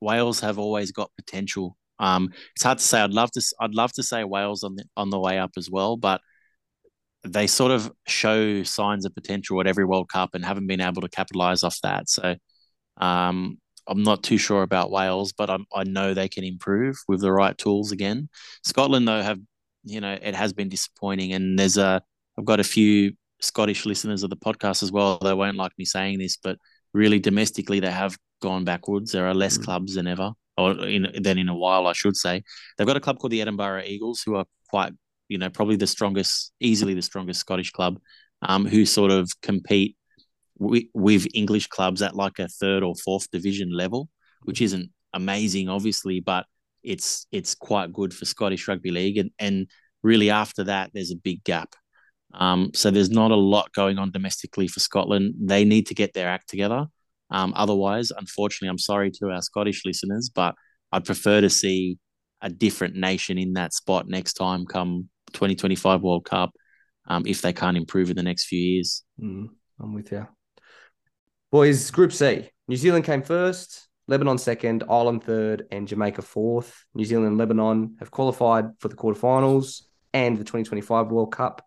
Wales 0.00 0.40
have 0.40 0.58
always 0.58 0.92
got 0.92 1.10
potential. 1.16 1.76
Um, 1.98 2.30
it's 2.54 2.62
hard 2.62 2.78
to 2.78 2.84
say. 2.84 3.00
I'd 3.00 3.12
love 3.12 3.30
to. 3.32 3.42
I'd 3.60 3.74
love 3.74 3.92
to 3.94 4.02
say 4.02 4.24
Wales 4.24 4.62
on 4.64 4.76
the 4.76 4.84
on 4.96 5.10
the 5.10 5.18
way 5.18 5.38
up 5.38 5.52
as 5.56 5.70
well, 5.70 5.96
but 5.96 6.20
they 7.24 7.46
sort 7.46 7.72
of 7.72 7.90
show 8.06 8.62
signs 8.62 9.04
of 9.04 9.14
potential 9.14 9.60
at 9.60 9.66
every 9.66 9.84
World 9.84 10.08
Cup 10.08 10.30
and 10.34 10.44
haven't 10.44 10.66
been 10.66 10.80
able 10.80 11.02
to 11.02 11.08
capitalize 11.08 11.62
off 11.64 11.78
that. 11.82 12.08
So, 12.08 12.36
um, 12.98 13.58
I'm 13.88 14.02
not 14.02 14.22
too 14.22 14.38
sure 14.38 14.62
about 14.62 14.90
Wales, 14.90 15.32
but 15.32 15.50
I'm, 15.50 15.64
I 15.74 15.84
know 15.84 16.12
they 16.14 16.28
can 16.28 16.44
improve 16.44 16.96
with 17.08 17.20
the 17.20 17.32
right 17.32 17.56
tools 17.56 17.92
again. 17.92 18.28
Scotland, 18.64 19.08
though, 19.08 19.22
have 19.22 19.38
you 19.84 20.00
know 20.00 20.18
it 20.20 20.34
has 20.34 20.52
been 20.52 20.68
disappointing, 20.68 21.32
and 21.32 21.58
there's 21.58 21.78
a 21.78 22.02
I've 22.38 22.44
got 22.44 22.60
a 22.60 22.64
few 22.64 23.12
Scottish 23.40 23.86
listeners 23.86 24.22
of 24.22 24.30
the 24.30 24.36
podcast 24.36 24.82
as 24.82 24.92
well. 24.92 25.18
They 25.18 25.34
won't 25.34 25.56
like 25.56 25.72
me 25.78 25.84
saying 25.84 26.18
this, 26.18 26.36
but 26.36 26.58
really 26.92 27.18
domestically 27.20 27.80
they 27.80 27.90
have 27.90 28.16
gone 28.40 28.64
backwards. 28.64 29.12
There 29.12 29.26
are 29.26 29.34
less 29.34 29.58
Mm. 29.58 29.64
clubs 29.64 29.94
than 29.94 30.06
ever, 30.06 30.32
or 30.56 30.72
in, 30.86 31.08
than 31.20 31.38
in 31.38 31.48
a 31.48 31.56
while, 31.56 31.86
I 31.86 31.92
should 31.92 32.16
say. 32.16 32.42
They've 32.76 32.86
got 32.86 32.96
a 32.96 33.00
club 33.00 33.18
called 33.18 33.32
the 33.32 33.40
Edinburgh 33.42 33.84
Eagles, 33.86 34.22
who 34.24 34.36
are 34.36 34.46
quite 34.68 34.92
you 35.28 35.38
know 35.38 35.50
probably 35.50 35.76
the 35.76 35.86
strongest, 35.86 36.52
easily 36.60 36.94
the 36.94 37.02
strongest 37.02 37.40
Scottish 37.40 37.70
club, 37.70 37.98
um, 38.42 38.66
who 38.66 38.84
sort 38.86 39.10
of 39.10 39.30
compete 39.42 39.96
with, 40.58 40.84
with 40.94 41.26
English 41.34 41.66
clubs 41.68 42.02
at 42.02 42.14
like 42.16 42.38
a 42.38 42.48
third 42.48 42.82
or 42.82 42.94
fourth 42.94 43.30
division 43.30 43.70
level, 43.70 44.08
which 44.44 44.60
isn't 44.62 44.90
amazing, 45.12 45.68
obviously, 45.68 46.20
but 46.20 46.46
it's 46.82 47.26
it's 47.32 47.54
quite 47.54 47.92
good 47.92 48.14
for 48.14 48.24
Scottish 48.24 48.68
rugby 48.68 48.90
league. 48.90 49.18
And 49.18 49.30
and 49.38 49.68
really 50.02 50.30
after 50.30 50.64
that, 50.64 50.90
there's 50.94 51.10
a 51.10 51.16
big 51.16 51.42
gap. 51.44 51.74
Um, 52.34 52.70
so 52.74 52.90
there's 52.90 53.10
not 53.10 53.30
a 53.30 53.36
lot 53.36 53.72
going 53.72 53.98
on 53.98 54.10
domestically 54.10 54.68
for 54.68 54.80
Scotland. 54.80 55.34
They 55.40 55.64
need 55.64 55.86
to 55.86 55.94
get 55.94 56.12
their 56.12 56.28
act 56.28 56.48
together. 56.48 56.86
Um, 57.30 57.52
otherwise, 57.56 58.12
unfortunately, 58.16 58.68
I'm 58.68 58.78
sorry 58.78 59.10
to 59.12 59.30
our 59.30 59.42
Scottish 59.42 59.82
listeners, 59.84 60.30
but 60.32 60.54
I'd 60.92 61.04
prefer 61.04 61.40
to 61.40 61.50
see 61.50 61.98
a 62.40 62.48
different 62.48 62.94
nation 62.94 63.38
in 63.38 63.54
that 63.54 63.72
spot 63.72 64.06
next 64.08 64.34
time 64.34 64.66
come 64.66 65.08
2025 65.32 66.02
World 66.02 66.24
Cup 66.24 66.52
um, 67.06 67.24
if 67.26 67.42
they 67.42 67.52
can't 67.52 67.76
improve 67.76 68.10
in 68.10 68.16
the 68.16 68.22
next 68.22 68.46
few 68.46 68.60
years. 68.60 69.02
Mm, 69.20 69.48
I'm 69.80 69.94
with 69.94 70.12
you. 70.12 70.26
Boys, 71.50 71.90
Group 71.90 72.12
C. 72.12 72.50
New 72.68 72.76
Zealand 72.76 73.04
came 73.04 73.22
first, 73.22 73.88
Lebanon 74.08 74.38
second, 74.38 74.84
Ireland 74.88 75.24
third, 75.24 75.66
and 75.70 75.86
Jamaica 75.86 76.22
fourth. 76.22 76.84
New 76.94 77.04
Zealand 77.04 77.28
and 77.28 77.38
Lebanon 77.38 77.96
have 78.00 78.10
qualified 78.10 78.66
for 78.78 78.88
the 78.88 78.96
quarterfinals 78.96 79.82
and 80.12 80.36
the 80.36 80.44
2025 80.44 81.08
World 81.08 81.32
Cup. 81.32 81.64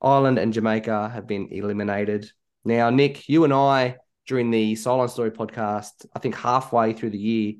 Ireland 0.00 0.38
and 0.38 0.52
Jamaica 0.52 1.08
have 1.08 1.26
been 1.26 1.48
eliminated. 1.50 2.30
Now, 2.64 2.90
Nick, 2.90 3.28
you 3.28 3.44
and 3.44 3.52
I, 3.52 3.96
during 4.28 4.50
the 4.50 4.76
Sideline 4.76 5.08
Story 5.08 5.30
podcast, 5.30 6.06
I 6.14 6.18
think 6.18 6.36
halfway 6.36 6.92
through 6.92 7.10
the 7.10 7.18
year, 7.18 7.54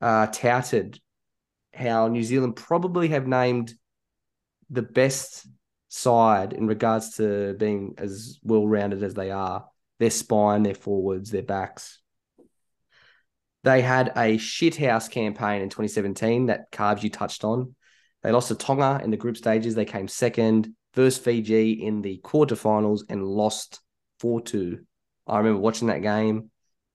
uh, 0.00 0.26
touted 0.26 1.00
how 1.74 2.08
New 2.08 2.22
Zealand 2.22 2.56
probably 2.56 3.08
have 3.08 3.26
named 3.26 3.72
the 4.68 4.82
best 4.82 5.48
side 5.88 6.52
in 6.52 6.66
regards 6.66 7.16
to 7.16 7.54
being 7.54 7.94
as 7.96 8.38
well 8.42 8.68
rounded 8.68 9.02
as 9.02 9.14
they 9.14 9.30
are. 9.30 9.66
Their 9.98 10.10
spine, 10.10 10.62
their 10.62 10.74
forwards, 10.74 11.30
their 11.30 11.42
backs. 11.42 12.00
They 13.64 13.80
had 13.80 14.08
a 14.08 14.36
shithouse 14.36 15.10
campaign 15.10 15.62
in 15.62 15.70
2017 15.70 16.46
that 16.46 16.70
Carbs 16.70 17.02
you 17.02 17.10
touched 17.10 17.44
on. 17.44 17.74
They 18.22 18.30
lost 18.30 18.48
to 18.48 18.54
Tonga 18.54 19.00
in 19.02 19.10
the 19.10 19.16
group 19.16 19.36
stages. 19.36 19.74
They 19.74 19.84
came 19.84 20.06
second 20.06 20.74
versus 20.94 21.18
Fiji 21.18 21.72
in 21.72 22.02
the 22.02 22.20
quarterfinals 22.22 23.00
and 23.08 23.26
lost 23.26 23.80
4 24.20 24.42
2. 24.42 24.78
I 25.28 25.38
remember 25.38 25.60
watching 25.60 25.88
that 25.88 26.02
game. 26.02 26.50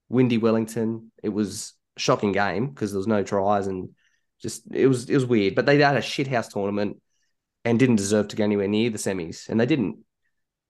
Windy 0.10 0.38
Wellington. 0.38 1.12
It 1.22 1.30
was 1.30 1.74
a 1.98 2.00
shocking 2.00 2.32
game 2.32 2.70
because 2.70 2.92
there 2.92 3.00
was 3.00 3.08
no 3.08 3.24
tries 3.24 3.68
and 3.68 3.90
just 4.42 4.64
it 4.72 4.88
was 4.88 5.10
it 5.10 5.16
was 5.16 5.26
weird. 5.26 5.56
But 5.56 5.66
they 5.66 5.78
had 5.80 5.96
a 5.98 6.02
shithouse 6.02 6.50
tournament 6.50 7.02
and 7.66 7.80
didn't 7.80 7.96
deserve 7.96 8.28
to 8.30 8.36
go 8.36 8.44
anywhere 8.44 8.68
near 8.68 8.90
the 8.90 8.98
semis, 8.98 9.50
and 9.50 9.60
they 9.60 9.66
didn't. 9.66 10.00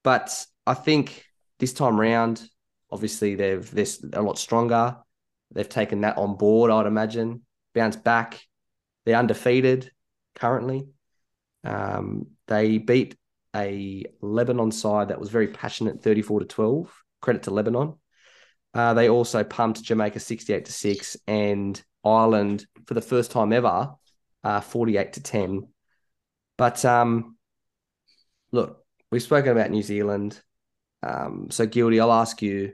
But 0.03 0.45
I 0.65 0.73
think 0.75 1.25
this 1.59 1.73
time 1.73 1.99
round, 1.99 2.43
obviously 2.91 3.35
they've 3.35 3.69
they're 3.69 3.87
a 4.13 4.21
lot 4.21 4.37
stronger. 4.37 4.97
They've 5.51 5.67
taken 5.67 6.01
that 6.01 6.17
on 6.17 6.35
board, 6.35 6.71
I'd 6.71 6.87
imagine. 6.87 7.41
Bounce 7.73 7.95
back. 7.95 8.41
They're 9.05 9.17
undefeated 9.17 9.91
currently. 10.35 10.87
Um, 11.63 12.27
they 12.47 12.77
beat 12.77 13.15
a 13.55 14.05
Lebanon 14.21 14.71
side 14.71 15.09
that 15.09 15.19
was 15.19 15.29
very 15.29 15.47
passionate, 15.47 16.01
34 16.01 16.41
to 16.41 16.45
12. 16.45 17.02
Credit 17.23 17.43
to 17.43 17.51
Lebanon. 17.51 17.95
Uh, 18.73 18.93
they 18.93 19.09
also 19.09 19.43
pumped 19.43 19.81
Jamaica 19.81 20.19
68 20.19 20.65
to 20.65 20.71
6 20.71 21.17
and 21.25 21.81
Ireland 22.03 22.65
for 22.85 22.93
the 22.95 23.01
first 23.01 23.31
time 23.31 23.53
ever, 23.53 23.93
uh, 24.43 24.59
48 24.59 25.13
to 25.13 25.23
10. 25.23 25.67
But 26.57 26.83
um, 26.83 27.37
look, 28.51 28.83
we've 29.09 29.23
spoken 29.23 29.53
about 29.53 29.71
New 29.71 29.81
Zealand. 29.81 30.39
Um, 31.01 31.47
so, 31.49 31.65
Guilty, 31.65 31.99
I'll 31.99 32.11
ask 32.11 32.41
you 32.41 32.73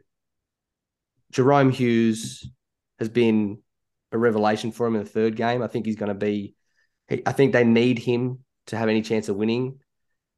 Jahrome 1.31 1.71
Hughes 1.71 2.49
has 2.97 3.09
been 3.09 3.59
a 4.11 4.17
revelation 4.17 4.71
for 4.71 4.87
him 4.87 4.95
in 4.95 5.03
the 5.03 5.09
third 5.09 5.35
game. 5.35 5.61
I 5.61 5.67
think 5.67 5.85
he's 5.85 5.95
going 5.95 6.09
to 6.09 6.15
be, 6.15 6.55
I 7.25 7.31
think 7.33 7.53
they 7.53 7.63
need 7.63 7.99
him 7.99 8.39
to 8.67 8.77
have 8.77 8.89
any 8.89 9.03
chance 9.03 9.29
of 9.29 9.35
winning. 9.35 9.79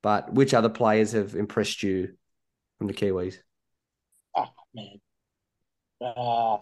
But 0.04 0.34
which 0.34 0.54
other 0.54 0.70
players 0.70 1.14
have 1.14 1.36
impressed 1.36 1.82
you 1.82 2.16
from 2.78 2.88
the 2.88 2.94
Kiwis? 2.94 3.38
Man. 4.74 5.02
Uh, 6.00 6.58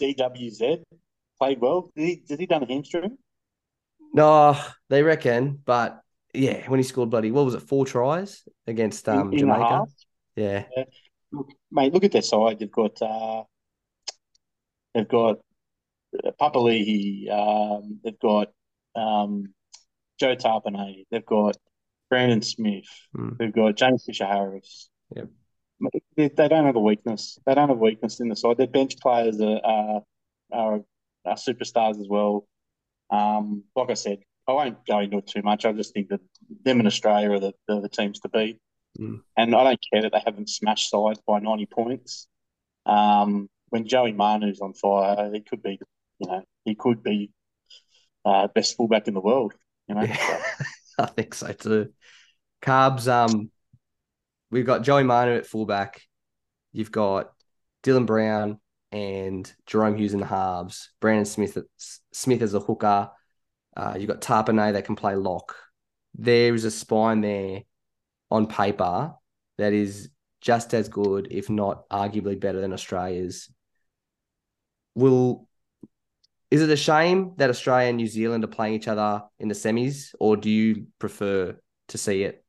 DWZ 0.00 0.82
played 1.38 1.60
well. 1.60 1.90
Did 1.96 2.06
he, 2.06 2.16
did 2.16 2.40
he 2.40 2.46
done 2.46 2.62
a 2.62 2.66
hamstring? 2.66 3.18
No, 4.14 4.58
they 4.88 5.02
reckon, 5.02 5.60
but 5.64 6.02
yeah, 6.34 6.68
when 6.68 6.78
he 6.78 6.84
scored 6.84 7.10
bloody, 7.10 7.30
what 7.30 7.44
was 7.44 7.54
it, 7.54 7.62
four 7.62 7.86
tries 7.86 8.42
against 8.66 9.08
um, 9.08 9.20
in 9.20 9.30
the 9.30 9.36
Jamaica? 9.38 9.64
half? 9.64 9.88
Yeah, 10.34 10.64
Mate, 11.70 11.92
look 11.92 12.04
at 12.04 12.12
their 12.12 12.22
side. 12.22 12.58
They've 12.58 12.70
got 12.70 13.00
uh, 13.00 13.44
they've 14.94 15.08
got 15.08 15.38
uh, 16.24 16.30
Papali'i, 16.40 17.30
um, 17.30 18.00
they've 18.04 18.18
got 18.18 18.48
um, 18.94 19.54
Joe 20.20 20.36
Tapine, 20.36 21.06
they've 21.10 21.24
got 21.24 21.56
Brandon 22.10 22.42
Smith. 22.42 22.84
Hmm. 23.14 23.30
We've 23.38 23.52
got 23.52 23.76
James 23.76 24.04
Fisher 24.04 24.26
Harris. 24.26 24.90
Yep. 25.16 25.28
They, 26.16 26.28
they 26.28 26.48
don't 26.48 26.66
have 26.66 26.76
a 26.76 26.80
weakness. 26.80 27.38
They 27.46 27.54
don't 27.54 27.68
have 27.68 27.76
a 27.76 27.80
weakness 27.80 28.20
in 28.20 28.28
the 28.28 28.36
side. 28.36 28.56
Their 28.56 28.66
bench 28.66 28.98
players 29.00 29.40
are 29.40 29.60
are, 29.64 30.02
are, 30.52 30.80
are 31.24 31.36
superstars 31.36 32.00
as 32.00 32.08
well. 32.08 32.46
Um, 33.10 33.64
like 33.76 33.90
I 33.90 33.94
said, 33.94 34.18
I 34.48 34.52
won't 34.52 34.84
go 34.86 35.00
into 35.00 35.18
it 35.18 35.26
too 35.26 35.42
much. 35.42 35.64
I 35.64 35.72
just 35.72 35.94
think 35.94 36.08
that 36.08 36.20
them 36.64 36.80
in 36.80 36.86
Australia 36.86 37.32
are 37.32 37.40
the, 37.40 37.52
the, 37.68 37.80
the 37.80 37.88
teams 37.88 38.20
to 38.20 38.28
beat. 38.28 38.58
Mm. 38.98 39.20
And 39.36 39.54
I 39.54 39.64
don't 39.64 39.84
care 39.92 40.02
that 40.02 40.12
they 40.12 40.22
haven't 40.24 40.50
smashed 40.50 40.90
sides 40.90 41.20
by 41.26 41.38
90 41.38 41.66
points. 41.66 42.26
Um, 42.84 43.48
when 43.68 43.86
Joey 43.86 44.12
Manu's 44.12 44.60
on 44.60 44.74
fire, 44.74 45.30
he 45.32 45.40
could 45.40 45.62
be, 45.62 45.78
you 46.18 46.28
know, 46.28 46.42
he 46.64 46.74
could 46.74 47.02
be 47.02 47.30
uh, 48.24 48.48
best 48.48 48.76
fullback 48.76 49.08
in 49.08 49.14
the 49.14 49.20
world. 49.20 49.54
You 49.88 49.94
know, 49.94 50.02
Yeah, 50.02 50.42
I 50.98 51.06
think 51.06 51.34
so 51.34 51.52
too. 51.52 51.92
Carbs, 52.60 53.08
um, 53.08 53.50
we've 54.52 54.66
got 54.66 54.82
Joey 54.82 55.02
Manu 55.02 55.34
at 55.34 55.46
fullback. 55.46 56.00
You've 56.72 56.92
got 56.92 57.32
Dylan 57.82 58.06
Brown 58.06 58.60
and 58.92 59.52
Jahrome 59.66 59.98
Hughes 59.98 60.14
in 60.14 60.20
the 60.20 60.26
halves. 60.26 60.90
Brandon 61.00 61.24
Smith 61.24 61.58
Smith 62.12 62.42
as 62.42 62.54
a 62.54 62.60
hooker. 62.60 63.10
Uh, 63.76 63.96
you've 63.98 64.08
got 64.08 64.20
Tapine 64.20 64.74
that 64.74 64.84
can 64.84 64.94
play 64.94 65.16
lock. 65.16 65.56
There 66.14 66.54
is 66.54 66.64
a 66.64 66.70
spine 66.70 67.22
there 67.22 67.62
on 68.30 68.46
paper 68.46 69.14
that 69.56 69.72
is 69.72 70.10
just 70.42 70.74
as 70.74 70.88
good, 70.88 71.28
if 71.30 71.48
not 71.48 71.88
arguably 71.88 72.38
better 72.38 72.60
than 72.60 72.72
Australia's. 72.72 73.50
Will 74.94 75.48
is 76.50 76.60
it 76.60 76.68
a 76.68 76.76
shame 76.76 77.32
that 77.38 77.48
Australia 77.48 77.88
and 77.88 77.96
New 77.96 78.06
Zealand 78.06 78.44
are 78.44 78.48
playing 78.48 78.74
each 78.74 78.88
other 78.88 79.22
in 79.38 79.48
the 79.48 79.54
semis, 79.54 80.14
or 80.20 80.36
do 80.36 80.50
you 80.50 80.88
prefer 80.98 81.56
to 81.88 81.98
see 81.98 82.24
it 82.24 82.44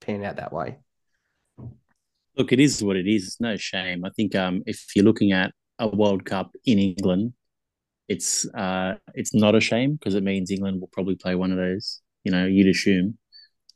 pan 0.00 0.24
out 0.24 0.36
that 0.36 0.52
way? 0.52 0.78
Look, 2.36 2.52
it 2.52 2.60
is 2.60 2.82
what 2.82 2.96
it 2.96 3.06
is. 3.06 3.26
It's 3.26 3.40
no 3.40 3.56
shame. 3.56 4.04
I 4.04 4.10
think 4.10 4.34
um, 4.34 4.62
if 4.66 4.84
you're 4.94 5.04
looking 5.04 5.32
at 5.32 5.52
a 5.78 5.88
World 5.88 6.24
Cup 6.24 6.52
in 6.64 6.78
England, 6.78 7.32
it's 8.08 8.46
uh, 8.54 8.94
it's 9.14 9.34
not 9.34 9.54
a 9.54 9.60
shame 9.60 9.94
because 9.94 10.14
it 10.14 10.22
means 10.22 10.50
England 10.50 10.80
will 10.80 10.90
probably 10.92 11.16
play 11.16 11.34
one 11.34 11.50
of 11.50 11.56
those. 11.58 12.00
You 12.24 12.32
know, 12.32 12.46
you'd 12.46 12.68
assume. 12.68 13.18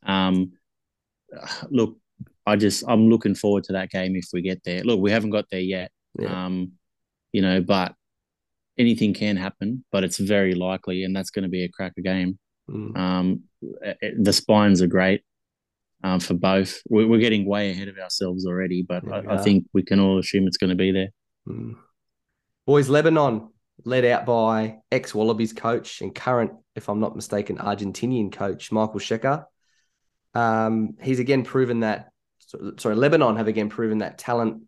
Um, 0.05 0.53
look, 1.71 1.97
I 2.47 2.57
just 2.57 2.85
I'm 2.87 3.09
looking 3.09 3.35
forward 3.35 3.65
to 3.65 3.73
that 3.75 3.91
game 3.91 4.17
if 4.17 4.27
we 4.33 4.43
get 4.43 4.63
there. 4.65 4.83
Look, 4.83 5.01
we 5.01 5.11
haven't 5.11 5.31
got 5.31 5.47
there 5.51 5.61
yet. 5.61 5.91
Yeah. 6.19 6.47
Um, 6.47 6.73
you 7.33 7.43
know, 7.43 7.61
but 7.61 7.95
anything 8.77 9.15
can 9.15 9.37
happen, 9.37 9.85
but 9.93 10.05
it's 10.05 10.19
very 10.19 10.55
likely, 10.55 11.05
and 11.05 11.15
that's 11.15 11.31
going 11.31 11.45
to 11.45 11.49
be 11.49 11.65
a 11.65 11.69
cracker 11.69 12.01
game. 12.03 12.39
Mm. 12.69 12.97
Um, 12.97 13.43
it- 13.83 14.23
the 14.25 14.33
spines 14.33 14.83
are 14.83 14.87
great 14.87 15.23
um, 16.03 16.21
for 16.21 16.35
both. 16.35 16.81
We're, 16.89 17.07
we're 17.07 17.21
getting 17.21 17.47
way 17.47 17.71
ahead 17.71 17.89
of 17.89 17.99
ourselves 17.99 18.47
already, 18.47 18.83
but 18.83 19.05
Yeah, 19.07 19.23
I, 19.29 19.35
I 19.35 19.39
think 19.39 19.67
we 19.73 19.83
can 19.83 20.01
all 20.01 20.19
assume 20.19 20.47
it's 20.47 20.57
going 20.57 20.71
to 20.71 20.77
be 20.77 20.93
there. 20.93 21.09
Mm. 21.49 21.77
Boys, 22.67 22.89
Lebanon, 22.89 23.49
led 23.85 24.05
out 24.05 24.27
by 24.27 24.79
ex 24.93 25.15
Wallabies 25.15 25.53
coach 25.53 26.01
and 26.01 26.15
current, 26.15 26.53
if 26.75 26.89
I'm 26.89 27.01
not 27.01 27.17
mistaken, 27.17 27.57
Argentinian 27.59 28.33
coach 28.33 28.71
Michael 28.73 29.01
Cheika. 29.01 29.45
Um, 30.35 30.97
he's 31.03 31.19
again 31.19 31.43
proven 31.45 31.81
that, 31.81 32.11
sorry, 32.79 32.95
Lebanon 32.95 33.37
have 33.37 33.49
again 33.49 33.69
proven 33.69 33.99
that 33.99 34.19
talent 34.19 34.63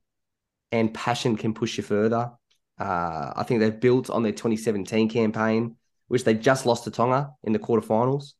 and 0.72 0.92
passion 0.92 1.36
can 1.36 1.54
push 1.54 1.76
you 1.76 1.82
further. 1.82 2.32
Uh, 2.78 3.32
I 3.36 3.44
think 3.46 3.60
they've 3.60 3.78
built 3.78 4.10
on 4.10 4.22
their 4.22 4.32
2017 4.32 5.08
campaign, 5.08 5.76
which 6.08 6.24
they 6.24 6.34
just 6.34 6.66
lost 6.66 6.84
to 6.84 6.90
Tonga 6.90 7.30
in 7.44 7.52
the 7.52 7.58
quarterfinals. 7.58 8.32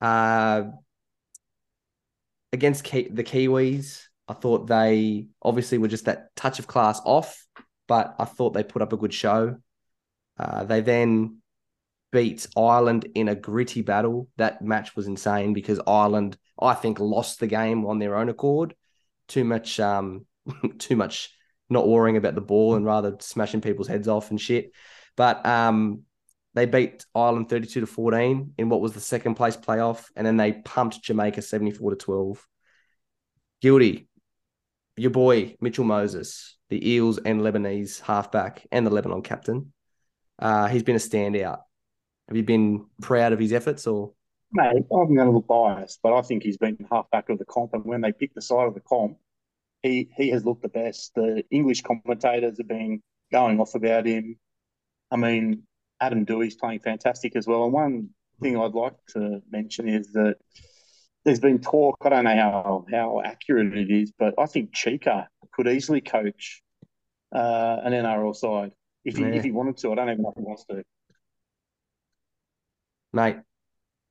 Uh, 0.00 0.64
against 2.52 2.84
Ki- 2.84 3.08
the 3.10 3.24
Kiwis, 3.24 4.02
I 4.28 4.34
thought 4.34 4.66
they 4.66 5.26
obviously 5.42 5.78
were 5.78 5.88
just 5.88 6.06
that 6.06 6.34
touch 6.36 6.58
of 6.58 6.66
class 6.66 7.00
off, 7.04 7.44
but 7.86 8.14
I 8.18 8.24
thought 8.24 8.54
they 8.54 8.64
put 8.64 8.82
up 8.82 8.92
a 8.92 8.96
good 8.96 9.14
show. 9.14 9.56
Uh, 10.38 10.64
they 10.64 10.80
then 10.80 11.38
beat 12.12 12.46
Ireland 12.56 13.08
in 13.14 13.28
a 13.28 13.34
gritty 13.34 13.82
battle. 13.82 14.28
That 14.36 14.62
match 14.62 14.96
was 14.96 15.06
insane 15.06 15.52
because 15.52 15.80
Ireland, 15.86 16.36
I 16.60 16.74
think, 16.74 16.98
lost 16.98 17.40
the 17.40 17.46
game 17.46 17.86
on 17.86 17.98
their 17.98 18.16
own 18.16 18.28
accord. 18.28 18.74
Too 19.28 19.44
much, 19.44 19.78
um, 19.80 20.26
too 20.78 20.96
much 20.96 21.30
not 21.68 21.88
worrying 21.88 22.16
about 22.16 22.34
the 22.34 22.40
ball 22.40 22.74
and 22.74 22.84
rather 22.84 23.16
smashing 23.20 23.60
people's 23.60 23.88
heads 23.88 24.08
off 24.08 24.30
and 24.30 24.40
shit. 24.40 24.72
But 25.16 25.44
um, 25.44 26.02
they 26.56 26.64
beat 26.64 27.04
Ireland 27.14 27.50
32 27.50 27.80
to 27.80 27.86
14 27.86 28.54
in 28.56 28.68
what 28.70 28.80
was 28.80 28.94
the 28.94 29.00
second 29.00 29.34
place 29.34 29.58
playoff, 29.58 30.06
and 30.16 30.26
then 30.26 30.38
they 30.38 30.52
pumped 30.52 31.02
Jamaica 31.02 31.42
74 31.42 31.90
to 31.90 31.96
12. 31.96 32.46
Guilty, 33.60 34.08
your 34.96 35.10
boy 35.10 35.56
Mitchell 35.60 35.84
Moses, 35.84 36.56
the 36.70 36.92
Eels 36.92 37.18
and 37.18 37.42
Lebanese 37.42 38.00
halfback 38.00 38.66
and 38.72 38.86
the 38.86 38.90
Lebanon 38.90 39.20
captain. 39.20 39.74
Uh, 40.38 40.66
he's 40.68 40.82
been 40.82 40.96
a 40.96 40.98
standout. 40.98 41.58
Have 42.28 42.36
you 42.38 42.42
been 42.42 42.86
proud 43.02 43.34
of 43.34 43.38
his 43.38 43.52
efforts 43.52 43.86
or? 43.86 44.14
Mate, 44.50 44.84
I'm 44.90 45.14
going 45.14 45.26
to 45.26 45.30
look 45.30 45.46
biased, 45.46 46.00
but 46.02 46.14
I 46.14 46.22
think 46.22 46.42
he's 46.42 46.56
been 46.56 46.78
halfback 46.90 47.28
of 47.28 47.38
the 47.38 47.44
comp. 47.44 47.74
And 47.74 47.84
when 47.84 48.00
they 48.00 48.12
pick 48.12 48.32
the 48.34 48.40
side 48.40 48.66
of 48.66 48.72
the 48.72 48.80
comp, 48.80 49.18
he 49.82 50.08
he 50.16 50.30
has 50.30 50.46
looked 50.46 50.62
the 50.62 50.68
best. 50.68 51.12
The 51.14 51.44
English 51.50 51.82
commentators 51.82 52.56
have 52.56 52.68
been 52.68 53.02
going 53.30 53.60
off 53.60 53.74
about 53.74 54.06
him. 54.06 54.38
I 55.10 55.16
mean, 55.16 55.64
Adam 56.00 56.26
Doueihi's 56.26 56.56
playing 56.56 56.80
fantastic 56.80 57.36
as 57.36 57.46
well. 57.46 57.64
And 57.64 57.72
one 57.72 58.08
thing 58.42 58.56
I'd 58.58 58.74
like 58.74 58.94
to 59.14 59.40
mention 59.50 59.88
is 59.88 60.12
that 60.12 60.36
there's 61.24 61.40
been 61.40 61.60
talk. 61.60 61.96
I 62.02 62.10
don't 62.10 62.24
know 62.24 62.36
how 62.36 62.84
how 62.90 63.22
accurate 63.24 63.76
it 63.76 63.90
is, 63.90 64.12
but 64.18 64.34
I 64.38 64.46
think 64.46 64.72
Cheika 64.72 65.26
could 65.52 65.66
easily 65.68 66.00
coach 66.00 66.62
uh, 67.34 67.78
an 67.82 67.92
NRL 67.92 68.34
side 68.34 68.72
if 69.04 69.16
he 69.16 69.22
Yeah. 69.22 69.30
if 69.30 69.44
he 69.44 69.50
wanted 69.52 69.76
to. 69.78 69.92
I 69.92 69.94
don't 69.96 70.10
even 70.10 70.22
know 70.22 70.30
if 70.30 70.36
he 70.36 70.42
wants 70.44 70.64
to. 70.66 70.82
mate. 73.12 73.36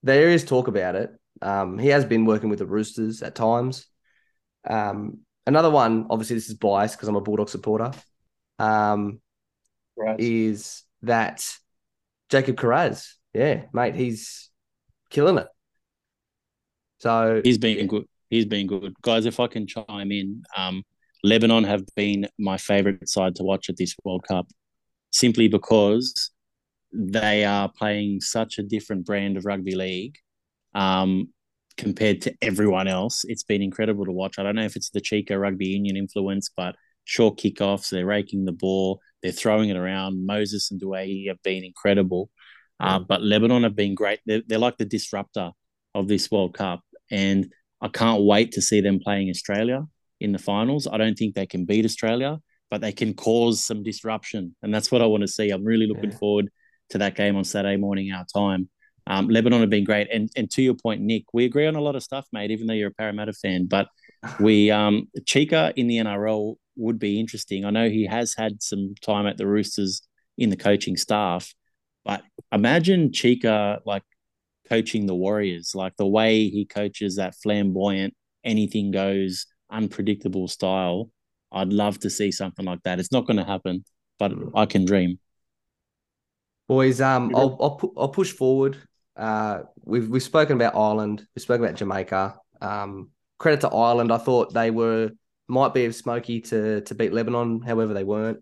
There 0.03 0.29
is 0.29 0.43
talk 0.45 0.67
about 0.67 0.95
it. 0.95 1.11
Um, 1.41 1.79
he 1.79 1.87
has 1.89 2.05
been 2.05 2.25
working 2.25 2.49
with 2.49 2.59
the 2.59 2.65
Roosters 2.65 3.23
at 3.23 3.35
times. 3.35 3.87
Um, 4.67 5.19
another 5.47 5.69
one, 5.69 6.07
obviously, 6.09 6.35
this 6.35 6.47
is 6.47 6.55
biased 6.55 6.95
because 6.95 7.07
I'm 7.09 7.15
a 7.15 7.21
Bulldog 7.21 7.49
supporter. 7.49 7.91
Um, 8.59 9.21
Right? 9.97 10.19
is 10.19 10.83
that 11.03 11.47
Jacob 12.29 12.55
Kiraz? 12.55 13.13
Yeah, 13.33 13.63
mate, 13.73 13.95
he's 13.95 14.49
killing 15.09 15.37
it. 15.37 15.47
So 16.99 17.41
He's 17.43 17.57
been 17.57 17.87
good. 17.87 18.05
He's 18.29 18.45
been 18.45 18.67
good, 18.67 18.93
guys. 19.01 19.25
If 19.25 19.39
I 19.39 19.47
can 19.47 19.67
chime 19.67 20.11
in, 20.11 20.43
um, 20.57 20.83
Lebanon 21.23 21.63
have 21.63 21.83
been 21.95 22.27
my 22.39 22.57
favorite 22.57 23.07
side 23.07 23.35
to 23.35 23.43
watch 23.43 23.69
at 23.69 23.77
this 23.77 23.95
World 24.03 24.25
Cup, 24.27 24.47
simply 25.11 25.47
because 25.47 26.31
they 26.91 27.43
are 27.45 27.69
playing 27.77 28.21
such 28.21 28.57
a 28.57 28.63
different 28.63 29.05
brand 29.05 29.37
of 29.37 29.45
rugby 29.45 29.75
league 29.75 30.17
um, 30.73 31.29
compared 31.77 32.21
to 32.21 32.33
everyone 32.41 32.87
else. 32.87 33.25
It's 33.27 33.43
been 33.43 33.61
incredible 33.61 34.05
to 34.05 34.11
watch. 34.11 34.39
I 34.39 34.43
don't 34.43 34.55
know 34.55 34.63
if 34.63 34.75
it's 34.75 34.89
the 34.89 35.01
Cheika 35.01 35.39
Rugby 35.39 35.67
Union 35.67 35.97
influence, 35.97 36.49
but 36.55 36.75
short 37.03 37.37
kickoffs, 37.37 37.89
they're 37.89 38.05
raking 38.05 38.45
the 38.45 38.51
ball, 38.51 38.99
they're 39.25 39.33
throwing 39.33 39.69
it 39.69 39.75
around. 39.77 40.25
Moses 40.25 40.69
and 40.71 40.79
Doueihi 40.79 41.27
have 41.27 41.41
been 41.43 41.63
incredible, 41.63 42.29
uh, 42.79 42.99
but 42.99 43.23
Lebanon 43.23 43.63
have 43.63 43.75
been 43.75 43.95
great. 43.95 44.19
They're, 44.27 44.43
they're 44.47 44.59
like 44.59 44.77
the 44.77 44.85
disruptor 44.85 45.51
of 45.95 46.07
this 46.07 46.29
World 46.29 46.53
Cup, 46.53 46.81
and 47.09 47.51
I 47.81 47.87
can't 47.87 48.21
wait 48.23 48.51
to 48.53 48.61
see 48.61 48.81
them 48.81 48.99
playing 48.99 49.29
Australia 49.29 49.83
in 50.19 50.31
the 50.31 50.37
finals. 50.37 50.87
I 50.87 50.97
don't 50.97 51.15
think 51.15 51.33
they 51.33 51.47
can 51.47 51.65
beat 51.65 51.85
Australia, 51.85 52.39
but 52.69 52.81
they 52.81 52.91
can 52.91 53.13
cause 53.15 53.63
some 53.63 53.81
disruption, 53.83 54.55
and 54.61 54.73
that's 54.73 54.91
what 54.91 55.01
I 55.01 55.07
want 55.07 55.21
to 55.21 55.27
see. 55.27 55.49
I'm 55.49 55.65
really 55.65 55.87
looking 55.87 56.11
Yeah. 56.11 56.17
forward 56.17 56.49
to 56.91 56.99
that 56.99 57.15
game 57.15 57.35
on 57.35 57.43
Saturday 57.43 57.77
morning 57.77 58.11
our 58.11 58.25
time. 58.31 58.69
Um, 59.07 59.27
Lebanon 59.27 59.61
have 59.61 59.69
been 59.71 59.83
great, 59.85 60.07
and 60.11 60.29
and 60.35 60.49
to 60.51 60.61
your 60.61 60.75
point, 60.75 61.01
Nick, 61.01 61.23
we 61.33 61.45
agree 61.45 61.65
on 61.67 61.75
a 61.75 61.81
lot 61.81 61.95
of 61.95 62.03
stuff, 62.03 62.27
mate. 62.31 62.51
Even 62.51 62.67
though 62.67 62.73
you're 62.73 62.89
a 62.89 62.93
Parramatta 62.93 63.33
fan, 63.33 63.65
but 63.65 63.87
we 64.39 64.71
um 64.71 65.07
Cheika 65.21 65.73
in 65.75 65.87
the 65.87 65.97
NRL 65.97 66.55
would 66.75 66.99
be 66.99 67.19
interesting. 67.19 67.65
I 67.65 67.69
know 67.69 67.89
he 67.89 68.05
has 68.05 68.35
had 68.35 68.61
some 68.61 68.95
time 69.01 69.27
at 69.27 69.37
the 69.37 69.47
Roosters 69.47 70.01
in 70.37 70.49
the 70.49 70.57
coaching 70.57 70.97
staff, 70.97 71.53
but 72.03 72.23
imagine 72.51 73.11
Cheika 73.11 73.79
like 73.85 74.03
coaching 74.69 75.05
the 75.05 75.15
Warriors, 75.15 75.73
like 75.75 75.95
the 75.97 76.07
way 76.07 76.49
he 76.49 76.65
coaches 76.65 77.15
that 77.15 77.35
flamboyant, 77.35 78.13
anything 78.43 78.91
goes, 78.91 79.47
unpredictable 79.69 80.47
style. 80.47 81.09
I'd 81.51 81.71
love 81.71 81.99
to 81.99 82.09
see 82.09 82.31
something 82.31 82.65
like 82.65 82.81
that. 82.83 82.99
It's 82.99 83.11
not 83.11 83.25
going 83.25 83.37
to 83.37 83.45
happen, 83.45 83.85
but 84.19 84.33
I 84.55 84.65
can 84.65 84.85
dream. 84.85 85.19
Boys, 86.67 86.99
um, 86.99 87.35
I'll 87.35 87.57
I'll, 87.61 87.75
pu- 87.75 87.93
I'll 87.95 88.09
push 88.09 88.31
forward. 88.31 88.77
Uh, 89.15 89.61
we've 89.83 90.09
we've 90.09 90.23
spoken 90.23 90.55
about 90.55 90.75
Ireland. 90.75 91.25
We've 91.35 91.43
spoken 91.43 91.63
about 91.63 91.77
Jamaica. 91.77 92.39
Um, 92.59 93.11
credit 93.37 93.61
to 93.61 93.69
Ireland. 93.69 94.11
I 94.11 94.17
thought 94.17 94.53
they 94.53 94.71
were 94.71 95.11
might 95.47 95.73
be 95.73 95.85
of 95.85 95.95
smoky 95.95 96.41
to 96.41 96.81
to 96.81 96.95
beat 96.95 97.13
Lebanon. 97.13 97.61
However, 97.61 97.93
they 97.93 98.03
weren't. 98.03 98.39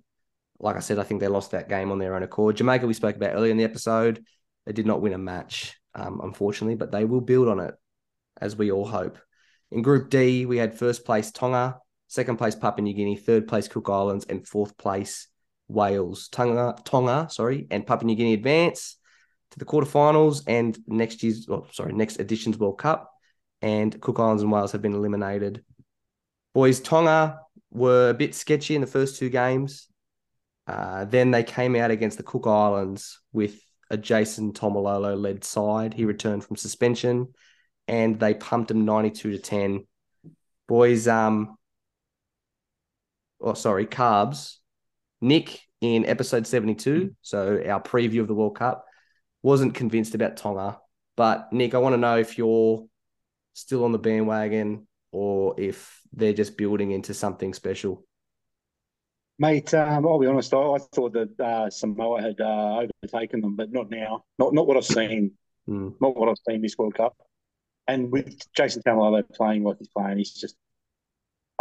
Like 0.60 0.76
I 0.78 0.80
said, 0.80 1.00
I 1.00 1.04
think 1.04 1.20
they 1.20 1.28
lost 1.28 1.52
that 1.52 1.70
game 1.70 1.92
on 1.92 2.00
their 2.00 2.16
own 2.16 2.24
accord. 2.24 2.58
Jamaica, 2.58 2.88
we 2.88 2.94
spoke 2.94 3.16
about 3.16 3.36
earlier 3.36 3.52
in 3.52 3.58
the 3.58 3.64
episode. 3.64 4.24
They 4.66 4.72
did 4.72 4.86
not 4.86 5.02
win 5.02 5.14
a 5.14 5.18
match, 5.18 5.78
um, 5.94 6.22
unfortunately, 6.24 6.76
but 6.76 6.92
they 6.92 7.04
will 7.06 7.22
build 7.22 7.50
on 7.50 7.60
it. 7.60 7.76
as 8.40 8.56
we 8.56 8.72
all 8.72 8.86
hope. 8.86 9.18
In 9.72 9.82
Group 9.82 10.10
D, 10.10 10.46
we 10.46 10.58
had 10.58 10.78
first 10.78 11.06
place 11.06 11.32
Tonga, 11.32 11.78
second 12.08 12.38
place 12.38 12.56
Papua 12.56 12.84
New 12.84 12.94
Guinea, 12.94 13.16
third 13.16 13.48
place 13.48 13.68
Cook 13.68 13.90
Islands, 13.90 14.26
and 14.28 14.48
fourth 14.48 14.78
place 14.78 15.28
Wales. 15.68 16.28
Tonga, 16.30 16.76
Tonga, 16.84 17.28
sorry, 17.32 17.68
and 17.72 17.86
Papua 17.88 18.08
New 18.08 18.16
Guinea 18.16 18.34
advance 18.34 18.98
to 19.52 19.60
the 19.60 19.66
quarterfinals 19.66 20.44
and 20.48 20.78
next 20.88 21.24
year's, 21.24 21.48
oh, 21.50 21.68
sorry, 21.72 21.94
next 21.94 22.20
edition's 22.20 22.58
World 22.58 22.78
Cup. 22.80 23.10
And 23.62 24.00
Cook 24.02 24.20
Islands 24.20 24.44
and 24.44 24.52
Wales 24.52 24.74
have 24.74 24.82
been 24.82 24.94
eliminated. 24.94 25.64
Boys, 26.54 26.80
Tonga 26.80 27.40
were 27.72 28.10
a 28.10 28.14
bit 28.14 28.36
sketchy 28.36 28.76
in 28.76 28.82
the 28.82 28.88
first 28.88 29.18
two 29.18 29.30
games. 29.30 29.88
Uh, 30.68 31.06
then 31.06 31.32
they 31.32 31.44
came 31.44 31.76
out 31.76 31.92
against 31.92 32.18
the 32.18 32.24
Cook 32.24 32.48
Islands 32.48 33.20
with 33.34 33.60
a 33.90 33.98
Jason 33.98 34.54
Taumalolo 34.54 35.20
led 35.20 35.44
side. 35.44 35.94
He 35.94 36.06
returned 36.06 36.44
from 36.44 36.56
suspension 36.56 37.34
and 37.88 38.20
they 38.20 38.34
pumped 38.34 38.72
him 38.72 38.86
92 38.86 39.32
to 39.32 39.38
10. 39.40 39.88
Boys, 40.68 41.08
um, 41.08 41.58
oh, 43.42 43.54
sorry, 43.54 43.86
Carbs. 43.86 44.58
Nick 45.22 45.60
in 45.82 46.06
episode 46.06 46.48
72, 46.48 47.16
so 47.22 47.62
our 47.68 47.82
preview 47.82 48.22
of 48.22 48.28
the 48.28 48.34
World 48.34 48.58
Cup, 48.58 48.86
wasn't 49.42 49.74
convinced 49.74 50.16
about 50.16 50.38
Tonga. 50.38 50.80
But 51.18 51.52
Nick, 51.52 51.76
I 51.76 51.80
want 51.80 51.94
to 51.94 51.98
know 51.98 52.18
if 52.18 52.38
you're 52.38 52.86
still 53.54 53.84
on 53.84 53.92
the 53.92 54.00
bandwagon 54.00 54.88
or 55.12 55.56
if 55.58 56.03
they're 56.14 56.34
just 56.34 56.58
building 56.58 56.92
into 56.92 57.14
something 57.14 57.54
special. 57.54 58.06
Mate, 59.40 59.74
um, 59.74 60.06
I'll 60.06 60.20
be 60.20 60.28
honest. 60.28 60.54
I, 60.54 60.58
I 60.58 60.78
thought 60.94 61.14
that 61.14 61.40
uh, 61.40 61.70
Samoa 61.70 62.22
had 62.22 62.40
uh, 62.40 62.86
overtaken 63.04 63.42
them, 63.42 63.56
but 63.56 63.72
not 63.72 63.90
now. 63.90 64.24
Not 64.38 64.54
not 64.54 64.68
what 64.68 64.78
I've 64.78 64.86
seen. 64.86 65.32
Mm. 65.68 65.96
Not 66.00 66.16
what 66.16 66.30
I've 66.30 66.38
seen 66.48 66.62
this 66.62 66.78
World 66.78 66.96
Cup. 66.96 67.16
And 67.88 68.12
with 68.12 68.38
Jason 68.54 68.82
Taumalolo 68.86 69.24
playing 69.34 69.64
like 69.64 69.78
he's 69.80 69.90
playing, 69.90 70.18
he's 70.18 70.34
just, 70.34 70.56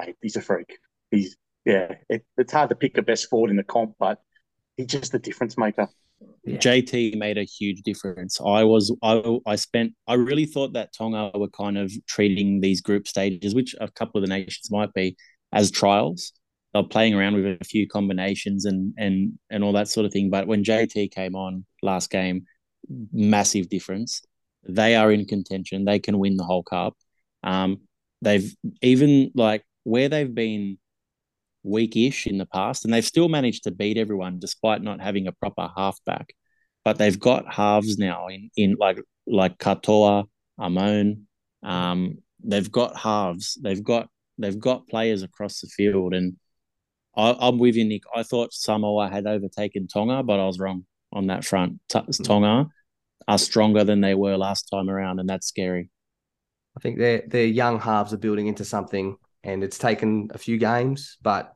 mate, 0.00 0.16
he's 0.20 0.36
a 0.36 0.40
freak. 0.40 0.78
He's 1.10 1.36
yeah. 1.64 1.94
It, 2.08 2.24
it's 2.36 2.52
hard 2.52 2.68
to 2.70 2.76
pick 2.76 2.94
the 2.94 3.02
best 3.02 3.28
forward 3.28 3.50
in 3.50 3.56
the 3.56 3.64
comp, 3.64 3.94
but 3.98 4.20
he's 4.76 4.86
just 4.86 5.14
a 5.14 5.18
difference 5.18 5.56
maker. 5.56 5.88
Yeah. 6.44 6.58
JT 6.58 7.16
made 7.16 7.38
a 7.38 7.44
huge 7.44 7.82
difference. 7.82 8.40
I 8.40 8.64
was 8.64 8.94
I 9.02 9.22
I 9.46 9.56
spent 9.56 9.92
I 10.08 10.14
really 10.14 10.46
thought 10.46 10.72
that 10.72 10.92
Tonga 10.92 11.30
were 11.34 11.48
kind 11.48 11.78
of 11.78 11.92
treating 12.08 12.60
these 12.60 12.80
group 12.80 13.06
stages, 13.06 13.54
which 13.54 13.74
a 13.80 13.88
couple 13.90 14.20
of 14.20 14.28
the 14.28 14.34
nations 14.34 14.68
might 14.70 14.92
be, 14.92 15.16
as 15.52 15.70
trials. 15.70 16.32
They're 16.74 16.82
playing 16.82 17.14
around 17.14 17.34
with 17.34 17.60
a 17.60 17.64
few 17.64 17.86
combinations 17.86 18.64
and 18.64 18.92
and 18.96 19.38
and 19.50 19.62
all 19.62 19.72
that 19.74 19.88
sort 19.88 20.06
of 20.06 20.12
thing. 20.12 20.30
But 20.30 20.46
when 20.46 20.64
JT 20.64 21.12
came 21.12 21.36
on 21.36 21.64
last 21.82 22.10
game, 22.10 22.44
massive 23.12 23.68
difference. 23.68 24.22
They 24.68 24.94
are 24.94 25.10
in 25.12 25.26
contention. 25.26 25.84
They 25.84 25.98
can 25.98 26.18
win 26.18 26.36
the 26.36 26.44
whole 26.44 26.62
cup. 26.62 26.96
Um, 27.42 27.82
they've 28.20 28.54
even 28.80 29.32
like 29.34 29.64
where 29.84 30.08
they've 30.08 30.32
been 30.32 30.78
weakish 31.62 32.26
in 32.26 32.38
the 32.38 32.46
past, 32.46 32.84
and 32.84 32.92
they've 32.92 33.04
still 33.04 33.28
managed 33.28 33.64
to 33.64 33.70
beat 33.70 33.98
everyone 33.98 34.38
despite 34.38 34.82
not 34.82 35.00
having 35.00 35.26
a 35.26 35.32
proper 35.32 35.68
halfback. 35.76 36.34
But 36.84 36.98
they've 36.98 37.18
got 37.18 37.52
halves 37.52 37.98
now 37.98 38.28
in 38.28 38.50
in 38.56 38.76
like 38.78 39.00
like 39.26 39.58
Katoa, 39.58 40.26
Amon. 40.58 41.26
Um, 41.62 42.18
they've 42.42 42.70
got 42.70 42.96
halves. 42.96 43.58
They've 43.60 43.82
got 43.82 44.08
they've 44.38 44.58
got 44.58 44.88
players 44.88 45.22
across 45.22 45.60
the 45.60 45.68
field, 45.68 46.14
and 46.14 46.36
I, 47.16 47.36
I'm 47.38 47.58
with 47.58 47.76
you, 47.76 47.84
Nick. 47.84 48.02
I 48.14 48.22
thought 48.22 48.52
Samoa 48.52 49.08
had 49.08 49.26
overtaken 49.26 49.86
Tonga, 49.86 50.22
but 50.22 50.40
I 50.40 50.46
was 50.46 50.58
wrong 50.58 50.86
on 51.12 51.26
that 51.28 51.44
front. 51.44 51.80
T- 51.88 52.00
Tonga 52.24 52.68
are 53.28 53.38
stronger 53.38 53.84
than 53.84 54.00
they 54.00 54.14
were 54.14 54.36
last 54.36 54.62
time 54.72 54.88
around, 54.88 55.20
and 55.20 55.28
that's 55.28 55.46
scary. 55.46 55.90
I 56.76 56.80
think 56.80 56.98
their 56.98 57.22
their 57.26 57.46
young 57.46 57.78
halves 57.78 58.12
are 58.12 58.18
building 58.18 58.46
into 58.46 58.64
something, 58.64 59.16
and 59.44 59.64
it's 59.64 59.78
taken 59.78 60.28
a 60.32 60.38
few 60.38 60.58
games, 60.58 61.18
but 61.22 61.54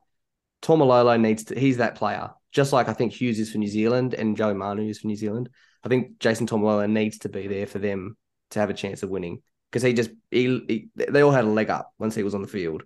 Taumalolo 0.61 1.19
needs 1.19 1.45
to. 1.45 1.59
He's 1.59 1.77
that 1.77 1.95
player, 1.95 2.31
just 2.51 2.73
like 2.73 2.89
I 2.89 2.93
think 2.93 3.13
Hughes 3.13 3.39
is 3.39 3.51
for 3.51 3.57
New 3.57 3.67
Zealand 3.67 4.13
and 4.13 4.37
Joe 4.37 4.53
Manu 4.53 4.89
is 4.89 4.99
for 4.99 5.07
New 5.07 5.15
Zealand. 5.15 5.49
I 5.83 5.89
think 5.89 6.19
Jason 6.19 6.47
Taumalolo 6.47 6.89
needs 6.89 7.19
to 7.19 7.29
be 7.29 7.47
there 7.47 7.67
for 7.67 7.79
them 7.79 8.17
to 8.51 8.59
have 8.59 8.69
a 8.69 8.73
chance 8.73 9.03
of 9.03 9.09
winning 9.09 9.41
because 9.71 9.83
he 9.83 9.93
just 9.93 10.09
he, 10.31 10.61
he, 10.67 10.89
they 10.95 11.21
all 11.21 11.31
had 11.31 11.45
a 11.45 11.49
leg 11.49 11.69
up 11.69 11.91
once 11.99 12.15
he 12.15 12.23
was 12.23 12.35
on 12.35 12.41
the 12.41 12.47
field. 12.47 12.81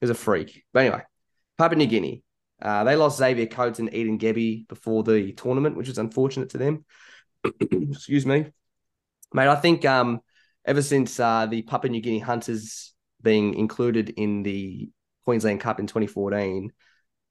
He 0.00 0.04
was 0.04 0.10
a 0.10 0.14
freak. 0.14 0.64
But 0.72 0.86
anyway, 0.86 1.02
Papua 1.58 1.78
New 1.78 1.86
Guinea. 1.86 2.22
Uh, 2.62 2.84
they 2.84 2.96
lost 2.96 3.18
Xavier 3.18 3.46
Coates 3.46 3.78
and 3.78 3.90
Edene 3.90 4.18
Gebbie 4.18 4.66
before 4.68 5.02
the 5.02 5.32
tournament, 5.32 5.76
which 5.76 5.88
was 5.88 5.98
unfortunate 5.98 6.50
to 6.50 6.58
them. 6.58 6.84
Excuse 7.60 8.24
me, 8.24 8.46
mate. 9.32 9.48
I 9.48 9.56
think 9.56 9.84
um, 9.84 10.20
ever 10.64 10.80
since 10.80 11.18
uh, 11.20 11.46
the 11.46 11.62
Papua 11.62 11.90
New 11.90 12.00
Guinea 12.00 12.20
Hunters 12.20 12.93
being 13.24 13.54
included 13.54 14.10
in 14.10 14.44
the 14.44 14.90
Queensland 15.24 15.60
Cup 15.60 15.80
in 15.80 15.88
2014, 15.88 16.72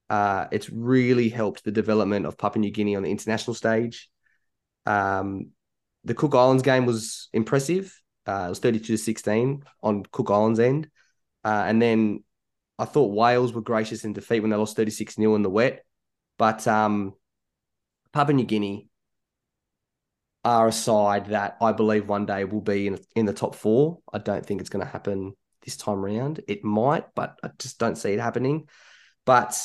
uh, 0.10 0.48
it's 0.52 0.70
really 0.70 1.30
helped 1.30 1.64
the 1.64 1.72
development 1.72 2.26
of 2.26 2.38
Papua 2.38 2.60
New 2.60 2.72
Guinea 2.72 2.98
on 2.98 3.04
the 3.04 3.12
international 3.12 3.54
stage. 3.54 4.10
Um, 4.86 5.52
the 6.04 6.14
Cook 6.14 6.36
Islands 6.36 6.64
game 6.64 6.86
was 6.86 7.30
impressive. 7.32 7.98
Uh, 8.28 8.46
it 8.48 8.50
was 8.50 8.60
32 8.60 8.86
to 8.86 8.98
16 8.98 9.64
on 9.82 10.04
Cook 10.12 10.30
Islands 10.30 10.60
end. 10.60 10.90
Uh, 11.46 11.64
and 11.66 11.82
then 11.82 12.24
I 12.78 12.86
thought 12.86 13.14
Wales 13.14 13.54
were 13.54 13.62
gracious 13.62 14.04
in 14.04 14.14
defeat 14.14 14.42
when 14.42 14.50
they 14.50 14.58
lost 14.58 14.76
36 14.76 15.16
0 15.16 15.36
in 15.36 15.42
the 15.42 15.50
wet. 15.50 15.86
But 16.38 16.68
um, 16.68 17.14
Papua 18.12 18.36
New 18.36 18.46
Guinea 18.46 18.90
are 20.44 20.68
a 20.68 20.74
side 20.74 21.28
that 21.28 21.58
I 21.62 21.72
believe 21.72 22.10
one 22.10 22.26
day 22.26 22.44
will 22.44 22.62
be 22.62 22.88
in, 22.88 23.00
in 23.16 23.26
the 23.26 23.34
top 23.34 23.56
four. 23.56 24.00
I 24.12 24.18
don't 24.18 24.46
think 24.46 24.60
it's 24.60 24.70
going 24.70 24.86
to 24.86 24.92
happen 24.92 25.36
this 25.64 25.78
time 25.78 25.98
around. 25.98 26.42
It 26.48 26.64
might, 26.64 27.06
but 27.16 27.38
I 27.44 27.50
just 27.60 27.80
don't 27.80 27.98
see 27.98 28.14
it 28.14 28.20
happening. 28.20 28.68
But 29.26 29.58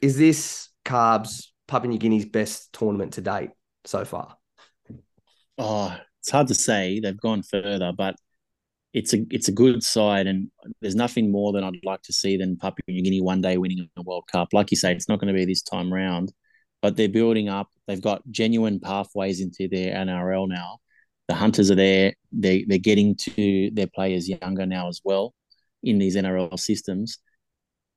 is 0.00 0.16
this 0.16 0.68
Carbs 0.84 1.48
Papua 1.68 1.90
New 1.90 1.98
Guinea's 1.98 2.26
best 2.26 2.72
tournament 2.72 3.14
to 3.14 3.20
date 3.20 3.50
so 3.84 4.04
far? 4.04 4.36
Oh, 5.58 5.96
it's 6.20 6.30
hard 6.30 6.48
to 6.48 6.54
say. 6.54 7.00
They've 7.00 7.20
gone 7.20 7.42
further, 7.42 7.92
but 7.96 8.16
it's 8.92 9.14
a 9.14 9.24
it's 9.30 9.48
a 9.48 9.52
good 9.52 9.82
side, 9.82 10.26
and 10.26 10.50
there's 10.80 10.96
nothing 10.96 11.30
more 11.30 11.52
than 11.52 11.62
I'd 11.62 11.74
like 11.84 12.02
to 12.02 12.12
see 12.12 12.36
than 12.36 12.56
Papua 12.56 12.82
New 12.88 13.02
Guinea 13.02 13.20
one 13.20 13.40
day 13.40 13.56
winning 13.56 13.88
the 13.94 14.02
World 14.02 14.24
Cup. 14.30 14.48
Like 14.52 14.70
you 14.70 14.76
say, 14.76 14.92
it's 14.92 15.08
not 15.08 15.20
going 15.20 15.32
to 15.32 15.38
be 15.38 15.44
this 15.44 15.62
time 15.62 15.92
round, 15.92 16.32
but 16.82 16.96
they're 16.96 17.08
building 17.08 17.48
up. 17.48 17.68
They've 17.86 18.00
got 18.00 18.22
genuine 18.30 18.80
pathways 18.80 19.40
into 19.40 19.68
their 19.68 19.94
NRL 19.94 20.48
now. 20.48 20.78
The 21.30 21.34
hunters 21.42 21.70
are 21.70 21.76
there. 21.76 22.14
They 22.32 22.64
they're 22.68 22.78
getting 22.90 23.14
to 23.26 23.70
their 23.72 23.86
players 23.86 24.28
younger 24.28 24.66
now 24.66 24.88
as 24.88 25.00
well 25.04 25.32
in 25.84 25.98
these 25.98 26.16
NRL 26.16 26.58
systems. 26.58 27.18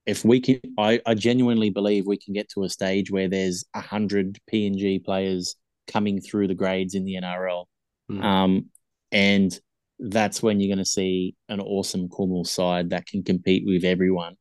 If 0.05 0.23
we 0.23 0.39
can, 0.39 0.59
I, 0.77 1.01
I 1.05 1.15
genuinely 1.15 1.71
believe 1.71 2.05
we 2.05 2.17
can 2.23 2.33
get 2.33 2.47
to 2.49 2.63
a 2.63 2.69
stage 2.69 3.09
where 3.09 3.27
there's 3.27 3.65
a 3.73 3.81
hundred 3.81 4.37
PNG 4.53 5.03
players 5.03 5.55
coming 5.87 6.21
through 6.21 6.47
the 6.47 6.53
grades 6.63 6.93
in 6.93 7.05
the 7.05 7.15
NRL, 7.15 7.65
Mm. 8.11 8.23
um, 8.23 8.65
and 9.11 9.59
that's 9.97 10.43
when 10.43 10.59
you're 10.59 10.73
going 10.75 10.85
to 10.85 10.97
see 10.99 11.35
an 11.49 11.59
awesome 11.59 12.09
Kumul 12.09 12.45
side 12.45 12.91
that 12.91 13.07
can 13.07 13.23
compete 13.23 13.63
with 13.65 13.83
everyone. 13.83 14.35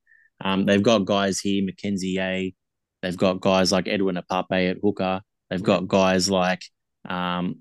Um, 0.44 0.66
they've 0.66 0.82
got 0.82 1.06
guys 1.06 1.40
here, 1.40 1.64
Mackenzie 1.64 2.18
A. 2.18 2.54
They've 3.00 3.16
got 3.16 3.40
guys 3.40 3.72
like 3.72 3.88
Edwin 3.88 4.16
Ipape 4.16 4.70
at 4.70 4.78
hooker. 4.82 5.20
They've 5.48 5.62
got 5.62 5.88
guys 5.88 6.28
like 6.28 6.62
um, 7.08 7.60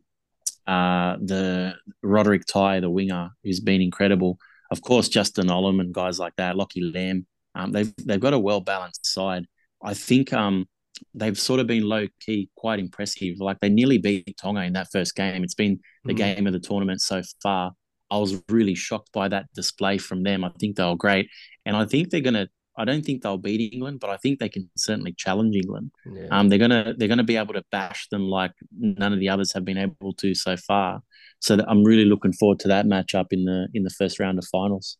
uh, 0.67 1.17
the 1.21 1.75
Rodrick 2.03 2.45
Tai, 2.45 2.79
the 2.81 2.89
winger, 2.89 3.31
who's 3.43 3.59
been 3.59 3.81
incredible. 3.81 4.37
Of 4.71 4.81
course, 4.81 5.09
Justin 5.09 5.47
Olam 5.47 5.81
and 5.81 5.93
guys 5.93 6.19
like 6.19 6.35
that, 6.37 6.55
Lockie 6.55 6.81
Lam. 6.81 7.25
Um, 7.55 7.71
they've 7.71 7.93
they've 8.05 8.19
got 8.19 8.33
a 8.33 8.39
well 8.39 8.61
balanced 8.61 9.05
side. 9.05 9.45
I 9.83 9.93
think 9.93 10.31
um, 10.31 10.67
they've 11.13 11.37
sort 11.37 11.59
of 11.59 11.67
been 11.67 11.83
low 11.83 12.07
key, 12.21 12.49
quite 12.55 12.79
impressive. 12.79 13.35
Like 13.39 13.59
they 13.59 13.69
nearly 13.69 13.97
beat 13.97 14.37
Tonga 14.41 14.63
in 14.63 14.73
that 14.73 14.87
first 14.91 15.15
game. 15.15 15.43
It's 15.43 15.55
been 15.55 15.79
the 16.05 16.13
Mhm. 16.13 16.17
game 16.17 16.47
of 16.47 16.53
the 16.53 16.59
tournament 16.59 17.01
so 17.01 17.21
far. 17.43 17.73
I 18.09 18.17
was 18.17 18.41
really 18.49 18.75
shocked 18.75 19.11
by 19.13 19.27
that 19.29 19.47
display 19.53 19.97
from 19.97 20.23
them. 20.23 20.43
I 20.43 20.51
think 20.59 20.75
they 20.75 20.83
were 20.85 20.95
great, 20.95 21.29
and 21.65 21.75
I 21.75 21.85
think 21.85 22.09
they're 22.09 22.21
gonna. 22.21 22.47
I 22.77 22.85
don't 22.85 23.03
think 23.03 23.21
they'll 23.21 23.37
beat 23.37 23.73
England, 23.73 23.99
but 23.99 24.09
I 24.09 24.17
think 24.17 24.39
they 24.39 24.49
can 24.49 24.69
certainly 24.77 25.13
challenge 25.13 25.55
England. 25.55 25.91
Yeah. 26.05 26.27
Um, 26.31 26.49
they're 26.49 26.59
gonna 26.59 26.93
they're 26.97 27.07
gonna 27.07 27.23
be 27.23 27.37
able 27.37 27.53
to 27.53 27.63
bash 27.71 28.07
them 28.09 28.27
like 28.27 28.53
none 28.77 29.13
of 29.13 29.19
the 29.19 29.29
others 29.29 29.51
have 29.53 29.65
been 29.65 29.77
able 29.77 30.13
to 30.13 30.33
so 30.33 30.55
far. 30.57 31.01
So 31.39 31.55
that 31.55 31.69
I'm 31.69 31.83
really 31.83 32.05
looking 32.05 32.33
forward 32.33 32.59
to 32.59 32.67
that 32.69 32.85
matchup 32.85 33.27
in 33.31 33.45
the 33.45 33.67
in 33.73 33.83
the 33.83 33.89
first 33.89 34.19
round 34.19 34.39
of 34.39 34.45
finals. 34.45 34.97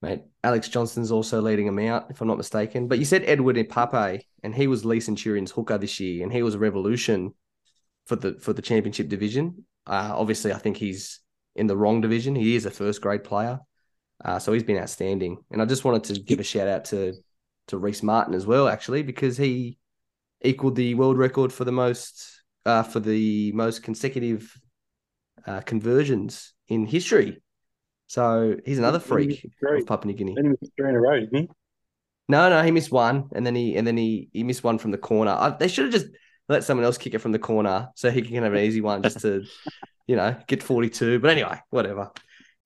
Mate, 0.00 0.22
Alex 0.42 0.68
Johnston's 0.68 1.10
also 1.10 1.40
leading 1.40 1.64
them 1.66 1.78
out, 1.78 2.10
if 2.10 2.20
I'm 2.20 2.28
not 2.28 2.36
mistaken. 2.36 2.88
But 2.88 2.98
you 2.98 3.06
said 3.06 3.24
Edwin 3.24 3.56
Ipape, 3.56 4.20
and 4.42 4.54
he 4.54 4.66
was 4.66 4.84
Leigh 4.84 5.00
Centurion's 5.00 5.50
hooker 5.50 5.78
this 5.78 5.98
year, 5.98 6.22
and 6.22 6.32
he 6.32 6.42
was 6.42 6.54
a 6.54 6.58
revolution 6.58 7.32
for 8.06 8.16
the 8.16 8.34
for 8.38 8.52
the 8.52 8.62
championship 8.62 9.08
division. 9.08 9.64
Uh, 9.86 10.12
obviously, 10.14 10.52
I 10.52 10.58
think 10.58 10.76
he's 10.76 11.20
in 11.56 11.66
the 11.66 11.76
wrong 11.76 12.00
division. 12.00 12.34
He 12.34 12.54
is 12.54 12.66
a 12.66 12.70
first 12.70 13.00
grade 13.00 13.24
player, 13.24 13.60
uh, 14.22 14.38
so 14.38 14.52
he's 14.52 14.62
been 14.62 14.78
outstanding. 14.78 15.38
And 15.50 15.62
I 15.62 15.64
just 15.64 15.84
wanted 15.84 16.04
to 16.04 16.20
give 16.20 16.40
a 16.40 16.44
shout 16.44 16.68
out 16.68 16.84
to 16.86 17.14
to 17.68 17.78
Rhyse 17.78 18.02
Martin 18.02 18.34
as 18.34 18.44
well, 18.44 18.68
actually, 18.68 19.02
because 19.02 19.38
he 19.38 19.78
equaled 20.42 20.76
the 20.76 20.94
world 20.94 21.16
record 21.16 21.52
for 21.52 21.64
the 21.64 21.72
most 21.72 22.42
uh, 22.66 22.82
for 22.82 23.00
the 23.00 23.52
most 23.52 23.82
consecutive 23.82 24.54
uh, 25.46 25.60
conversions 25.60 26.52
in 26.68 26.86
history. 26.86 27.42
So 28.06 28.56
he's 28.66 28.78
another 28.78 29.00
freak 29.00 29.50
Three. 29.60 29.80
of 29.80 29.86
Papua 29.86 30.12
New 30.12 30.18
Guinea. 30.18 30.34
Then 30.36 30.44
he 30.44 30.50
was 30.50 30.70
three 30.76 30.88
in 30.90 30.94
a 30.94 31.00
row, 31.00 31.20
didn't 31.20 31.36
he? 31.36 31.50
No, 32.28 32.48
no, 32.48 32.62
he 32.62 32.70
missed 32.70 32.92
one, 32.92 33.28
and 33.34 33.46
then 33.46 33.54
he 33.54 33.76
and 33.76 33.86
then 33.86 33.96
he 33.96 34.28
he 34.32 34.44
missed 34.44 34.64
one 34.64 34.78
from 34.78 34.90
the 34.90 34.98
corner. 34.98 35.32
I, 35.32 35.50
they 35.50 35.68
should 35.68 35.86
have 35.86 35.92
just 35.92 36.06
let 36.48 36.64
someone 36.64 36.84
else 36.84 36.98
kick 36.98 37.14
it 37.14 37.18
from 37.18 37.32
the 37.32 37.38
corner 37.38 37.88
so 37.96 38.10
he 38.10 38.22
can 38.22 38.42
have 38.42 38.52
an 38.52 38.58
easy 38.58 38.82
one 38.82 39.02
just 39.02 39.20
to, 39.20 39.44
you 40.06 40.16
know, 40.16 40.36
get 40.46 40.62
forty 40.62 40.90
two. 40.90 41.18
But 41.18 41.30
anyway, 41.30 41.58
whatever. 41.70 42.10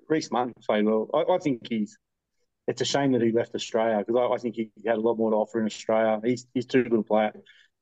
Rhyse 0.08 0.30
Martin 0.30 0.54
played 0.66 0.84
well. 0.84 1.08
I, 1.14 1.34
I 1.34 1.38
think 1.38 1.66
he's. 1.68 1.96
It's 2.66 2.82
a 2.82 2.84
shame 2.84 3.12
that 3.12 3.22
he 3.22 3.32
left 3.32 3.54
Australia 3.54 4.04
because 4.06 4.20
I, 4.30 4.34
I 4.34 4.38
think 4.38 4.56
he 4.56 4.70
had 4.86 4.98
a 4.98 5.00
lot 5.00 5.16
more 5.16 5.30
to 5.30 5.36
offer 5.36 5.58
in 5.58 5.66
Australia. 5.66 6.20
He's 6.22 6.46
he's 6.52 6.66
too 6.66 6.84
good 6.84 7.00
a 7.00 7.02
player. 7.02 7.32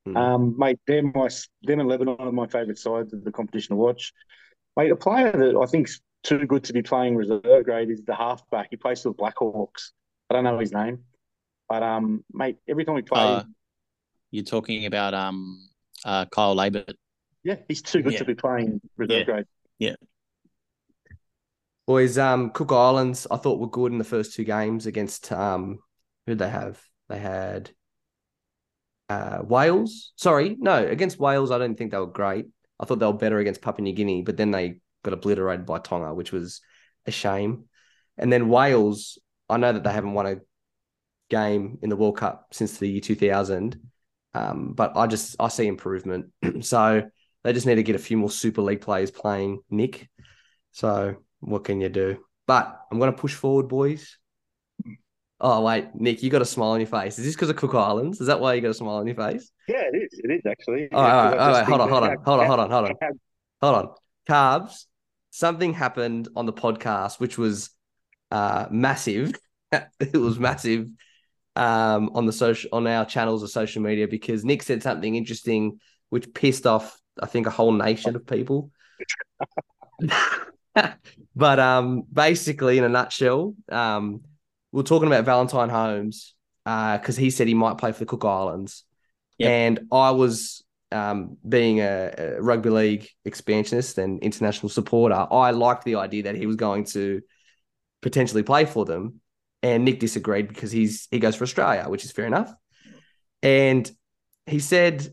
Hmm. 0.05 0.17
Um, 0.17 0.55
mate, 0.57 0.79
they're 0.87 1.03
my 1.03 1.29
them 1.63 1.81
and 1.81 1.89
Lebanon 1.89 2.15
are 2.19 2.31
my 2.31 2.47
favourite 2.47 2.77
sides 2.77 3.13
of 3.13 3.23
the 3.23 3.31
competition 3.31 3.75
to 3.75 3.75
watch. 3.75 4.13
Mate, 4.77 4.91
a 4.91 4.95
player 4.95 5.31
that 5.31 5.59
I 5.61 5.65
think's 5.65 5.99
too 6.23 6.45
good 6.45 6.63
to 6.65 6.73
be 6.73 6.81
playing 6.81 7.15
reserve 7.17 7.65
grade 7.65 7.89
is 7.89 8.03
the 8.05 8.15
halfback. 8.15 8.67
He 8.69 8.77
plays 8.77 9.01
for 9.01 9.09
the 9.09 9.15
Blackhawks. 9.15 9.91
I 10.29 10.35
don't 10.35 10.43
know 10.45 10.59
his 10.59 10.71
name, 10.71 10.99
but 11.67 11.83
um, 11.83 12.23
mate, 12.33 12.57
every 12.67 12.85
time 12.85 12.95
he 12.97 13.01
plays, 13.01 13.21
Uh, 13.21 13.43
You're 14.31 14.45
talking 14.45 14.85
about 14.85 15.13
um 15.13 15.67
uh 16.05 16.25
Kyle 16.25 16.55
Laybutt. 16.55 16.93
yeah, 17.43 17.55
he's 17.67 17.81
too 17.81 18.01
good 18.01 18.13
yeah. 18.13 18.19
to 18.19 18.25
be 18.25 18.35
playing 18.35 18.79
reserve 18.95 19.25
grade. 19.25 19.45
Yeah. 19.79 19.89
grade. 19.89 19.97
Boys, 21.87 22.17
um, 22.17 22.49
Cook 22.49 22.73
Islands, 22.73 23.27
I 23.31 23.37
thought 23.37 23.59
were 23.59 23.69
good 23.69 23.93
in 23.93 23.97
the 23.97 24.03
first 24.03 24.33
two 24.33 24.43
games 24.43 24.85
against 24.85 25.31
um, 25.31 25.79
who 26.25 26.35
they 26.35 26.49
have? 26.49 26.81
They 27.07 27.17
had 27.17 27.71
uh, 29.07 29.39
Wales. 29.41 30.11
Sorry, 30.17 30.57
no, 30.59 30.85
against 30.85 31.17
Wales, 31.17 31.49
I 31.49 31.57
don't 31.57 31.77
think 31.77 31.91
they 31.91 31.97
were 31.97 32.05
great. 32.05 32.47
I 32.77 32.85
thought 32.85 32.99
they 32.99 33.05
were 33.05 33.13
better 33.13 33.39
against 33.39 33.61
Papua 33.61 33.83
New 33.83 33.93
Guinea, 33.93 34.21
but 34.21 34.35
then 34.35 34.51
they 34.51 34.81
got 35.03 35.13
obliterated 35.13 35.65
by 35.65 35.79
Tonga, 35.79 36.13
which 36.13 36.33
was 36.33 36.59
a 37.05 37.11
shame. 37.11 37.63
And 38.17 38.33
then 38.33 38.49
Wales, 38.49 39.17
I 39.49 39.55
know 39.55 39.71
that 39.71 39.85
they 39.85 39.93
haven't 39.93 40.13
won 40.13 40.27
a 40.27 40.41
game 41.29 41.79
in 41.81 41.89
the 41.89 41.95
World 41.95 42.17
Cup 42.17 42.47
since 42.51 42.77
the 42.77 42.87
year 42.89 43.01
2000, 43.01 43.79
um, 44.33 44.73
but 44.73 44.97
I 44.97 45.07
just 45.07 45.37
I 45.39 45.47
see 45.47 45.67
improvement. 45.67 46.31
so 46.61 47.03
they 47.45 47.53
just 47.53 47.65
need 47.65 47.75
to 47.75 47.83
get 47.83 47.95
a 47.95 47.99
few 47.99 48.17
more 48.17 48.29
Super 48.29 48.61
League 48.61 48.81
players 48.81 49.09
playing 49.09 49.61
Nick. 49.69 50.09
So 50.73 51.15
what 51.39 51.63
can 51.63 51.81
you 51.81 51.89
do? 51.89 52.17
But 52.45 52.79
I'm 52.91 52.99
going 52.99 53.11
to 53.11 53.17
push 53.17 53.33
forward, 53.33 53.67
boys. 53.67 54.17
Oh 55.39 55.61
wait, 55.61 55.89
Nick, 55.93 56.23
you 56.23 56.31
got 56.31 56.41
a 56.41 56.45
smile 56.45 56.69
on 56.69 56.79
your 56.79 56.87
face. 56.87 57.19
Is 57.19 57.25
this 57.25 57.35
because 57.35 57.49
of 57.49 57.57
Cook 57.57 57.75
Islands? 57.75 58.19
Is 58.19 58.27
that 58.27 58.39
why 58.39 58.55
you 58.55 58.61
got 58.61 58.71
a 58.71 58.73
smile 58.73 58.95
on 58.95 59.05
your 59.05 59.15
face? 59.15 59.51
Yeah, 59.67 59.83
it 59.93 59.95
is. 59.95 60.19
It 60.23 60.31
is 60.31 60.41
actually. 60.47 60.91
All 60.91 60.99
all 60.99 61.07
right, 61.07 61.37
all 61.37 61.51
right. 61.51 61.65
Hold 61.65 61.81
on, 61.81 61.89
hold 61.89 62.03
on, 62.03 62.17
hold 62.25 62.39
on, 62.39 62.47
hold 62.47 62.59
on, 62.59 62.71
hold 62.71 62.85
on, 62.85 62.95
hold 63.61 63.75
on. 63.75 63.89
Carbs. 64.27 64.85
Something 65.29 65.73
happened 65.73 66.29
on 66.35 66.47
the 66.47 66.53
podcast 66.53 67.19
which 67.19 67.37
was 67.37 67.69
uh, 68.31 68.65
massive. 68.71 69.33
it 69.71 70.17
was 70.17 70.39
massive 70.39 70.87
um, 71.55 72.09
on 72.15 72.25
the 72.25 72.33
social 72.33 72.69
on 72.73 72.87
our 72.87 73.05
channels 73.05 73.43
of 73.43 73.51
social 73.51 73.83
media 73.83 74.07
because 74.07 74.43
Nick 74.43 74.63
said 74.63 74.81
something 74.81 75.13
interesting 75.13 75.79
which 76.09 76.33
pissed 76.33 76.65
off 76.65 76.99
I 77.21 77.27
think 77.27 77.45
a 77.45 77.51
whole 77.51 77.73
nation 77.73 78.15
of 78.15 78.25
people. 78.25 78.71
but 81.35 81.59
um, 81.59 82.03
basically, 82.11 82.77
in 82.77 82.83
a 82.83 82.89
nutshell, 82.89 83.55
um, 83.69 84.21
we 84.71 84.81
are 84.81 84.83
talking 84.85 85.07
about 85.07 85.25
Valentine 85.25 85.69
Holmes 85.69 86.35
because 86.65 87.15
he 87.15 87.29
said 87.29 87.47
he 87.47 87.53
might 87.53 87.77
play 87.77 87.91
for 87.91 87.99
the 87.99 88.05
Cook 88.05 88.25
Islands, 88.25 88.83
Yep. 89.37 89.49
and 89.49 89.79
I 89.91 90.11
was 90.11 90.63
um, 90.91 91.37
being 91.47 91.79
a, 91.79 92.13
a 92.17 92.41
rugby 92.41 92.69
league 92.69 93.07
expansionist 93.23 93.97
and 93.97 94.19
international 94.21 94.69
supporter. 94.69 95.27
I 95.31 95.51
liked 95.51 95.85
the 95.85 95.95
idea 95.95 96.23
that 96.23 96.35
he 96.35 96.45
was 96.45 96.55
going 96.55 96.85
to 96.85 97.21
potentially 98.01 98.43
play 98.43 98.65
for 98.65 98.85
them, 98.85 99.21
and 99.63 99.85
Nick 99.85 99.99
disagreed 99.99 100.47
because 100.47 100.71
he's 100.71 101.07
he 101.11 101.19
goes 101.19 101.35
for 101.35 101.43
Australia, 101.43 101.85
which 101.87 102.03
is 102.03 102.11
fair 102.11 102.25
enough, 102.25 102.53
and 103.43 103.89
he 104.45 104.59
said 104.59 105.07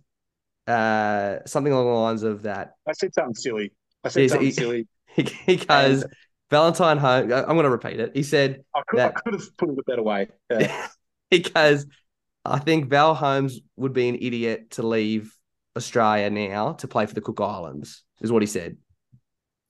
uh, 0.67 1.39
something 1.47 1.73
along 1.73 1.87
the 1.87 1.93
lines 1.93 2.23
of 2.23 2.43
that 2.43 2.75
I 2.89 2.93
said 2.93 3.15
something 3.15 3.35
silly. 3.35 3.73
I 4.03 4.09
said 4.09 4.31
something 4.31 4.47
he- 4.47 4.53
silly. 4.53 4.87
goes 5.67 6.05
Valentine 6.51 6.99
Holmes. 6.99 7.33
I'm 7.33 7.47
going 7.47 7.65
to 7.65 7.71
repeat 7.71 8.01
it. 8.01 8.13
He 8.15 8.23
said 8.23 8.65
I 8.75 8.83
could, 8.87 8.99
that- 8.99 9.15
I 9.17 9.21
could 9.21 9.35
have 9.35 9.57
put 9.57 9.71
it 9.71 9.79
a 9.79 9.83
better 9.87 10.03
way. 10.03 10.29
Yeah. 10.51 10.89
he 11.31 11.41
goes, 11.41 11.87
I 12.45 12.59
think 12.59 12.89
Val 12.89 13.15
Holmes 13.15 13.61
would 13.77 13.93
be 13.93 14.09
an 14.09 14.17
idiot 14.17 14.71
to 14.73 14.87
leave 14.87 15.35
Australia 15.77 16.31
now 16.31 16.73
to 16.75 16.89
play 16.89 17.07
for 17.07 17.15
the 17.15 17.21
Cook 17.21 17.41
Islands, 17.41 18.03
is 18.21 18.31
what 18.31 18.43
he 18.43 18.47
said. 18.47 18.77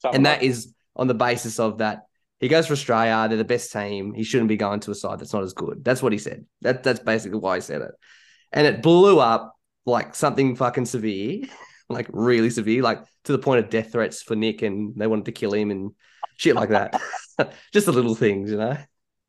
Something 0.01 0.17
And 0.17 0.25
like 0.25 0.41
that 0.41 0.47
is 0.47 0.75
on 0.97 1.07
the 1.07 1.15
basis 1.15 1.59
of 1.59 1.79
that 1.79 2.03
he 2.45 2.49
goes 2.49 2.67
for 2.67 2.75
Australia, 2.75 3.27
they're 3.27 3.39
the 3.39 3.45
best 3.45 3.73
team. 3.73 4.13
He 4.13 4.23
shouldn't 4.23 4.49
be 4.49 4.59
going 4.59 4.81
to 4.81 4.91
a 4.91 4.95
side 4.95 5.19
that's 5.19 5.33
not 5.33 5.45
as 5.45 5.55
good. 5.55 5.83
That's 5.83 6.03
what 6.03 6.13
he 6.13 6.19
said. 6.19 6.45
That 6.61 6.83
that's 6.83 7.01
basically 7.01 7.39
why 7.39 7.55
he 7.57 7.61
said 7.63 7.81
it. 7.81 7.93
And 8.53 8.67
it 8.67 8.83
blew 8.83 9.19
up 9.19 9.55
like 9.87 10.15
something 10.15 10.55
fucking 10.55 10.85
severe, 10.85 11.45
like 11.95 12.09
really 12.13 12.51
severe, 12.51 12.83
like 12.83 13.03
to 13.25 13.33
the 13.33 13.39
point 13.39 13.65
of 13.65 13.71
death 13.71 13.93
threats 13.93 14.23
for 14.23 14.37
Nick 14.37 14.63
and 14.63 14.95
they 14.97 15.07
wanted 15.07 15.27
to 15.27 15.33
kill 15.33 15.55
him 15.55 15.71
and 15.71 15.93
shit 16.37 16.55
like 16.55 16.71
that. 16.71 17.01
Just 17.73 17.87
the 17.87 17.93
little 17.93 18.15
things, 18.15 18.51
you 18.51 18.59
know. 18.59 18.77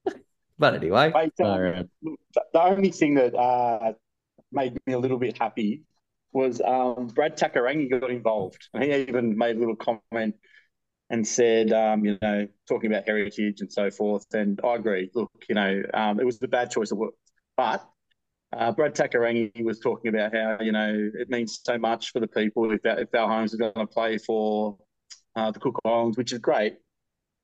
but 0.60 0.76
anyway. 0.76 1.12
Mate, 1.14 1.32
um, 1.40 1.46
All 1.46 1.62
right. 1.62 1.86
the 2.02 2.42
the 2.54 2.62
only 2.62 2.92
thing 2.92 3.16
that 3.16 3.34
uh, 3.36 3.94
made 4.52 4.78
me 4.86 4.94
a 4.94 5.00
little 5.00 5.20
bit 5.20 5.38
happy 5.38 5.84
was 6.32 6.62
um, 6.62 7.08
Brad 7.08 7.38
Takairangi 7.38 7.90
got 7.90 8.12
involved. 8.12 8.68
And 8.74 8.84
he 8.84 8.94
even 8.94 9.38
made 9.38 9.56
a 9.56 9.60
little 9.60 9.76
comment 9.76 10.36
and 11.10 11.26
said, 11.26 11.72
um, 11.72 12.04
you 12.04 12.18
know, 12.22 12.48
talking 12.68 12.92
about 12.92 13.06
heritage 13.08 13.62
and 13.62 13.72
so 13.72 13.90
forth. 13.90 14.26
And 14.34 14.60
I 14.64 14.76
agree. 14.76 15.10
Look, 15.14 15.32
you 15.48 15.56
know, 15.56 15.82
um, 15.94 16.20
it 16.20 16.26
was 16.26 16.42
a 16.42 16.48
bad 16.48 16.72
choice 16.72 16.92
of 16.92 16.98
words. 16.98 17.16
But 17.56 17.88
uh, 18.54 18.72
Brad 18.72 18.96
Takairangi 18.96 19.64
was 19.64 19.80
talking 19.80 20.10
about 20.10 20.34
how, 20.34 20.58
you 20.62 20.72
know, 20.72 21.12
it 21.14 21.30
means 21.30 21.60
so 21.64 21.78
much 21.78 22.12
for 22.12 22.20
the 22.20 22.28
people 22.28 22.72
if, 22.72 22.82
if 22.84 23.12
Val 23.12 23.28
Holmes 23.28 23.54
is 23.54 23.60
going 23.60 23.74
to 23.74 23.88
play 23.88 24.18
for 24.18 24.78
uh, 25.36 25.52
the 25.52 25.60
Cook 25.60 25.80
Islands, 25.86 26.18
which 26.18 26.34
is 26.34 26.40
great. 26.40 26.76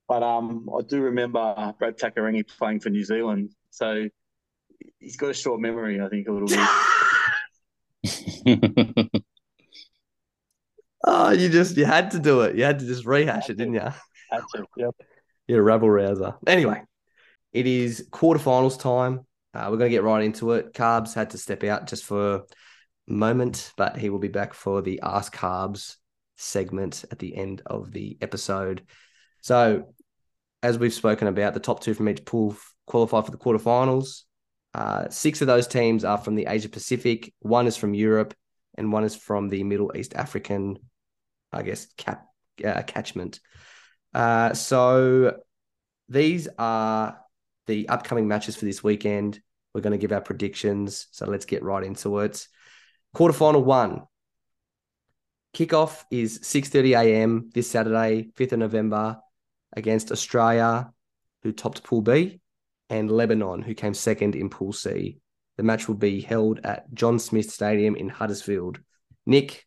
But 0.08 0.24
um, 0.24 0.70
I 0.78 0.82
do 0.82 1.02
remember 1.02 1.74
Brad 1.80 1.98
Takairangi 1.98 2.48
playing 2.58 2.80
for 2.82 2.90
New 2.90 3.04
Zealand. 3.04 3.52
So 3.70 4.08
he's 5.00 5.18
got 5.18 5.30
a 5.30 5.34
short 5.34 5.62
memory, 5.62 6.02
I 6.02 6.10
think, 6.10 6.28
a 6.28 6.32
little 6.32 6.48
bit. 8.04 9.22
Oh, 11.04 11.32
you 11.32 11.50
just 11.50 11.78
you 11.78 11.86
had 11.86 12.12
to 12.12 12.20
do 12.20 12.42
it. 12.42 12.56
You 12.56 12.64
had 12.64 12.80
to 12.80 12.86
just 12.86 13.06
rehash 13.06 13.50
it, 13.50 13.58
didn't 13.58 13.74
you? 13.74 13.80
Had 13.80 14.44
to, 14.56 14.66
yep. 14.78 14.96
You're 15.48 15.62
a 15.62 15.64
rabble 15.64 15.90
rouser. 15.90 16.36
Anyway, 16.46 16.84
it 17.52 17.68
is 17.68 18.08
quarterfinals 18.12 18.80
time. 18.80 19.26
Uh, 19.54 19.68
we're 19.70 19.78
going 19.78 19.90
to 19.90 19.96
get 19.96 20.04
right 20.04 20.24
into 20.24 20.52
it. 20.52 20.74
Carbs 20.74 21.14
had 21.14 21.32
to 21.32 21.38
step 21.38 21.64
out 21.64 21.88
just 21.88 22.06
for 22.06 22.36
a 22.36 22.44
moment, 23.08 23.74
but 23.76 23.98
he 23.98 24.10
will 24.10 24.20
be 24.20 24.28
back 24.28 24.54
for 24.54 24.82
the 24.82 25.02
Ask 25.04 25.36
Carbs 25.36 25.98
segment 26.38 27.06
at 27.12 27.20
the 27.20 27.36
end 27.36 27.62
of 27.66 27.92
the 27.92 28.18
episode. 28.22 28.84
So, 29.42 29.94
as 30.64 30.78
we've 30.78 30.94
spoken 30.94 31.28
about, 31.28 31.54
the 31.54 31.60
top 31.60 31.82
two 31.82 31.94
from 31.94 32.08
each 32.08 32.24
pool 32.24 32.56
qualify 32.88 33.22
for 33.22 33.32
the 33.32 33.38
quarterfinals. 33.38 34.24
Uh, 34.74 35.10
six 35.10 35.42
of 35.42 35.48
those 35.48 35.68
teams 35.68 36.06
are 36.06 36.18
from 36.18 36.36
the 36.36 36.46
Asia 36.48 36.70
Pacific. 36.70 37.34
One 37.40 37.68
is 37.68 37.76
from 37.76 37.94
Europe, 37.94 38.34
and 38.78 38.92
one 38.92 39.04
is 39.04 39.16
from 39.16 39.50
the 39.50 39.64
Middle 39.64 39.92
East 39.96 40.16
African, 40.16 40.78
I 41.52 41.64
guess, 41.64 41.88
cap 41.98 42.26
uh, 42.64 42.84
catchment. 42.84 43.40
Uh, 44.14 44.54
so 44.54 45.38
these 46.10 46.48
are 46.58 47.20
the 47.72 47.88
upcoming 47.88 48.28
matches 48.28 48.58
for 48.58 48.66
this 48.66 48.84
weekend. 48.84 49.40
We're 49.74 49.80
going 49.80 49.98
to 49.98 49.98
give 49.98 50.12
our 50.12 50.20
predictions. 50.20 51.08
So 51.12 51.26
let's 51.26 51.46
get 51.46 51.64
right 51.64 51.84
into 51.84 52.20
it. 52.20 52.46
Quarterfinal 53.16 53.64
one. 53.64 54.04
Kickoff 55.54 56.04
is 56.12 56.40
6:30 56.40 57.00
a.m. 57.00 57.50
this 57.54 57.70
Saturday, 57.70 58.30
5th 58.38 58.52
of 58.52 58.60
November, 58.60 59.20
against 59.74 60.12
Australia, 60.12 60.92
who 61.44 61.54
topped 61.54 61.84
Pool 61.84 62.02
B, 62.02 62.42
and 62.90 63.10
Lebanon, 63.10 63.62
who 63.62 63.74
came 63.74 63.94
second 63.94 64.36
in 64.36 64.50
Pool 64.50 64.74
C. 64.74 65.20
The 65.56 65.64
match 65.64 65.88
will 65.88 65.96
be 65.96 66.20
held 66.20 66.60
at 66.66 66.94
John 66.94 67.20
Smith 67.20 67.50
Stadium 67.52 67.96
in 67.96 68.10
Huddersfield. 68.10 68.80
Nick, 69.26 69.66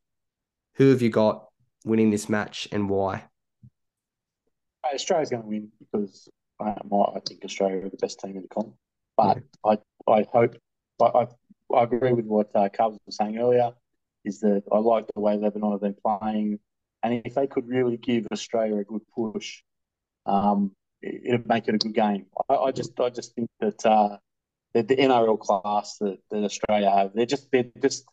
who 0.74 0.90
have 0.90 1.00
you 1.00 1.08
got 1.10 1.46
winning 1.86 2.10
this 2.10 2.28
match 2.28 2.68
and 2.70 2.90
why? 2.90 3.24
Australia's 4.92 5.30
going 5.30 5.42
to 5.42 5.48
win 5.48 5.68
because 5.78 6.28
um, 6.60 6.90
I 6.92 7.20
think 7.26 7.44
Australia 7.44 7.86
are 7.86 7.90
the 7.90 7.96
best 7.96 8.20
team 8.20 8.36
in 8.36 8.42
the 8.42 8.48
comp. 8.48 8.74
But 9.16 9.42
I, 9.64 9.78
I 10.08 10.26
hope, 10.32 10.56
I, 11.00 11.04
I, 11.04 11.26
I 11.74 11.82
agree 11.84 12.12
with 12.12 12.26
what 12.26 12.50
uh, 12.54 12.68
Carlos 12.68 12.98
was 13.06 13.16
saying 13.16 13.38
earlier, 13.38 13.72
is 14.24 14.40
that 14.40 14.62
I 14.72 14.78
like 14.78 15.06
the 15.14 15.20
way 15.20 15.36
Lebanon 15.36 15.72
have 15.72 15.80
been 15.80 15.94
playing. 15.94 16.58
And 17.02 17.22
if 17.24 17.34
they 17.34 17.46
could 17.46 17.68
really 17.68 17.96
give 17.96 18.26
Australia 18.32 18.78
a 18.78 18.84
good 18.84 19.02
push, 19.14 19.62
um, 20.26 20.72
it, 21.02 21.22
it'd 21.26 21.48
make 21.48 21.68
it 21.68 21.74
a 21.74 21.78
good 21.78 21.94
game. 21.94 22.26
I, 22.48 22.54
I 22.54 22.72
just 22.72 22.98
I 22.98 23.10
just 23.10 23.34
think 23.34 23.50
that 23.60 23.84
uh, 23.84 24.16
the, 24.72 24.82
the 24.82 24.96
NRL 24.96 25.38
class 25.38 25.98
that, 25.98 26.18
that 26.30 26.44
Australia 26.44 26.90
have, 26.90 27.12
they're 27.14 27.26
just 27.26 27.50
they're 27.52 27.66
just 27.80 28.06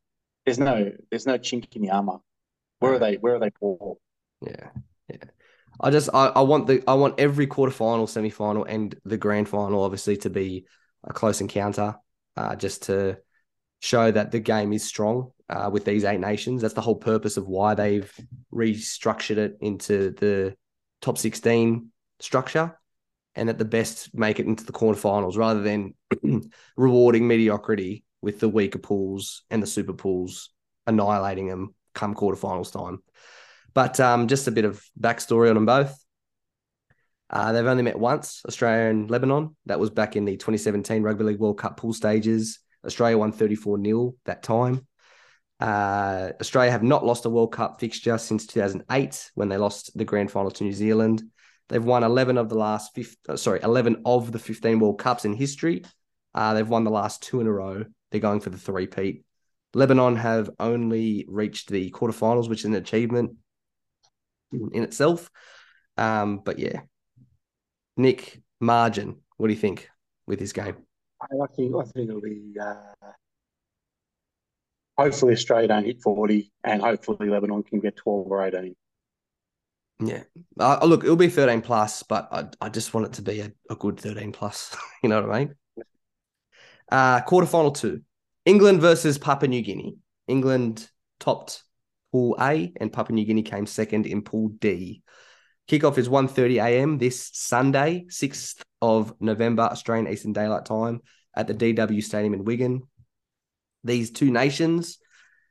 there's 0.46 0.60
no 0.60 0.92
there's 1.10 1.26
no 1.26 1.38
chink 1.38 1.76
in 1.76 1.84
the 1.84 1.92
armor. 1.92 2.18
Where 2.80 2.94
are 2.94 3.00
they? 3.00 3.16
Where 3.16 3.36
are 3.36 3.40
they 3.40 3.52
for? 3.60 3.98
Yeah, 4.46 4.70
yeah. 5.08 5.24
I 5.82 5.90
just 5.90 6.10
I, 6.14 6.28
I 6.28 6.42
want 6.42 6.68
the 6.68 6.84
I 6.88 6.94
want 6.94 7.20
every 7.20 7.48
quarterfinal, 7.48 8.08
semi-final, 8.08 8.66
and 8.66 8.96
the 9.04 9.18
grand 9.18 9.50
final 9.50 9.84
obviously 9.84 10.16
to 10.18 10.30
be 10.30 10.66
a 11.04 11.12
close 11.12 11.42
encounter, 11.42 11.96
uh, 12.38 12.56
just 12.56 12.84
to 12.84 13.18
show 13.80 14.12
that 14.12 14.32
the 14.32 14.40
game 14.40 14.74
is 14.74 14.84
strong 14.84 15.32
uh, 15.50 15.70
with 15.74 15.84
these 15.84 16.04
eight 16.04 16.20
nations. 16.20 16.62
That's 16.62 16.76
the 16.76 16.82
whole 16.82 16.96
purpose 16.96 17.36
of 17.36 17.48
why 17.48 17.74
they've 17.74 18.14
restructured 18.54 19.38
it 19.38 19.58
into 19.60 20.12
the 20.12 20.56
top 21.02 21.18
sixteen 21.18 21.92
structure, 22.20 22.78
and 23.34 23.50
that 23.50 23.58
the 23.58 23.66
best 23.66 24.14
make 24.14 24.40
it 24.40 24.46
into 24.46 24.64
the 24.64 24.74
quarterfinals 24.74 25.36
rather 25.36 25.64
than 25.64 25.96
rewarding 26.78 27.28
mediocrity 27.28 28.04
with 28.22 28.40
the 28.40 28.50
weaker 28.50 28.78
pools 28.78 29.44
and 29.50 29.64
the 29.64 29.68
super 29.68 29.94
pools 29.94 30.52
annihilating 30.86 31.48
them 31.48 31.74
come 31.96 32.14
quarterfinals 32.14 32.72
time. 32.72 33.00
But 33.74 34.00
um, 34.00 34.28
just 34.28 34.48
a 34.48 34.52
bit 34.52 34.66
of 34.66 34.84
backstory 35.00 35.50
on 35.50 35.56
them 35.56 35.66
both. 35.66 35.98
Uh, 37.30 37.54
they've 37.54 37.66
only 37.66 37.84
met 37.84 37.98
once, 37.98 38.42
Australia 38.46 38.90
and 38.90 39.10
Lebanon. 39.10 39.56
That 39.66 39.80
was 39.80 39.90
back 39.90 40.18
in 40.18 40.26
the 40.26 40.34
2017 40.34 41.02
Rugby 41.02 41.24
League 41.24 41.40
World 41.40 41.58
Cup 41.58 41.78
pool 41.78 41.94
stages. 41.94 42.60
Australia 42.86 43.18
won 43.18 43.32
34 43.32 43.82
0 43.82 44.16
that 44.26 44.44
time. 44.44 44.86
Uh, 45.62 46.32
Australia 46.42 46.72
have 46.72 46.84
not 46.84 47.06
lost 47.06 47.26
a 47.26 47.30
World 47.30 47.54
Cup 47.54 47.80
fixture 47.80 48.18
since 48.18 48.48
2008 48.48 49.32
when 49.36 49.48
they 49.48 49.58
lost 49.58 49.98
the 49.98 50.04
grand 50.04 50.32
final 50.32 50.52
to 50.52 50.64
New 50.64 50.74
Zealand. 50.74 51.24
They've 51.70 51.84
won 51.84 52.04
11 52.04 52.38
of 52.38 52.50
the 52.50 52.58
last 52.58 52.94
15, 52.96 53.16
uh, 53.30 53.38
sorry, 53.38 53.62
11 53.64 54.02
of 54.06 54.32
the 54.32 54.40
15 54.40 54.80
World 54.80 55.00
Cups 55.00 55.24
in 55.24 55.34
history. 55.34 55.86
Uh, 56.34 56.54
they've 56.54 56.68
won 56.68 56.84
the 56.84 56.92
last 56.92 57.24
two 57.24 57.40
in 57.40 57.48
a 57.48 57.52
row. 57.52 57.86
They're 58.10 58.20
going 58.20 58.42
for 58.42 58.50
the 58.50 58.58
three-peat. 58.58 59.24
Lebanon 59.74 60.18
have 60.18 60.50
only 60.60 61.26
reached 61.30 61.70
the 61.70 61.92
quarterfinals, 61.92 62.50
which 62.50 62.60
is 62.60 62.66
an 62.66 62.74
achievement 62.74 63.38
in 64.52 64.84
itself. 64.84 65.30
Um, 65.98 66.42
but 66.44 66.60
yeah, 66.60 66.82
Nick 67.98 68.42
margin. 68.60 69.18
What 69.38 69.48
do 69.48 69.54
you 69.54 69.60
think 69.60 69.90
with 70.28 70.40
this 70.40 70.54
game? 70.54 70.76
I 71.22 71.48
think 71.56 71.76
I 71.76 71.84
think 71.84 72.10
it'll 72.10 72.22
be. 72.22 72.56
Uh, 72.60 73.08
hopefully, 74.98 75.34
Australia 75.34 75.68
don't 75.68 75.86
hit 75.86 76.02
forty, 76.02 76.52
and 76.64 76.82
hopefully 76.82 77.30
Lebanon 77.30 77.64
can 77.64 77.80
get 77.80 77.96
twelve 77.96 78.28
or 78.28 78.46
eighteen. 78.46 78.76
Yeah, 80.04 80.24
uh, 80.60 80.80
look, 80.84 81.04
it'll 81.04 81.16
be 81.16 81.30
thirteen 81.30 81.62
plus, 81.62 82.04
but 82.04 82.28
I, 82.32 82.66
I 82.66 82.70
just 82.70 82.94
want 82.94 83.08
it 83.08 83.14
to 83.14 83.22
be 83.22 83.42
a, 83.42 83.52
a 83.70 83.76
good 83.76 84.00
thirteen 84.00 84.32
plus. 84.32 84.76
you 85.04 85.10
know 85.10 85.22
what 85.22 85.32
I 85.32 85.40
mean? 85.40 85.56
Uh, 86.92 87.22
quarterfinal 87.22 87.76
two, 87.76 88.02
England 88.46 88.82
versus 88.82 89.18
Papua 89.18 89.48
New 89.48 89.62
Guinea. 89.62 89.96
England 90.28 90.90
topped 91.20 91.64
Pool 92.12 92.36
A, 92.40 92.74
and 92.80 92.92
Papua 92.92 93.16
New 93.16 93.26
Guinea 93.26 93.44
came 93.44 93.66
second 93.66 94.06
in 94.06 94.22
Pool 94.22 94.50
D. 94.60 95.02
Kickoff 95.68 95.98
is 95.98 96.10
1.30 96.10 96.64
a.m. 96.64 96.98
this 96.98 97.30
Sunday, 97.34 98.06
6th 98.10 98.62
of 98.82 99.14
November, 99.20 99.64
Australian 99.64 100.12
Eastern 100.12 100.34
Daylight 100.34 100.66
Time 100.66 101.02
at 101.36 101.48
the 101.48 101.54
DW 101.54 102.04
Stadium 102.04 102.34
in 102.34 102.44
Wigan. 102.44 102.84
These 103.84 104.12
two 104.12 104.32
nations 104.32 104.98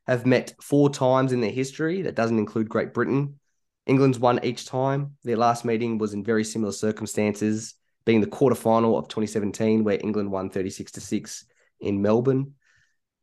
have 0.07 0.27
met 0.27 0.55
four 0.61 0.91
times 0.91 1.33
in 1.33 1.41
their 1.41 1.51
history. 1.51 2.03
That 2.03 2.15
doesn't 2.17 2.39
include 2.39 2.69
Great 2.69 2.93
Britain. 2.93 3.39
England's 3.87 4.19
won 4.19 4.45
each 4.45 4.67
time. 4.67 5.17
Their 5.25 5.37
last 5.37 5.65
meeting 5.65 5.99
was 5.99 6.13
in 6.13 6.23
very 6.23 6.45
similar 6.45 6.73
circumstances, 6.73 7.75
being 8.05 8.21
the 8.21 8.27
quarterfinal 8.27 8.99
of 8.99 9.09
2017, 9.09 9.85
where 9.85 9.99
England 10.01 10.31
won 10.31 10.51
36 10.51 10.93
to 10.93 11.01
6 11.01 11.45
in 11.81 12.03
Melbourne. 12.03 12.55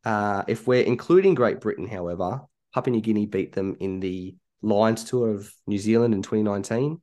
Uh, 0.04 0.44
if 0.48 0.68
we're 0.68 0.82
including 0.82 1.36
Great 1.36 1.60
Britain, 1.60 1.88
however, 1.88 2.42
Papua 2.78 2.92
New 2.92 3.02
Guinea 3.02 3.26
beat 3.26 3.54
them 3.54 3.76
in 3.80 4.00
the 4.00 4.36
Lions 4.62 5.04
Tour 5.04 5.32
of 5.32 5.52
New 5.66 5.80
Zealand 5.80 6.14
in 6.14 6.22
2019, 6.22 7.02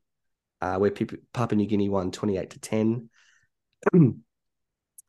uh, 0.61 0.77
where 0.77 0.93
Papua 1.33 1.57
New 1.57 1.67
Guinea 1.67 1.89
won 1.89 2.13
28 2.13 2.51
to 2.51 2.61
10. 2.61 3.11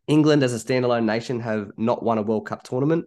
England, 0.07 0.41
as 0.41 0.55
a 0.55 0.65
standalone 0.65 1.05
nation, 1.05 1.39
have 1.41 1.69
not 1.77 2.01
won 2.01 2.17
a 2.17 2.23
World 2.23 2.47
Cup 2.47 2.63
tournament. 2.63 3.05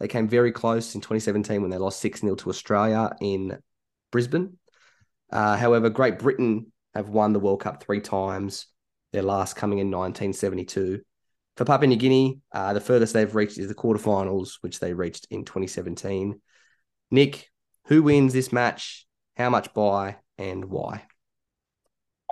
They 0.00 0.08
came 0.08 0.28
very 0.28 0.50
close 0.50 0.94
in 0.94 1.02
2017 1.02 1.60
when 1.60 1.70
they 1.70 1.76
lost 1.76 2.00
6 2.00 2.22
0 2.22 2.36
to 2.36 2.48
Australia 2.48 3.10
in 3.20 3.58
Brisbane. 4.10 4.56
Uh, 5.30 5.58
however, 5.58 5.90
Great 5.90 6.18
Britain 6.18 6.72
have 6.94 7.10
won 7.10 7.34
the 7.34 7.38
World 7.38 7.60
Cup 7.60 7.82
three 7.82 8.00
times, 8.00 8.68
their 9.12 9.20
last 9.20 9.56
coming 9.56 9.78
in 9.78 9.90
1972. 9.90 11.02
For 11.58 11.66
Papua 11.66 11.86
New 11.86 11.96
Guinea, 11.96 12.40
uh, 12.52 12.72
the 12.72 12.80
furthest 12.80 13.12
they've 13.12 13.34
reached 13.34 13.58
is 13.58 13.68
the 13.68 13.74
quarterfinals, 13.74 14.52
which 14.62 14.80
they 14.80 14.94
reached 14.94 15.26
in 15.28 15.44
2017. 15.44 16.40
Nick, 17.10 17.50
who 17.86 18.02
wins 18.02 18.32
this 18.32 18.52
match? 18.52 19.06
How 19.36 19.50
much 19.50 19.72
by 19.74 20.16
and 20.38 20.66
why? 20.66 21.02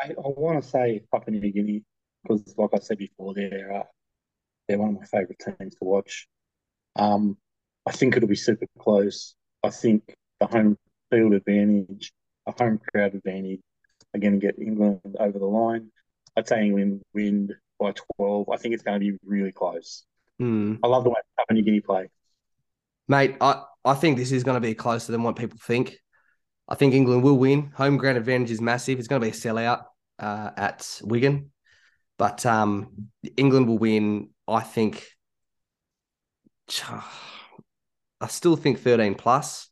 I, 0.00 0.10
I 0.10 0.28
want 0.28 0.62
to 0.62 0.68
say 0.68 1.02
Papua 1.12 1.38
New 1.38 1.52
Guinea 1.52 1.84
because, 2.22 2.54
like 2.56 2.70
I 2.74 2.78
said 2.78 2.98
before, 2.98 3.34
they're 3.34 3.72
uh, 3.72 3.82
they're 4.68 4.78
one 4.78 4.90
of 4.90 5.00
my 5.00 5.06
favourite 5.06 5.38
teams 5.38 5.74
to 5.74 5.84
watch. 5.84 6.26
Um, 6.96 7.36
I 7.86 7.92
think 7.92 8.16
it'll 8.16 8.28
be 8.28 8.34
super 8.34 8.66
close. 8.78 9.34
I 9.62 9.70
think 9.70 10.14
the 10.40 10.46
home 10.46 10.76
field 11.10 11.34
advantage, 11.34 12.12
a 12.46 12.52
home 12.52 12.80
crowd 12.92 13.14
advantage, 13.14 13.60
are 14.14 14.20
going 14.20 14.38
to 14.38 14.38
get 14.38 14.58
England 14.58 15.00
over 15.18 15.38
the 15.38 15.46
line. 15.46 15.90
I'd 16.36 16.48
say 16.48 16.64
England 16.64 17.02
win 17.12 17.50
by 17.78 17.92
12. 18.16 18.48
I 18.48 18.56
think 18.56 18.74
it's 18.74 18.82
going 18.82 19.00
to 19.00 19.12
be 19.12 19.18
really 19.24 19.52
close. 19.52 20.04
Mm. 20.40 20.78
I 20.82 20.86
love 20.86 21.04
the 21.04 21.10
way 21.10 21.20
Papua 21.36 21.54
New 21.54 21.64
Guinea 21.64 21.80
play. 21.80 22.08
Mate, 23.08 23.36
I, 23.40 23.62
I 23.84 23.94
think 23.94 24.16
this 24.16 24.32
is 24.32 24.44
going 24.44 24.54
to 24.56 24.60
be 24.60 24.74
closer 24.74 25.12
than 25.12 25.22
what 25.22 25.36
people 25.36 25.58
think. 25.60 25.96
I 26.68 26.74
think 26.74 26.94
England 26.94 27.22
will 27.22 27.38
win. 27.38 27.72
Home 27.76 27.96
ground 27.96 28.18
advantage 28.18 28.50
is 28.50 28.60
massive. 28.60 28.98
It's 28.98 29.08
going 29.08 29.20
to 29.20 29.26
be 29.26 29.30
a 29.30 29.34
sellout 29.34 29.84
uh, 30.18 30.50
at 30.56 31.00
Wigan, 31.02 31.50
but 32.18 32.46
um, 32.46 33.08
England 33.36 33.68
will 33.68 33.78
win. 33.78 34.30
I 34.46 34.60
think. 34.60 35.06
I 36.88 38.28
still 38.28 38.54
think 38.54 38.78
thirteen 38.78 39.16
plus, 39.16 39.68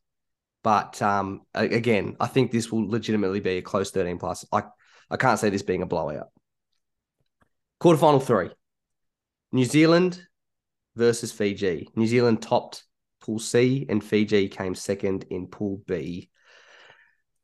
but 0.64 1.00
um, 1.00 1.42
again, 1.54 2.16
I 2.18 2.26
think 2.26 2.50
this 2.50 2.72
will 2.72 2.88
legitimately 2.90 3.38
be 3.38 3.58
a 3.58 3.62
close 3.62 3.92
thirteen 3.92 4.18
plus. 4.18 4.44
I 4.52 4.64
I 5.08 5.16
can't 5.16 5.38
say 5.38 5.50
this 5.50 5.62
being 5.62 5.82
a 5.82 5.86
blowout. 5.86 6.28
Quarterfinal 7.80 8.24
three: 8.24 8.50
New 9.52 9.64
Zealand 9.64 10.20
versus 10.96 11.30
Fiji. 11.30 11.88
New 11.94 12.08
Zealand 12.08 12.42
topped 12.42 12.84
Pool 13.30 13.38
C, 13.38 13.86
and 13.88 14.02
Fiji 14.02 14.48
came 14.48 14.74
second 14.74 15.24
in 15.30 15.46
Pool 15.46 15.80
B. 15.86 16.30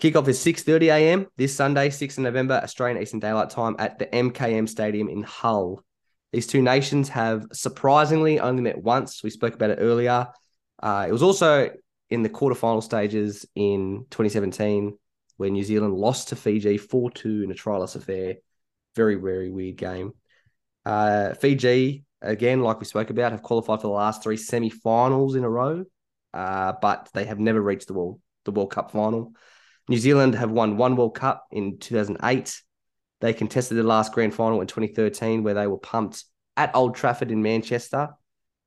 Kickoff 0.00 0.26
is 0.26 0.44
6.30 0.44 0.88
a.m. 0.88 1.26
this 1.36 1.54
Sunday, 1.54 1.90
6th 1.90 2.18
of 2.18 2.24
November, 2.24 2.54
Australian 2.54 3.00
Eastern 3.00 3.20
Daylight 3.20 3.50
Time 3.50 3.76
at 3.78 4.00
the 4.00 4.06
MKM 4.06 4.68
Stadium 4.68 5.08
in 5.08 5.22
Hull. 5.22 5.84
These 6.32 6.48
two 6.48 6.60
nations 6.60 7.08
have 7.10 7.44
surprisingly 7.52 8.40
only 8.40 8.62
met 8.62 8.82
once. 8.82 9.22
We 9.22 9.30
spoke 9.30 9.54
about 9.54 9.70
it 9.70 9.78
earlier. 9.80 10.26
Uh, 10.82 11.06
it 11.08 11.12
was 11.12 11.22
also 11.22 11.70
in 12.10 12.24
the 12.24 12.30
quarterfinal 12.30 12.82
stages 12.82 13.46
in 13.54 14.06
2017 14.10 14.98
where 15.36 15.50
New 15.50 15.62
Zealand 15.62 15.94
lost 15.94 16.30
to 16.30 16.36
Fiji 16.36 16.78
4-2 16.78 17.44
in 17.44 17.52
a 17.52 17.54
trialist 17.54 17.94
affair. 17.94 18.38
Very, 18.96 19.14
very 19.14 19.50
weird 19.50 19.76
game. 19.76 20.14
Uh, 20.84 21.34
Fiji 21.34 22.05
again, 22.26 22.60
like 22.60 22.80
we 22.80 22.86
spoke 22.86 23.10
about, 23.10 23.32
have 23.32 23.42
qualified 23.42 23.80
for 23.80 23.88
the 23.88 23.92
last 23.92 24.22
three 24.22 24.36
semi-finals 24.36 25.34
in 25.34 25.44
a 25.44 25.50
row, 25.50 25.84
uh, 26.34 26.72
but 26.80 27.08
they 27.14 27.24
have 27.24 27.38
never 27.38 27.60
reached 27.60 27.88
the 27.88 27.94
World 27.94 28.20
the 28.44 28.52
World 28.52 28.70
Cup 28.70 28.92
final. 28.92 29.32
New 29.88 29.98
Zealand 29.98 30.34
have 30.34 30.50
won 30.50 30.76
one 30.76 30.96
World 30.96 31.14
Cup 31.14 31.46
in 31.50 31.78
2008. 31.78 32.62
They 33.20 33.32
contested 33.32 33.76
the 33.76 33.82
last 33.82 34.12
grand 34.12 34.34
final 34.34 34.60
in 34.60 34.66
2013, 34.66 35.42
where 35.42 35.54
they 35.54 35.66
were 35.66 35.78
pumped 35.78 36.24
at 36.56 36.74
Old 36.74 36.94
Trafford 36.94 37.30
in 37.30 37.42
Manchester 37.42 38.10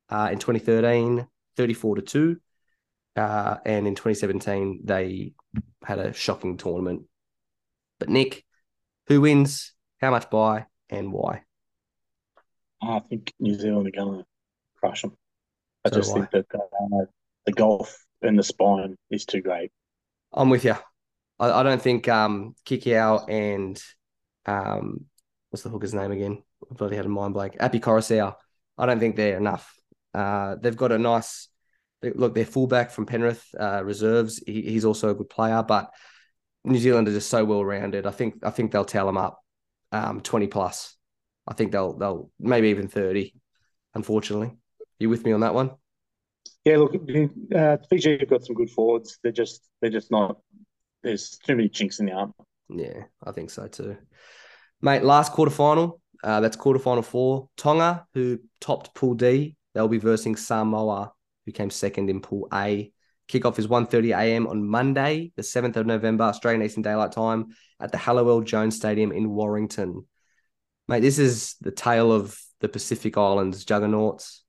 uh, 0.09 0.29
in 0.31 0.39
2013, 0.39 1.27
34 1.55 1.95
to 1.95 2.01
two. 2.01 2.37
Uh, 3.15 3.57
and 3.65 3.87
in 3.87 3.95
2017, 3.95 4.81
they 4.85 5.33
had 5.83 5.99
a 5.99 6.13
shocking 6.13 6.57
tournament. 6.57 7.03
But 7.99 8.09
Nick, 8.09 8.45
who 9.07 9.21
wins, 9.21 9.73
how 9.99 10.11
much 10.11 10.29
by, 10.29 10.65
and 10.89 11.11
why? 11.11 11.43
I 12.81 12.99
think 12.99 13.33
New 13.39 13.55
Zealand 13.55 13.87
are 13.87 13.91
going 13.91 14.19
to 14.19 14.25
crush 14.77 15.01
them. 15.01 15.17
I 15.85 15.89
So 15.89 15.97
just 15.97 16.13
do 16.13 16.21
I. 16.21 16.27
think 16.29 16.31
that 16.31 16.45
uh, 16.55 17.05
the 17.45 17.53
golf 17.53 18.05
and 18.21 18.39
the 18.39 18.43
spine 18.43 18.97
is 19.11 19.25
too 19.25 19.41
great. 19.41 19.71
I'm 20.33 20.49
with 20.49 20.65
you. 20.65 20.75
I, 21.39 21.51
I 21.51 21.63
don't 21.63 21.81
think 21.81 22.07
um 22.07 22.55
Kikau 22.65 23.29
and 23.29 23.81
um 24.45 25.05
what's 25.49 25.63
the 25.63 25.69
hooker's 25.69 25.93
name 25.93 26.11
again? 26.11 26.43
I 26.69 26.73
bloody 26.75 26.95
had 26.95 27.05
a 27.05 27.09
mind 27.09 27.33
blank. 27.33 27.57
Api 27.59 27.79
Koroisau. 27.79 28.35
I 28.77 28.85
don't 28.85 28.99
think 28.99 29.15
they're 29.15 29.37
enough. 29.37 29.73
Uh, 30.13 30.55
they've 30.61 30.75
got 30.77 30.91
a 30.91 30.97
nice 30.97 31.49
look. 32.01 32.33
Their 32.33 32.45
fullback 32.45 32.91
from 32.91 33.05
Penrith 33.05 33.43
uh, 33.59 33.83
reserves. 33.83 34.41
He, 34.45 34.61
he's 34.61 34.85
also 34.85 35.09
a 35.09 35.15
good 35.15 35.29
player, 35.29 35.63
but 35.63 35.91
New 36.63 36.79
Zealand 36.79 37.07
are 37.07 37.13
just 37.13 37.29
so 37.29 37.45
well 37.45 37.63
rounded. 37.65 38.05
I 38.05 38.11
think 38.11 38.35
I 38.43 38.51
think 38.51 38.71
they'll 38.71 38.85
tell 38.85 39.05
them 39.05 39.17
up 39.17 39.39
um, 39.91 40.21
twenty 40.21 40.47
plus. 40.47 40.95
I 41.49 41.53
think 41.53 41.71
they'll 41.71 41.97
they'll 41.97 42.29
maybe 42.39 42.69
even 42.69 42.87
thirty. 42.87 43.33
Unfortunately, 43.95 44.51
you 44.99 45.09
with 45.09 45.25
me 45.25 45.31
on 45.31 45.41
that 45.41 45.55
one? 45.55 45.71
Yeah, 46.63 46.77
look, 46.77 46.95
uh, 47.55 47.77
Fiji 47.89 48.19
have 48.19 48.29
got 48.29 48.45
some 48.45 48.55
good 48.55 48.69
forwards. 48.69 49.17
They're 49.23 49.31
just 49.31 49.67
they're 49.81 49.89
just 49.89 50.11
not. 50.11 50.37
There's 51.01 51.37
too 51.43 51.55
many 51.55 51.69
chinks 51.69 51.99
in 51.99 52.05
the 52.05 52.11
armor. 52.11 52.33
Yeah, 52.69 53.03
I 53.23 53.31
think 53.31 53.49
so 53.49 53.67
too. 53.67 53.97
Mate, 54.81 55.03
last 55.03 55.33
quarterfinal. 55.33 55.99
Uh, 56.23 56.41
that's 56.41 56.57
quarterfinal 56.57 57.03
four. 57.03 57.49
Tonga, 57.57 58.05
who 58.13 58.39
topped 58.61 58.93
Pool 58.93 59.15
D, 59.15 59.55
they'll 59.73 59.87
be 59.87 59.97
versing 59.97 60.35
Samoa, 60.35 61.13
who 61.45 61.51
came 61.51 61.69
second 61.69 62.09
in 62.09 62.21
Pool 62.21 62.47
A. 62.53 62.91
Kickoff 63.29 63.59
is 63.59 63.67
1.30 63.67 64.17
a.m. 64.17 64.47
on 64.47 64.67
Monday, 64.67 65.31
the 65.35 65.43
7th 65.43 65.75
of 65.75 65.85
November, 65.85 66.23
Australian 66.23 66.63
Eastern 66.63 66.81
Daylight 66.81 67.11
Time 67.11 67.49
at 67.79 67.91
the 67.91 67.97
Halliwell 67.97 68.41
Jones 68.41 68.75
Stadium 68.75 69.11
in 69.11 69.29
Warrington. 69.29 70.05
Mate, 70.89 71.01
this 71.01 71.19
is 71.19 71.53
the 71.61 71.69
tale 71.69 72.11
of 72.11 72.35
the 72.61 72.67
Pacific 72.67 73.15
Islands 73.15 73.63
juggernauts. 73.63 74.43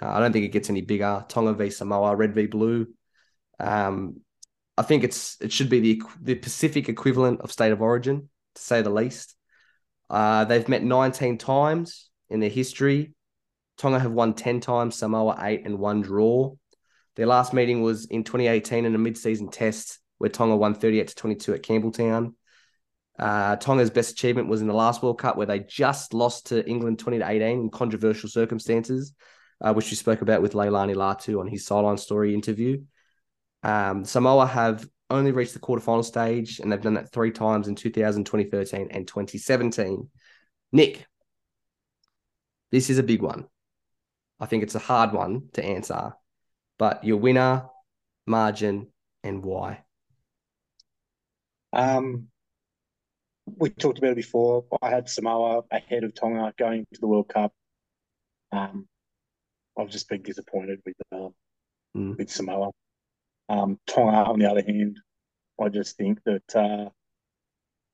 Uh, 0.00 0.08
I 0.08 0.20
don't 0.20 0.32
think 0.32 0.44
it 0.44 0.52
gets 0.52 0.70
any 0.70 0.82
bigger. 0.82 1.24
Tonga 1.28 1.52
v 1.52 1.68
Samoa, 1.68 2.14
red 2.14 2.32
v 2.32 2.46
blue. 2.46 2.86
Um, 3.58 4.20
I 4.78 4.82
think 4.82 5.02
it's 5.02 5.36
it 5.40 5.50
should 5.50 5.68
be 5.68 5.80
the 5.80 6.02
the 6.22 6.36
Pacific 6.36 6.88
equivalent 6.88 7.40
of 7.40 7.50
State 7.50 7.72
of 7.72 7.82
Origin, 7.82 8.28
to 8.54 8.62
say 8.62 8.82
the 8.82 8.90
least. 8.90 9.34
Uh, 10.08 10.44
they've 10.44 10.68
met 10.68 10.84
19 10.84 11.38
times 11.38 12.08
in 12.28 12.38
their 12.38 12.50
history. 12.50 13.12
Tonga 13.76 13.98
have 13.98 14.12
won 14.12 14.34
10 14.34 14.60
times, 14.60 14.94
Samoa 14.94 15.36
eight, 15.40 15.62
and 15.64 15.80
one 15.80 16.02
draw. 16.02 16.54
Their 17.16 17.26
last 17.26 17.52
meeting 17.52 17.82
was 17.82 18.04
in 18.04 18.22
2018 18.22 18.84
in 18.84 18.94
a 18.94 18.98
mid-season 18.98 19.50
test 19.50 19.98
where 20.18 20.30
Tonga 20.30 20.54
won 20.54 20.76
38 20.76 21.08
to 21.08 21.14
22 21.16 21.54
at 21.54 21.62
Campbelltown. 21.64 22.34
Uh, 23.18 23.56
Tonga's 23.56 23.90
best 23.90 24.12
achievement 24.12 24.48
was 24.48 24.60
in 24.60 24.66
the 24.66 24.74
last 24.74 25.02
World 25.02 25.18
Cup 25.18 25.36
where 25.36 25.46
they 25.46 25.60
just 25.60 26.14
lost 26.14 26.46
to 26.46 26.68
England 26.68 26.98
20 26.98 27.18
to 27.18 27.28
18 27.28 27.60
in 27.60 27.70
controversial 27.70 28.28
circumstances, 28.28 29.14
uh, 29.60 29.72
which 29.72 29.90
we 29.90 29.96
spoke 29.96 30.22
about 30.22 30.42
with 30.42 30.52
Leilani 30.52 30.94
Latu 30.94 31.38
on 31.40 31.46
his 31.46 31.64
sideline 31.64 31.98
story 31.98 32.34
interview. 32.34 32.82
Um, 33.62 34.04
Samoa 34.04 34.46
have 34.46 34.86
only 35.10 35.32
reached 35.32 35.54
the 35.54 35.60
quarterfinal 35.60 36.04
stage, 36.04 36.60
and 36.60 36.70
they've 36.70 36.80
done 36.80 36.94
that 36.94 37.12
three 37.12 37.30
times 37.30 37.68
in 37.68 37.74
2000, 37.74 38.24
2013, 38.24 38.88
and 38.90 39.06
2017. 39.06 40.08
Nick, 40.72 41.06
this 42.72 42.90
is 42.90 42.98
a 42.98 43.02
big 43.02 43.22
one. 43.22 43.46
I 44.40 44.46
think 44.46 44.64
it's 44.64 44.74
a 44.74 44.80
hard 44.80 45.12
one 45.12 45.48
to 45.52 45.64
answer, 45.64 46.14
but 46.78 47.04
your 47.04 47.18
winner, 47.18 47.66
margin, 48.26 48.88
and 49.22 49.44
why? 49.44 49.84
Um, 51.72 52.28
we 53.46 53.70
talked 53.70 53.98
about 53.98 54.12
it 54.12 54.16
before. 54.16 54.64
I 54.82 54.90
had 54.90 55.08
Samoa 55.08 55.62
ahead 55.70 56.04
of 56.04 56.14
Tonga 56.14 56.52
going 56.58 56.86
to 56.92 57.00
the 57.00 57.06
World 57.06 57.28
Cup. 57.28 57.52
Um, 58.52 58.88
I've 59.78 59.90
just 59.90 60.08
been 60.08 60.22
disappointed 60.22 60.80
with 60.84 60.96
uh, 61.12 61.28
Mm. 61.96 62.18
with 62.18 62.28
Samoa. 62.28 62.70
Um, 63.48 63.78
Tonga, 63.86 64.16
on 64.28 64.40
the 64.40 64.50
other 64.50 64.62
hand, 64.62 64.98
I 65.60 65.68
just 65.68 65.96
think 65.96 66.18
that 66.24 66.56
uh, 66.56 66.88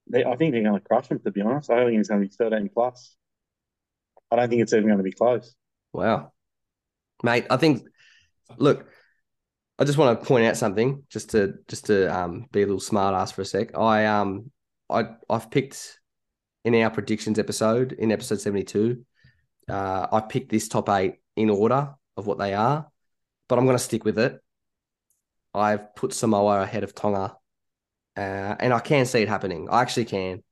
they, 0.07 0.25
I 0.25 0.37
think 0.37 0.53
they're 0.53 0.63
going 0.63 0.81
to 0.81 0.87
crush 0.87 1.09
them. 1.09 1.21
To 1.21 1.31
be 1.31 1.43
honest, 1.43 1.71
I 1.71 1.77
don't 1.77 1.89
think 1.89 2.01
it's 2.01 2.09
going 2.09 2.23
to 2.23 2.29
be 2.29 2.35
thirteen 2.35 2.71
plus. 2.73 3.17
I 4.31 4.37
don't 4.37 4.49
think 4.49 4.63
it's 4.63 4.73
even 4.73 4.87
going 4.87 4.99
to 4.99 5.05
be 5.05 5.13
close. 5.13 5.55
Wow. 5.93 6.33
Mate, 7.23 7.47
I 7.51 7.59
think 7.59 7.87
look, 8.57 8.87
I 9.79 9.85
just 9.85 9.99
want 9.99 10.19
to 10.19 10.27
point 10.27 10.47
out 10.47 10.57
something 10.57 11.03
just 11.11 11.31
to 11.31 11.55
just 11.69 11.87
to 11.87 12.07
um 12.15 12.47
be 12.53 12.63
a 12.63 12.67
little 12.67 12.81
smart 12.81 13.15
ass 13.15 13.33
for 13.33 13.43
a 13.43 13.45
sec. 13.45 13.77
I 13.77 14.07
um 14.07 14.51
I 14.91 15.15
I've 15.29 15.51
picked 15.51 16.01
in 16.65 16.75
our 16.75 16.91
predictions 16.91 17.39
episode, 17.39 17.93
in 17.93 18.13
episode 18.13 18.41
72, 18.41 19.05
uh, 19.69 20.07
I 20.13 20.21
picked 20.21 20.51
this 20.51 20.69
top 20.69 20.89
eight 20.91 21.17
in 21.37 21.49
order 21.51 21.95
of 22.17 22.27
what 22.27 22.39
they 22.39 22.55
are, 22.55 22.89
but 23.49 23.59
I'm 23.59 23.67
gonna 23.67 23.79
stick 23.79 24.05
with 24.05 24.19
it. 24.19 24.41
I've 25.55 25.95
put 25.95 26.13
Samoa 26.13 26.63
ahead 26.63 26.85
of 26.85 26.95
Tonga. 26.95 27.37
Uh, 28.17 28.57
and 28.61 28.73
I 28.73 28.81
can 28.81 29.07
see 29.07 29.23
it 29.23 29.29
happening. 29.29 29.69
I 29.71 29.83
actually 29.83 30.05
can. 30.05 30.43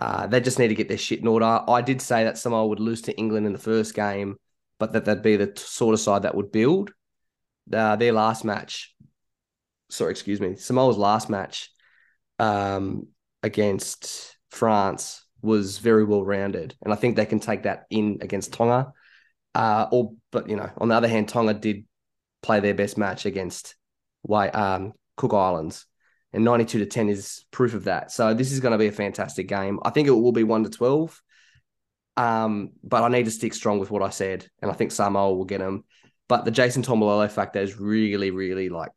Uh, 0.00 0.26
they 0.26 0.40
just 0.40 0.58
need 0.58 0.68
to 0.68 0.74
get 0.74 0.88
their 0.88 0.98
shit 0.98 1.20
in 1.20 1.26
order. 1.26 1.60
I 1.68 1.82
did 1.82 2.00
say 2.00 2.24
that 2.24 2.38
Samoa 2.38 2.66
would 2.66 2.80
lose 2.80 3.02
to 3.02 3.16
England 3.16 3.46
in 3.46 3.52
the 3.52 3.58
first 3.58 3.94
game, 3.94 4.36
but 4.78 4.92
that 4.92 5.04
they'd 5.04 5.22
be 5.22 5.36
the 5.36 5.52
sort 5.56 5.94
of 5.94 6.00
side 6.00 6.22
that 6.22 6.34
would 6.34 6.52
build. 6.52 6.92
Uh, 7.72 7.96
their 7.96 8.12
last 8.12 8.44
match, 8.44 8.94
sorry, 9.90 10.10
excuse 10.10 10.40
me, 10.40 10.56
Samoa's 10.56 10.96
last 10.96 11.28
match 11.28 11.70
um, 12.38 13.08
against 13.42 14.36
France 14.50 15.24
was 15.42 15.78
very 15.78 16.04
well 16.04 16.24
rounded, 16.24 16.74
and 16.82 16.92
I 16.92 16.96
think 16.96 17.16
they 17.16 17.26
can 17.26 17.40
take 17.40 17.62
that 17.62 17.84
in 17.90 18.18
against 18.20 18.52
Tonga. 18.52 18.92
Uh, 19.54 19.86
or, 19.90 20.12
but 20.30 20.48
you 20.48 20.56
know, 20.56 20.70
on 20.76 20.88
the 20.88 20.94
other 20.94 21.08
hand, 21.08 21.28
Tonga 21.28 21.54
did 21.54 21.84
play 22.42 22.60
their 22.60 22.74
best 22.74 22.98
match 22.98 23.26
against 23.26 23.76
Wa- 24.22 24.50
um, 24.52 24.92
Cook 25.16 25.34
Islands, 25.34 25.86
and 26.32 26.44
ninety-two 26.44 26.80
to 26.80 26.86
ten 26.86 27.08
is 27.08 27.44
proof 27.50 27.74
of 27.74 27.84
that. 27.84 28.10
So 28.10 28.34
this 28.34 28.52
is 28.52 28.60
going 28.60 28.72
to 28.72 28.78
be 28.78 28.88
a 28.88 28.92
fantastic 28.92 29.48
game. 29.48 29.80
I 29.84 29.90
think 29.90 30.08
it 30.08 30.12
will 30.12 30.32
be 30.32 30.44
one 30.44 30.64
to 30.64 30.70
twelve. 30.70 31.20
Um, 32.16 32.70
but 32.82 33.04
I 33.04 33.08
need 33.08 33.26
to 33.26 33.30
stick 33.30 33.54
strong 33.54 33.78
with 33.78 33.92
what 33.92 34.02
I 34.02 34.10
said, 34.10 34.48
and 34.60 34.70
I 34.70 34.74
think 34.74 34.90
Samoa 34.90 35.34
will 35.34 35.44
get 35.44 35.60
them. 35.60 35.84
But 36.28 36.44
the 36.44 36.50
Jason 36.50 36.82
Taumalolo 36.82 37.30
factor 37.30 37.60
is 37.60 37.78
really, 37.78 38.32
really 38.32 38.68
like 38.68 38.90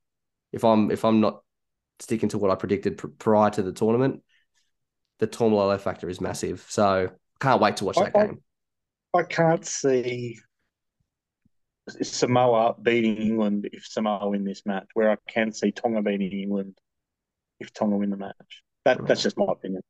if 0.52 0.64
I'm 0.64 0.90
if 0.90 1.06
I'm 1.06 1.22
not 1.22 1.44
sticking 2.00 2.30
to 2.30 2.40
what 2.40 2.50
I 2.50 2.56
predicted 2.56 2.98
pr- 2.98 3.08
prior 3.20 3.52
to 3.52 3.62
the 3.62 3.74
tournament, 3.74 4.24
the 5.22 5.28
Taumalolo 5.28 5.80
factor 5.80 6.10
is 6.10 6.20
massive. 6.20 6.66
So 6.68 7.12
can't 7.40 7.62
wait 7.62 7.78
to 7.78 7.86
watch 7.86 7.96
that 7.96 8.12
I- 8.14 8.26
game. 8.26 8.44
I 9.14 9.24
can't 9.24 9.66
see 9.66 10.40
Samoa 12.02 12.76
beating 12.82 13.18
England 13.18 13.70
if 13.72 13.86
Samoa 13.86 14.30
win 14.30 14.44
this 14.44 14.66
match. 14.66 14.88
Where 14.94 15.12
I 15.12 15.18
can 15.28 15.52
see 15.52 15.72
Tonga 15.72 16.02
beating 16.02 16.32
England 16.32 16.78
if 17.60 17.74
Tonga 17.74 17.98
win 17.98 18.10
the 18.10 18.18
match. 18.18 18.64
That 18.86 19.06
that's 19.06 19.22
just 19.22 19.38
my 19.38 19.46
opinion. 19.50 19.82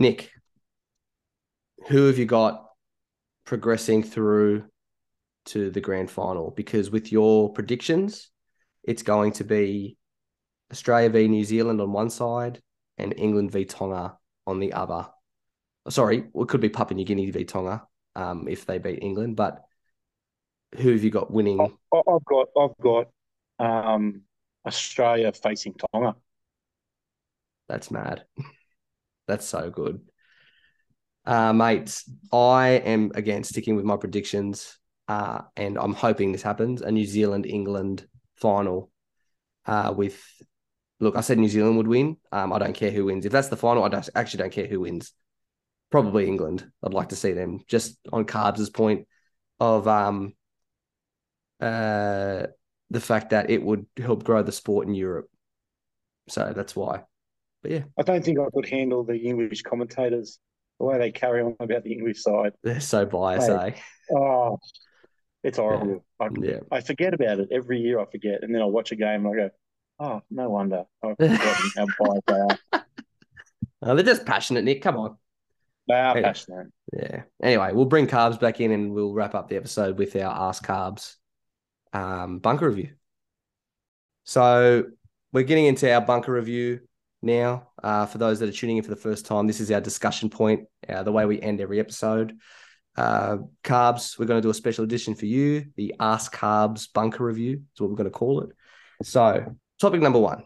Nick, 0.00 0.30
who 1.88 2.06
have 2.06 2.18
you 2.18 2.24
got 2.24 2.64
progressing 3.44 4.02
through 4.02 4.64
to 5.46 5.70
the 5.70 5.80
grand 5.80 6.10
final? 6.10 6.50
Because 6.50 6.90
with 6.90 7.12
your 7.12 7.52
predictions, 7.52 8.30
it's 8.84 9.02
going 9.02 9.32
to 9.32 9.44
be 9.44 9.96
Australia 10.72 11.10
v 11.10 11.28
New 11.28 11.44
Zealand 11.44 11.80
on 11.80 11.92
one 11.92 12.10
side 12.10 12.62
and 12.98 13.14
England 13.16 13.50
v 13.52 13.64
Tonga 13.64 14.18
on 14.46 14.60
the 14.60 14.72
other. 14.72 15.08
Sorry, 15.88 16.24
it 16.34 16.48
could 16.48 16.60
be 16.60 16.68
Papua 16.68 16.96
New 16.96 17.04
Guinea 17.04 17.30
v 17.30 17.44
Tonga 17.44 17.86
um, 18.14 18.46
if 18.48 18.66
they 18.66 18.78
beat 18.78 19.02
England. 19.02 19.36
But 19.36 19.64
who 20.76 20.92
have 20.92 21.02
you 21.02 21.10
got 21.10 21.30
winning? 21.30 21.60
I've 21.60 22.24
got 22.24 22.48
I've 22.58 22.76
got 22.82 23.08
um, 23.58 24.22
Australia 24.66 25.32
facing 25.32 25.74
Tonga. 25.74 26.16
That's 27.68 27.90
mad. 27.90 28.24
That's 29.28 29.46
so 29.46 29.70
good. 29.70 30.00
Uh, 31.24 31.52
mates, 31.52 32.10
I 32.32 32.68
am 32.68 33.12
again 33.14 33.44
sticking 33.44 33.76
with 33.76 33.84
my 33.84 33.96
predictions, 33.96 34.78
uh, 35.08 35.42
and 35.56 35.76
I'm 35.78 35.92
hoping 35.92 36.32
this 36.32 36.42
happens 36.42 36.80
a 36.80 36.90
New 36.90 37.04
Zealand 37.04 37.46
England 37.46 38.06
final. 38.36 38.90
Uh, 39.66 39.92
with 39.94 40.18
look, 41.00 41.16
I 41.16 41.20
said 41.20 41.38
New 41.38 41.48
Zealand 41.48 41.76
would 41.76 41.88
win. 41.88 42.16
Um, 42.32 42.52
I 42.52 42.58
don't 42.58 42.74
care 42.74 42.90
who 42.90 43.06
wins. 43.06 43.24
If 43.26 43.32
that's 43.32 43.48
the 43.48 43.56
final, 43.56 43.84
I 43.84 43.88
don't, 43.88 44.08
actually 44.14 44.42
don't 44.42 44.52
care 44.52 44.66
who 44.66 44.80
wins. 44.80 45.12
Probably 45.90 46.26
England. 46.26 46.70
I'd 46.82 46.94
like 46.94 47.10
to 47.10 47.16
see 47.16 47.32
them 47.32 47.60
just 47.66 47.96
on 48.12 48.24
Carbs' 48.24 48.72
point 48.72 49.06
of 49.58 49.88
um, 49.88 50.34
uh, 51.60 52.46
the 52.90 53.00
fact 53.00 53.30
that 53.30 53.50
it 53.50 53.62
would 53.62 53.86
help 53.96 54.24
grow 54.24 54.42
the 54.42 54.52
sport 54.52 54.86
in 54.86 54.94
Europe. 54.94 55.28
So 56.28 56.52
that's 56.54 56.76
why. 56.76 57.04
But 57.62 57.70
yeah, 57.70 57.82
I 57.98 58.02
don't 58.02 58.24
think 58.24 58.38
I 58.38 58.46
could 58.52 58.68
handle 58.68 59.02
the 59.04 59.16
English 59.16 59.62
commentators 59.62 60.38
the 60.78 60.84
way 60.84 60.98
they 60.98 61.10
carry 61.10 61.42
on 61.42 61.56
about 61.58 61.82
the 61.82 61.92
English 61.92 62.22
side. 62.22 62.52
they're 62.62 62.80
so 62.80 63.04
biased, 63.04 63.48
Mate. 63.48 63.74
eh? 63.74 64.16
Oh, 64.16 64.58
it's 65.42 65.58
horrible. 65.58 66.04
I, 66.20 66.28
Yeah. 66.40 66.60
I 66.70 66.80
forget 66.80 67.14
about 67.14 67.40
it 67.40 67.48
every 67.50 67.80
year. 67.80 67.98
I 67.98 68.04
forget, 68.06 68.42
and 68.42 68.54
then 68.54 68.62
I 68.62 68.66
watch 68.66 68.92
a 68.92 68.96
game 68.96 69.26
and 69.26 69.28
I 69.28 69.36
go, 69.36 69.50
"Oh, 69.98 70.22
no 70.30 70.48
wonder." 70.50 70.84
I've 71.04 71.16
forgotten 71.16 71.70
how 71.76 71.86
biased 71.98 72.26
they 72.26 72.34
are. 72.80 72.84
Oh, 73.82 73.94
they're 73.94 74.04
just 74.04 74.26
passionate, 74.26 74.64
Nick. 74.64 74.82
Come 74.82 74.96
on. 74.96 75.16
They 75.88 75.94
are 75.94 76.16
Yeah. 76.18 76.22
passionate. 76.22 76.66
Yeah. 76.92 77.22
Anyway, 77.42 77.72
we'll 77.72 77.84
bring 77.86 78.06
carbs 78.06 78.38
back 78.40 78.60
in 78.60 78.72
and 78.72 78.92
we'll 78.92 79.14
wrap 79.14 79.34
up 79.34 79.48
the 79.48 79.56
episode 79.56 79.98
with 79.98 80.16
our 80.16 80.48
Ask 80.48 80.66
Carbs 80.66 81.14
um, 81.92 82.38
bunker 82.40 82.68
review. 82.68 82.90
So 84.24 84.84
we're 85.32 85.44
getting 85.44 85.66
into 85.66 85.92
our 85.92 86.00
bunker 86.00 86.32
review 86.32 86.80
now. 87.22 87.68
Uh, 87.82 88.06
for 88.06 88.18
those 88.18 88.40
that 88.40 88.48
are 88.48 88.52
tuning 88.52 88.76
in 88.78 88.82
for 88.82 88.90
the 88.90 88.96
first 88.96 89.26
time, 89.26 89.46
this 89.46 89.60
is 89.60 89.70
our 89.70 89.80
discussion 89.80 90.28
point, 90.28 90.66
uh, 90.88 91.02
the 91.02 91.12
way 91.12 91.24
we 91.24 91.40
end 91.40 91.60
every 91.60 91.80
episode. 91.80 92.36
Uh, 92.96 93.38
carbs, 93.62 94.18
we're 94.18 94.26
going 94.26 94.42
to 94.42 94.46
do 94.46 94.50
a 94.50 94.54
special 94.54 94.84
edition 94.84 95.14
for 95.14 95.26
you, 95.26 95.66
the 95.76 95.94
Ask 96.00 96.34
Carbs 96.34 96.92
bunker 96.92 97.24
review 97.24 97.62
is 97.74 97.80
what 97.80 97.90
we're 97.90 97.96
going 97.96 98.10
to 98.10 98.10
call 98.10 98.40
it. 98.42 98.50
So, 99.04 99.54
topic 99.78 100.00
number 100.00 100.18
one 100.18 100.44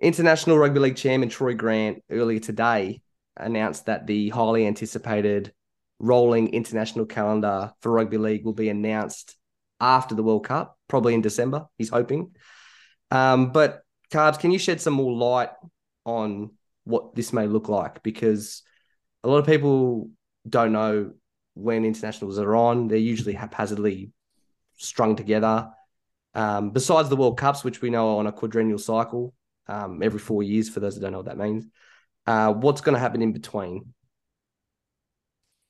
International 0.00 0.58
Rugby 0.58 0.80
League 0.80 0.96
chairman 0.96 1.28
Troy 1.28 1.54
Grant 1.54 2.02
earlier 2.10 2.40
today 2.40 3.02
announced 3.36 3.86
that 3.86 4.06
the 4.06 4.28
highly 4.30 4.66
anticipated 4.66 5.52
rolling 5.98 6.54
international 6.54 7.06
calendar 7.06 7.72
for 7.80 7.92
rugby 7.92 8.16
league 8.16 8.44
will 8.44 8.54
be 8.54 8.70
announced 8.70 9.36
after 9.80 10.14
the 10.14 10.22
World 10.22 10.44
Cup, 10.46 10.78
probably 10.88 11.14
in 11.14 11.20
December. 11.20 11.66
He's 11.78 11.90
hoping. 11.90 12.34
Um, 13.10 13.52
but 13.52 13.82
Carbs, 14.10 14.38
can 14.38 14.50
you 14.50 14.58
shed 14.58 14.80
some 14.80 14.94
more 14.94 15.12
light 15.12 15.50
on 16.04 16.52
what 16.84 17.14
this 17.14 17.32
may 17.32 17.46
look 17.46 17.68
like? 17.68 18.02
Because 18.02 18.62
a 19.22 19.28
lot 19.28 19.38
of 19.38 19.46
people 19.46 20.10
don't 20.48 20.72
know 20.72 21.12
when 21.54 21.84
internationals 21.84 22.38
are 22.38 22.56
on. 22.56 22.88
They're 22.88 22.98
usually 22.98 23.34
haphazardly 23.34 24.12
strung 24.76 25.16
together. 25.16 25.68
Um, 26.34 26.70
besides 26.70 27.08
the 27.08 27.16
World 27.16 27.38
Cups, 27.38 27.64
which 27.64 27.82
we 27.82 27.90
know 27.90 28.14
are 28.14 28.18
on 28.20 28.26
a 28.26 28.32
quadrennial 28.32 28.78
cycle 28.78 29.34
um, 29.66 30.02
every 30.02 30.20
four 30.20 30.42
years, 30.42 30.68
for 30.68 30.80
those 30.80 30.94
that 30.94 31.00
don't 31.00 31.12
know 31.12 31.18
what 31.18 31.26
that 31.26 31.38
means, 31.38 31.66
uh, 32.26 32.52
what's 32.52 32.80
going 32.80 32.94
to 32.94 33.00
happen 33.00 33.22
in 33.22 33.32
between? 33.32 33.92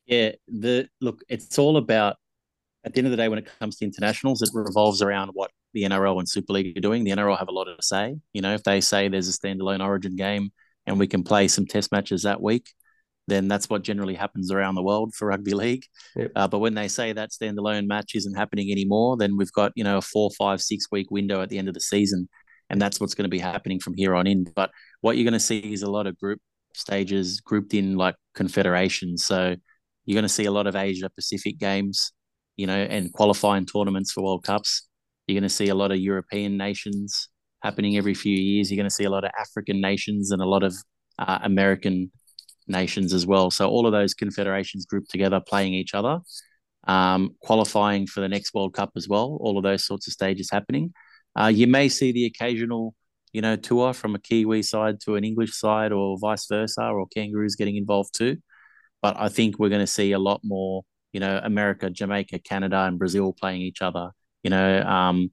Yeah, 0.07 0.33
the 0.49 0.89
look, 1.01 1.23
it's 1.29 1.59
all 1.59 1.77
about 1.77 2.17
at 2.85 2.93
the 2.93 2.99
end 2.99 3.07
of 3.07 3.11
the 3.11 3.17
day 3.17 3.29
when 3.29 3.39
it 3.39 3.49
comes 3.59 3.77
to 3.77 3.85
internationals, 3.85 4.43
it 4.43 4.51
revolves 4.53 5.03
around 5.03 5.31
what 5.35 5.51
the 5.73 5.83
NRL 5.85 6.19
and 6.19 6.29
Super 6.29 6.53
League 6.53 6.77
are 6.77 6.81
doing. 6.81 7.05
The 7.05 7.13
NRL 7.13 7.39
have 7.39 7.49
a 7.49 7.53
lot 7.53 7.65
to 7.65 7.77
say. 7.81 8.17
You 8.33 8.43
know, 8.43 8.55
if 8.55 8.63
they 8.63 8.81
say 8.81 9.09
there's 9.09 9.29
a 9.29 9.39
standalone 9.39 9.85
Origin 9.85 10.17
game 10.17 10.51
and 10.87 10.99
we 10.99 11.07
can 11.07 11.23
play 11.23 11.49
some 11.49 11.67
Test 11.67 11.93
matches 11.93 12.23
that 12.23 12.41
week, 12.41 12.73
then 13.31 13.49
that's 13.49 13.71
what 13.71 13.83
generally 13.83 14.15
happens 14.15 14.51
around 14.51 14.75
the 14.75 14.83
world 14.83 15.15
for 15.15 15.29
rugby 15.29 15.55
league. 15.55 15.85
Yep. 16.17 16.33
Uh, 16.37 16.49
but 16.49 16.59
when 16.59 16.75
they 16.75 16.89
say 16.89 17.13
that 17.13 17.31
standalone 17.31 17.87
match 17.87 18.13
isn't 18.15 18.35
happening 18.35 18.71
anymore, 18.71 19.17
then 19.17 19.37
we've 19.37 19.53
got 19.53 19.73
you 19.77 19.85
know 19.85 19.99
a 19.99 20.03
four, 20.03 20.31
five, 20.39 20.61
six 20.61 20.87
week 20.91 21.11
window 21.11 21.41
at 21.41 21.49
the 21.49 21.59
end 21.59 21.69
of 21.69 21.75
the 21.75 21.81
season, 21.81 22.29
and 22.69 22.81
that's 22.83 23.01
what's 23.01 23.15
going 23.15 23.25
to 23.25 23.31
be 23.31 23.39
happening 23.39 23.81
from 23.81 23.95
here 23.95 24.15
on 24.15 24.27
in. 24.27 24.45
But 24.55 24.71
what 25.01 25.17
you're 25.17 25.25
going 25.25 25.33
to 25.33 25.41
see 25.41 25.73
is 25.73 25.83
a 25.83 25.91
lot 25.91 26.07
of 26.07 26.19
group 26.19 26.41
stages 26.75 27.41
grouped 27.41 27.75
in 27.75 27.97
like 27.97 28.17
confederations. 28.35 29.25
So 29.25 29.57
you're 30.05 30.17
going 30.17 30.23
to 30.23 30.29
see 30.29 30.45
a 30.45 30.53
lot 30.53 30.67
of 30.67 30.77
Asia 30.77 31.11
Pacific 31.11 31.59
games, 31.59 32.13
you 32.57 32.67
know, 32.67 32.77
and 32.77 33.13
qualifying 33.13 33.67
tournaments 33.67 34.13
for 34.13 34.23
World 34.25 34.45
Cups. 34.45 34.89
You're 35.27 35.35
going 35.35 35.49
to 35.49 35.55
see 35.55 35.69
a 35.69 35.75
lot 35.75 35.93
of 35.93 35.99
European 35.99 36.57
nations 36.57 37.29
happening 37.63 37.97
every 37.97 38.15
few 38.15 38.37
years. 38.37 38.71
You're 38.71 38.77
going 38.77 38.89
to 38.89 38.95
see 38.95 39.05
a 39.05 39.11
lot 39.11 39.25
of 39.25 39.31
African 39.39 39.81
nations 39.81 40.31
and 40.31 40.43
a 40.43 40.47
lot 40.47 40.63
of 40.63 40.75
uh, 41.19 41.39
American 41.43 42.11
nations 42.71 43.13
as 43.13 43.27
well. 43.27 43.51
So 43.51 43.69
all 43.69 43.87
of 43.87 43.93
those 43.93 44.15
confederations 44.15 44.87
grouped 44.87 45.11
together 45.11 45.41
playing 45.41 45.75
each 45.75 45.95
other, 45.95 46.21
um, 46.87 47.37
qualifying 47.41 48.07
for 48.07 48.21
the 48.21 48.29
next 48.29 48.55
World 48.55 48.75
Cup 48.75 48.93
as 48.97 49.09
well. 49.09 49.39
All 49.41 49.59
of 49.59 49.65
those 49.65 49.85
sorts 49.85 50.07
of 50.07 50.13
stages 50.13 50.49
happening. 50.51 50.93
Uh, 51.39 51.47
you 51.47 51.67
may 51.67 51.89
see 51.89 52.13
the 52.13 52.25
occasional, 52.27 52.95
you 53.33 53.41
know, 53.41 53.57
tour 53.57 53.93
from 53.93 54.15
a 54.15 54.19
Kiwi 54.19 54.63
side 54.63 55.01
to 55.01 55.17
an 55.17 55.25
English 55.25 55.55
side, 55.55 55.93
or 55.93 56.19
vice 56.19 56.47
versa, 56.47 56.83
or 56.83 57.07
Kangaroos 57.15 57.57
getting 57.57 57.77
involved 57.77 58.15
too. 58.17 58.39
But 59.03 59.17
I 59.19 59.29
think 59.29 59.59
we're 59.59 59.69
going 59.69 59.81
to 59.81 59.87
see 59.87 60.13
a 60.13 60.19
lot 60.19 60.41
more, 60.43 60.83
you 61.13 61.21
know, 61.21 61.41
America, 61.43 61.91
Jamaica, 61.91 62.41
Canada, 62.41 62.81
and 62.81 62.99
Brazil 62.99 63.33
playing 63.33 63.63
each 63.63 63.83
other. 63.83 64.11
You 64.43 64.51
know, 64.51 64.83
um, 64.83 65.31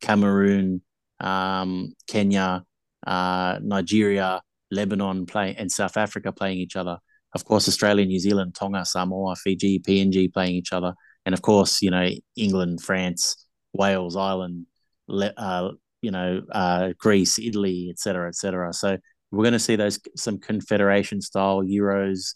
Cameroon, 0.00 0.82
um, 1.20 1.94
Kenya, 2.06 2.64
uh, 3.06 3.58
Nigeria, 3.62 4.42
Lebanon 4.70 5.26
playing 5.26 5.56
and 5.56 5.70
South 5.70 5.96
Africa 5.96 6.32
playing 6.32 6.58
each 6.58 6.76
other. 6.76 6.98
Of 7.34 7.44
course, 7.44 7.68
Australia, 7.68 8.06
New 8.06 8.18
Zealand, 8.18 8.54
Tonga, 8.54 8.84
Samoa, 8.84 9.36
Fiji, 9.36 9.78
PNG 9.80 10.32
playing 10.32 10.54
each 10.54 10.72
other, 10.72 10.94
and 11.26 11.34
of 11.34 11.42
course, 11.42 11.82
you 11.82 11.90
know 11.90 12.08
England, 12.36 12.82
France, 12.82 13.46
Wales, 13.74 14.16
Ireland, 14.16 14.66
uh, 15.10 15.70
you 16.00 16.10
know 16.10 16.42
uh, 16.52 16.90
Greece, 16.98 17.38
Italy, 17.38 17.88
etc., 17.90 18.28
etc. 18.28 18.72
So 18.72 18.96
we're 19.30 19.44
going 19.44 19.52
to 19.52 19.58
see 19.58 19.76
those 19.76 20.00
some 20.16 20.38
confederation 20.38 21.20
style 21.20 21.62
Euros, 21.62 22.34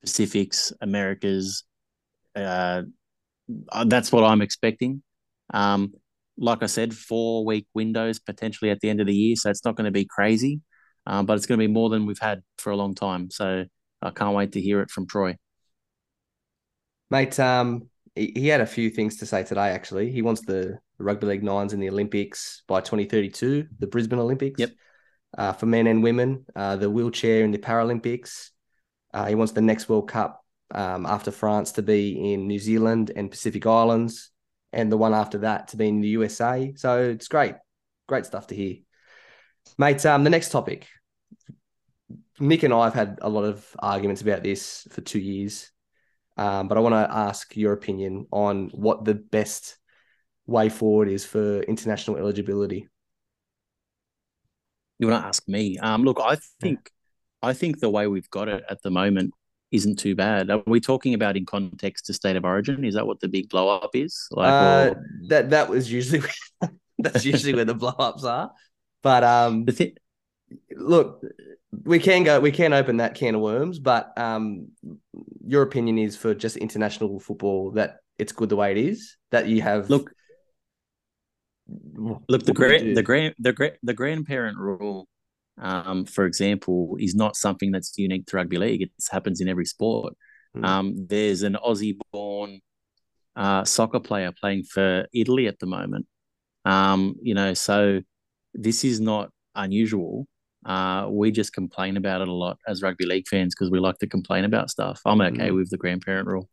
Pacifics, 0.00 0.72
Americas. 0.80 1.64
Uh, 2.34 2.82
uh, 3.70 3.84
that's 3.84 4.10
what 4.10 4.24
I'm 4.24 4.42
expecting. 4.42 5.02
Um, 5.54 5.92
like 6.36 6.62
I 6.62 6.66
said, 6.66 6.94
four 6.94 7.44
week 7.44 7.66
windows 7.74 8.18
potentially 8.18 8.70
at 8.70 8.80
the 8.80 8.88
end 8.88 9.00
of 9.00 9.06
the 9.06 9.14
year, 9.14 9.36
so 9.36 9.50
it's 9.50 9.64
not 9.64 9.76
going 9.76 9.84
to 9.84 9.92
be 9.92 10.06
crazy 10.06 10.60
um, 11.06 11.26
but 11.26 11.36
it's 11.36 11.46
going 11.46 11.58
to 11.58 11.66
be 11.66 11.72
more 11.72 11.88
than 11.88 12.06
we've 12.06 12.18
had 12.18 12.42
for 12.58 12.70
a 12.70 12.76
long 12.76 12.94
time. 12.94 13.30
So 13.30 13.64
I 14.00 14.10
can't 14.10 14.34
wait 14.34 14.52
to 14.52 14.60
hear 14.60 14.80
it 14.80 14.90
from 14.90 15.06
Troy. 15.06 15.36
Mate, 17.10 17.38
um, 17.38 17.88
he, 18.14 18.48
had 18.48 18.60
a 18.60 18.66
few 18.66 18.90
things 18.90 19.18
to 19.18 19.26
say 19.26 19.44
today, 19.44 19.70
actually. 19.70 20.10
He 20.10 20.22
wants 20.22 20.42
the, 20.42 20.78
the 20.98 21.04
Rugby 21.04 21.26
League 21.26 21.42
Nines 21.42 21.72
in 21.72 21.80
the 21.80 21.88
Olympics 21.88 22.62
by 22.66 22.80
2032, 22.80 23.68
the 23.78 23.86
Brisbane 23.86 24.18
Olympics. 24.18 24.60
Yep. 24.60 24.70
Uh, 25.36 25.52
for 25.52 25.66
men 25.66 25.86
and 25.86 26.02
women, 26.02 26.44
uh, 26.54 26.76
the 26.76 26.90
wheelchair 26.90 27.42
in 27.44 27.52
the 27.52 27.58
Paralympics. 27.58 28.50
Uh, 29.14 29.26
he 29.26 29.34
wants 29.34 29.52
the 29.52 29.62
next 29.62 29.88
World 29.88 30.08
Cup 30.08 30.44
um, 30.74 31.06
after 31.06 31.30
France 31.30 31.72
to 31.72 31.82
be 31.82 32.32
in 32.32 32.46
New 32.46 32.58
Zealand 32.58 33.10
and 33.14 33.30
Pacific 33.30 33.66
Islands, 33.66 34.30
and 34.72 34.92
the 34.92 34.96
one 34.96 35.14
after 35.14 35.38
that 35.38 35.68
to 35.68 35.76
be 35.76 35.88
in 35.88 36.00
the 36.00 36.08
USA. 36.08 36.72
So 36.76 37.02
it's 37.02 37.28
great, 37.28 37.54
great 38.08 38.26
stuff 38.26 38.46
to 38.48 38.54
hear. 38.54 38.76
Mate, 39.78 40.04
um, 40.06 40.24
the 40.24 40.30
next 40.30 40.50
topic. 40.50 40.86
Nick 42.40 42.62
and 42.62 42.74
I 42.74 42.84
have 42.84 42.94
had 42.94 43.18
a 43.22 43.28
lot 43.28 43.44
of 43.44 43.64
arguments 43.78 44.22
about 44.22 44.42
this 44.42 44.86
for 44.90 45.00
two 45.00 45.18
years, 45.18 45.70
um, 46.36 46.68
but 46.68 46.76
I 46.76 46.80
want 46.80 46.94
to 46.94 47.16
ask 47.16 47.56
your 47.56 47.72
opinion 47.72 48.26
on 48.32 48.68
what 48.70 49.04
the 49.04 49.14
best 49.14 49.78
way 50.46 50.68
forward 50.68 51.08
is 51.08 51.24
for 51.24 51.60
international 51.62 52.16
eligibility. 52.16 52.88
You 54.98 55.08
want 55.08 55.22
to 55.22 55.28
ask 55.28 55.46
me? 55.48 55.78
Um, 55.78 56.04
look, 56.04 56.20
I 56.22 56.36
think. 56.60 56.90
I 57.42 57.52
think 57.52 57.80
the 57.80 57.90
way 57.90 58.06
we've 58.06 58.30
got 58.30 58.48
it 58.48 58.62
at 58.70 58.82
the 58.82 58.90
moment 58.90 59.34
isn't 59.72 59.98
too 59.98 60.14
bad. 60.14 60.50
Are 60.50 60.62
we 60.66 60.80
talking 60.80 61.14
about 61.14 61.36
in 61.36 61.44
context 61.44 62.06
to 62.06 62.14
state 62.14 62.36
of 62.36 62.44
origin? 62.44 62.84
Is 62.84 62.94
that 62.94 63.06
what 63.06 63.20
the 63.20 63.28
big 63.28 63.48
blow 63.48 63.68
up 63.68 63.90
is? 63.94 64.28
Like, 64.30 64.52
uh, 64.52 64.94
or... 64.94 65.04
that 65.28 65.50
that 65.50 65.68
was 65.68 65.90
usually 65.90 66.22
that's 66.98 67.24
usually 67.24 67.54
where 67.54 67.64
the 67.64 67.74
blow 67.74 67.94
ups 67.98 68.24
are. 68.24 68.52
But 69.02 69.24
um, 69.24 69.64
the 69.64 69.94
look, 70.76 71.22
we 71.84 71.98
can 71.98 72.24
go, 72.24 72.40
we 72.40 72.52
can 72.52 72.72
open 72.72 72.98
that 72.98 73.14
can 73.14 73.34
of 73.34 73.40
worms. 73.40 73.78
But 73.78 74.16
um, 74.16 74.68
your 75.44 75.62
opinion 75.62 75.98
is 75.98 76.16
for 76.16 76.34
just 76.34 76.56
international 76.56 77.18
football 77.20 77.72
that 77.72 77.96
it's 78.18 78.32
good 78.32 78.48
the 78.48 78.56
way 78.56 78.70
it 78.70 78.78
is. 78.78 79.16
That 79.30 79.48
you 79.48 79.62
have 79.62 79.90
look, 79.90 80.12
look 82.28 82.44
the 82.44 82.52
grand, 82.52 82.96
the 82.96 83.02
grand, 83.02 83.34
the 83.38 83.52
grand, 83.52 83.76
the 83.82 83.94
grandparent 83.94 84.58
rule. 84.58 85.08
Um, 85.58 86.06
for 86.06 86.24
example, 86.24 86.96
is 86.98 87.14
not 87.14 87.36
something 87.36 87.72
that's 87.72 87.96
unique 87.98 88.26
to 88.26 88.36
rugby 88.36 88.56
league. 88.56 88.82
It 88.82 88.90
happens 89.10 89.40
in 89.40 89.48
every 89.48 89.66
sport. 89.66 90.14
Mm. 90.56 90.64
Um, 90.64 91.06
there's 91.08 91.42
an 91.42 91.56
Aussie-born 91.62 92.60
uh, 93.36 93.64
soccer 93.64 94.00
player 94.00 94.32
playing 94.40 94.64
for 94.64 95.06
Italy 95.14 95.46
at 95.46 95.58
the 95.58 95.66
moment. 95.66 96.06
Um, 96.64 97.16
you 97.20 97.34
know, 97.34 97.54
so 97.54 98.00
this 98.54 98.84
is 98.84 99.00
not 99.00 99.30
unusual. 99.54 100.26
Uh, 100.64 101.08
we 101.10 101.30
just 101.30 101.52
complain 101.52 101.96
about 101.96 102.20
it 102.20 102.28
a 102.28 102.32
lot 102.32 102.58
as 102.68 102.82
rugby 102.82 103.04
league 103.04 103.26
fans 103.26 103.54
because 103.54 103.70
we 103.70 103.80
like 103.80 103.98
to 103.98 104.06
complain 104.06 104.44
about 104.44 104.70
stuff. 104.70 105.00
I'm 105.04 105.20
okay 105.20 105.48
mm. 105.48 105.56
with 105.56 105.70
the 105.70 105.76
grandparent 105.76 106.28
rule. 106.28 106.48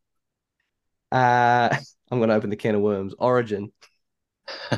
Uh, 1.12 1.70
I'm 2.12 2.18
going 2.20 2.30
to 2.30 2.36
open 2.36 2.50
the 2.50 2.56
can 2.56 2.76
of 2.76 2.82
worms. 2.82 3.14
Origin. 3.20 3.72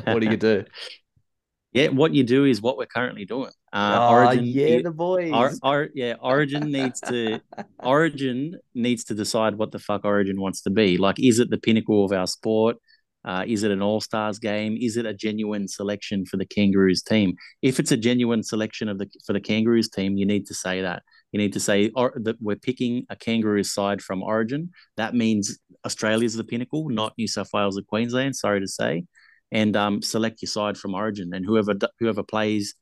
What 0.04 0.20
do 0.20 0.26
you 0.28 0.36
do? 0.36 0.64
yeah, 1.72 1.88
what 1.88 2.12
you 2.12 2.24
do 2.24 2.44
is 2.44 2.60
what 2.60 2.76
we're 2.76 2.86
currently 2.86 3.24
doing. 3.24 3.50
Uh, 3.72 3.96
oh, 3.98 4.12
Origin, 4.12 4.44
yeah, 4.44 4.82
the 4.82 4.90
boys. 4.90 5.32
Or, 5.32 5.52
or, 5.62 5.88
yeah, 5.94 6.14
Origin 6.20 6.70
needs 6.70 7.00
to 7.00 7.40
Origin 7.78 8.58
needs 8.74 9.04
to 9.04 9.14
decide 9.14 9.56
what 9.56 9.72
the 9.72 9.78
fuck 9.78 10.04
Origin 10.04 10.38
wants 10.40 10.60
to 10.62 10.70
be. 10.70 10.98
Like, 10.98 11.18
is 11.18 11.38
it 11.38 11.48
the 11.48 11.58
pinnacle 11.58 12.04
of 12.04 12.12
our 12.12 12.26
sport? 12.26 12.76
Uh, 13.24 13.44
is 13.46 13.62
it 13.62 13.70
an 13.70 13.82
All 13.82 14.00
Stars 14.00 14.38
game? 14.38 14.76
Is 14.80 14.96
it 14.96 15.06
a 15.06 15.14
genuine 15.14 15.68
selection 15.68 16.26
for 16.26 16.36
the 16.36 16.46
Kangaroos 16.46 17.02
team? 17.02 17.34
If 17.62 17.78
it's 17.78 17.92
a 17.92 17.96
genuine 17.96 18.42
selection 18.42 18.88
of 18.88 18.98
the 18.98 19.08
for 19.24 19.32
the 19.32 19.40
Kangaroos 19.40 19.88
team, 19.88 20.16
you 20.16 20.26
need 20.26 20.46
to 20.46 20.54
say 20.54 20.82
that. 20.82 21.02
You 21.30 21.38
need 21.38 21.52
to 21.52 21.60
say 21.60 21.90
or, 21.94 22.12
that 22.16 22.36
we're 22.40 22.56
picking 22.56 23.06
a 23.10 23.16
Kangaroos 23.16 23.72
side 23.72 24.02
from 24.02 24.22
Origin. 24.22 24.70
That 24.96 25.14
means 25.14 25.58
Australia's 25.86 26.34
the 26.34 26.44
pinnacle, 26.44 26.88
not 26.88 27.14
New 27.16 27.28
South 27.28 27.48
Wales 27.54 27.78
or 27.78 27.82
Queensland. 27.82 28.36
Sorry 28.36 28.60
to 28.60 28.68
say, 28.68 29.04
and 29.52 29.76
um, 29.76 30.02
select 30.02 30.42
your 30.42 30.48
side 30.48 30.76
from 30.76 30.94
Origin, 30.94 31.32
and 31.32 31.46
whoever 31.46 31.74
whoever 32.00 32.24
plays 32.24 32.74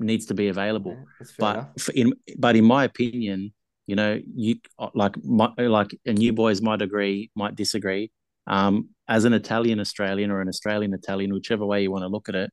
needs 0.00 0.26
to 0.26 0.34
be 0.34 0.48
available. 0.48 0.96
Yeah, 1.20 1.26
but 1.38 1.80
for, 1.80 1.92
in 1.92 2.14
but 2.36 2.56
in 2.56 2.64
my 2.64 2.82
opinion, 2.82 3.52
you 3.86 3.94
know, 3.94 4.20
you 4.34 4.56
like 4.92 5.14
my, 5.22 5.50
like 5.56 5.96
and 6.04 6.20
you 6.20 6.32
boys 6.32 6.60
might 6.60 6.82
agree, 6.82 7.30
might 7.36 7.54
disagree 7.54 8.10
um, 8.46 8.90
as 9.08 9.24
an 9.24 9.32
Italian 9.32 9.80
Australian 9.80 10.30
or 10.30 10.40
an 10.40 10.48
Australian 10.48 10.94
Italian, 10.94 11.32
whichever 11.32 11.66
way 11.66 11.82
you 11.82 11.90
want 11.90 12.02
to 12.02 12.08
look 12.08 12.28
at 12.28 12.34
it, 12.34 12.50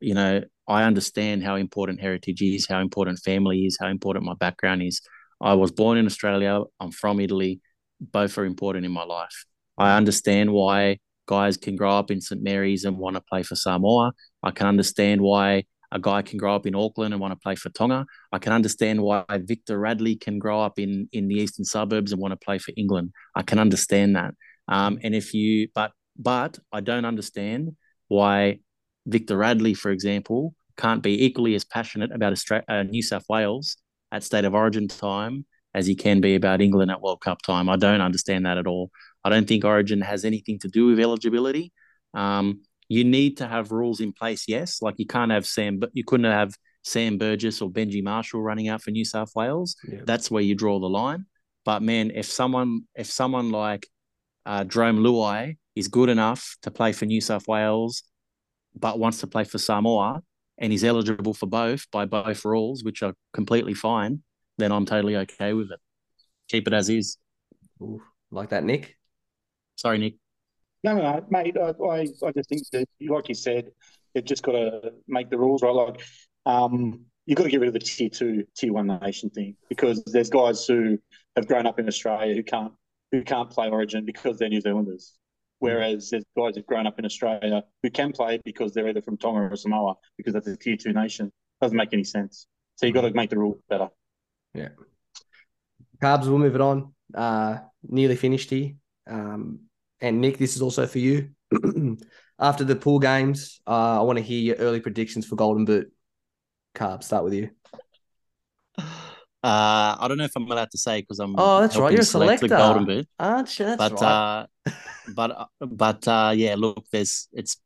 you 0.00 0.14
know, 0.14 0.42
I 0.66 0.84
understand 0.84 1.42
how 1.42 1.56
important 1.56 2.00
heritage 2.00 2.42
is, 2.42 2.66
how 2.68 2.80
important 2.80 3.18
family 3.18 3.60
is, 3.66 3.76
how 3.80 3.88
important 3.88 4.24
my 4.24 4.34
background 4.34 4.82
is. 4.82 5.00
I 5.40 5.54
was 5.54 5.72
born 5.72 5.98
in 5.98 6.06
Australia. 6.06 6.62
I'm 6.78 6.90
from 6.90 7.20
Italy. 7.20 7.60
Both 8.00 8.38
are 8.38 8.44
important 8.44 8.86
in 8.86 8.92
my 8.92 9.04
life. 9.04 9.44
I 9.78 9.96
understand 9.96 10.52
why 10.52 10.98
guys 11.26 11.56
can 11.56 11.76
grow 11.76 11.96
up 11.96 12.10
in 12.10 12.20
St 12.20 12.42
Mary's 12.42 12.84
and 12.84 12.96
want 12.96 13.16
to 13.16 13.22
play 13.22 13.42
for 13.42 13.56
Samoa. 13.56 14.12
I 14.42 14.50
can 14.50 14.66
understand 14.66 15.20
why 15.20 15.64
a 15.92 15.98
guy 15.98 16.22
can 16.22 16.38
grow 16.38 16.54
up 16.54 16.66
in 16.66 16.74
Auckland 16.74 17.12
and 17.12 17.20
want 17.20 17.32
to 17.32 17.38
play 17.42 17.56
for 17.56 17.70
Tonga. 17.70 18.06
I 18.32 18.38
can 18.38 18.52
understand 18.52 19.02
why 19.02 19.24
Victor 19.30 19.78
Radley 19.78 20.16
can 20.16 20.38
grow 20.38 20.60
up 20.62 20.78
in 20.78 21.08
in 21.12 21.28
the 21.28 21.34
eastern 21.36 21.64
suburbs 21.64 22.12
and 22.12 22.20
want 22.20 22.32
to 22.32 22.44
play 22.44 22.58
for 22.58 22.72
England. 22.76 23.12
I 23.34 23.42
can 23.42 23.58
understand 23.58 24.16
that. 24.16 24.34
Um, 24.70 24.98
and 25.02 25.14
if 25.14 25.34
you, 25.34 25.68
but 25.74 25.92
but 26.16 26.58
I 26.72 26.80
don't 26.80 27.04
understand 27.04 27.76
why 28.08 28.60
Victor 29.06 29.36
Radley, 29.36 29.74
for 29.74 29.90
example, 29.90 30.54
can't 30.76 31.02
be 31.02 31.24
equally 31.24 31.54
as 31.54 31.64
passionate 31.64 32.12
about 32.12 32.32
Austra- 32.32 32.64
uh, 32.68 32.82
New 32.84 33.02
South 33.02 33.24
Wales 33.28 33.76
at 34.12 34.24
State 34.24 34.44
of 34.44 34.54
Origin 34.54 34.88
time 34.88 35.44
as 35.74 35.86
he 35.86 35.94
can 35.94 36.20
be 36.20 36.34
about 36.34 36.60
England 36.60 36.90
at 36.90 37.00
World 37.00 37.20
Cup 37.20 37.42
time. 37.42 37.68
I 37.68 37.76
don't 37.76 38.00
understand 38.00 38.46
that 38.46 38.58
at 38.58 38.66
all. 38.66 38.90
I 39.24 39.28
don't 39.30 39.46
think 39.46 39.64
Origin 39.64 40.00
has 40.00 40.24
anything 40.24 40.58
to 40.60 40.68
do 40.68 40.86
with 40.86 40.98
eligibility. 40.98 41.72
Um, 42.14 42.62
you 42.88 43.04
need 43.04 43.36
to 43.36 43.46
have 43.46 43.70
rules 43.70 44.00
in 44.00 44.12
place, 44.12 44.46
yes. 44.48 44.82
Like 44.82 44.96
you 44.98 45.06
can't 45.06 45.30
have 45.30 45.46
Sam, 45.46 45.78
but 45.78 45.90
you 45.92 46.02
couldn't 46.04 46.30
have 46.30 46.54
Sam 46.82 47.18
Burgess 47.18 47.60
or 47.60 47.70
Benji 47.70 48.02
Marshall 48.02 48.42
running 48.42 48.68
out 48.68 48.82
for 48.82 48.90
New 48.90 49.04
South 49.04 49.30
Wales. 49.36 49.76
Yeah. 49.86 50.00
That's 50.04 50.30
where 50.30 50.42
you 50.42 50.54
draw 50.54 50.80
the 50.80 50.88
line. 50.88 51.26
But 51.64 51.82
man, 51.82 52.10
if 52.12 52.26
someone 52.26 52.82
if 52.96 53.06
someone 53.06 53.52
like 53.52 53.86
uh, 54.46 54.64
Jarome 54.64 55.00
Luai 55.00 55.56
is 55.76 55.88
good 55.88 56.08
enough 56.08 56.56
to 56.62 56.70
play 56.70 56.92
for 56.92 57.06
New 57.06 57.20
South 57.20 57.46
Wales, 57.46 58.02
but 58.78 58.98
wants 58.98 59.20
to 59.20 59.26
play 59.26 59.44
for 59.44 59.58
Samoa, 59.58 60.22
and 60.58 60.72
he's 60.72 60.84
eligible 60.84 61.34
for 61.34 61.46
both 61.46 61.90
by 61.90 62.04
both 62.04 62.44
rules, 62.44 62.84
which 62.84 63.02
are 63.02 63.14
completely 63.32 63.74
fine, 63.74 64.22
then 64.58 64.72
I'm 64.72 64.86
totally 64.86 65.16
okay 65.16 65.52
with 65.52 65.70
it. 65.70 65.80
Keep 66.48 66.68
it 66.68 66.74
as 66.74 66.88
is. 66.88 67.16
Ooh, 67.80 68.02
like 68.30 68.50
that, 68.50 68.64
Nick. 68.64 68.96
Sorry, 69.76 69.98
Nick. 69.98 70.14
No, 70.84 70.96
no, 70.96 71.02
no, 71.02 71.26
mate. 71.30 71.56
I, 71.56 71.70
I, 71.70 72.00
I 72.26 72.32
just 72.32 72.48
think 72.48 72.62
that, 72.72 72.86
like 73.00 73.28
you 73.28 73.34
said, 73.34 73.70
they've 74.14 74.24
just 74.24 74.42
got 74.42 74.52
to 74.52 74.92
make 75.08 75.30
the 75.30 75.38
rules 75.38 75.62
right. 75.62 75.74
Like, 75.74 76.02
um, 76.46 77.04
you've 77.26 77.36
got 77.36 77.44
to 77.44 77.50
get 77.50 77.60
rid 77.60 77.68
of 77.68 77.74
the 77.74 77.80
tier 77.80 78.08
two, 78.08 78.44
tier 78.56 78.72
one 78.72 78.86
nation 78.86 79.30
thing 79.30 79.56
because 79.68 80.02
there's 80.04 80.30
guys 80.30 80.66
who 80.66 80.98
have 81.36 81.46
grown 81.46 81.66
up 81.66 81.78
in 81.78 81.86
Australia 81.86 82.34
who 82.34 82.42
can't 82.42 82.72
who 83.12 83.22
can't 83.22 83.50
play 83.50 83.68
Origin 83.68 84.04
because 84.04 84.38
they're 84.38 84.48
New 84.48 84.60
Zealanders. 84.60 85.14
Whereas 85.58 86.08
there's 86.10 86.24
guys 86.36 86.56
who've 86.56 86.66
grown 86.66 86.86
up 86.86 86.98
in 86.98 87.04
Australia 87.04 87.62
who 87.82 87.90
can 87.90 88.12
play 88.12 88.40
because 88.44 88.72
they're 88.72 88.88
either 88.88 89.02
from 89.02 89.18
Tonga 89.18 89.52
or 89.52 89.56
Samoa 89.56 89.94
because 90.16 90.32
that's 90.32 90.46
a 90.46 90.56
tier 90.56 90.76
two 90.76 90.92
nation. 90.92 91.30
Doesn't 91.60 91.76
make 91.76 91.92
any 91.92 92.04
sense. 92.04 92.46
So 92.76 92.86
you've 92.86 92.94
got 92.94 93.02
to 93.02 93.12
make 93.12 93.28
the 93.28 93.38
rules 93.38 93.60
better. 93.68 93.88
Yeah. 94.54 94.68
Carbs, 96.02 96.26
we'll 96.26 96.38
move 96.38 96.54
it 96.54 96.62
on. 96.62 96.94
Uh, 97.14 97.58
nearly 97.82 98.16
finished 98.16 98.48
here. 98.48 98.72
Um, 99.06 99.60
and 100.00 100.22
Nick, 100.22 100.38
this 100.38 100.56
is 100.56 100.62
also 100.62 100.86
for 100.86 100.98
you. 100.98 101.30
After 102.38 102.64
the 102.64 102.74
pool 102.74 102.98
games, 102.98 103.60
uh, 103.66 104.00
I 104.00 104.02
want 104.02 104.16
to 104.16 104.24
hear 104.24 104.40
your 104.40 104.56
early 104.56 104.80
predictions 104.80 105.26
for 105.26 105.36
Golden 105.36 105.66
Boot. 105.66 105.92
Carbs, 106.74 107.04
start 107.04 107.24
with 107.24 107.34
you. 107.34 107.50
Uh, 109.42 109.96
I 109.98 110.06
don't 110.06 110.18
know 110.18 110.24
if 110.24 110.36
I'm 110.36 110.50
allowed 110.50 110.70
to 110.72 110.78
say 110.78 111.00
because 111.00 111.18
I'm. 111.18 111.34
Oh, 111.38 111.60
that's 111.60 111.76
right. 111.76 111.92
You're 111.92 112.02
a 112.02 112.04
select 112.04 112.42
the 112.42 112.48
selector. 112.48 112.72
Golden 112.72 112.84
Boot. 112.84 113.08
Aren't 113.18 113.58
you? 113.58 113.64
That's 113.66 113.78
but 113.78 114.00
right. 114.00 114.46
uh, 114.66 114.72
but 115.14 115.30
uh, 115.30 115.66
but 115.66 116.08
uh, 116.08 116.32
yeah, 116.34 116.56
look, 116.58 116.84
there's 116.92 117.28
it's 117.32 117.56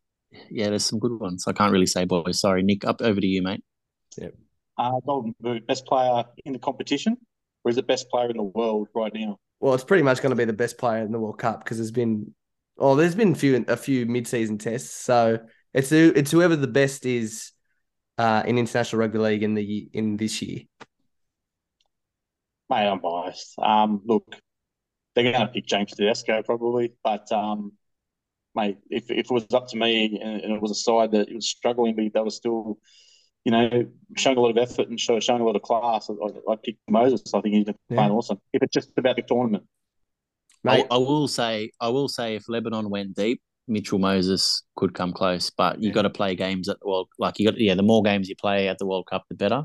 yeah, 0.50 0.68
there's 0.68 0.84
some 0.84 0.98
good 0.98 1.18
ones. 1.20 1.44
I 1.48 1.52
can't 1.52 1.72
really 1.72 1.86
say, 1.86 2.04
boys. 2.04 2.40
Sorry, 2.40 2.62
Nick. 2.62 2.84
Up 2.84 3.02
over 3.02 3.20
to 3.20 3.26
you, 3.26 3.42
mate. 3.42 3.64
Uh, 4.76 5.00
Golden 5.06 5.34
Boot, 5.40 5.66
best 5.66 5.86
player 5.86 6.24
in 6.44 6.52
the 6.52 6.58
competition, 6.58 7.16
or 7.64 7.70
is 7.70 7.78
it 7.78 7.86
best 7.86 8.08
player 8.08 8.30
in 8.30 8.36
the 8.36 8.42
world 8.42 8.88
right 8.94 9.12
now? 9.14 9.38
well, 9.64 9.72
it's 9.72 9.82
pretty 9.82 10.02
much 10.02 10.20
going 10.20 10.28
to 10.28 10.36
be 10.36 10.44
the 10.44 10.52
best 10.52 10.76
player 10.76 11.02
in 11.02 11.10
the 11.10 11.18
World 11.18 11.38
Cup 11.38 11.64
because 11.64 11.78
there's 11.78 11.90
been, 11.90 12.34
oh, 12.76 12.96
there's 12.96 13.14
been 13.14 13.32
a 13.32 13.34
few 13.34 13.64
a 13.66 13.78
few 13.78 14.04
mid-season 14.04 14.58
tests. 14.58 14.90
So 14.90 15.38
it's 15.72 15.90
it's 15.90 16.30
whoever 16.30 16.54
the 16.54 16.66
best 16.66 17.06
is 17.06 17.52
uh, 18.18 18.42
in 18.44 18.58
international 18.58 19.00
rugby 19.00 19.18
league 19.18 19.42
in 19.42 19.54
the 19.54 19.88
in 19.94 20.18
this 20.18 20.42
year. 20.42 20.64
Mate, 22.70 22.88
I'm 22.88 23.00
biased. 23.00 23.58
Um, 23.58 24.02
look, 24.04 24.24
they're 25.14 25.32
going 25.32 25.46
to 25.46 25.52
pick 25.52 25.66
James 25.66 25.92
Tedesco 25.92 26.42
probably, 26.42 26.92
but 27.04 27.30
um, 27.32 27.72
mate, 28.54 28.78
if, 28.90 29.10
if 29.10 29.26
it 29.26 29.30
was 29.30 29.46
up 29.54 29.68
to 29.68 29.76
me 29.76 30.18
and, 30.22 30.40
and 30.42 30.52
it 30.52 30.62
was 30.62 30.70
a 30.70 30.74
side 30.76 31.12
that 31.12 31.32
was 31.34 31.48
struggling, 31.48 31.94
but 31.96 32.04
they 32.12 32.20
were 32.20 32.30
still, 32.30 32.78
you 33.44 33.52
know, 33.52 33.86
showing 34.16 34.38
a 34.38 34.40
lot 34.40 34.50
of 34.50 34.58
effort 34.58 34.88
and 34.88 34.98
show, 34.98 35.20
showing 35.20 35.42
a 35.42 35.44
lot 35.44 35.56
of 35.56 35.62
class, 35.62 36.10
I, 36.10 36.52
I'd 36.52 36.62
pick 36.62 36.76
Moses. 36.88 37.22
I 37.34 37.40
think 37.40 37.54
he's 37.54 37.66
Yeah. 37.90 37.96
playing 37.96 38.12
awesome. 38.12 38.40
If 38.52 38.62
it's 38.62 38.72
just 38.74 38.90
about 38.96 39.16
the 39.16 39.22
tournament, 39.22 39.64
I, 40.66 40.76
Mate, 40.76 40.86
I 40.90 40.96
will 40.96 41.28
say, 41.28 41.70
I 41.80 41.88
will 41.88 42.08
say, 42.08 42.36
if 42.36 42.48
Lebanon 42.48 42.88
went 42.90 43.14
deep, 43.14 43.42
Mitchell 43.68 43.98
Moses 43.98 44.62
could 44.76 44.94
come 44.94 45.12
close. 45.12 45.50
But 45.50 45.82
you 45.82 45.88
Yeah. 45.88 45.94
got 45.94 46.02
to 46.02 46.10
play 46.10 46.34
games 46.34 46.68
at 46.68 46.78
the 46.80 46.88
world. 46.88 47.08
Like 47.18 47.38
you 47.38 47.46
got, 47.50 47.58
yeah, 47.60 47.74
the 47.74 47.82
more 47.82 48.02
games 48.02 48.28
you 48.28 48.36
play 48.36 48.68
at 48.68 48.78
the 48.78 48.86
World 48.86 49.06
Cup, 49.06 49.24
the 49.28 49.34
better. 49.36 49.64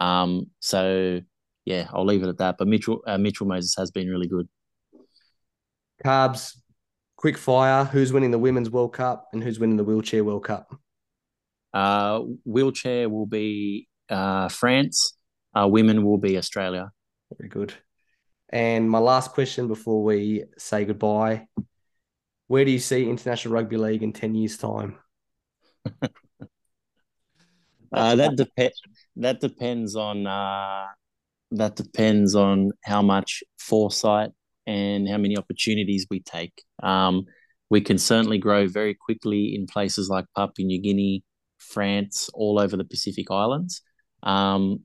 Um, 0.00 0.46
so 0.60 1.20
yeah, 1.70 1.88
I'll 1.92 2.04
leave 2.04 2.24
it 2.24 2.28
at 2.28 2.38
that. 2.38 2.56
But 2.58 2.66
Mitchell, 2.66 3.00
uh, 3.06 3.16
Mitchell 3.16 3.46
Moses 3.46 3.74
has 3.78 3.92
been 3.92 4.08
really 4.08 4.26
good. 4.26 4.48
Carbs, 6.04 6.56
quick 7.16 7.38
fire. 7.38 7.84
Who's 7.84 8.12
winning 8.12 8.32
the 8.32 8.38
Women's 8.38 8.70
World 8.70 8.92
Cup 8.92 9.28
and 9.32 9.42
who's 9.42 9.60
winning 9.60 9.76
the 9.76 9.84
Wheelchair 9.84 10.24
World 10.24 10.44
Cup? 10.44 10.74
Uh, 11.72 12.22
wheelchair 12.44 13.08
will 13.08 13.26
be 13.26 13.86
uh, 14.08 14.48
France. 14.48 15.16
Uh, 15.54 15.68
women 15.68 16.04
will 16.04 16.18
be 16.18 16.36
Australia. 16.36 16.90
Very 17.38 17.48
good. 17.48 17.72
And 18.48 18.90
my 18.90 18.98
last 18.98 19.30
question 19.30 19.68
before 19.68 20.02
we 20.02 20.44
say 20.58 20.84
goodbye: 20.84 21.46
Where 22.48 22.64
do 22.64 22.72
you 22.72 22.80
see 22.80 23.08
international 23.08 23.54
rugby 23.54 23.76
league 23.76 24.02
in 24.02 24.12
ten 24.12 24.34
years' 24.34 24.58
time? 24.58 24.98
Uh, 27.92 28.14
that 28.14 28.36
depends. 28.36 28.80
That 29.16 29.40
depends 29.40 29.96
on. 29.96 30.24
That 31.52 31.76
depends 31.76 32.34
on 32.34 32.70
how 32.84 33.02
much 33.02 33.42
foresight 33.58 34.30
and 34.66 35.08
how 35.08 35.18
many 35.18 35.36
opportunities 35.36 36.06
we 36.10 36.20
take. 36.20 36.62
Um, 36.82 37.24
we 37.70 37.80
can 37.80 37.98
certainly 37.98 38.38
grow 38.38 38.66
very 38.66 38.94
quickly 38.94 39.54
in 39.54 39.66
places 39.66 40.08
like 40.08 40.26
Papua 40.36 40.66
New 40.66 40.80
Guinea, 40.80 41.22
France, 41.58 42.28
all 42.34 42.58
over 42.58 42.76
the 42.76 42.84
Pacific 42.84 43.30
Islands, 43.30 43.82
um, 44.22 44.80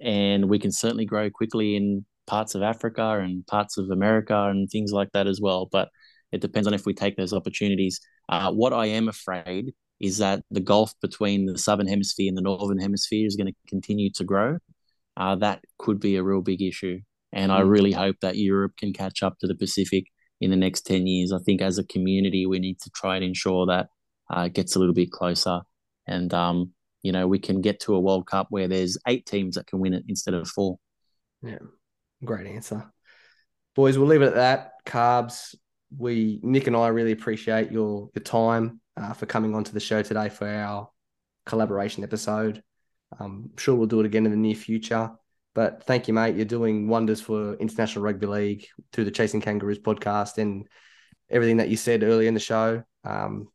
and 0.00 0.48
we 0.48 0.58
can 0.58 0.70
certainly 0.70 1.04
grow 1.04 1.30
quickly 1.30 1.76
in 1.76 2.04
parts 2.26 2.54
of 2.54 2.62
Africa 2.62 3.18
and 3.20 3.46
parts 3.46 3.78
of 3.78 3.90
America 3.90 4.44
and 4.44 4.70
things 4.70 4.92
like 4.92 5.10
that 5.12 5.26
as 5.26 5.40
well. 5.40 5.68
But 5.70 5.88
it 6.30 6.40
depends 6.40 6.68
on 6.68 6.74
if 6.74 6.86
we 6.86 6.94
take 6.94 7.16
those 7.16 7.32
opportunities. 7.32 8.00
Uh, 8.28 8.52
what 8.52 8.72
I 8.72 8.86
am 8.86 9.08
afraid 9.08 9.72
is 10.00 10.18
that 10.18 10.42
the 10.50 10.60
gulf 10.60 10.92
between 11.02 11.46
the 11.46 11.58
southern 11.58 11.88
hemisphere 11.88 12.28
and 12.28 12.36
the 12.36 12.42
northern 12.42 12.78
hemisphere 12.78 13.26
is 13.26 13.34
going 13.34 13.48
to 13.48 13.54
continue 13.66 14.10
to 14.12 14.24
grow. 14.24 14.58
Uh, 15.18 15.34
that 15.36 15.60
could 15.78 15.98
be 15.98 16.16
a 16.16 16.22
real 16.22 16.40
big 16.40 16.62
issue. 16.62 17.00
And 17.32 17.52
I 17.52 17.60
really 17.60 17.92
hope 17.92 18.16
that 18.22 18.38
Europe 18.38 18.72
can 18.78 18.92
catch 18.92 19.22
up 19.22 19.38
to 19.40 19.46
the 19.46 19.54
Pacific 19.54 20.04
in 20.40 20.50
the 20.50 20.56
next 20.56 20.86
10 20.86 21.06
years. 21.06 21.32
I 21.32 21.38
think 21.44 21.60
as 21.60 21.76
a 21.76 21.84
community, 21.84 22.46
we 22.46 22.58
need 22.58 22.80
to 22.80 22.90
try 22.90 23.16
and 23.16 23.24
ensure 23.24 23.66
that 23.66 23.88
uh, 24.34 24.42
it 24.42 24.54
gets 24.54 24.76
a 24.76 24.78
little 24.78 24.94
bit 24.94 25.10
closer. 25.10 25.60
And, 26.06 26.32
um, 26.32 26.70
you 27.02 27.12
know, 27.12 27.26
we 27.26 27.38
can 27.38 27.60
get 27.60 27.80
to 27.80 27.94
a 27.94 28.00
World 28.00 28.26
Cup 28.26 28.46
where 28.48 28.68
there's 28.68 28.96
eight 29.06 29.26
teams 29.26 29.56
that 29.56 29.66
can 29.66 29.80
win 29.80 29.92
it 29.92 30.04
instead 30.08 30.34
of 30.34 30.48
four. 30.48 30.78
Yeah, 31.42 31.58
Great 32.24 32.46
answer. 32.46 32.84
Boys, 33.74 33.96
we'll 33.96 34.08
leave 34.08 34.22
it 34.22 34.28
at 34.28 34.34
that. 34.34 34.72
Carbs, 34.84 35.54
we 35.96 36.40
Nick 36.42 36.66
and 36.66 36.76
I 36.76 36.88
really 36.88 37.12
appreciate 37.12 37.70
your 37.70 38.10
your 38.14 38.24
time 38.24 38.80
uh, 38.96 39.12
for 39.12 39.26
coming 39.26 39.54
onto 39.54 39.72
the 39.72 39.80
show 39.80 40.02
today 40.02 40.28
for 40.28 40.48
our 40.48 40.90
collaboration 41.46 42.02
episode. 42.02 42.62
Um, 43.18 43.50
I'm 43.50 43.56
sure 43.56 43.74
we'll 43.74 43.86
do 43.86 44.00
it 44.00 44.06
again 44.06 44.24
in 44.24 44.30
the 44.30 44.36
near 44.36 44.54
future. 44.54 45.10
But 45.54 45.84
thank 45.84 46.08
you, 46.08 46.14
mate. 46.14 46.36
You're 46.36 46.44
doing 46.44 46.88
wonders 46.88 47.20
for 47.20 47.54
International 47.54 48.04
Rugby 48.04 48.26
League 48.26 48.66
through 48.92 49.04
the 49.04 49.10
Chasing 49.10 49.40
Kangaroos 49.40 49.78
podcast 49.78 50.38
and 50.38 50.68
everything 51.30 51.56
that 51.58 51.68
you 51.68 51.76
said 51.76 52.02
earlier 52.02 52.28
in 52.28 52.34
the 52.34 52.40
show. 52.40 52.82
Um, 53.04 53.48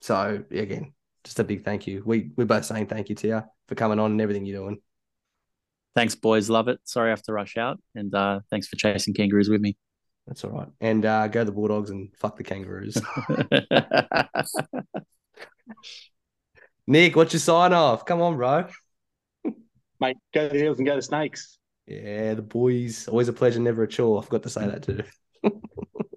so 0.00 0.42
again, 0.50 0.94
just 1.24 1.38
a 1.38 1.44
big 1.44 1.64
thank 1.64 1.86
you. 1.86 2.02
We 2.04 2.30
we're 2.36 2.46
both 2.46 2.64
saying 2.64 2.86
thank 2.86 3.08
you 3.08 3.14
to 3.16 3.26
you 3.26 3.42
for 3.68 3.74
coming 3.74 3.98
on 3.98 4.12
and 4.12 4.20
everything 4.20 4.46
you're 4.46 4.60
doing. 4.60 4.80
Thanks, 5.94 6.14
boys. 6.14 6.48
Love 6.48 6.68
it. 6.68 6.78
Sorry 6.84 7.08
I 7.08 7.10
have 7.10 7.22
to 7.24 7.32
rush 7.32 7.56
out. 7.56 7.80
And 7.94 8.14
uh, 8.14 8.40
thanks 8.48 8.68
for 8.68 8.76
chasing 8.76 9.12
kangaroos 9.12 9.48
with 9.48 9.60
me. 9.60 9.76
That's 10.26 10.44
all 10.44 10.50
right. 10.52 10.68
And 10.80 11.04
uh, 11.04 11.28
go 11.28 11.44
the 11.44 11.52
Bulldogs 11.52 11.90
and 11.90 12.10
fuck 12.16 12.36
the 12.36 12.44
Kangaroos. 12.44 12.96
Nick, 16.86 17.16
what's 17.16 17.32
your 17.32 17.40
sign 17.40 17.72
off? 17.72 18.04
Come 18.04 18.22
on, 18.22 18.36
bro. 18.36 18.66
Mate, 20.00 20.16
go 20.34 20.48
to 20.48 20.52
the 20.52 20.60
hills 20.60 20.78
and 20.78 20.86
go 20.86 20.96
to 20.96 21.02
Snakes. 21.02 21.58
Yeah, 21.86 22.34
the 22.34 22.42
boys. 22.42 23.08
Always 23.08 23.28
a 23.28 23.32
pleasure, 23.32 23.60
never 23.60 23.82
a 23.82 23.88
chore. 23.88 24.20
I 24.20 24.24
forgot 24.24 24.42
to 24.44 24.50
say 24.50 24.66
that 24.66 24.82
too. 24.82 25.02